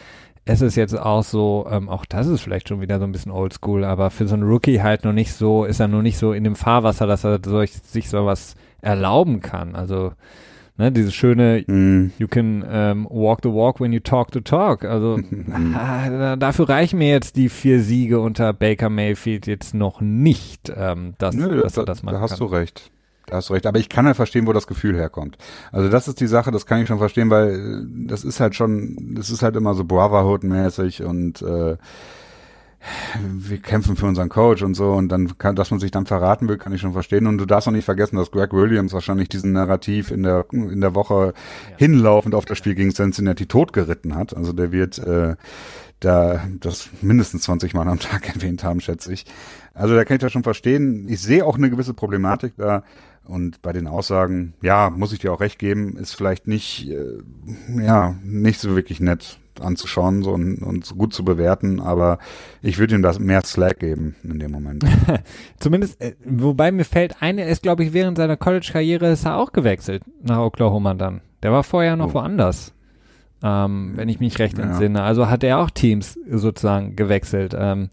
es 0.44 0.62
ist 0.62 0.76
jetzt 0.76 0.98
auch 1.00 1.24
so, 1.24 1.68
ähm, 1.70 1.88
auch 1.88 2.04
das 2.06 2.26
ist 2.28 2.42
vielleicht 2.42 2.68
schon 2.68 2.82
wieder 2.82 2.98
so 2.98 3.06
ein 3.06 3.12
bisschen 3.12 3.32
oldschool, 3.32 3.84
aber 3.84 4.10
für 4.10 4.28
so 4.28 4.34
einen 4.34 4.44
Rookie 4.44 4.82
halt 4.82 5.04
noch 5.04 5.14
nicht 5.14 5.34
so, 5.34 5.66
ist 5.66 5.80
er 5.80 5.88
noch 5.88 6.02
nicht 6.02 6.18
so 6.18 6.34
in 6.34 6.44
dem 6.44 6.56
Fahrwasser, 6.56 7.06
dass 7.06 7.24
er 7.24 7.40
solch, 7.46 7.74
sich 7.74 8.10
sowas 8.10 8.56
erlauben 8.82 9.42
kann. 9.42 9.76
Also, 9.76 10.14
ne, 10.78 10.92
dieses 10.92 11.14
schöne 11.14 11.64
Hm. 11.68 12.12
You 12.18 12.28
can 12.28 12.64
um, 12.64 13.08
walk 13.12 13.42
the 13.44 13.50
walk 13.52 13.80
when 13.80 13.94
you 13.94 14.00
talk 14.00 14.30
the 14.34 14.42
talk. 14.42 14.84
Also 14.84 15.20
ah, 15.76 16.10
da- 16.10 16.36
dafür 16.38 16.70
reichen 16.70 16.98
mir 16.98 17.10
jetzt 17.10 17.36
die 17.36 17.48
vier 17.50 17.80
Siege 17.80 18.20
unter 18.20 18.52
Baker 18.52 18.90
Mayfield 18.90 19.46
jetzt 19.46 19.76
noch 19.76 20.02
nicht, 20.02 20.74
ähm, 20.76 21.14
dass, 21.20 21.36
Nö, 21.36 21.62
dass 21.62 21.74
da, 21.74 21.84
er 21.84 21.86
das 21.86 22.02
machen 22.02 22.16
da 22.16 22.22
hast 22.22 22.32
kann. 22.32 22.40
du 22.40 22.46
recht. 22.46 22.90
Da 23.32 23.38
hast 23.38 23.48
du 23.48 23.54
recht. 23.54 23.66
Aber 23.66 23.80
ich 23.80 23.88
kann 23.88 24.06
ja 24.06 24.14
verstehen, 24.14 24.46
wo 24.46 24.52
das 24.52 24.68
Gefühl 24.68 24.98
herkommt. 24.98 25.38
Also 25.72 25.88
das 25.88 26.10
ist 26.10 26.20
die 26.20 26.28
Sache, 26.28 26.52
das 26.52 26.66
kann 26.66 26.82
ich 26.82 26.90
schon 26.90 26.98
verstehen, 26.98 27.30
weil 27.30 27.56
äh, 27.56 28.08
das 28.08 28.26
ist 28.26 28.42
halt 28.42 28.56
schon, 28.56 29.16
das 29.16 29.30
ist 29.30 29.42
halt 29.42 29.56
immer 29.56 29.74
so 29.74 29.86
Brotherhood-mäßig 29.86 31.04
und 31.04 31.42
äh, 31.42 31.78
wir 33.24 33.58
kämpfen 33.60 33.96
für 33.96 34.08
unseren 34.08 34.28
Coach 34.28 34.64
und 34.64 34.74
so 34.74 34.92
und 34.92 35.08
dann 35.10 35.38
kann, 35.38 35.56
dass 35.56 35.72
man 35.72 35.80
sich 35.80 35.92
dann 35.92 36.06
verraten 36.06 36.50
will, 36.50 36.58
kann 36.58 36.74
ich 36.74 36.82
schon 36.82 36.92
verstehen. 36.92 37.26
Und 37.26 37.38
du 37.38 37.46
darfst 37.46 37.70
auch 37.70 37.72
nicht 37.72 37.86
vergessen, 37.86 38.18
dass 38.18 38.32
Greg 38.32 38.52
Williams 38.52 38.92
wahrscheinlich 38.92 39.30
diesen 39.30 39.54
Narrativ 39.54 40.12
in 40.12 40.24
der 40.24 40.46
in 40.52 40.82
der 40.82 40.94
Woche 40.94 41.28
ja. 41.28 41.78
hinlaufend 41.78 42.36
auf 42.36 42.44
das 42.44 42.58
Spiel 42.58 42.76
gegen 42.76 42.92
Cincinnati 42.92 43.46
totgeritten 43.46 44.14
hat. 44.14 44.36
Also 44.36 44.52
der 44.52 44.74
wird 44.74 45.00
äh, 45.00 45.36
da 46.02 46.42
das 46.60 46.90
mindestens 47.02 47.44
20 47.44 47.74
Mal 47.76 47.88
am 47.88 48.00
Tag 48.00 48.28
erwähnt 48.36 48.66
haben, 48.66 48.82
schätze 48.82 49.14
ich. 49.14 49.26
Also 49.74 49.96
da 49.96 50.04
kann 50.04 50.16
ich 50.16 50.22
das 50.22 50.34
schon 50.34 50.44
verstehen. 50.44 51.08
Ich 51.08 51.22
sehe 51.22 51.46
auch 51.46 51.56
eine 51.56 51.70
gewisse 51.70 51.94
Problematik 51.94 52.56
da. 52.58 52.84
Und 53.26 53.62
bei 53.62 53.72
den 53.72 53.88
Aussagen, 53.88 54.54
ja, 54.62 54.90
muss 54.90 55.14
ich 55.14 55.20
dir 55.20 55.32
auch 55.32 55.40
recht 55.40 55.60
geben, 55.60 55.96
ist 55.96 56.14
vielleicht 56.14 56.48
nicht, 56.48 56.90
äh, 56.90 57.22
ja, 57.82 58.16
nicht 58.24 58.60
so 58.60 58.76
wirklich 58.76 59.00
nett 59.00 59.40
anzuschauen 59.60 60.24
so 60.24 60.32
und, 60.32 60.62
und 60.62 60.86
so 60.86 60.96
gut 60.96 61.14
zu 61.14 61.24
bewerten, 61.24 61.80
aber 61.80 62.20
ich 62.62 62.78
würde 62.78 62.96
ihm 62.96 63.02
das 63.02 63.20
mehr 63.20 63.42
Slack 63.44 63.80
geben 63.80 64.16
in 64.24 64.40
dem 64.40 64.52
Moment. 64.52 64.84
Zumindest, 65.60 66.02
äh, 66.02 66.16
wobei 66.26 66.72
mir 66.72 66.86
fällt 66.86 67.22
eine, 67.22 67.46
ist 67.46 67.64
glaube 67.64 67.84
ich 67.84 67.94
während 67.94 68.18
seiner 68.18 68.38
College-Karriere 68.38 69.12
ist 69.12 69.26
er 69.26 69.38
auch 69.38 69.52
gewechselt 69.52 70.04
nach 70.24 70.40
Oklahoma 70.40 70.94
dann. 70.94 71.22
Der 71.44 71.52
war 71.52 71.64
vorher 71.64 71.96
noch 71.96 72.12
oh. 72.12 72.14
woanders, 72.16 72.74
ähm, 73.44 73.94
wenn 73.96 74.10
ich 74.10 74.20
mich 74.20 74.40
recht 74.40 74.58
ja. 74.58 74.66
entsinne. 74.66 75.04
Also 75.04 75.30
hat 75.30 75.44
er 75.44 75.60
auch 75.60 75.70
Teams 75.70 76.18
sozusagen 76.30 76.96
gewechselt. 76.96 77.56
Ähm, 77.58 77.90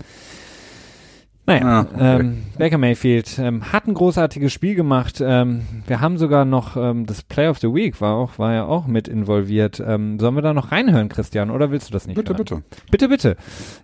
naja, 1.48 1.64
ah, 1.64 1.80
okay. 1.80 2.20
ähm, 2.20 2.42
Baker 2.58 2.78
Mayfield 2.78 3.38
ähm, 3.38 3.72
hat 3.72 3.86
ein 3.86 3.94
großartiges 3.94 4.52
Spiel 4.52 4.74
gemacht. 4.74 5.22
Ähm, 5.24 5.62
wir 5.86 6.00
haben 6.00 6.18
sogar 6.18 6.44
noch 6.44 6.76
ähm, 6.76 7.06
das 7.06 7.22
Play 7.22 7.48
of 7.48 7.58
the 7.58 7.72
Week 7.72 8.00
war 8.00 8.14
auch 8.14 8.38
war 8.38 8.54
ja 8.54 8.64
auch 8.66 8.86
mit 8.86 9.08
involviert. 9.08 9.82
Ähm, 9.84 10.18
sollen 10.20 10.34
wir 10.34 10.42
da 10.42 10.54
noch 10.54 10.72
reinhören, 10.72 11.08
Christian, 11.08 11.50
oder 11.50 11.70
willst 11.70 11.88
du 11.88 11.92
das 11.92 12.06
nicht? 12.06 12.16
Bitte, 12.16 12.34
hören? 12.34 12.36
bitte. 12.38 12.62
Bitte, 12.90 13.08
bitte. 13.08 13.36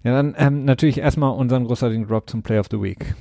Ja, 0.02 0.12
dann 0.12 0.34
ähm, 0.38 0.64
natürlich 0.64 0.98
erstmal 0.98 1.30
unseren 1.30 1.64
großartigen 1.64 2.06
Drop 2.06 2.28
zum 2.28 2.42
Play 2.42 2.58
of 2.58 2.66
the 2.70 2.80
Week. 2.80 3.14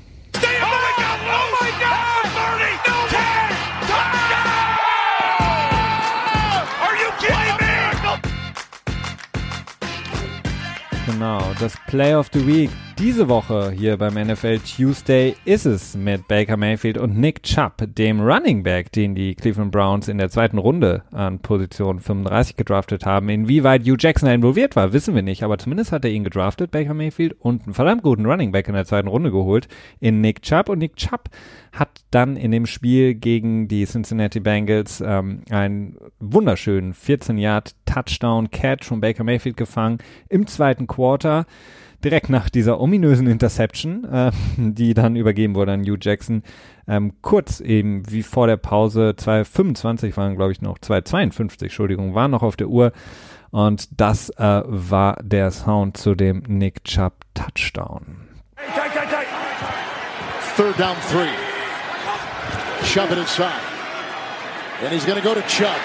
Genau, 11.23 11.53
das 11.57 11.77
Play 11.87 12.15
of 12.15 12.29
the 12.33 12.45
Week 12.45 12.69
diese 12.99 13.27
Woche 13.27 13.71
hier 13.71 13.97
beim 13.97 14.13
NFL 14.13 14.59
Tuesday 14.59 15.35
ist 15.45 15.65
es 15.65 15.95
mit 15.95 16.27
Baker 16.27 16.57
Mayfield 16.57 16.97
und 16.97 17.17
Nick 17.17 17.41
Chubb, 17.41 17.83
dem 17.87 18.21
Running 18.21 18.61
Back, 18.61 18.91
den 18.91 19.15
die 19.15 19.33
Cleveland 19.33 19.71
Browns 19.71 20.07
in 20.07 20.19
der 20.19 20.29
zweiten 20.29 20.59
Runde 20.59 21.01
an 21.11 21.39
Position 21.39 21.99
35 21.99 22.55
gedraftet 22.55 23.05
haben. 23.05 23.29
Inwieweit 23.29 23.81
Hugh 23.83 23.97
Jackson 23.99 24.29
involviert 24.29 24.75
war, 24.75 24.93
wissen 24.93 25.15
wir 25.15 25.23
nicht, 25.23 25.43
aber 25.43 25.57
zumindest 25.57 25.91
hat 25.91 26.05
er 26.05 26.11
ihn 26.11 26.23
gedraftet, 26.23 26.69
Baker 26.69 26.93
Mayfield, 26.93 27.35
und 27.39 27.63
einen 27.63 27.73
verdammt 27.73 28.03
guten 28.03 28.27
Running 28.27 28.51
Back 28.51 28.67
in 28.67 28.75
der 28.75 28.85
zweiten 28.85 29.07
Runde 29.07 29.31
geholt 29.31 29.67
in 29.99 30.21
Nick 30.21 30.43
Chubb. 30.43 30.69
Und 30.69 30.79
Nick 30.79 30.95
Chubb 30.95 31.29
hat 31.71 31.92
dann 32.13 32.35
in 32.35 32.51
dem 32.51 32.65
Spiel 32.65 33.15
gegen 33.15 33.67
die 33.67 33.85
Cincinnati 33.85 34.39
Bengals 34.39 35.01
ähm, 35.05 35.41
einen 35.49 35.97
wunderschönen 36.19 36.93
14 36.93 37.37
Yard 37.37 37.75
Touchdown 37.85 38.51
Catch 38.51 38.85
von 38.85 39.01
Baker 39.01 39.23
Mayfield 39.23 39.57
gefangen 39.57 39.97
im 40.29 40.47
zweiten 40.47 40.87
Quarter 40.87 41.45
direkt 42.03 42.29
nach 42.29 42.49
dieser 42.49 42.79
ominösen 42.79 43.27
Interception, 43.27 44.03
äh, 44.05 44.31
die 44.57 44.93
dann 44.93 45.15
übergeben 45.15 45.55
wurde 45.55 45.71
an 45.73 45.83
Hugh 45.83 45.97
Jackson, 45.99 46.43
ähm, 46.87 47.13
kurz 47.21 47.61
eben 47.61 48.03
wie 48.11 48.23
vor 48.23 48.47
der 48.47 48.57
Pause, 48.57 49.15
2,25 49.17 50.17
waren 50.17 50.35
glaube 50.35 50.51
ich 50.51 50.61
noch, 50.61 50.77
2,52, 50.79 51.63
Entschuldigung, 51.63 52.13
waren 52.13 52.31
noch 52.31 52.43
auf 52.43 52.55
der 52.55 52.67
Uhr. 52.67 52.91
Und 53.51 54.01
das 54.01 54.29
äh, 54.31 54.61
war 54.65 55.17
der 55.21 55.51
Sound 55.51 55.95
zu 55.97 56.15
dem 56.15 56.43
Nick 56.47 56.83
Chubb 56.83 57.13
Touchdown. 57.33 58.27
Third 60.55 60.79
down 60.79 60.95
three. 61.09 61.52
Chubb 62.83 63.11
it 63.11 63.17
inside. 63.17 63.61
And 64.81 64.93
he's 64.93 65.05
going 65.05 65.17
to 65.17 65.23
go 65.23 65.33
to 65.33 65.41
Chubb. 65.43 65.81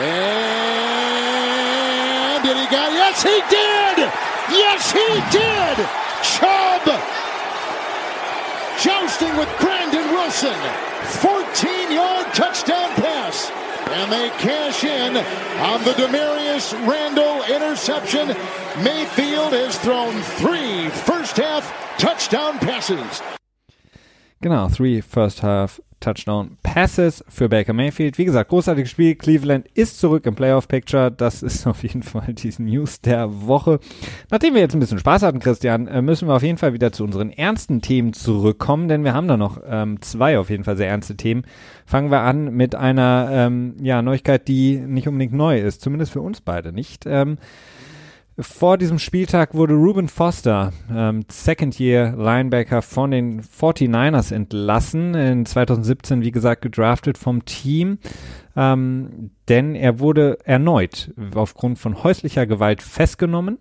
And 0.00 1.18
did 2.44 2.56
he 2.56 2.66
got? 2.70 2.92
Yes, 2.92 3.22
he 3.22 3.40
did! 3.50 3.98
Yes, 4.50 4.92
he 4.92 5.20
did! 5.32 5.76
Chubb 6.22 6.84
jousting 8.82 9.36
with 9.36 9.48
Brandon 9.60 10.06
Wilson. 10.12 10.54
14 11.20 11.92
yard 11.92 12.26
touchdown 12.34 12.90
pass. 12.94 13.50
And 13.90 14.12
they 14.12 14.28
cash 14.38 14.84
in 14.84 15.16
on 15.16 15.82
the 15.84 15.92
Demarius 15.92 16.72
Randall 16.86 17.42
interception. 17.44 18.28
Mayfield 18.84 19.54
has 19.54 19.78
thrown 19.78 20.20
three 20.22 20.88
first 20.90 21.38
half 21.38 21.72
touchdown 21.98 22.58
passes. 22.58 23.22
Genau, 24.42 24.68
three 24.68 25.00
first 25.00 25.40
half 25.40 25.80
Touchdown 26.00 26.56
Passes 26.62 27.24
für 27.28 27.48
Baker 27.48 27.72
Mayfield. 27.72 28.18
Wie 28.18 28.24
gesagt, 28.24 28.50
großartiges 28.50 28.90
Spiel. 28.90 29.14
Cleveland 29.14 29.66
ist 29.74 29.98
zurück 29.98 30.26
im 30.26 30.34
Playoff 30.34 30.68
Picture. 30.68 31.10
Das 31.10 31.42
ist 31.42 31.66
auf 31.66 31.82
jeden 31.82 32.02
Fall 32.02 32.34
die 32.34 32.52
News 32.58 33.00
der 33.00 33.46
Woche. 33.46 33.80
Nachdem 34.30 34.54
wir 34.54 34.60
jetzt 34.60 34.74
ein 34.74 34.80
bisschen 34.80 34.98
Spaß 34.98 35.22
hatten, 35.22 35.40
Christian, 35.40 35.86
äh, 35.86 36.02
müssen 36.02 36.28
wir 36.28 36.34
auf 36.34 36.42
jeden 36.42 36.58
Fall 36.58 36.72
wieder 36.72 36.92
zu 36.92 37.04
unseren 37.04 37.30
ernsten 37.30 37.80
Themen 37.80 38.12
zurückkommen, 38.12 38.88
denn 38.88 39.04
wir 39.04 39.14
haben 39.14 39.28
da 39.28 39.36
noch 39.36 39.60
ähm, 39.66 40.00
zwei 40.02 40.38
auf 40.38 40.50
jeden 40.50 40.64
Fall 40.64 40.76
sehr 40.76 40.88
ernste 40.88 41.16
Themen. 41.16 41.44
Fangen 41.86 42.10
wir 42.10 42.20
an 42.20 42.54
mit 42.54 42.74
einer 42.74 43.28
ähm, 43.32 43.74
ja, 43.80 44.02
Neuigkeit, 44.02 44.48
die 44.48 44.76
nicht 44.78 45.08
unbedingt 45.08 45.32
neu 45.32 45.60
ist, 45.60 45.80
zumindest 45.80 46.12
für 46.12 46.20
uns 46.20 46.40
beide 46.40 46.72
nicht. 46.72 47.04
Ähm, 47.06 47.38
vor 48.40 48.78
diesem 48.78 48.98
Spieltag 48.98 49.54
wurde 49.54 49.74
Ruben 49.74 50.08
Foster, 50.08 50.72
ähm, 50.94 51.24
Second-Year 51.28 52.14
Linebacker 52.16 52.82
von 52.82 53.10
den 53.10 53.42
49ers 53.42 54.32
entlassen. 54.32 55.14
In 55.14 55.44
2017, 55.44 56.22
wie 56.22 56.30
gesagt, 56.30 56.62
gedraftet 56.62 57.18
vom 57.18 57.44
Team. 57.44 57.98
Ähm, 58.54 59.30
denn 59.48 59.74
er 59.74 59.98
wurde 59.98 60.38
erneut 60.44 61.12
aufgrund 61.34 61.78
von 61.78 62.02
häuslicher 62.04 62.46
Gewalt 62.46 62.82
festgenommen. 62.82 63.58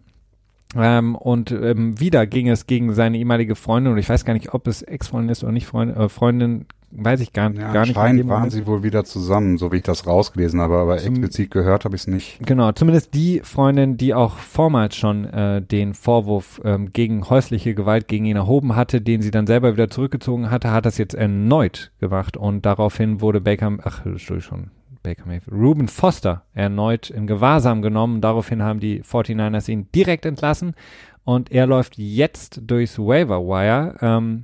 Ähm, 0.78 1.16
und 1.16 1.52
ähm, 1.52 2.00
wieder 2.00 2.28
ging 2.28 2.50
es 2.50 2.68
gegen 2.68 2.94
seine 2.94 3.18
ehemalige 3.18 3.56
Freundin, 3.56 3.94
und 3.94 4.00
ich 4.00 4.10
weiß 4.10 4.26
gar 4.26 4.34
nicht, 4.34 4.54
ob 4.54 4.68
es 4.68 4.82
Ex-Freundin 4.82 5.30
ist 5.30 5.44
oder 5.44 5.52
nicht 5.52 5.68
Freundin, 5.68 5.98
äh, 5.98 6.10
Freundin, 6.10 6.66
weiß 6.92 7.20
ich 7.22 7.34
gar, 7.34 7.52
ja, 7.52 7.74
gar 7.74 7.86
nicht. 7.86 7.98
Anscheinend 7.98 8.30
waren 8.30 8.50
sie 8.50 8.66
wohl 8.66 8.84
wieder 8.84 9.04
zusammen, 9.04 9.58
so 9.58 9.72
wie 9.72 9.78
ich 9.78 9.84
das 9.84 10.08
rausgelesen 10.08 10.62
habe, 10.62 10.78
aber 10.78 10.98
Zum, 10.98 11.16
explizit 11.16 11.52
gehört 11.52 11.86
habe 11.86 11.96
ich 11.96 12.02
es 12.02 12.08
nicht. 12.08 12.40
Genau, 12.46 12.72
zumindest 12.72 13.14
die 13.14 13.42
Freundin, 13.44 13.98
die 13.98 14.14
auch 14.14 14.38
vormals 14.38 14.96
schon 14.96 15.26
äh, 15.26 15.62
den 15.62 15.94
Vorwurf 15.94 16.62
ähm, 16.64 16.94
gegen 16.94 17.30
häusliche 17.30 17.76
Gewalt 17.76 18.08
gegen 18.08 18.26
ihn 18.26 18.38
erhoben 18.38 18.76
hatte, 18.76 19.02
den 19.02 19.22
sie 19.22 19.32
dann 19.32 19.48
selber 19.48 19.74
wieder 19.74 19.90
zurückgezogen 19.90 20.50
hatte, 20.50 20.72
hat 20.72 20.86
das 20.86 20.98
jetzt 20.98 21.14
erneut 21.14 21.92
gemacht 22.00 22.38
und 22.38 22.66
daraufhin 22.66 23.22
wurde 23.22 23.42
Baker, 23.42 23.78
ach, 23.84 24.06
schon, 24.18 24.72
Baker 25.08 25.26
Mayfield, 25.26 25.58
Ruben 25.58 25.88
Foster 25.88 26.44
erneut 26.54 27.10
in 27.10 27.28
Gewahrsam 27.28 27.82
genommen. 27.82 28.20
Daraufhin 28.20 28.62
haben 28.62 28.82
die 28.82 29.04
49ers 29.04 29.70
ihn 29.70 29.88
direkt 29.96 30.26
entlassen 30.26 30.76
und 31.24 31.50
er 31.50 31.66
läuft 31.66 31.98
jetzt 31.98 32.60
durchs 32.68 33.00
Waiver 33.00 33.40
Wire. 33.40 33.96
Ähm, 34.02 34.44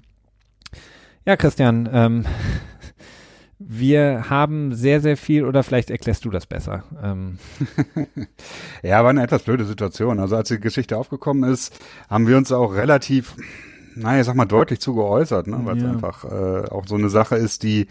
ja, 1.26 1.36
Christian, 1.36 1.90
ähm, 1.92 2.26
wir 3.60 4.30
haben 4.30 4.74
sehr, 4.74 5.02
sehr 5.02 5.18
viel, 5.18 5.44
oder 5.44 5.64
vielleicht 5.64 5.90
erklärst 5.90 6.24
du 6.24 6.30
das 6.30 6.46
besser. 6.46 6.86
Ähm. 7.04 7.40
ja, 8.84 9.04
war 9.04 9.10
eine 9.10 9.24
etwas 9.24 9.44
blöde 9.44 9.66
Situation. 9.66 10.18
Also 10.22 10.38
als 10.38 10.48
die 10.48 10.62
Geschichte 10.62 10.98
aufgekommen 10.98 11.52
ist, 11.52 11.78
haben 12.10 12.26
wir 12.26 12.38
uns 12.38 12.54
auch 12.54 12.74
relativ, 12.74 13.36
naja, 13.96 14.24
sag 14.24 14.38
mal, 14.38 14.46
deutlich 14.46 14.80
zu 14.80 14.96
geäußert, 14.96 15.48
ne? 15.48 15.60
weil 15.64 15.76
es 15.76 15.84
ja. 15.84 15.90
einfach 15.90 16.24
äh, 16.24 16.70
auch 16.70 16.88
so 16.88 16.96
eine 16.96 17.10
Sache 17.10 17.36
ist, 17.36 17.64
die 17.64 17.88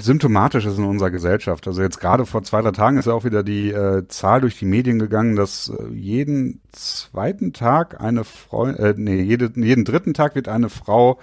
symptomatisch 0.00 0.66
ist 0.66 0.78
in 0.78 0.84
unserer 0.84 1.10
Gesellschaft. 1.10 1.66
Also 1.66 1.82
jetzt 1.82 2.00
gerade 2.00 2.26
vor 2.26 2.42
zwei, 2.42 2.62
drei 2.62 2.72
Tagen 2.72 2.98
ist 2.98 3.06
ja 3.06 3.12
auch 3.12 3.24
wieder 3.24 3.42
die 3.42 3.70
äh, 3.70 4.06
Zahl 4.08 4.40
durch 4.40 4.58
die 4.58 4.64
Medien 4.64 4.98
gegangen, 4.98 5.36
dass 5.36 5.68
äh, 5.68 5.92
jeden 5.92 6.60
zweiten 6.72 7.52
Tag 7.52 8.00
eine 8.00 8.24
Frau, 8.24 8.66
äh, 8.66 8.94
nee, 8.96 9.20
jede, 9.20 9.50
jeden 9.54 9.84
dritten 9.84 10.14
Tag 10.14 10.34
wird 10.34 10.48
eine 10.48 10.68
Frau 10.68 11.18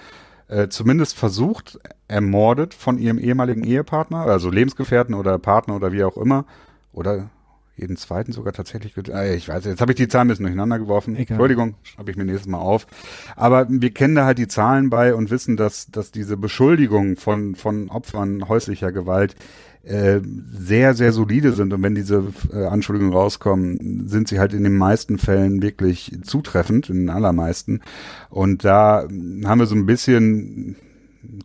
äh, 0.48 0.68
zumindest 0.68 1.18
versucht, 1.18 1.80
ermordet 2.08 2.74
von 2.74 2.98
ihrem 2.98 3.18
ehemaligen 3.18 3.64
Ehepartner, 3.64 4.20
also 4.20 4.50
Lebensgefährten 4.50 5.16
oder 5.16 5.40
Partner 5.40 5.76
oder 5.76 5.92
wie 5.92 6.04
auch 6.04 6.18
immer. 6.18 6.46
Oder 6.94 7.30
jeden 7.78 7.98
zweiten 7.98 8.32
sogar 8.32 8.54
tatsächlich. 8.54 8.96
Äh, 9.10 9.36
ich 9.36 9.50
weiß, 9.50 9.66
jetzt 9.66 9.82
habe 9.82 9.92
ich 9.92 9.98
die 9.98 10.08
Zahlen 10.08 10.28
ein 10.28 10.30
bisschen 10.30 10.46
durcheinander 10.46 10.80
geworfen. 10.80 11.16
Egal. 11.16 11.36
Entschuldigung, 11.36 11.76
schreibe 11.84 12.12
ich 12.12 12.18
mir 12.18 12.26
nächstes 12.26 12.48
Mal 12.48 12.60
auf. 12.60 12.88
Aber 13.36 13.68
wir 13.70 13.92
kennen 13.92 14.16
da 14.16 14.26
halt 14.26 14.38
die 14.38 14.48
Zahlen 14.48 14.90
bei 14.90 15.14
und 15.14 15.30
wissen, 15.30 15.58
dass, 15.58 15.88
dass 15.88 16.12
diese 16.12 16.38
Beschuldigung 16.38 17.18
von, 17.18 17.56
von 17.56 17.90
Opfern 17.90 18.48
häuslicher 18.48 18.92
Gewalt 18.92 19.36
äh, 19.84 20.22
sehr, 20.52 20.96
sehr 20.96 21.12
solide 21.12 21.54
sind. 21.54 21.74
Und 21.74 21.84
wenn 21.84 21.96
diese 21.96 22.34
äh, 22.52 22.66
Anschuldigungen 22.66 23.14
rauskommen, 23.14 24.08
sind 24.08 24.28
sie 24.28 24.40
halt 24.40 24.54
in 24.54 24.64
den 24.64 24.78
meisten 24.78 25.18
Fällen 25.18 25.62
wirklich 25.62 26.18
zutreffend, 26.24 26.90
in 26.90 27.02
den 27.02 27.10
allermeisten. 27.10 27.82
Und 28.30 28.66
da 28.66 29.04
haben 29.04 29.60
wir 29.60 29.68
so 29.68 29.76
ein 29.76 29.86
bisschen 29.86 30.76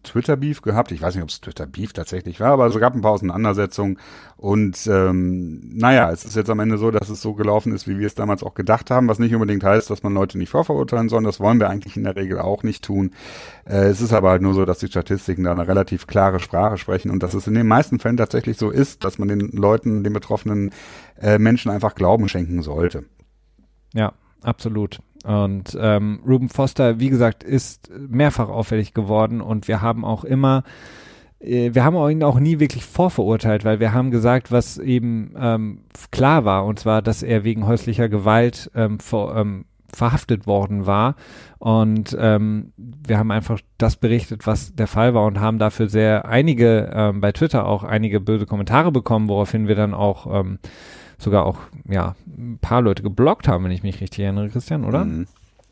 Twitter-Beef 0.03 0.63
gehabt. 0.63 0.93
Ich 0.93 1.03
weiß 1.03 1.15
nicht, 1.15 1.23
ob 1.23 1.31
es 1.31 1.41
Twitter-Beef 1.41 1.93
tatsächlich 1.93 2.41
war, 2.41 2.53
aber 2.53 2.67
es 2.67 2.79
gab 2.79 2.95
ein 2.95 3.03
paar 3.03 3.13
Auseinandersetzungen. 3.13 3.99
Und 4.37 4.87
ähm, 4.87 5.61
naja, 5.75 6.11
es 6.11 6.25
ist 6.25 6.37
jetzt 6.37 6.51
am 6.51 6.61
Ende 6.61 6.79
so, 6.79 6.91
dass 6.91 7.09
es 7.09 7.21
so 7.21 7.35
gelaufen 7.35 7.73
ist, 7.73 7.87
wie 7.87 7.99
wir 7.99 8.07
es 8.07 8.15
damals 8.15 8.43
auch 8.43 8.55
gedacht 8.55 8.91
haben, 8.91 9.09
was 9.09 9.19
nicht 9.19 9.35
unbedingt 9.35 9.65
heißt, 9.65 9.91
dass 9.91 10.03
man 10.03 10.15
Leute 10.15 10.39
nicht 10.39 10.51
vorverurteilen 10.51 11.09
soll. 11.09 11.23
Das 11.25 11.41
wollen 11.41 11.61
wir 11.61 11.69
eigentlich 11.69 11.97
in 11.97 12.05
der 12.05 12.17
Regel 12.17 12.39
auch 12.39 12.63
nicht 12.63 12.85
tun. 12.85 13.13
Äh, 13.65 13.89
es 13.89 14.01
ist 14.01 14.13
aber 14.13 14.31
halt 14.31 14.43
nur 14.43 14.55
so, 14.55 14.65
dass 14.65 14.79
die 14.79 14.89
Statistiken 14.89 15.45
da 15.45 15.53
eine 15.53 15.69
relativ 15.69 16.07
klare 16.07 16.41
Sprache 16.41 16.79
sprechen 16.79 17.11
und 17.11 17.23
dass 17.23 17.35
es 17.35 17.47
in 17.47 17.55
den 17.55 17.67
meisten 17.67 17.99
Fällen 17.99 18.17
tatsächlich 18.17 18.57
so 18.57 18.71
ist, 18.71 19.05
dass 19.05 19.19
man 19.19 19.29
den 19.29 19.41
Leuten, 19.53 20.05
den 20.05 20.13
betroffenen 20.13 20.71
äh, 21.21 21.39
Menschen 21.39 21.71
einfach 21.71 21.95
Glauben 21.95 22.29
schenken 22.29 22.63
sollte. 22.63 23.05
Ja, 23.93 24.13
absolut. 24.43 25.01
Und 25.25 25.77
ähm, 25.81 26.21
Ruben 26.27 26.49
Foster, 26.49 26.99
wie 26.99 27.11
gesagt, 27.11 27.45
ist 27.45 27.91
mehrfach 28.09 28.49
auffällig 28.49 28.95
geworden 28.95 29.41
und 29.41 29.69
wir 29.69 29.83
haben 29.83 30.05
auch 30.05 30.25
immer, 30.25 30.65
äh, 31.41 31.75
wir 31.75 31.85
haben 31.85 31.97
ihn 32.11 32.23
auch 32.23 32.41
nie 32.41 32.59
wirklich 32.59 32.85
vorverurteilt, 32.85 33.65
weil 33.65 33.81
wir 33.81 33.93
haben 33.93 34.11
gesagt, 34.11 34.51
was 34.51 34.79
eben 34.79 35.35
ähm, 35.39 35.83
klar 36.11 36.45
war, 36.45 36.65
und 36.65 36.79
zwar, 36.79 37.03
dass 37.03 37.23
er 37.23 37.45
wegen 37.45 37.67
häuslicher 37.67 38.09
Gewalt 38.09 38.71
ähm, 38.75 38.99
vor, 38.99 39.37
ähm, 39.37 39.67
verhaftet 39.93 40.47
worden 40.47 40.87
war. 40.87 41.17
Und 41.59 42.17
ähm, 42.19 42.73
wir 42.77 43.19
haben 43.19 43.31
einfach 43.31 43.61
das 43.77 43.97
berichtet, 43.97 44.47
was 44.47 44.75
der 44.75 44.87
Fall 44.87 45.15
war 45.15 45.27
und 45.27 45.41
haben 45.41 45.59
dafür 45.59 45.89
sehr 45.89 46.27
einige, 46.27 46.91
ähm, 46.95 47.21
bei 47.21 47.33
Twitter 47.33 47.67
auch 47.67 47.85
einige 47.85 48.21
böse 48.21 48.47
Kommentare 48.47 48.93
bekommen, 48.93 49.29
woraufhin 49.29 49.69
wir 49.69 49.75
dann 49.75 49.95
auch 49.95 50.41
ähm, 50.41 50.59
sogar 51.21 51.45
auch, 51.47 51.59
ja, 51.89 52.15
ein 52.27 52.59
paar 52.61 52.83
Leute 52.83 53.03
geblockt 53.03 53.49
haben, 53.49 53.65
wenn 53.65 53.71
ich 53.71 53.83
mich 53.83 54.01
richtig 54.01 54.21
erinnere, 54.21 54.49
Christian, 54.49 54.85
oder? 54.85 55.05
Mhm. 55.05 55.27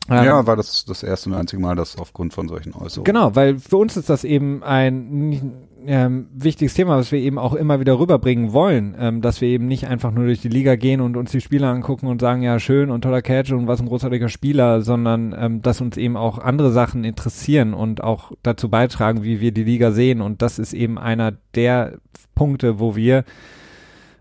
ja, 0.07 0.45
war 0.45 0.55
das 0.55 0.85
das 0.85 1.03
erste 1.03 1.29
und 1.29 1.35
einzige 1.35 1.61
Mal, 1.61 1.75
dass 1.75 1.97
aufgrund 1.97 2.33
von 2.33 2.47
solchen 2.47 2.73
Äußerungen. 2.73 3.05
Genau, 3.05 3.35
weil 3.35 3.59
für 3.59 3.77
uns 3.77 3.97
ist 3.97 4.09
das 4.09 4.23
eben 4.23 4.63
ein 4.63 5.67
ähm, 5.85 6.27
wichtiges 6.33 6.73
Thema, 6.73 6.97
was 6.97 7.11
wir 7.11 7.19
eben 7.19 7.37
auch 7.37 7.53
immer 7.53 7.79
wieder 7.79 7.99
rüberbringen 7.99 8.53
wollen, 8.53 8.95
ähm, 8.99 9.21
dass 9.21 9.41
wir 9.41 9.47
eben 9.47 9.67
nicht 9.67 9.87
einfach 9.87 10.11
nur 10.11 10.25
durch 10.25 10.41
die 10.41 10.49
Liga 10.49 10.75
gehen 10.75 11.01
und 11.01 11.15
uns 11.17 11.31
die 11.31 11.41
Spieler 11.41 11.69
angucken 11.69 12.07
und 12.07 12.21
sagen, 12.21 12.41
ja, 12.41 12.59
schön 12.59 12.91
und 12.91 13.01
toller 13.01 13.21
Catch 13.21 13.51
und 13.51 13.67
was 13.67 13.79
ein 13.79 13.87
großartiger 13.87 14.29
Spieler, 14.29 14.81
sondern 14.81 15.35
ähm, 15.37 15.61
dass 15.61 15.81
uns 15.81 15.97
eben 15.97 16.17
auch 16.17 16.37
andere 16.37 16.71
Sachen 16.71 17.03
interessieren 17.03 17.73
und 17.73 18.03
auch 18.03 18.31
dazu 18.43 18.69
beitragen, 18.69 19.23
wie 19.23 19.39
wir 19.39 19.51
die 19.51 19.63
Liga 19.63 19.91
sehen. 19.91 20.21
Und 20.21 20.41
das 20.41 20.59
ist 20.59 20.73
eben 20.73 20.97
einer 20.97 21.33
der 21.55 21.97
Punkte, 22.35 22.79
wo 22.79 22.95
wir 22.95 23.23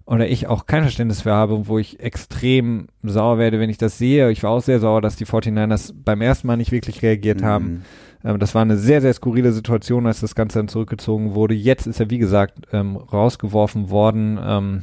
oder 0.09 0.27
ich 0.27 0.47
auch 0.47 0.65
kein 0.65 0.83
Verständnis 0.83 1.23
für 1.23 1.33
habe, 1.33 1.69
wo 1.69 1.79
ich 1.79 2.01
extrem 2.01 2.89
sauer 3.03 3.37
werde, 3.37 3.61
wenn 3.61 3.69
ich 3.69 3.77
das 3.77 3.99
sehe. 3.99 4.31
Ich 4.31 4.43
war 4.43 4.51
auch 4.51 4.63
sehr 4.63 4.81
sauer, 4.81 5.03
dass 5.03 5.17
die 5.17 5.27
49ers 5.27 5.93
beim 5.95 6.23
ersten 6.23 6.47
Mal 6.47 6.57
nicht 6.57 6.73
wirklich 6.73 7.03
reagiert 7.03 7.43
mhm. 7.43 7.45
haben. 7.45 7.85
Ähm, 8.25 8.39
das 8.39 8.55
war 8.55 8.63
eine 8.63 8.79
sehr, 8.79 9.03
sehr 9.03 9.13
skurrile 9.13 9.53
Situation, 9.53 10.07
als 10.07 10.21
das 10.21 10.35
Ganze 10.35 10.61
dann 10.61 10.69
zurückgezogen 10.69 11.35
wurde. 11.35 11.55
Jetzt 11.55 11.87
ist 11.87 12.01
er, 12.01 12.09
wie 12.09 12.17
gesagt, 12.17 12.55
ähm, 12.73 12.97
rausgeworfen 12.97 13.91
worden. 13.91 14.39
Ähm, 14.43 14.83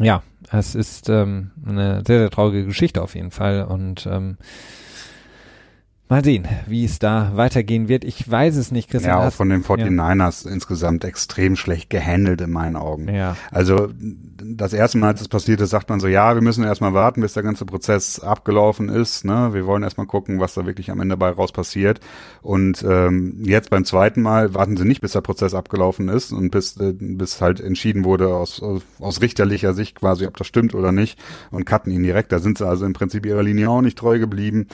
ja, 0.00 0.22
es 0.50 0.74
ist 0.74 1.10
ähm, 1.10 1.50
eine 1.66 2.02
sehr, 2.06 2.20
sehr 2.20 2.30
traurige 2.30 2.64
Geschichte 2.64 3.02
auf 3.02 3.14
jeden 3.14 3.32
Fall 3.32 3.64
und 3.64 4.08
ähm, 4.10 4.38
Mal 6.10 6.24
sehen, 6.24 6.48
wie 6.66 6.84
es 6.84 6.98
da 6.98 7.30
weitergehen 7.36 7.86
wird. 7.86 8.02
Ich 8.02 8.28
weiß 8.28 8.56
es 8.56 8.72
nicht, 8.72 8.90
Christian. 8.90 9.16
Ja, 9.16 9.28
auch 9.28 9.32
von 9.32 9.48
den 9.48 9.62
49ers 9.62 10.44
ja. 10.44 10.50
insgesamt 10.50 11.04
extrem 11.04 11.54
schlecht 11.54 11.88
gehandelt 11.88 12.40
in 12.40 12.50
meinen 12.50 12.74
Augen. 12.74 13.06
Ja. 13.14 13.36
Also 13.52 13.86
das 14.42 14.72
erste 14.72 14.98
Mal, 14.98 15.06
als 15.10 15.20
es 15.20 15.28
passiert 15.28 15.60
ist, 15.60 15.70
sagt 15.70 15.88
man 15.88 16.00
so, 16.00 16.08
ja, 16.08 16.34
wir 16.34 16.42
müssen 16.42 16.64
erstmal 16.64 16.94
warten, 16.94 17.20
bis 17.20 17.34
der 17.34 17.44
ganze 17.44 17.64
Prozess 17.64 18.18
abgelaufen 18.18 18.88
ist. 18.88 19.24
Ne? 19.24 19.50
Wir 19.52 19.66
wollen 19.66 19.84
erstmal 19.84 20.08
gucken, 20.08 20.40
was 20.40 20.54
da 20.54 20.66
wirklich 20.66 20.90
am 20.90 20.98
Ende 20.98 21.16
bei 21.16 21.30
raus 21.30 21.52
passiert. 21.52 22.00
Und 22.42 22.82
ähm, 22.82 23.44
jetzt 23.44 23.70
beim 23.70 23.84
zweiten 23.84 24.20
Mal 24.20 24.52
warten 24.52 24.76
sie 24.76 24.86
nicht, 24.86 25.02
bis 25.02 25.12
der 25.12 25.20
Prozess 25.20 25.54
abgelaufen 25.54 26.08
ist 26.08 26.32
und 26.32 26.50
bis, 26.50 26.76
äh, 26.78 26.92
bis 26.92 27.40
halt 27.40 27.60
entschieden 27.60 28.04
wurde 28.04 28.34
aus, 28.34 28.60
aus, 28.60 28.82
aus 28.98 29.20
richterlicher 29.20 29.74
Sicht 29.74 29.94
quasi, 30.00 30.26
ob 30.26 30.36
das 30.36 30.48
stimmt 30.48 30.74
oder 30.74 30.90
nicht 30.90 31.20
und 31.52 31.66
cutten 31.66 31.92
ihn 31.92 32.02
direkt. 32.02 32.32
Da 32.32 32.40
sind 32.40 32.58
sie 32.58 32.66
also 32.66 32.84
im 32.84 32.94
Prinzip 32.94 33.26
ihrer 33.26 33.44
Linie 33.44 33.70
auch 33.70 33.80
nicht 33.80 33.96
treu 33.96 34.18
geblieben 34.18 34.66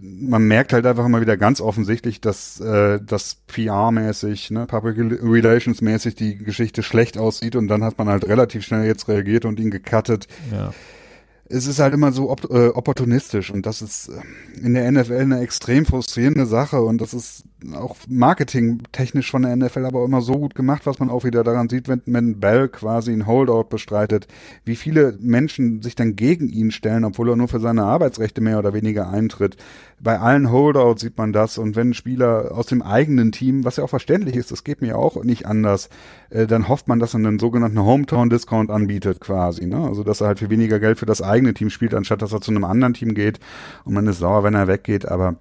man 0.00 0.46
merkt 0.46 0.72
halt 0.72 0.86
einfach 0.86 1.04
immer 1.04 1.20
wieder 1.20 1.36
ganz 1.36 1.60
offensichtlich, 1.60 2.20
dass 2.20 2.60
äh, 2.60 3.00
das 3.04 3.38
PR-mäßig, 3.48 4.52
ne, 4.52 4.66
Public 4.66 4.96
Relations-mäßig 4.98 6.14
die 6.14 6.38
Geschichte 6.38 6.82
schlecht 6.82 7.18
aussieht 7.18 7.56
und 7.56 7.68
dann 7.68 7.84
hat 7.84 7.98
man 7.98 8.08
halt 8.08 8.26
relativ 8.26 8.64
schnell 8.64 8.86
jetzt 8.86 9.08
reagiert 9.08 9.44
und 9.44 9.60
ihn 9.60 9.70
gecuttet. 9.70 10.26
Ja 10.52 10.72
es 11.50 11.66
ist 11.66 11.80
halt 11.80 11.92
immer 11.92 12.12
so 12.12 12.30
op 12.30 12.48
äh, 12.50 12.68
opportunistisch 12.68 13.50
und 13.50 13.66
das 13.66 13.82
ist 13.82 14.08
äh, 14.08 14.64
in 14.64 14.74
der 14.74 14.90
NFL 14.90 15.14
eine 15.14 15.40
extrem 15.40 15.84
frustrierende 15.84 16.46
Sache 16.46 16.80
und 16.80 17.00
das 17.00 17.12
ist 17.12 17.42
auch 17.74 17.96
marketingtechnisch 18.08 19.30
von 19.30 19.42
der 19.42 19.56
NFL 19.56 19.84
aber 19.84 20.04
immer 20.04 20.20
so 20.20 20.34
gut 20.34 20.54
gemacht, 20.54 20.86
was 20.86 20.98
man 20.98 21.10
auch 21.10 21.24
wieder 21.24 21.44
daran 21.44 21.68
sieht, 21.68 21.88
wenn, 21.88 22.02
wenn 22.06 22.40
Bell 22.40 22.68
quasi 22.68 23.12
ein 23.12 23.26
Holdout 23.26 23.64
bestreitet, 23.64 24.26
wie 24.64 24.76
viele 24.76 25.16
Menschen 25.20 25.82
sich 25.82 25.94
dann 25.94 26.16
gegen 26.16 26.48
ihn 26.48 26.70
stellen, 26.70 27.04
obwohl 27.04 27.30
er 27.30 27.36
nur 27.36 27.48
für 27.48 27.60
seine 27.60 27.84
Arbeitsrechte 27.84 28.40
mehr 28.40 28.58
oder 28.58 28.72
weniger 28.72 29.10
eintritt. 29.10 29.56
Bei 30.00 30.18
allen 30.18 30.50
Holdouts 30.50 31.02
sieht 31.02 31.18
man 31.18 31.32
das 31.32 31.58
und 31.58 31.76
wenn 31.76 31.90
ein 31.90 31.94
Spieler 31.94 32.52
aus 32.52 32.66
dem 32.66 32.82
eigenen 32.82 33.32
Team, 33.32 33.64
was 33.64 33.76
ja 33.76 33.84
auch 33.84 33.90
verständlich 33.90 34.36
ist, 34.36 34.50
das 34.50 34.64
geht 34.64 34.80
mir 34.80 34.96
auch 34.96 35.22
nicht 35.22 35.46
anders, 35.46 35.90
äh, 36.30 36.46
dann 36.46 36.68
hofft 36.68 36.88
man, 36.88 36.98
dass 36.98 37.14
er 37.14 37.18
einen 37.18 37.38
sogenannten 37.38 37.80
Hometown-Discount 37.80 38.70
anbietet 38.70 39.20
quasi, 39.20 39.66
ne? 39.66 39.84
Also 39.84 40.02
dass 40.02 40.20
er 40.20 40.28
halt 40.28 40.38
für 40.38 40.50
weniger 40.50 40.80
Geld 40.80 40.98
für 40.98 41.06
das 41.06 41.20
eigene 41.20 41.54
Team 41.54 41.70
spielt, 41.70 41.94
anstatt 41.94 42.22
dass 42.22 42.32
er 42.32 42.40
zu 42.40 42.50
einem 42.50 42.64
anderen 42.64 42.94
Team 42.94 43.14
geht 43.14 43.40
und 43.84 43.92
man 43.92 44.06
ist 44.06 44.18
sauer, 44.18 44.42
wenn 44.44 44.54
er 44.54 44.68
weggeht, 44.68 45.06
aber 45.06 45.36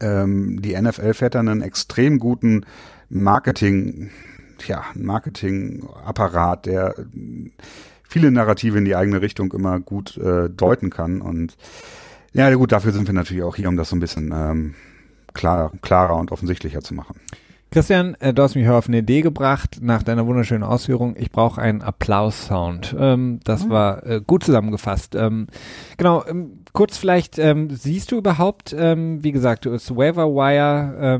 ähm, 0.00 0.60
die 0.62 0.80
NFL 0.80 1.14
fährt 1.14 1.34
dann 1.34 1.48
einen 1.48 1.62
extrem 1.62 2.18
guten 2.18 2.66
Marketing, 3.08 4.10
ja, 4.66 4.84
Marketingapparat, 4.94 6.66
der 6.66 6.94
viele 8.08 8.30
Narrative 8.30 8.78
in 8.78 8.84
die 8.84 8.96
eigene 8.96 9.20
Richtung 9.20 9.52
immer 9.52 9.80
gut 9.80 10.16
äh, 10.18 10.48
deuten 10.48 10.90
kann. 10.90 11.20
Und 11.20 11.56
ja, 12.32 12.52
gut, 12.54 12.72
dafür 12.72 12.92
sind 12.92 13.06
wir 13.06 13.14
natürlich 13.14 13.42
auch 13.42 13.56
hier, 13.56 13.68
um 13.68 13.76
das 13.76 13.88
so 13.88 13.96
ein 13.96 14.00
bisschen 14.00 14.32
ähm, 14.34 14.74
klar, 15.32 15.72
klarer 15.82 16.16
und 16.16 16.32
offensichtlicher 16.32 16.80
zu 16.80 16.94
machen. 16.94 17.20
Christian, 17.74 18.14
äh, 18.20 18.32
du 18.32 18.40
hast 18.40 18.54
mich 18.54 18.68
auf 18.68 18.86
eine 18.86 18.98
Idee 18.98 19.20
gebracht 19.20 19.78
nach 19.80 20.04
deiner 20.04 20.28
wunderschönen 20.28 20.62
Ausführung. 20.62 21.16
Ich 21.18 21.32
brauche 21.32 21.60
einen 21.60 21.82
Applaus-Sound. 21.82 22.94
Ähm, 22.96 23.40
das 23.42 23.64
mhm. 23.64 23.70
war 23.70 24.06
äh, 24.06 24.20
gut 24.24 24.44
zusammengefasst. 24.44 25.16
Ähm, 25.16 25.48
genau, 25.96 26.24
ähm, 26.24 26.60
kurz 26.72 26.96
vielleicht, 26.96 27.34
siehst 27.34 28.12
du 28.12 28.16
überhaupt, 28.16 28.72
wie 28.72 29.32
gesagt, 29.32 29.64
du 29.64 29.70
ist 29.72 29.96
Waiver 29.96 30.28
Wire, 30.28 31.18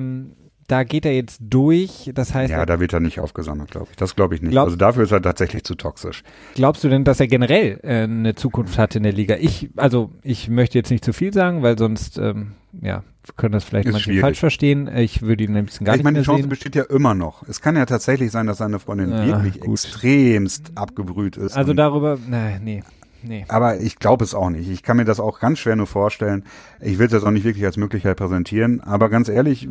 da 0.66 0.84
geht 0.84 1.04
er 1.04 1.14
jetzt 1.14 1.40
durch. 1.40 2.10
Das 2.14 2.34
heißt, 2.34 2.50
ja, 2.50 2.64
da 2.64 2.80
wird 2.80 2.92
er 2.92 3.00
nicht 3.00 3.20
aufgesammelt, 3.20 3.70
glaube 3.70 3.88
ich. 3.90 3.96
Das 3.96 4.16
glaube 4.16 4.34
ich 4.34 4.42
nicht. 4.42 4.52
Glaub, 4.52 4.66
also 4.66 4.76
dafür 4.76 5.04
ist 5.04 5.12
er 5.12 5.22
tatsächlich 5.22 5.64
zu 5.64 5.74
toxisch. 5.74 6.22
Glaubst 6.54 6.84
du 6.84 6.88
denn, 6.88 7.04
dass 7.04 7.20
er 7.20 7.26
generell 7.26 7.80
äh, 7.82 8.02
eine 8.02 8.34
Zukunft 8.34 8.78
hat 8.78 8.96
in 8.96 9.02
der 9.02 9.12
Liga? 9.12 9.36
Ich, 9.38 9.70
also 9.76 10.10
ich 10.22 10.48
möchte 10.48 10.78
jetzt 10.78 10.90
nicht 10.90 11.04
zu 11.04 11.12
viel 11.12 11.32
sagen, 11.32 11.62
weil 11.62 11.78
sonst, 11.78 12.18
ähm, 12.18 12.52
ja, 12.80 13.02
können 13.36 13.52
das 13.52 13.64
vielleicht 13.64 13.86
manche 13.88 14.04
schwierig. 14.04 14.20
falsch 14.20 14.40
verstehen. 14.40 14.88
Ich 14.94 15.22
würde 15.22 15.44
ihn 15.44 15.56
ein 15.56 15.66
bisschen 15.66 15.86
gar 15.86 15.94
ich 15.94 15.98
nicht 15.98 16.04
meine, 16.04 16.16
mehr 16.16 16.22
die 16.22 16.26
Chance 16.26 16.42
sehen. 16.42 16.48
besteht 16.50 16.76
ja 16.76 16.84
immer 16.84 17.14
noch. 17.14 17.42
Es 17.48 17.60
kann 17.60 17.76
ja 17.76 17.86
tatsächlich 17.86 18.30
sein, 18.30 18.46
dass 18.46 18.58
seine 18.58 18.78
Freundin 18.78 19.10
ja, 19.10 19.26
wirklich 19.26 19.60
gut. 19.60 19.72
extremst 19.72 20.72
abgebrüht 20.74 21.36
ist. 21.36 21.56
Also 21.56 21.72
darüber, 21.72 22.18
nein, 22.28 22.60
nee. 22.64 22.82
Nee. 23.26 23.44
Aber 23.48 23.80
ich 23.80 23.98
glaube 23.98 24.24
es 24.24 24.34
auch 24.34 24.50
nicht. 24.50 24.68
Ich 24.68 24.82
kann 24.82 24.96
mir 24.96 25.04
das 25.04 25.18
auch 25.18 25.40
ganz 25.40 25.58
schwer 25.58 25.76
nur 25.76 25.86
vorstellen. 25.86 26.44
Ich 26.80 26.98
will 26.98 27.08
das 27.08 27.24
auch 27.24 27.30
nicht 27.30 27.44
wirklich 27.44 27.64
als 27.64 27.76
Möglichkeit 27.76 28.18
präsentieren. 28.18 28.80
Aber 28.80 29.08
ganz 29.08 29.28
ehrlich, 29.28 29.68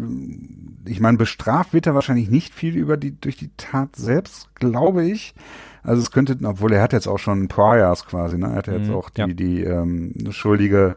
ich 0.85 0.99
meine, 0.99 1.17
bestraft 1.17 1.73
wird 1.73 1.85
er 1.85 1.95
wahrscheinlich 1.95 2.29
nicht 2.29 2.53
viel 2.53 2.75
über 2.75 2.97
die, 2.97 3.19
durch 3.19 3.37
die 3.37 3.51
Tat 3.57 3.95
selbst, 3.95 4.53
glaube 4.55 5.05
ich. 5.05 5.35
Also 5.83 6.01
es 6.01 6.11
könnte, 6.11 6.37
obwohl 6.43 6.73
er 6.73 6.81
hat 6.81 6.93
jetzt 6.93 7.07
auch 7.07 7.19
schon 7.19 7.47
Priors 7.47 8.05
quasi, 8.05 8.37
ne? 8.37 8.47
Er 8.47 8.55
hat 8.55 8.67
jetzt 8.67 8.87
mhm, 8.87 8.95
auch 8.95 9.09
die, 9.09 9.21
ja. 9.21 9.27
die 9.27 9.63
ähm, 9.63 10.13
schuldige 10.31 10.95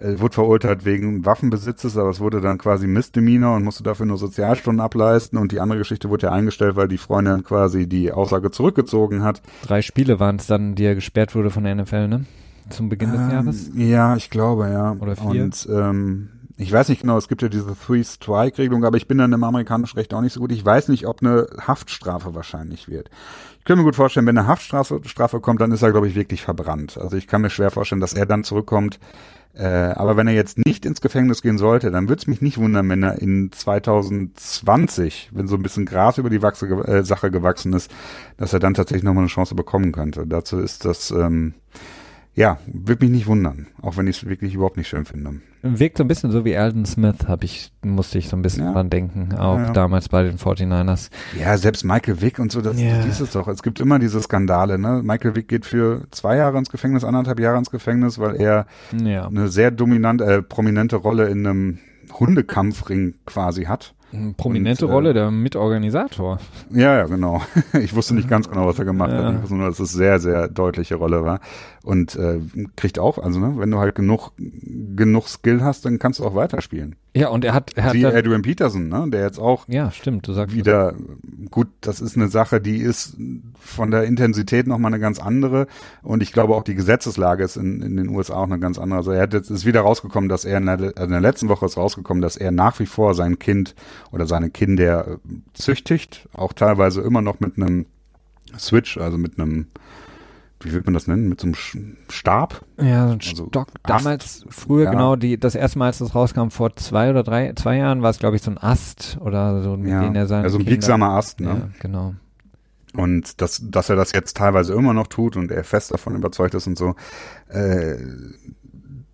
äh, 0.00 0.20
wurde 0.20 0.34
verurteilt 0.34 0.84
wegen 0.84 1.24
Waffenbesitzes, 1.24 1.96
aber 1.96 2.10
es 2.10 2.20
wurde 2.20 2.40
dann 2.40 2.58
quasi 2.58 2.86
Misdemeanor 2.86 3.56
und 3.56 3.64
musste 3.64 3.82
dafür 3.82 4.06
nur 4.06 4.16
Sozialstunden 4.16 4.80
ableisten 4.80 5.38
und 5.38 5.52
die 5.52 5.60
andere 5.60 5.78
Geschichte 5.78 6.08
wurde 6.08 6.26
ja 6.26 6.32
eingestellt, 6.32 6.76
weil 6.76 6.88
die 6.88 6.98
Freundin 6.98 7.44
quasi 7.44 7.88
die 7.88 8.12
Aussage 8.12 8.50
zurückgezogen 8.50 9.22
hat. 9.22 9.42
Drei 9.62 9.82
Spiele 9.82 10.20
waren 10.20 10.36
es 10.36 10.46
dann, 10.46 10.74
die 10.74 10.84
er 10.84 10.94
gesperrt 10.94 11.34
wurde 11.34 11.50
von 11.50 11.64
der 11.64 11.74
NFL, 11.74 12.08
ne? 12.08 12.24
Zum 12.70 12.88
Beginn 12.88 13.12
des 13.12 13.20
ähm, 13.20 13.30
Jahres? 13.30 13.70
Ja, 13.74 14.16
ich 14.16 14.30
glaube, 14.30 14.68
ja. 14.68 14.96
Oder 15.00 15.16
vier? 15.16 15.42
Und 15.42 15.68
ähm, 15.70 16.28
ich 16.56 16.72
weiß 16.72 16.88
nicht 16.88 17.02
genau, 17.02 17.16
es 17.16 17.28
gibt 17.28 17.40
ja 17.40 17.48
diese 17.48 17.74
Three-Strike-Regelung, 17.74 18.84
aber 18.84 18.96
ich 18.96 19.06
bin 19.06 19.18
dann 19.18 19.32
im 19.32 19.44
amerikanischen 19.44 19.96
Recht 19.96 20.12
auch 20.12 20.20
nicht 20.20 20.32
so 20.32 20.40
gut. 20.40 20.52
Ich 20.52 20.64
weiß 20.64 20.88
nicht, 20.88 21.06
ob 21.06 21.22
eine 21.22 21.46
Haftstrafe 21.66 22.34
wahrscheinlich 22.34 22.88
wird. 22.88 23.10
Ich 23.58 23.64
kann 23.64 23.78
mir 23.78 23.84
gut 23.84 23.96
vorstellen, 23.96 24.26
wenn 24.26 24.36
eine 24.36 24.48
Haftstrafe 24.48 25.00
Strafe 25.04 25.40
kommt, 25.40 25.60
dann 25.60 25.72
ist 25.72 25.82
er, 25.82 25.92
glaube 25.92 26.08
ich, 26.08 26.14
wirklich 26.14 26.42
verbrannt. 26.42 26.98
Also 26.98 27.16
ich 27.16 27.26
kann 27.26 27.42
mir 27.42 27.50
schwer 27.50 27.70
vorstellen, 27.70 28.00
dass 28.00 28.12
er 28.12 28.26
dann 28.26 28.44
zurückkommt 28.44 28.98
äh, 29.58 29.92
aber 29.96 30.16
wenn 30.16 30.28
er 30.28 30.34
jetzt 30.34 30.64
nicht 30.64 30.86
ins 30.86 31.00
Gefängnis 31.00 31.42
gehen 31.42 31.58
sollte, 31.58 31.90
dann 31.90 32.08
würde 32.08 32.20
es 32.20 32.28
mich 32.28 32.40
nicht 32.40 32.58
wundern, 32.58 32.88
wenn 32.88 33.02
er 33.02 33.20
in 33.20 33.50
2020, 33.50 35.30
wenn 35.32 35.48
so 35.48 35.56
ein 35.56 35.62
bisschen 35.62 35.84
Gras 35.84 36.16
über 36.16 36.30
die 36.30 36.42
Wachse, 36.42 36.66
äh, 36.66 37.02
Sache 37.02 37.32
gewachsen 37.32 37.72
ist, 37.72 37.90
dass 38.36 38.52
er 38.52 38.60
dann 38.60 38.74
tatsächlich 38.74 39.02
nochmal 39.02 39.22
eine 39.22 39.30
Chance 39.30 39.56
bekommen 39.56 39.90
könnte. 39.90 40.28
Dazu 40.28 40.60
ist 40.60 40.84
das, 40.84 41.10
ähm, 41.10 41.54
ja, 42.38 42.58
wird 42.66 43.00
mich 43.00 43.10
nicht 43.10 43.26
wundern, 43.26 43.66
auch 43.82 43.96
wenn 43.96 44.06
ich 44.06 44.22
es 44.22 44.28
wirklich 44.28 44.54
überhaupt 44.54 44.76
nicht 44.76 44.86
schön 44.88 45.04
finde. 45.04 45.40
Wirkt 45.62 45.98
so 45.98 46.04
ein 46.04 46.08
bisschen 46.08 46.30
so 46.30 46.44
wie 46.44 46.56
Alden 46.56 46.84
Smith, 46.86 47.26
habe 47.26 47.44
ich, 47.44 47.72
musste 47.84 48.16
ich 48.18 48.28
so 48.28 48.36
ein 48.36 48.42
bisschen 48.42 48.64
Ja. 48.66 48.72
dran 48.72 48.90
denken, 48.90 49.34
auch 49.36 49.58
Ja, 49.58 49.72
damals 49.72 50.08
bei 50.08 50.22
den 50.22 50.38
49ers. 50.38 51.10
Ja, 51.36 51.56
selbst 51.58 51.84
Michael 51.84 52.20
Wick 52.20 52.38
und 52.38 52.52
so, 52.52 52.60
das, 52.60 52.76
das 52.76 53.06
ist 53.06 53.20
es 53.20 53.32
doch. 53.32 53.48
Es 53.48 53.64
gibt 53.64 53.80
immer 53.80 53.98
diese 53.98 54.22
Skandale, 54.22 54.78
ne? 54.78 55.00
Michael 55.04 55.34
Wick 55.34 55.48
geht 55.48 55.66
für 55.66 56.02
zwei 56.12 56.36
Jahre 56.36 56.58
ins 56.58 56.70
Gefängnis, 56.70 57.02
anderthalb 57.02 57.40
Jahre 57.40 57.58
ins 57.58 57.70
Gefängnis, 57.72 58.20
weil 58.20 58.36
er 58.36 58.66
Ja. 58.96 59.26
eine 59.26 59.48
sehr 59.48 59.72
dominante, 59.72 60.24
äh, 60.24 60.40
prominente 60.42 60.94
Rolle 60.94 61.28
in 61.28 61.44
einem 61.44 61.78
Hundekampfring 62.20 63.14
quasi 63.26 63.64
hat. 63.64 63.94
Eine 64.10 64.32
Prominente 64.32 64.86
Und, 64.86 64.90
äh, 64.90 64.94
Rolle, 64.94 65.12
der 65.12 65.30
Mitorganisator. 65.30 66.38
Ja, 66.70 66.96
ja, 66.96 67.04
genau. 67.06 67.42
Ich 67.82 67.94
wusste 67.94 68.14
nicht 68.14 68.28
ganz 68.30 68.48
genau, 68.48 68.66
was 68.66 68.78
er 68.78 68.84
gemacht 68.86 69.10
Ja. 69.12 69.24
hat. 69.24 69.34
Ich 69.34 69.42
wusste 69.42 69.56
nur, 69.56 69.66
dass 69.68 69.80
es 69.80 69.92
sehr, 69.92 70.18
sehr 70.18 70.48
deutliche 70.48 70.94
Rolle 70.94 71.24
war. 71.24 71.40
Und 71.88 72.16
äh, 72.16 72.40
kriegt 72.76 72.98
auch, 72.98 73.16
also 73.16 73.40
ne, 73.40 73.54
wenn 73.56 73.70
du 73.70 73.78
halt 73.78 73.94
genug, 73.94 74.32
genug 74.36 75.26
Skill 75.26 75.62
hast, 75.62 75.86
dann 75.86 75.98
kannst 75.98 76.20
du 76.20 76.24
auch 76.26 76.34
weiterspielen. 76.34 76.96
Ja, 77.16 77.30
und 77.30 77.46
er 77.46 77.54
hat, 77.54 77.72
er 77.76 77.84
hat 77.84 77.94
Wie 77.94 78.04
Adrian 78.04 78.42
Peterson, 78.42 78.90
ne, 78.90 79.06
der 79.08 79.22
jetzt 79.22 79.38
auch 79.38 79.66
ja, 79.68 79.90
stimmt, 79.90 80.28
du 80.28 80.34
sagst 80.34 80.54
wieder, 80.54 80.92
gut, 81.50 81.68
das 81.80 82.02
ist 82.02 82.14
eine 82.14 82.28
Sache, 82.28 82.60
die 82.60 82.76
ist 82.76 83.16
von 83.58 83.90
der 83.90 84.04
Intensität 84.04 84.66
nochmal 84.66 84.92
eine 84.92 85.00
ganz 85.00 85.18
andere. 85.18 85.66
Und 86.02 86.22
ich 86.22 86.34
glaube 86.34 86.56
auch 86.56 86.62
die 86.62 86.74
Gesetzeslage 86.74 87.42
ist 87.42 87.56
in, 87.56 87.80
in 87.80 87.96
den 87.96 88.10
USA 88.10 88.34
auch 88.34 88.42
eine 88.42 88.58
ganz 88.58 88.78
andere. 88.78 88.98
Also 88.98 89.12
er 89.12 89.22
hat 89.22 89.32
jetzt, 89.32 89.48
ist 89.48 89.64
wieder 89.64 89.80
rausgekommen, 89.80 90.28
dass 90.28 90.44
er 90.44 90.58
in 90.58 90.66
der, 90.66 90.78
also 90.78 91.04
in 91.04 91.10
der 91.10 91.22
letzten 91.22 91.48
Woche 91.48 91.64
ist 91.64 91.78
rausgekommen, 91.78 92.20
dass 92.20 92.36
er 92.36 92.50
nach 92.50 92.78
wie 92.80 92.86
vor 92.86 93.14
sein 93.14 93.38
Kind 93.38 93.74
oder 94.12 94.26
seine 94.26 94.50
Kinder 94.50 95.08
äh, 95.08 95.16
züchtigt, 95.54 96.28
auch 96.34 96.52
teilweise 96.52 97.00
immer 97.00 97.22
noch 97.22 97.40
mit 97.40 97.56
einem 97.56 97.86
Switch, 98.58 98.98
also 98.98 99.16
mit 99.18 99.38
einem, 99.38 99.68
wie 100.60 100.72
wird 100.72 100.84
man 100.86 100.94
das 100.94 101.06
nennen, 101.06 101.28
mit 101.28 101.40
so 101.40 101.46
einem 101.46 101.96
Stab. 102.10 102.64
Ja, 102.78 103.06
so 103.08 103.12
ein 103.14 103.20
Also 103.20 103.46
Stock. 103.46 103.68
Ast. 103.82 104.04
Damals, 104.04 104.44
früher 104.48 104.84
Ja. 104.84 104.90
genau, 104.90 105.16
die, 105.16 105.38
das 105.38 105.54
erste 105.54 105.78
Mal, 105.78 105.86
als 105.86 105.98
das 105.98 106.14
rauskam, 106.14 106.48
vor 106.48 106.74
zwei 106.76 107.10
oder 107.10 107.22
drei, 107.22 107.52
zwei 107.54 107.76
Jahren, 107.76 108.02
war 108.02 108.10
es, 108.10 108.18
glaube 108.18 108.36
ich, 108.36 108.42
so 108.42 108.50
ein 108.50 108.58
Ast 108.58 109.18
oder 109.20 109.62
so, 109.62 109.76
mit 109.76 109.90
Ja, 109.90 110.02
dem 110.02 110.14
er 110.14 110.26
seine 110.26 110.42
also 110.44 110.56
ein 110.58 110.64
Kinder- 110.64 110.70
biegsamer 110.76 111.10
Ast, 111.10 111.40
ne? 111.40 111.48
Ja, 111.48 111.68
genau. 111.80 112.14
Und 112.94 113.40
dass, 113.40 113.62
dass 113.70 113.90
er 113.90 113.96
das 113.96 114.12
jetzt 114.12 114.36
teilweise 114.36 114.72
immer 114.72 114.94
noch 114.94 115.06
tut 115.06 115.36
und 115.36 115.50
er 115.52 115.62
fest 115.62 115.92
davon 115.92 116.16
überzeugt 116.16 116.54
ist 116.54 116.66
und 116.66 116.76
so. 116.78 116.94
Äh, 117.48 117.96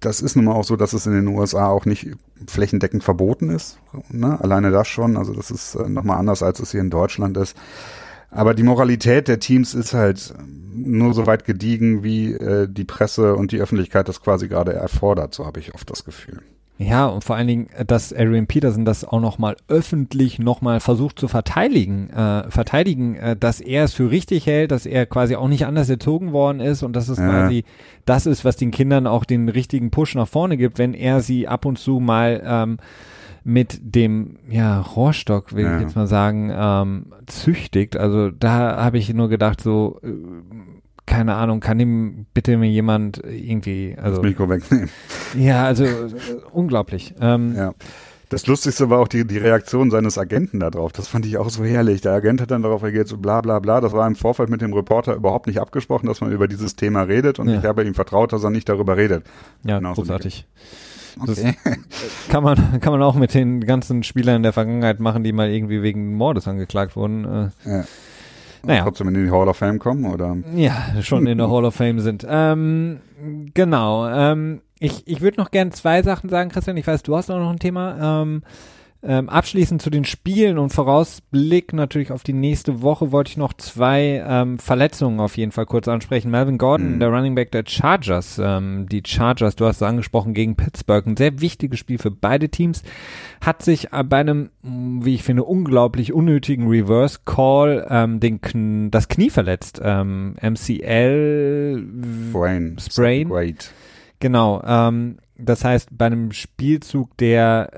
das 0.00 0.20
ist 0.20 0.36
nun 0.36 0.44
mal 0.46 0.52
auch 0.52 0.64
so, 0.64 0.76
dass 0.76 0.92
es 0.92 1.06
in 1.06 1.12
den 1.12 1.26
USA 1.28 1.68
auch 1.68 1.84
nicht 1.86 2.08
flächendeckend 2.46 3.02
verboten 3.02 3.50
ist. 3.50 3.78
Ne? 4.10 4.38
Alleine 4.40 4.70
das 4.70 4.86
schon. 4.86 5.16
Also 5.16 5.32
das 5.34 5.50
ist 5.50 5.74
äh, 5.74 5.88
nochmal 5.88 6.18
anders, 6.18 6.42
als 6.42 6.60
es 6.60 6.70
hier 6.72 6.80
in 6.80 6.90
Deutschland 6.90 7.36
ist. 7.36 7.56
Aber 8.34 8.54
die 8.54 8.62
Moralität 8.64 9.28
der 9.28 9.38
Teams 9.38 9.74
ist 9.74 9.94
halt 9.94 10.34
nur 10.74 11.14
so 11.14 11.26
weit 11.26 11.44
gediegen, 11.44 12.02
wie 12.02 12.32
äh, 12.32 12.66
die 12.68 12.84
Presse 12.84 13.36
und 13.36 13.52
die 13.52 13.60
Öffentlichkeit 13.60 14.08
das 14.08 14.20
quasi 14.20 14.48
gerade 14.48 14.72
erfordert. 14.72 15.32
So 15.34 15.46
habe 15.46 15.60
ich 15.60 15.72
oft 15.74 15.88
das 15.88 16.04
Gefühl. 16.04 16.40
Ja, 16.76 17.06
und 17.06 17.22
vor 17.22 17.36
allen 17.36 17.46
Dingen, 17.46 17.68
äh, 17.76 17.84
dass 17.84 18.12
Adrian 18.12 18.48
Peterson 18.48 18.84
das 18.84 19.04
auch 19.04 19.20
nochmal 19.20 19.54
öffentlich 19.68 20.40
nochmal 20.40 20.80
versucht 20.80 21.20
zu 21.20 21.28
verteidigen, 21.28 22.10
äh, 22.10 22.50
verteidigen, 22.50 23.14
äh, 23.14 23.36
dass 23.36 23.60
er 23.60 23.84
es 23.84 23.94
für 23.94 24.10
richtig 24.10 24.46
hält, 24.46 24.72
dass 24.72 24.84
er 24.84 25.06
quasi 25.06 25.36
auch 25.36 25.46
nicht 25.46 25.66
anders 25.66 25.88
erzogen 25.88 26.32
worden 26.32 26.58
ist 26.58 26.82
und 26.82 26.94
dass 26.96 27.08
es 27.08 27.18
Ja. 27.18 27.28
quasi 27.28 27.62
das 28.04 28.26
ist, 28.26 28.44
was 28.44 28.56
den 28.56 28.72
Kindern 28.72 29.06
auch 29.06 29.24
den 29.24 29.48
richtigen 29.48 29.92
Push 29.92 30.16
nach 30.16 30.26
vorne 30.26 30.56
gibt, 30.56 30.78
wenn 30.78 30.94
er 30.94 31.20
sie 31.20 31.46
ab 31.46 31.64
und 31.64 31.78
zu 31.78 32.00
mal 32.00 32.42
ähm, 32.44 32.78
mit 33.44 33.78
dem 33.82 34.38
ja 34.48 34.80
Rohrstock, 34.80 35.54
will 35.54 35.64
Ja. 35.64 35.76
ich 35.76 35.82
jetzt 35.82 35.96
mal 35.96 36.06
sagen, 36.06 36.50
ähm, 36.52 37.06
züchtigt. 37.26 37.96
Also 37.96 38.30
da 38.30 38.82
habe 38.82 38.98
ich 38.98 39.12
nur 39.12 39.28
gedacht, 39.28 39.60
so 39.60 40.00
äh, 40.02 40.08
keine 41.06 41.34
Ahnung, 41.34 41.60
kann 41.60 41.78
ihm 41.78 42.24
bitte 42.32 42.56
mir 42.56 42.70
jemand 42.70 43.18
irgendwie, 43.24 43.94
also 44.00 44.16
Das 44.16 44.24
Mikro 44.24 44.48
wegnehmen. 44.48 44.88
ja, 45.38 45.64
also 45.64 45.84
äh, 45.84 46.08
unglaublich. 46.52 47.14
Ähm, 47.20 47.54
Ja. 47.56 47.74
Das 48.30 48.46
Lustigste 48.46 48.88
war 48.90 48.98
auch 49.00 49.06
die, 49.06 49.26
die 49.26 49.36
Reaktion 49.38 49.90
seines 49.92 50.16
Agenten 50.18 50.58
darauf. 50.58 50.90
Das 50.92 51.06
fand 51.06 51.24
ich 51.26 51.36
auch 51.36 51.50
so 51.50 51.62
herrlich. 51.62 52.00
Der 52.00 52.12
Agent 52.12 52.40
hat 52.40 52.50
dann 52.50 52.62
darauf 52.62 52.82
reagiert, 52.82 53.06
so 53.06 53.18
bla 53.18 53.42
bla 53.42 53.60
bla. 53.60 53.80
Das 53.82 53.92
war 53.92 54.06
im 54.08 54.16
Vorfeld 54.16 54.48
mit 54.48 54.60
dem 54.62 54.72
Reporter 54.72 55.14
überhaupt 55.14 55.46
nicht 55.46 55.60
abgesprochen, 55.60 56.06
dass 56.06 56.20
man 56.22 56.32
über 56.32 56.48
dieses 56.48 56.74
Thema 56.74 57.02
redet. 57.02 57.38
Und 57.38 57.48
Ja. 57.50 57.58
ich 57.58 57.64
habe 57.64 57.84
ihm 57.84 57.94
vertraut, 57.94 58.32
dass 58.32 58.42
er 58.42 58.50
nicht 58.50 58.68
darüber 58.68 58.96
redet. 58.96 59.24
Ja, 59.62 59.76
Genau 59.78 59.94
so 59.94 60.00
großartig. 60.02 60.48
Okay. 61.20 61.54
Kann 62.28 62.42
man, 62.42 62.80
kann 62.80 62.92
man 62.92 63.02
auch 63.02 63.14
mit 63.14 63.34
den 63.34 63.60
ganzen 63.60 64.02
Spielern 64.02 64.42
der 64.42 64.52
Vergangenheit 64.52 64.98
machen, 65.00 65.22
die 65.24 65.32
mal 65.32 65.48
irgendwie 65.50 65.82
wegen 65.82 66.14
Mordes 66.14 66.48
angeklagt 66.48 66.96
wurden. 66.96 67.24
Äh, 67.24 67.68
Ja. 67.70 67.84
naja, 68.64 68.82
Trotzdem 68.82 69.08
in 69.08 69.24
die 69.26 69.30
Hall 69.30 69.48
of 69.48 69.56
Fame 69.56 69.78
kommen, 69.78 70.04
oder? 70.06 70.36
ja, 70.56 70.74
schon 71.02 71.26
in 71.26 71.38
der 71.38 71.48
Hall 71.50 71.64
of 71.64 71.74
Fame 71.74 72.00
sind. 72.00 72.26
Ähm, 72.28 73.00
genau. 73.54 74.08
Ähm, 74.08 74.60
ich 74.80 75.06
ich 75.06 75.20
würde 75.20 75.40
noch 75.40 75.50
gern 75.50 75.70
zwei 75.72 76.02
Sachen 76.02 76.28
sagen, 76.30 76.50
Christian. 76.50 76.76
Ich 76.76 76.86
weiß, 76.86 77.02
du 77.04 77.16
hast 77.16 77.30
auch 77.30 77.38
noch 77.38 77.50
ein 77.50 77.58
Thema. 77.60 78.22
Ähm, 78.22 78.42
ähm, 79.06 79.28
abschließend 79.28 79.82
zu 79.82 79.90
den 79.90 80.04
Spielen 80.04 80.56
und 80.58 80.70
Vorausblick 80.72 81.72
natürlich 81.72 82.10
auf 82.10 82.22
die 82.22 82.32
nächste 82.32 82.80
Woche 82.82 83.12
wollte 83.12 83.30
ich 83.30 83.36
noch 83.36 83.52
zwei 83.52 84.24
ähm, 84.26 84.58
Verletzungen 84.58 85.20
auf 85.20 85.36
jeden 85.36 85.52
Fall 85.52 85.66
kurz 85.66 85.88
ansprechen. 85.88 86.30
Melvin 86.30 86.56
Gordon, 86.58 86.94
Mhm. 86.94 87.00
der 87.00 87.08
Running 87.10 87.34
Back 87.34 87.50
der 87.52 87.64
Chargers, 87.66 88.40
ähm, 88.42 88.86
die 88.90 89.02
Chargers, 89.06 89.56
du 89.56 89.66
hast 89.66 89.76
es 89.76 89.82
angesprochen, 89.82 90.32
gegen 90.34 90.56
Pittsburgh, 90.56 91.06
ein 91.06 91.16
sehr 91.16 91.40
wichtiges 91.40 91.78
Spiel 91.78 91.98
für 91.98 92.10
beide 92.10 92.48
Teams, 92.48 92.82
hat 93.44 93.62
sich 93.62 93.92
äh, 93.92 94.02
bei 94.04 94.18
einem, 94.20 94.50
mh, 94.62 95.04
wie 95.04 95.14
ich 95.14 95.22
finde, 95.22 95.44
unglaublich 95.44 96.12
unnötigen 96.12 96.66
Reverse 96.68 97.18
Call 97.24 97.86
ähm, 97.90 98.20
den 98.20 98.40
Kn 98.40 98.90
das 98.90 99.08
Knie 99.08 99.30
verletzt. 99.30 99.80
Ähm, 99.84 100.36
MCL 100.40 101.84
Sprain. 102.30 102.76
Sprain. 102.78 103.56
Genau, 104.20 104.62
ähm, 104.66 105.18
das 105.36 105.64
heißt, 105.64 105.88
bei 105.92 106.06
einem 106.06 106.32
Spielzug, 106.32 107.16
der 107.16 107.72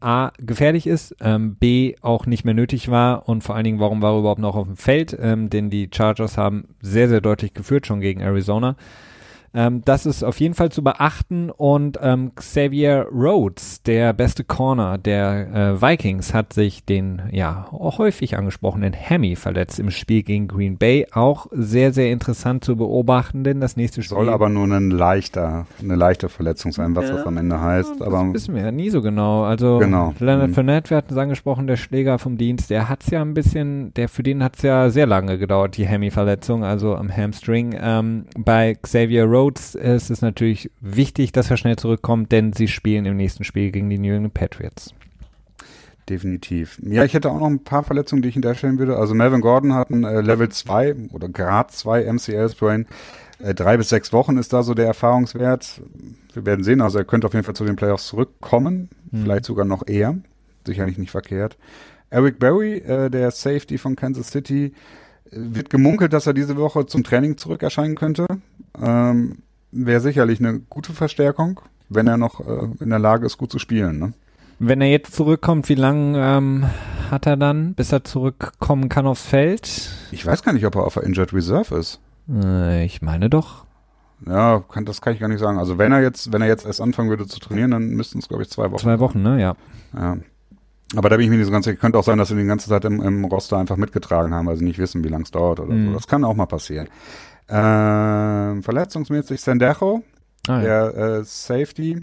A, 0.00 0.32
gefährlich 0.38 0.86
ist, 0.86 1.14
ähm, 1.20 1.54
B, 1.54 1.94
auch 2.00 2.26
nicht 2.26 2.44
mehr 2.44 2.54
nötig 2.54 2.90
war 2.90 3.28
und 3.28 3.42
vor 3.42 3.54
allen 3.54 3.64
Dingen, 3.64 3.80
warum 3.80 4.02
war 4.02 4.14
er 4.14 4.18
überhaupt 4.18 4.40
noch 4.40 4.56
auf 4.56 4.66
dem 4.66 4.76
Feld? 4.76 5.16
Ähm, 5.20 5.48
denn 5.48 5.70
die 5.70 5.88
Chargers 5.92 6.36
haben 6.36 6.68
sehr, 6.80 7.08
sehr 7.08 7.20
deutlich 7.20 7.54
geführt 7.54 7.86
schon 7.86 8.00
gegen 8.00 8.20
Arizona. 8.20 8.76
Ähm, 9.54 9.82
das 9.84 10.06
ist 10.06 10.22
auf 10.22 10.40
jeden 10.40 10.54
Fall 10.54 10.70
zu 10.70 10.82
beachten 10.82 11.50
und 11.50 11.98
ähm, 12.02 12.32
Xavier 12.34 13.06
Rhodes, 13.12 13.82
der 13.82 14.12
beste 14.12 14.44
Corner 14.44 14.98
der 14.98 15.48
äh, 15.78 15.82
Vikings, 15.82 16.34
hat 16.34 16.52
sich 16.52 16.84
den 16.84 17.22
ja 17.32 17.68
häufig 17.72 18.36
angesprochenen 18.36 18.92
Hammy 18.94 19.36
verletzt 19.36 19.78
im 19.78 19.90
Spiel 19.90 20.22
gegen 20.22 20.48
Green 20.48 20.78
Bay. 20.78 21.06
Auch 21.12 21.46
sehr, 21.52 21.92
sehr 21.92 22.10
interessant 22.10 22.64
zu 22.64 22.76
beobachten, 22.76 23.44
denn 23.44 23.60
das 23.60 23.76
nächste 23.76 24.02
Spiel 24.02 24.16
Soll 24.16 24.28
aber 24.28 24.48
nur 24.48 24.66
ein 24.66 24.90
leichter, 24.90 25.66
eine 25.82 25.96
leichte 25.96 26.28
Verletzung 26.28 26.72
sein, 26.72 26.94
was 26.96 27.08
Ja, 27.08 27.16
das 27.16 27.26
am 27.26 27.36
Ende 27.36 27.60
heißt. 27.60 27.92
das 28.00 28.06
Aber 28.06 28.32
wissen 28.34 28.54
wir 28.54 28.62
ja 28.62 28.72
nie 28.72 28.90
so 28.90 29.02
genau. 29.02 29.44
Also 29.44 29.78
Genau. 29.78 30.14
Leonard 30.18 30.50
Mhm. 30.50 30.54
Fournette, 30.54 30.90
wir 30.90 30.96
hatten 30.98 31.12
es 31.12 31.18
angesprochen, 31.18 31.66
der 31.66 31.76
Schläger 31.76 32.18
vom 32.18 32.36
Dienst, 32.36 32.70
der 32.70 32.88
hat's 32.88 33.10
ja 33.10 33.22
ein 33.22 33.34
bisschen, 33.34 33.92
der 33.94 34.08
für 34.08 34.22
den 34.22 34.42
hat's 34.42 34.62
ja 34.62 34.90
sehr 34.90 35.06
lange 35.06 35.38
gedauert, 35.38 35.76
die 35.76 35.88
Hammy-Verletzung, 35.88 36.64
also 36.64 36.94
am 36.94 37.14
Hamstring. 37.14 37.76
Ähm, 37.80 38.24
bei 38.38 38.74
Xavier 38.74 39.24
Rhodes 39.24 39.35
ist 39.44 40.10
es 40.10 40.22
natürlich 40.22 40.70
wichtig, 40.80 41.32
dass 41.32 41.50
er 41.50 41.56
schnell 41.56 41.76
zurückkommt, 41.76 42.32
denn 42.32 42.52
sie 42.52 42.68
spielen 42.68 43.04
im 43.06 43.16
nächsten 43.16 43.44
Spiel 43.44 43.70
gegen 43.70 43.90
die 43.90 43.98
New 43.98 44.12
England 44.12 44.34
Patriots. 44.34 44.94
Definitiv. 46.08 46.80
Ja, 46.84 47.04
ich 47.04 47.14
hätte 47.14 47.30
auch 47.30 47.40
noch 47.40 47.48
ein 47.48 47.64
paar 47.64 47.82
Verletzungen, 47.82 48.22
die 48.22 48.28
ich 48.28 48.34
hinterstellen 48.34 48.78
würde. 48.78 48.96
Also 48.96 49.14
Melvin 49.14 49.40
Gordon 49.40 49.74
hat 49.74 49.90
ein 49.90 50.04
äh, 50.04 50.20
Level 50.20 50.48
2 50.48 50.94
oder 51.12 51.28
Grad 51.28 51.72
2 51.72 52.12
MCL-Sprain. 52.12 52.86
Äh, 53.40 53.54
drei 53.54 53.76
bis 53.76 53.88
sechs 53.88 54.12
Wochen 54.12 54.38
ist 54.38 54.52
da 54.52 54.62
so 54.62 54.74
der 54.74 54.86
Erfahrungswert. 54.86 55.82
Wir 56.32 56.46
werden 56.46 56.64
sehen, 56.64 56.80
also 56.80 56.98
er 56.98 57.04
könnte 57.04 57.26
auf 57.26 57.34
jeden 57.34 57.44
Fall 57.44 57.56
zu 57.56 57.64
den 57.64 57.76
Playoffs 57.76 58.06
zurückkommen. 58.06 58.88
Mhm. 59.10 59.22
Vielleicht 59.22 59.44
sogar 59.46 59.64
noch 59.64 59.86
eher. 59.88 60.16
Sicherlich 60.64 60.96
nicht 60.96 61.10
verkehrt. 61.10 61.56
Eric 62.10 62.38
Berry, 62.38 62.76
äh, 62.78 63.10
der 63.10 63.32
Safety 63.32 63.78
von 63.78 63.96
Kansas 63.96 64.30
City, 64.30 64.72
wird 65.30 65.70
gemunkelt, 65.70 66.12
dass 66.12 66.26
er 66.26 66.34
diese 66.34 66.56
Woche 66.56 66.86
zum 66.86 67.04
Training 67.04 67.36
zurück 67.36 67.62
erscheinen 67.62 67.94
könnte. 67.94 68.26
Ähm, 68.80 69.38
Wäre 69.72 70.00
sicherlich 70.00 70.40
eine 70.40 70.60
gute 70.60 70.92
Verstärkung, 70.92 71.60
wenn 71.88 72.06
er 72.06 72.16
noch 72.16 72.40
äh, 72.40 72.68
in 72.80 72.90
der 72.90 72.98
Lage 72.98 73.26
ist, 73.26 73.36
gut 73.36 73.50
zu 73.50 73.58
spielen. 73.58 73.98
Ne? 73.98 74.12
Wenn 74.58 74.80
er 74.80 74.88
jetzt 74.88 75.14
zurückkommt, 75.14 75.68
wie 75.68 75.74
lange 75.74 76.18
ähm, 76.18 76.66
hat 77.10 77.26
er 77.26 77.36
dann, 77.36 77.74
bis 77.74 77.92
er 77.92 78.04
zurückkommen 78.04 78.88
kann 78.88 79.06
aufs 79.06 79.26
Feld? 79.26 79.90
Ich 80.12 80.24
weiß 80.24 80.42
gar 80.42 80.52
nicht, 80.52 80.64
ob 80.64 80.76
er 80.76 80.84
auf 80.84 80.94
der 80.94 81.02
Injured 81.02 81.34
Reserve 81.34 81.76
ist. 81.76 82.00
Äh, 82.30 82.84
ich 82.84 83.02
meine 83.02 83.28
doch. 83.28 83.66
Ja, 84.24 84.60
kann, 84.60 84.86
das 84.86 85.02
kann 85.02 85.12
ich 85.12 85.20
gar 85.20 85.28
nicht 85.28 85.40
sagen. 85.40 85.58
Also 85.58 85.76
wenn 85.76 85.92
er 85.92 86.00
jetzt, 86.00 86.32
wenn 86.32 86.40
er 86.40 86.48
jetzt 86.48 86.64
erst 86.64 86.80
anfangen 86.80 87.10
würde 87.10 87.26
zu 87.26 87.38
trainieren, 87.38 87.72
dann 87.72 87.88
müssten 87.90 88.18
es, 88.18 88.28
glaube 88.28 88.44
ich, 88.44 88.50
zwei 88.50 88.70
Wochen. 88.70 88.82
Zwei 88.82 88.98
Wochen, 88.98 89.22
ne? 89.22 89.40
Ja. 89.40 89.56
Ja. 89.94 90.16
Aber 90.94 91.08
da 91.08 91.16
bin 91.16 91.24
ich 91.24 91.30
mir 91.30 91.36
nicht 91.36 91.46
so 91.46 91.52
ganz 91.52 91.64
sicher. 91.64 91.76
Könnte 91.78 91.98
auch 91.98 92.04
sein, 92.04 92.18
dass 92.18 92.28
sie 92.28 92.36
die 92.36 92.44
ganze 92.44 92.68
Zeit 92.68 92.84
im, 92.84 93.00
im 93.02 93.24
Roster 93.24 93.58
einfach 93.58 93.76
mitgetragen 93.76 94.32
haben, 94.32 94.46
weil 94.46 94.56
sie 94.56 94.64
nicht 94.64 94.78
wissen, 94.78 95.02
wie 95.02 95.08
lange 95.08 95.24
es 95.24 95.30
dauert 95.32 95.58
oder 95.60 95.72
Mhm. 95.74 95.88
so. 95.88 95.94
Das 95.94 96.06
kann 96.06 96.22
auch 96.24 96.34
mal 96.34 96.46
passieren. 96.46 96.88
Ähm, 97.48 98.62
verletzungsmäßig 98.62 99.40
Sendejo, 99.40 100.02
Ah, 100.48 100.60
ja. 100.62 100.90
der 100.90 100.96
äh, 100.96 101.24
Safety, 101.24 102.00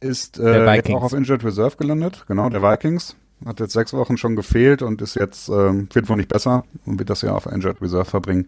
ist 0.00 0.38
äh, 0.38 0.82
auch 0.94 1.02
auf 1.02 1.12
Injured 1.14 1.44
Reserve 1.44 1.76
gelandet. 1.76 2.24
Genau, 2.28 2.48
der 2.50 2.62
Vikings. 2.62 3.16
Hat 3.46 3.58
jetzt 3.60 3.72
sechs 3.72 3.94
Wochen 3.94 4.18
schon 4.18 4.36
gefehlt 4.36 4.82
und 4.82 5.00
ist 5.00 5.14
jetzt, 5.14 5.48
ähm, 5.48 5.88
wird 5.94 6.08
wohl 6.10 6.16
nicht 6.18 6.28
besser 6.30 6.64
und 6.84 6.98
wird 6.98 7.08
das 7.08 7.22
ja 7.22 7.32
auf 7.34 7.46
Injured 7.46 7.80
Reserve 7.80 8.04
verbringen. 8.04 8.46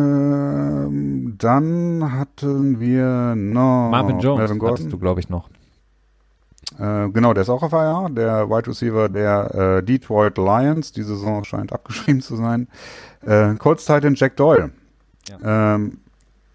Ähm, 0.00 1.34
dann 1.38 2.12
hatten 2.12 2.80
wir 2.80 3.34
noch 3.36 3.90
Marvin 3.90 4.18
Jones 4.20 4.38
Melvin 4.38 4.62
hattest 4.62 4.80
Gordon. 4.84 4.90
du, 4.90 4.98
glaube 4.98 5.20
ich, 5.20 5.28
noch. 5.28 5.48
Äh, 6.78 7.08
genau, 7.10 7.34
der 7.34 7.42
ist 7.42 7.48
auch 7.48 7.62
auf 7.62 7.72
IR, 7.72 8.08
der 8.10 8.48
Wide 8.48 8.68
Receiver 8.68 9.08
der 9.08 9.54
äh, 9.54 9.82
Detroit 9.82 10.38
Lions. 10.38 10.92
Die 10.92 11.02
Saison 11.02 11.44
scheint 11.44 11.72
abgeschrieben 11.72 12.20
zu 12.20 12.36
sein. 12.36 12.68
Äh, 13.24 13.54
Colts 13.54 13.84
Titan 13.84 14.14
Jack 14.14 14.36
Doyle. 14.36 14.70
Ähm, 15.42 15.98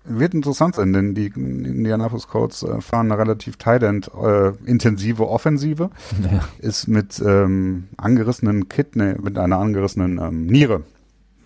wird 0.03 0.33
interessant 0.33 0.75
sein, 0.75 0.93
denn 0.93 1.15
die 1.15 1.27
Indianapolis 1.27 2.27
Colts 2.27 2.63
äh, 2.63 2.79
fahren 2.81 3.11
eine 3.11 3.19
relativ 3.19 3.57
tight 3.57 3.83
end 3.83 4.11
äh, 4.13 4.49
intensive 4.65 5.27
Offensive. 5.27 5.89
Ja. 6.31 6.41
Ist 6.59 6.87
mit 6.87 7.21
ähm, 7.25 7.87
angerissenen 7.97 8.69
Kidney, 8.69 9.15
mit 9.19 9.37
einer 9.37 9.57
angerissenen 9.57 10.19
ähm, 10.19 10.45
Niere. 10.45 10.83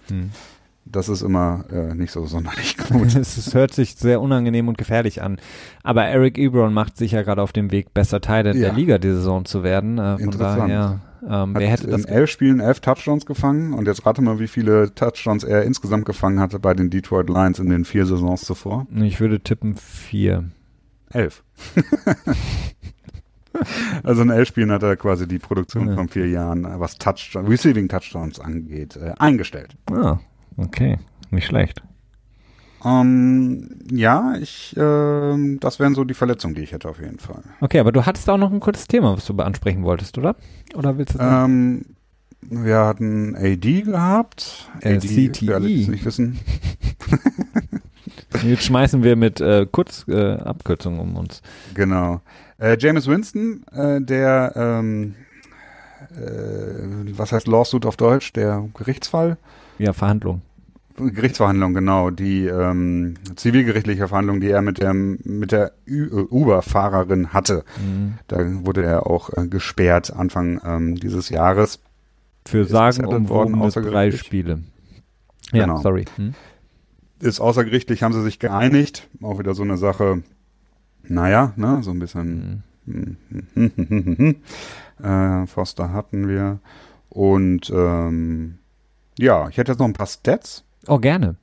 Hm. 0.07 0.31
Das 0.91 1.07
ist 1.07 1.21
immer 1.21 1.65
äh, 1.71 1.93
nicht 1.93 2.11
so 2.11 2.25
sonderlich 2.25 2.75
gut. 2.89 3.15
es, 3.15 3.53
hört 3.53 3.73
sich 3.73 3.95
sehr 3.95 4.21
unangenehm 4.21 4.67
und 4.67 4.77
gefährlich 4.77 5.21
an. 5.21 5.37
Aber 5.83 6.05
Eric 6.05 6.37
Ebron 6.39 6.73
macht 6.73 6.97
sich 6.97 7.11
ja 7.11 7.21
gerade 7.21 7.41
auf 7.43 7.51
dem 7.53 7.71
Weg, 7.71 7.93
besser 7.93 8.21
Teil 8.21 8.43
der 8.43 8.55
Ja. 8.55 8.71
Liga 8.73 8.97
die 8.97 9.09
Saison 9.09 9.45
zu 9.45 9.61
werden. 9.63 9.99
Äh, 9.99 10.13
von 10.17 10.19
Interessant. 10.23 10.59
daher, 10.71 10.99
ähm, 11.21 11.53
Hat 11.53 11.61
wer 11.61 11.67
hätte 11.69 11.87
das 11.87 12.01
in 12.05 12.07
elf 12.07 12.29
Spielen 12.31 12.59
elf 12.59 12.79
Touchdowns 12.79 13.25
gefangen 13.27 13.73
und 13.73 13.85
jetzt 13.85 14.03
rate 14.05 14.21
mal, 14.23 14.39
wie 14.39 14.47
viele 14.47 14.93
Touchdowns 14.95 15.43
er 15.43 15.63
insgesamt 15.63 16.05
gefangen 16.05 16.39
hatte 16.39 16.57
bei 16.59 16.73
den 16.73 16.89
Detroit 16.89 17.29
Lions 17.29 17.59
in 17.59 17.69
den 17.69 17.85
vier 17.85 18.05
Saisons 18.07 18.41
zuvor. 18.41 18.87
Ich 18.95 19.19
würde 19.19 19.39
tippen 19.41 19.75
vier. 19.75 20.45
Elf. 21.11 21.43
also 24.03 24.21
in 24.21 24.29
elf 24.29 24.47
Spielen 24.47 24.71
hat 24.71 24.83
er 24.83 24.95
quasi 24.95 25.27
die 25.27 25.39
Produktion 25.39 25.89
Ja. 25.89 25.95
von 25.95 26.07
vier 26.07 26.27
Jahren, 26.29 26.65
äh, 26.65 26.79
was 26.79 26.97
Touchdown, 26.97 27.47
Receiving 27.47 27.87
Touchdowns 27.89 28.39
angeht, 28.39 28.95
äh, 28.95 29.13
eingestellt. 29.17 29.75
Ah, 29.91 30.19
okay. 30.63 30.97
Nicht 31.31 31.45
schlecht. 31.45 31.81
Ähm, 32.83 33.69
ja, 33.91 34.33
ich, 34.39 34.73
ähm, 34.77 35.59
das 35.59 35.79
wären 35.79 35.95
so 35.95 36.05
die 36.05 36.13
Verletzungen, 36.13 36.55
die 36.55 36.61
ich 36.61 36.71
hätte 36.71 36.89
auf 36.89 36.99
jeden 36.99 37.19
Fall. 37.19 37.43
Okay, 37.59 37.79
aber 37.79 37.91
du 37.91 38.05
hattest 38.05 38.29
auch 38.29 38.37
noch 38.37 38.51
ein 38.51 38.61
kurzes 38.61 38.87
Thema, 38.87 39.15
was 39.15 39.25
du 39.25 39.35
ansprechen 39.37 39.83
wolltest, 39.83 40.17
oder? 40.17 40.35
Oder 40.75 40.97
willst 40.97 41.15
du 41.15 41.19
Ähm, 41.19 41.85
wir 42.41 42.77
hatten 42.77 43.35
AD 43.35 43.81
gehabt. 43.81 44.69
Äh, 44.81 44.95
AD, 44.95 45.29
CTE. 45.29 45.59
nicht 45.59 46.05
wissen. 46.05 46.39
Jetzt 48.43 48.63
schmeißen 48.63 49.03
wir 49.03 49.15
mit 49.15 49.41
äh, 49.41 49.65
Kurz, 49.69 50.05
äh, 50.07 50.35
Abkürzungen 50.35 50.99
um 50.99 51.17
uns. 51.17 51.41
Genau. 51.73 52.21
Äh, 52.59 52.77
James 52.79 53.07
Winston, 53.07 53.63
äh, 53.73 53.99
der, 54.01 54.53
ähm, 54.55 55.15
äh, 56.11 57.17
was 57.17 57.31
heißt 57.33 57.47
Lawsuit 57.47 57.85
auf 57.85 57.97
Deutsch? 57.97 58.31
Der 58.33 58.69
Gerichtsfall? 58.73 59.37
Ja, 59.79 59.91
Verhandlung. 59.93 60.41
Gerichtsverhandlung, 60.99 61.73
genau. 61.73 62.09
Die 62.09 62.45
ähm, 62.45 63.15
zivilgerichtliche 63.35 64.07
Verhandlung, 64.07 64.39
die 64.41 64.49
er 64.49 64.61
mit 64.61 64.77
der, 64.79 64.93
mit 64.93 65.51
der 65.51 65.73
äh, 65.87 66.01
Uber-Fahrerin 66.11 67.33
hatte. 67.33 67.63
Mhm. 67.77 68.15
Da 68.27 68.37
wurde 68.65 68.83
er 68.83 69.07
auch 69.07 69.31
äh, 69.35 69.47
gesperrt 69.47 70.13
Anfang 70.13 70.61
ähm, 70.65 70.95
dieses 70.95 71.29
Jahres. 71.29 71.79
Für 72.47 72.61
Ist 72.61 72.69
sagen 72.69 73.29
worden, 73.29 73.71
drei. 73.71 74.11
Spiele. 74.11 74.63
Ja, 75.51 75.65
Genau. 75.65 75.77
sorry. 75.81 76.05
Hm? 76.15 76.33
Ist 77.19 77.39
außergerichtlich, 77.39 78.03
haben 78.03 78.13
sie 78.13 78.23
sich 78.23 78.39
geeinigt. 78.39 79.07
Auch 79.21 79.39
wieder 79.39 79.53
so 79.53 79.63
eine 79.63 79.77
Sache, 79.77 80.23
naja, 81.03 81.53
ne, 81.57 81.79
so 81.81 81.91
ein 81.91 81.99
bisschen 81.99 82.63
Mhm. 82.85 83.17
äh, 85.03 85.45
Foster 85.47 85.93
hatten 85.93 86.27
wir. 86.27 86.59
Und 87.09 87.71
ähm, 87.73 88.57
ja, 89.17 89.47
ich 89.49 89.57
hätte 89.57 89.71
jetzt 89.71 89.79
noch 89.79 89.87
ein 89.87 89.93
paar 89.93 90.07
Stats. 90.07 90.63
Oh, 90.87 90.97
gerne. 90.99 91.35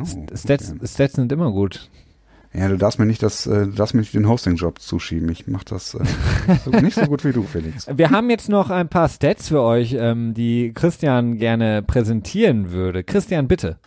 Oh, 0.00 0.04
Stats, 0.34 0.72
okay. 0.72 0.86
Stats 0.86 1.14
sind 1.14 1.32
immer 1.32 1.50
gut. 1.52 1.88
Ja, 2.52 2.68
du 2.68 2.76
darfst 2.76 3.00
mir 3.00 3.06
nicht 3.06 3.22
das, 3.22 3.46
äh, 3.46 3.64
du 3.66 3.72
darfst 3.72 3.94
mir 3.94 4.00
nicht 4.00 4.14
den 4.14 4.28
Hosting-Job 4.28 4.78
zuschieben. 4.80 5.28
Ich 5.30 5.48
mach 5.48 5.64
das 5.64 5.94
äh, 5.94 6.02
nicht, 6.46 6.62
so, 6.64 6.70
nicht 6.70 6.94
so 6.94 7.02
gut 7.06 7.24
wie 7.24 7.32
du, 7.32 7.42
Felix. 7.42 7.86
Wir 7.96 8.10
haben 8.10 8.30
jetzt 8.30 8.48
noch 8.48 8.70
ein 8.70 8.88
paar 8.88 9.08
Stats 9.08 9.48
für 9.48 9.60
euch, 9.60 9.96
ähm, 9.98 10.34
die 10.34 10.72
Christian 10.72 11.36
gerne 11.38 11.82
präsentieren 11.82 12.70
würde. 12.70 13.02
Christian, 13.02 13.48
bitte. 13.48 13.78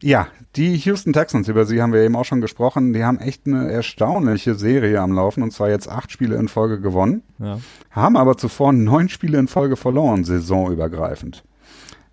Ja, 0.00 0.28
die 0.54 0.76
Houston 0.76 1.12
Texans, 1.12 1.48
über 1.48 1.64
sie 1.64 1.82
haben 1.82 1.92
wir 1.92 2.02
eben 2.02 2.14
auch 2.16 2.24
schon 2.24 2.40
gesprochen, 2.40 2.92
die 2.92 3.02
haben 3.04 3.18
echt 3.18 3.46
eine 3.46 3.70
erstaunliche 3.70 4.54
Serie 4.54 5.00
am 5.00 5.12
Laufen 5.12 5.42
und 5.42 5.52
zwar 5.52 5.68
jetzt 5.70 5.88
acht 5.88 6.12
Spiele 6.12 6.36
in 6.36 6.48
Folge 6.48 6.80
gewonnen, 6.80 7.22
Ja. 7.38 7.58
haben 7.90 8.16
aber 8.16 8.36
zuvor 8.36 8.72
neun 8.72 9.08
Spiele 9.08 9.38
in 9.38 9.48
Folge 9.48 9.76
verloren, 9.76 10.22
saisonübergreifend. 10.24 11.42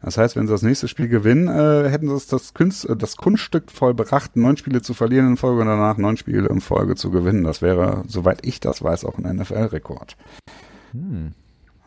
Das 0.04 0.18
heißt, 0.18 0.36
wenn 0.36 0.48
sie 0.48 0.54
das 0.54 0.62
nächste 0.62 0.90
Spiel 0.90 1.08
gewinnen, 1.08 1.48
äh, 1.48 1.90
hätten 1.90 2.08
sie 2.10 2.28
das, 2.30 2.54
Kunst, 2.54 2.88
äh, 2.90 2.96
das 2.96 3.16
Kunststück 3.16 3.72
vollbracht, 3.72 4.36
neun 4.36 4.58
Spiele 4.58 4.82
zu 4.82 4.94
verlieren 4.94 5.28
in 5.30 5.38
Folge 5.38 5.62
und 5.62 5.68
danach 5.68 5.98
neun 5.98 6.18
Spiele 6.18 6.50
in 6.50 6.60
Folge 6.60 6.96
zu 6.96 7.10
gewinnen. 7.10 7.46
Das 7.46 7.62
wäre, 7.62 8.04
soweit 8.08 8.46
ich 8.46 8.60
das 8.60 8.84
weiß, 8.84 9.06
auch 9.06 9.18
ein 9.18 9.38
NFL-Rekord. 9.38 10.18
Hm. 10.92 11.32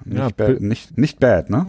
Nicht, 0.04 0.18
Ja, 0.18 0.28
bad, 0.34 0.60
nicht, 0.60 0.96
nicht 0.96 1.20
bad, 1.20 1.50
ne? 1.50 1.66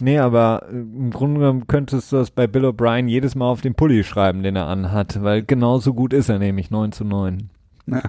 Nee, 0.00 0.18
aber 0.18 0.66
äh, 0.70 0.76
im 0.76 1.10
Grunde 1.10 1.40
genommen 1.40 1.66
könntest 1.66 2.12
du 2.12 2.16
das 2.16 2.30
bei 2.30 2.46
Bill 2.46 2.64
O'Brien 2.64 3.06
jedes 3.06 3.34
Mal 3.34 3.46
auf 3.46 3.60
den 3.60 3.74
Pulli 3.74 4.02
schreiben, 4.04 4.42
den 4.42 4.56
er 4.56 4.66
anhat, 4.66 5.22
weil 5.22 5.42
genauso 5.42 5.92
gut 5.92 6.12
ist 6.14 6.30
er 6.30 6.38
nämlich 6.38 6.70
9 6.70 6.92
zu 6.92 7.04
9. 7.04 7.50
Ja. 7.90 8.02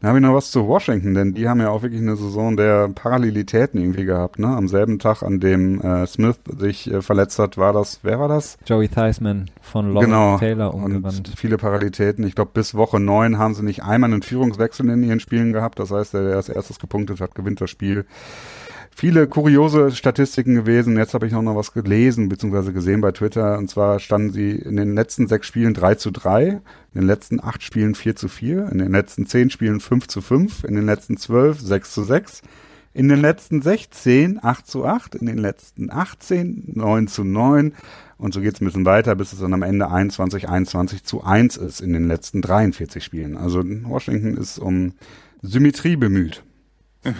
Dann 0.00 0.08
habe 0.08 0.18
ich 0.18 0.22
noch 0.22 0.34
was 0.34 0.50
zu 0.50 0.66
Washington, 0.66 1.14
denn 1.14 1.34
die 1.34 1.48
haben 1.48 1.60
ja 1.60 1.70
auch 1.70 1.82
wirklich 1.82 2.00
eine 2.00 2.16
Saison 2.16 2.56
der 2.56 2.88
Parallelitäten 2.88 3.80
irgendwie 3.80 4.04
gehabt, 4.04 4.38
ne? 4.38 4.48
Am 4.48 4.66
selben 4.66 4.98
Tag, 4.98 5.22
an 5.22 5.40
dem 5.40 5.80
äh, 5.80 6.06
Smith 6.06 6.38
sich 6.58 6.90
äh, 6.90 7.02
verletzt 7.02 7.38
hat, 7.38 7.58
war 7.58 7.72
das, 7.72 8.00
wer 8.02 8.18
war 8.18 8.28
das? 8.28 8.58
Joey 8.66 8.88
Theismann 8.88 9.50
von 9.60 9.92
Lawrence 9.92 10.06
genau. 10.06 10.38
Taylor 10.38 10.74
und 10.74 10.84
umgewandt. 10.84 11.32
viele 11.36 11.58
Parallelitäten. 11.58 12.26
Ich 12.26 12.34
glaube, 12.34 12.50
bis 12.54 12.74
Woche 12.74 12.98
neun 12.98 13.38
haben 13.38 13.54
sie 13.54 13.62
nicht 13.62 13.82
einmal 13.82 14.12
einen 14.12 14.22
Führungswechsel 14.22 14.88
in 14.88 15.02
ihren 15.02 15.20
Spielen 15.20 15.52
gehabt. 15.52 15.78
Das 15.78 15.90
heißt, 15.90 16.14
der, 16.14 16.24
der 16.24 16.36
als 16.36 16.48
erstes 16.48 16.78
gepunktet 16.78 17.20
hat, 17.20 17.34
gewinnt 17.34 17.60
das 17.60 17.70
Spiel. 17.70 18.06
Viele 18.94 19.26
kuriose 19.26 19.90
Statistiken 19.90 20.54
gewesen. 20.54 20.96
Jetzt 20.96 21.14
habe 21.14 21.26
ich 21.26 21.34
auch 21.34 21.42
noch 21.42 21.56
was 21.56 21.72
gelesen 21.72 22.28
bzw. 22.28 22.72
gesehen 22.72 23.00
bei 23.00 23.10
Twitter. 23.12 23.58
Und 23.58 23.68
zwar 23.68 23.98
standen 23.98 24.32
sie 24.32 24.50
in 24.52 24.76
den 24.76 24.94
letzten 24.94 25.26
sechs 25.26 25.46
Spielen 25.46 25.74
3 25.74 25.94
zu 25.96 26.10
3, 26.10 26.46
in 26.48 26.60
den 26.94 27.06
letzten 27.06 27.42
acht 27.42 27.62
Spielen 27.62 27.94
4 27.94 28.16
zu 28.16 28.28
4, 28.28 28.68
in 28.70 28.78
den 28.78 28.92
letzten 28.92 29.26
zehn 29.26 29.50
Spielen 29.50 29.80
5 29.80 30.08
zu 30.08 30.20
5, 30.20 30.64
in 30.64 30.74
den 30.74 30.86
letzten 30.86 31.16
zwölf 31.16 31.58
6 31.58 31.92
zu 31.92 32.02
6, 32.04 32.42
in 32.92 33.08
den 33.08 33.20
letzten 33.20 33.62
16 33.62 34.38
8 34.42 34.66
zu 34.66 34.84
8, 34.84 35.14
in 35.14 35.26
den 35.26 35.38
letzten 35.38 35.90
18 35.90 36.72
9 36.74 37.08
zu 37.08 37.24
9 37.24 37.72
und 38.18 38.34
so 38.34 38.40
geht's 38.40 38.60
ein 38.60 38.66
bisschen 38.66 38.84
weiter, 38.84 39.16
bis 39.16 39.32
es 39.32 39.40
dann 39.40 39.54
am 39.54 39.62
Ende 39.62 39.90
21 39.90 40.48
21 40.48 41.02
zu 41.02 41.24
1 41.24 41.56
ist 41.56 41.80
in 41.80 41.92
den 41.92 42.06
letzten 42.06 42.42
43 42.42 43.02
Spielen. 43.02 43.36
Also 43.36 43.64
Washington 43.64 44.36
ist 44.36 44.58
um 44.58 44.92
Symmetrie 45.40 45.96
bemüht. 45.96 46.44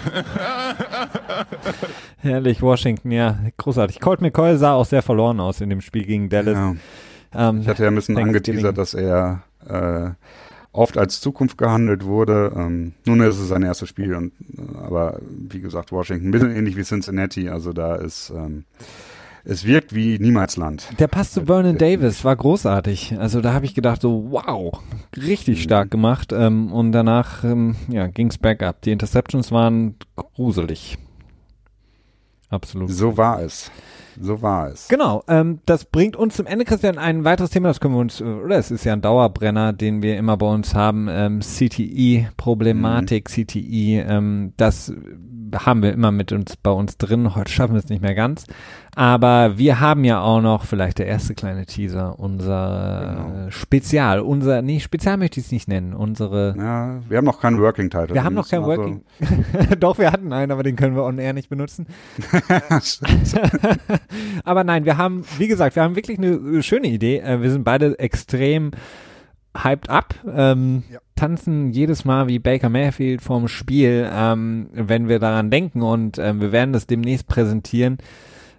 Herrlich, 2.19 2.63
Washington, 2.63 3.11
ja, 3.11 3.39
großartig. 3.57 4.01
Colt 4.01 4.21
McCoy 4.21 4.57
sah 4.57 4.75
auch 4.75 4.87
sehr 4.87 5.03
verloren 5.03 5.41
aus 5.41 5.61
in 5.61 5.71
dem 5.71 5.81
Spiel 5.81 6.05
gegen 6.05 6.29
Dallas. 6.29 6.57
Ja. 6.57 6.75
Ähm, 7.49 7.61
Ich 7.63 7.69
hatte 7.69 7.83
ja 7.83 7.89
ein 7.89 7.95
bisschen 7.95 8.17
angeteasert, 8.19 8.77
dass 8.79 8.95
er 8.95 9.43
äh, 9.67 10.11
oft 10.73 10.97
als 10.99 11.21
Zukunft 11.21 11.59
gehandelt 11.59 12.05
wurde. 12.05 12.53
Ähm, 12.55 12.93
nun 13.07 13.21
ist 13.21 13.39
es 13.39 13.49
sein 13.49 13.63
erstes 13.63 13.89
Spiel, 13.89 14.15
und, 14.15 14.33
äh, 14.57 14.79
aber 14.79 15.19
wie 15.29 15.61
gesagt, 15.61 15.93
Washington, 15.93 16.29
ein 16.29 16.31
bisschen 16.31 16.55
ähnlich 16.55 16.77
wie 16.77 16.85
Cincinnati, 16.85 17.49
also 17.49 17.73
da 17.73 17.97
ist, 17.97 18.31
ähm, 18.31 18.65
es 19.45 19.65
wirkt 19.67 19.95
wie 19.95 20.19
Niemalsland. 20.19 20.89
Der 20.99 21.09
Pass 21.09 21.33
zu 21.33 21.47
Vernon 21.47 21.79
Davis 21.79 22.25
war 22.25 22.37
großartig. 22.37 23.17
Also 23.19 23.41
da 23.41 23.53
habe 23.55 23.65
ich 23.65 23.75
gedacht, 23.75 24.01
so 24.03 24.27
wow, 24.31 24.81
richtig 25.17 25.59
Mhm. 25.59 25.63
stark 25.63 25.91
gemacht. 25.91 26.33
Ähm, 26.33 26.73
und 26.73 26.93
danach 26.93 27.43
ähm, 27.45 27.77
ja, 27.89 28.07
ging's 28.07 28.39
bergab. 28.39 28.83
Die 28.83 28.93
Interceptions 28.93 29.51
waren 29.53 29.97
gruselig. 30.17 30.99
Absolut. 32.51 32.91
So 32.91 33.17
war 33.17 33.41
es. 33.41 33.71
So 34.21 34.43
war 34.43 34.69
es. 34.69 34.89
Genau, 34.89 35.23
ähm, 35.27 35.61
das 35.65 35.87
bringt 35.87 36.17
uns 36.17 36.37
zum 36.37 36.45
Ende, 36.45 36.67
Christian, 36.67 36.99
ein 36.99 37.25
weiteres 37.25 37.49
Thema, 37.49 37.69
das 37.69 37.81
können 37.81 37.95
wir 37.95 38.01
uns, 38.01 38.21
äh, 38.21 38.25
oder 38.25 38.59
es 38.59 38.71
ist 38.71 38.85
ja 38.85 38.93
ein 38.93 39.01
Dauerbrenner, 39.01 39.73
den 39.73 40.03
wir 40.03 40.19
immer 40.19 40.37
bei 40.37 40.47
uns 40.47 40.75
haben, 40.75 41.09
ähm, 41.11 41.41
CTE, 41.41 42.29
Problematik, 42.37 43.31
Mhm. 43.31 43.33
CTE, 43.47 44.05
ähm, 44.07 44.53
das 44.59 44.93
haben 45.53 45.83
wir 45.83 45.93
immer 45.93 46.11
mit 46.13 46.33
uns 46.33 46.57
bei 46.57 46.71
uns 46.71 46.97
drin, 46.97 47.35
heute 47.35 47.51
schaffen 47.53 47.75
wir 47.75 47.79
es 47.79 47.89
nicht 47.89 48.03
mehr 48.03 48.15
ganz, 48.15 48.47
aber 48.95 49.59
wir 49.59 49.81
haben 49.81 50.05
ja 50.05 50.21
auch 50.21 50.41
noch, 50.41 50.65
vielleicht 50.65 50.99
der 50.99 51.07
erste 51.07 51.35
kleine 51.35 51.67
Teaser, 51.67 52.19
unser 52.19 53.15
Genau. 53.33 53.47
äh, 53.47 53.51
Spezial, 53.51 54.21
unser, 54.21 54.63
nee, 54.63 54.81
Spezial 54.81 55.17
möchte 55.17 55.41
ich 55.41 55.47
es 55.47 55.53
nicht 55.53 55.69
nennen, 55.69 55.95
unsere, 55.95 56.55
Ja, 56.57 57.01
wir 57.09 57.19
haben 57.19 57.25
noch 57.25 57.41
keinen 57.41 57.61
Working 57.61 57.91
Title. 57.91 58.15
wir 58.15 58.25
haben 58.25 58.35
noch 58.35 58.49
kein 58.49 58.61
müssen 58.63 58.71
Working, 58.79 59.03
doch, 59.81 59.99
wir 59.99 60.11
hatten 60.13 60.33
einen, 60.33 60.53
aber 60.53 60.63
den 60.63 60.77
können 60.77 60.97
wir 60.97 61.05
on 61.05 61.19
air 61.19 61.33
nicht 61.33 61.49
benutzen. 61.49 61.87
Also, 62.69 63.05
Aber 64.45 64.65
nein, 64.65 64.85
wir 64.85 64.97
haben, 64.97 65.25
wie 65.39 65.49
gesagt, 65.49 65.77
wir 65.77 65.83
haben 65.83 65.97
wirklich 65.97 66.19
eine 66.19 66.29
äh, 66.59 66.63
schöne 66.63 66.89
Idee. 66.89 67.19
Äh, 67.19 67.41
Wir 67.43 67.51
sind 67.51 67.65
beide 67.65 67.99
extrem 67.99 68.71
hyped 69.57 69.89
up, 69.91 70.15
ähm, 70.27 70.83
Ja. 70.91 70.99
Tanzen 71.15 71.71
jedes 71.71 72.05
Mal 72.05 72.29
wie 72.29 72.39
Baker 72.39 72.69
Mayfield 72.69 73.23
vorm 73.23 73.49
Spiel, 73.49 74.09
ähm, 74.13 74.69
wenn 74.73 75.09
wir 75.09 75.19
daran 75.19 75.51
denken 75.51 75.83
und 75.83 76.19
ähm, 76.19 76.41
wir 76.41 76.53
werden 76.53 76.73
das 76.73 76.87
demnächst 76.87 77.27
präsentieren. 77.27 77.99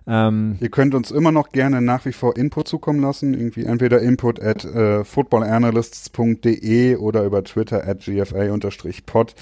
Ähm, 0.06 0.58
Ihr 0.60 0.70
könnt 0.70 0.96
uns 0.96 1.12
immer 1.12 1.32
noch 1.32 1.50
gerne 1.50 1.82
nach 1.82 2.06
wie 2.06 2.12
vor 2.12 2.36
Input 2.36 2.68
zukommen 2.68 3.02
lassen, 3.02 3.34
irgendwie 3.34 3.64
entweder 3.64 4.02
input 4.02 4.42
at 4.42 4.66
äh, 4.66 5.06
footballanalysts.de 5.06 6.98
oder 6.98 7.24
über 7.24 7.44
Twitter 7.44 7.88
at 7.88 8.02
gfa-pod. 8.02 9.36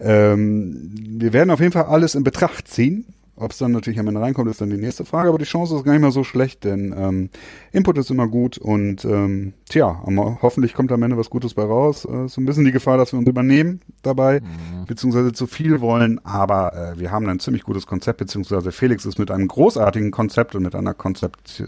Ähm, 0.00 0.90
wir 1.18 1.32
werden 1.32 1.50
auf 1.50 1.60
jeden 1.60 1.72
Fall 1.72 1.86
alles 1.86 2.14
in 2.14 2.22
Betracht 2.22 2.68
ziehen. 2.68 3.06
Ob 3.36 3.50
es 3.50 3.58
dann 3.58 3.72
natürlich 3.72 3.98
am 3.98 4.06
Ende 4.06 4.20
reinkommt, 4.20 4.48
ist 4.48 4.60
dann 4.60 4.70
die 4.70 4.76
nächste 4.76 5.04
Frage, 5.04 5.28
aber 5.28 5.38
die 5.38 5.44
Chance 5.44 5.74
ist 5.74 5.84
gar 5.84 5.92
nicht 5.92 6.02
mal 6.02 6.12
so 6.12 6.22
schlecht, 6.22 6.62
denn 6.62 6.94
ähm, 6.96 7.30
Input 7.72 7.98
ist 7.98 8.10
immer 8.10 8.28
gut 8.28 8.58
und 8.58 9.04
ähm, 9.04 9.54
tja, 9.68 10.02
am, 10.06 10.40
hoffentlich 10.40 10.72
kommt 10.72 10.92
am 10.92 11.02
Ende 11.02 11.16
was 11.16 11.30
Gutes 11.30 11.54
bei 11.54 11.64
raus. 11.64 12.04
Äh, 12.04 12.28
so 12.28 12.40
ein 12.40 12.44
bisschen 12.44 12.64
die 12.64 12.70
Gefahr, 12.70 12.96
dass 12.96 13.12
wir 13.12 13.18
uns 13.18 13.28
übernehmen 13.28 13.80
dabei, 14.02 14.40
beziehungsweise 14.86 15.32
zu 15.32 15.48
viel 15.48 15.80
wollen, 15.80 16.24
aber 16.24 16.74
äh, 16.74 17.00
wir 17.00 17.10
haben 17.10 17.28
ein 17.28 17.40
ziemlich 17.40 17.64
gutes 17.64 17.86
Konzept, 17.86 18.18
beziehungsweise 18.18 18.70
Felix 18.70 19.04
ist 19.04 19.18
mit 19.18 19.32
einem 19.32 19.48
großartigen 19.48 20.12
Konzept 20.12 20.54
und 20.54 20.62
mit 20.62 20.76
einer 20.76 20.94
Konzept 20.94 21.64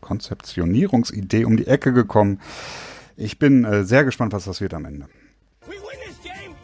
Konzeptionierungsidee 0.00 1.44
um 1.44 1.58
die 1.58 1.66
Ecke 1.66 1.92
gekommen. 1.92 2.40
Ich 3.16 3.38
bin 3.38 3.64
äh, 3.64 3.84
sehr 3.84 4.04
gespannt, 4.04 4.32
was 4.32 4.46
das 4.46 4.62
wird 4.62 4.72
am 4.72 4.86
Ende. 4.86 5.06
Game. 6.22 6.54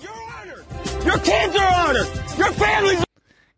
Your 2.38 2.46
are 2.46 2.96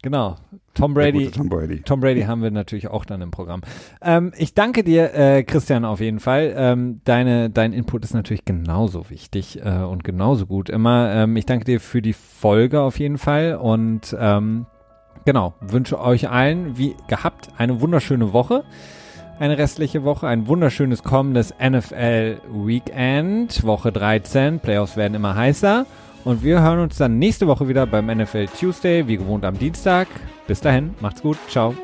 genau. 0.03 0.37
Tom 0.75 0.95
Brady. 0.95 1.31
Tom 1.31 1.49
Brady. 1.49 1.83
Tom 1.83 2.01
Brady 2.01 2.23
haben 2.23 2.43
wir 2.43 2.51
natürlich 2.51 2.89
auch 2.89 3.05
dann 3.05 3.21
im 3.23 3.31
Programm. 3.31 3.63
Ähm, 4.01 4.33
ich 4.37 4.55
danke 4.55 4.85
dir, 4.85 5.15
äh, 5.15 5.43
Christian, 5.43 5.85
auf 5.85 6.01
jeden 6.01 6.21
Fall. 6.21 6.55
Ähm, 6.57 7.01
deine, 7.05 7.51
dein 7.51 7.73
Input 7.73 8.05
ist 8.05 8.15
natürlich 8.15 8.45
genauso 8.45 9.11
wichtig 9.11 9.61
äh, 9.65 9.83
und 9.83 10.05
genauso 10.05 10.47
gut 10.47 10.71
immer. 10.71 11.13
Ähm, 11.13 11.37
ich 11.37 11.47
danke 11.47 11.65
dir 11.65 11.81
für 11.81 12.03
die 12.03 12.13
Folge 12.13 12.81
auf 12.81 12.99
jeden 12.99 13.19
Fall 13.19 13.57
und 13.57 14.17
ähm, 14.19 14.67
genau, 15.25 15.55
wünsche 15.61 16.01
euch 16.01 16.31
allen, 16.31 16.79
wie 16.79 16.95
gehabt, 17.09 17.49
eine 17.59 17.81
wunderschöne 17.81 18.33
Woche. 18.33 18.65
Eine 19.41 19.57
restliche 19.57 20.05
Woche, 20.05 20.29
ein 20.29 20.49
wunderschönes 20.49 21.03
kommendes 21.03 21.55
NFL 21.59 22.43
Weekend, 22.53 23.65
Woche 23.65 23.91
13. 23.91 24.61
Playoffs 24.61 24.99
werden 24.99 25.15
immer 25.15 25.35
heißer. 25.35 25.87
Und 26.25 26.43
wir 26.43 26.63
hören 26.63 26.81
uns 26.81 26.99
dann 26.99 27.19
nächste 27.19 27.47
Woche 27.47 27.69
wieder 27.69 27.87
beim 27.87 28.07
NFL 28.07 28.47
Tuesday, 28.47 29.07
wie 29.07 29.17
gewohnt 29.17 29.45
am 29.45 29.59
Dienstag. 29.59 30.07
Bis 30.47 30.61
dahin, 30.61 30.95
macht's 31.01 31.23
gut, 31.23 31.39
ciao. 31.49 31.75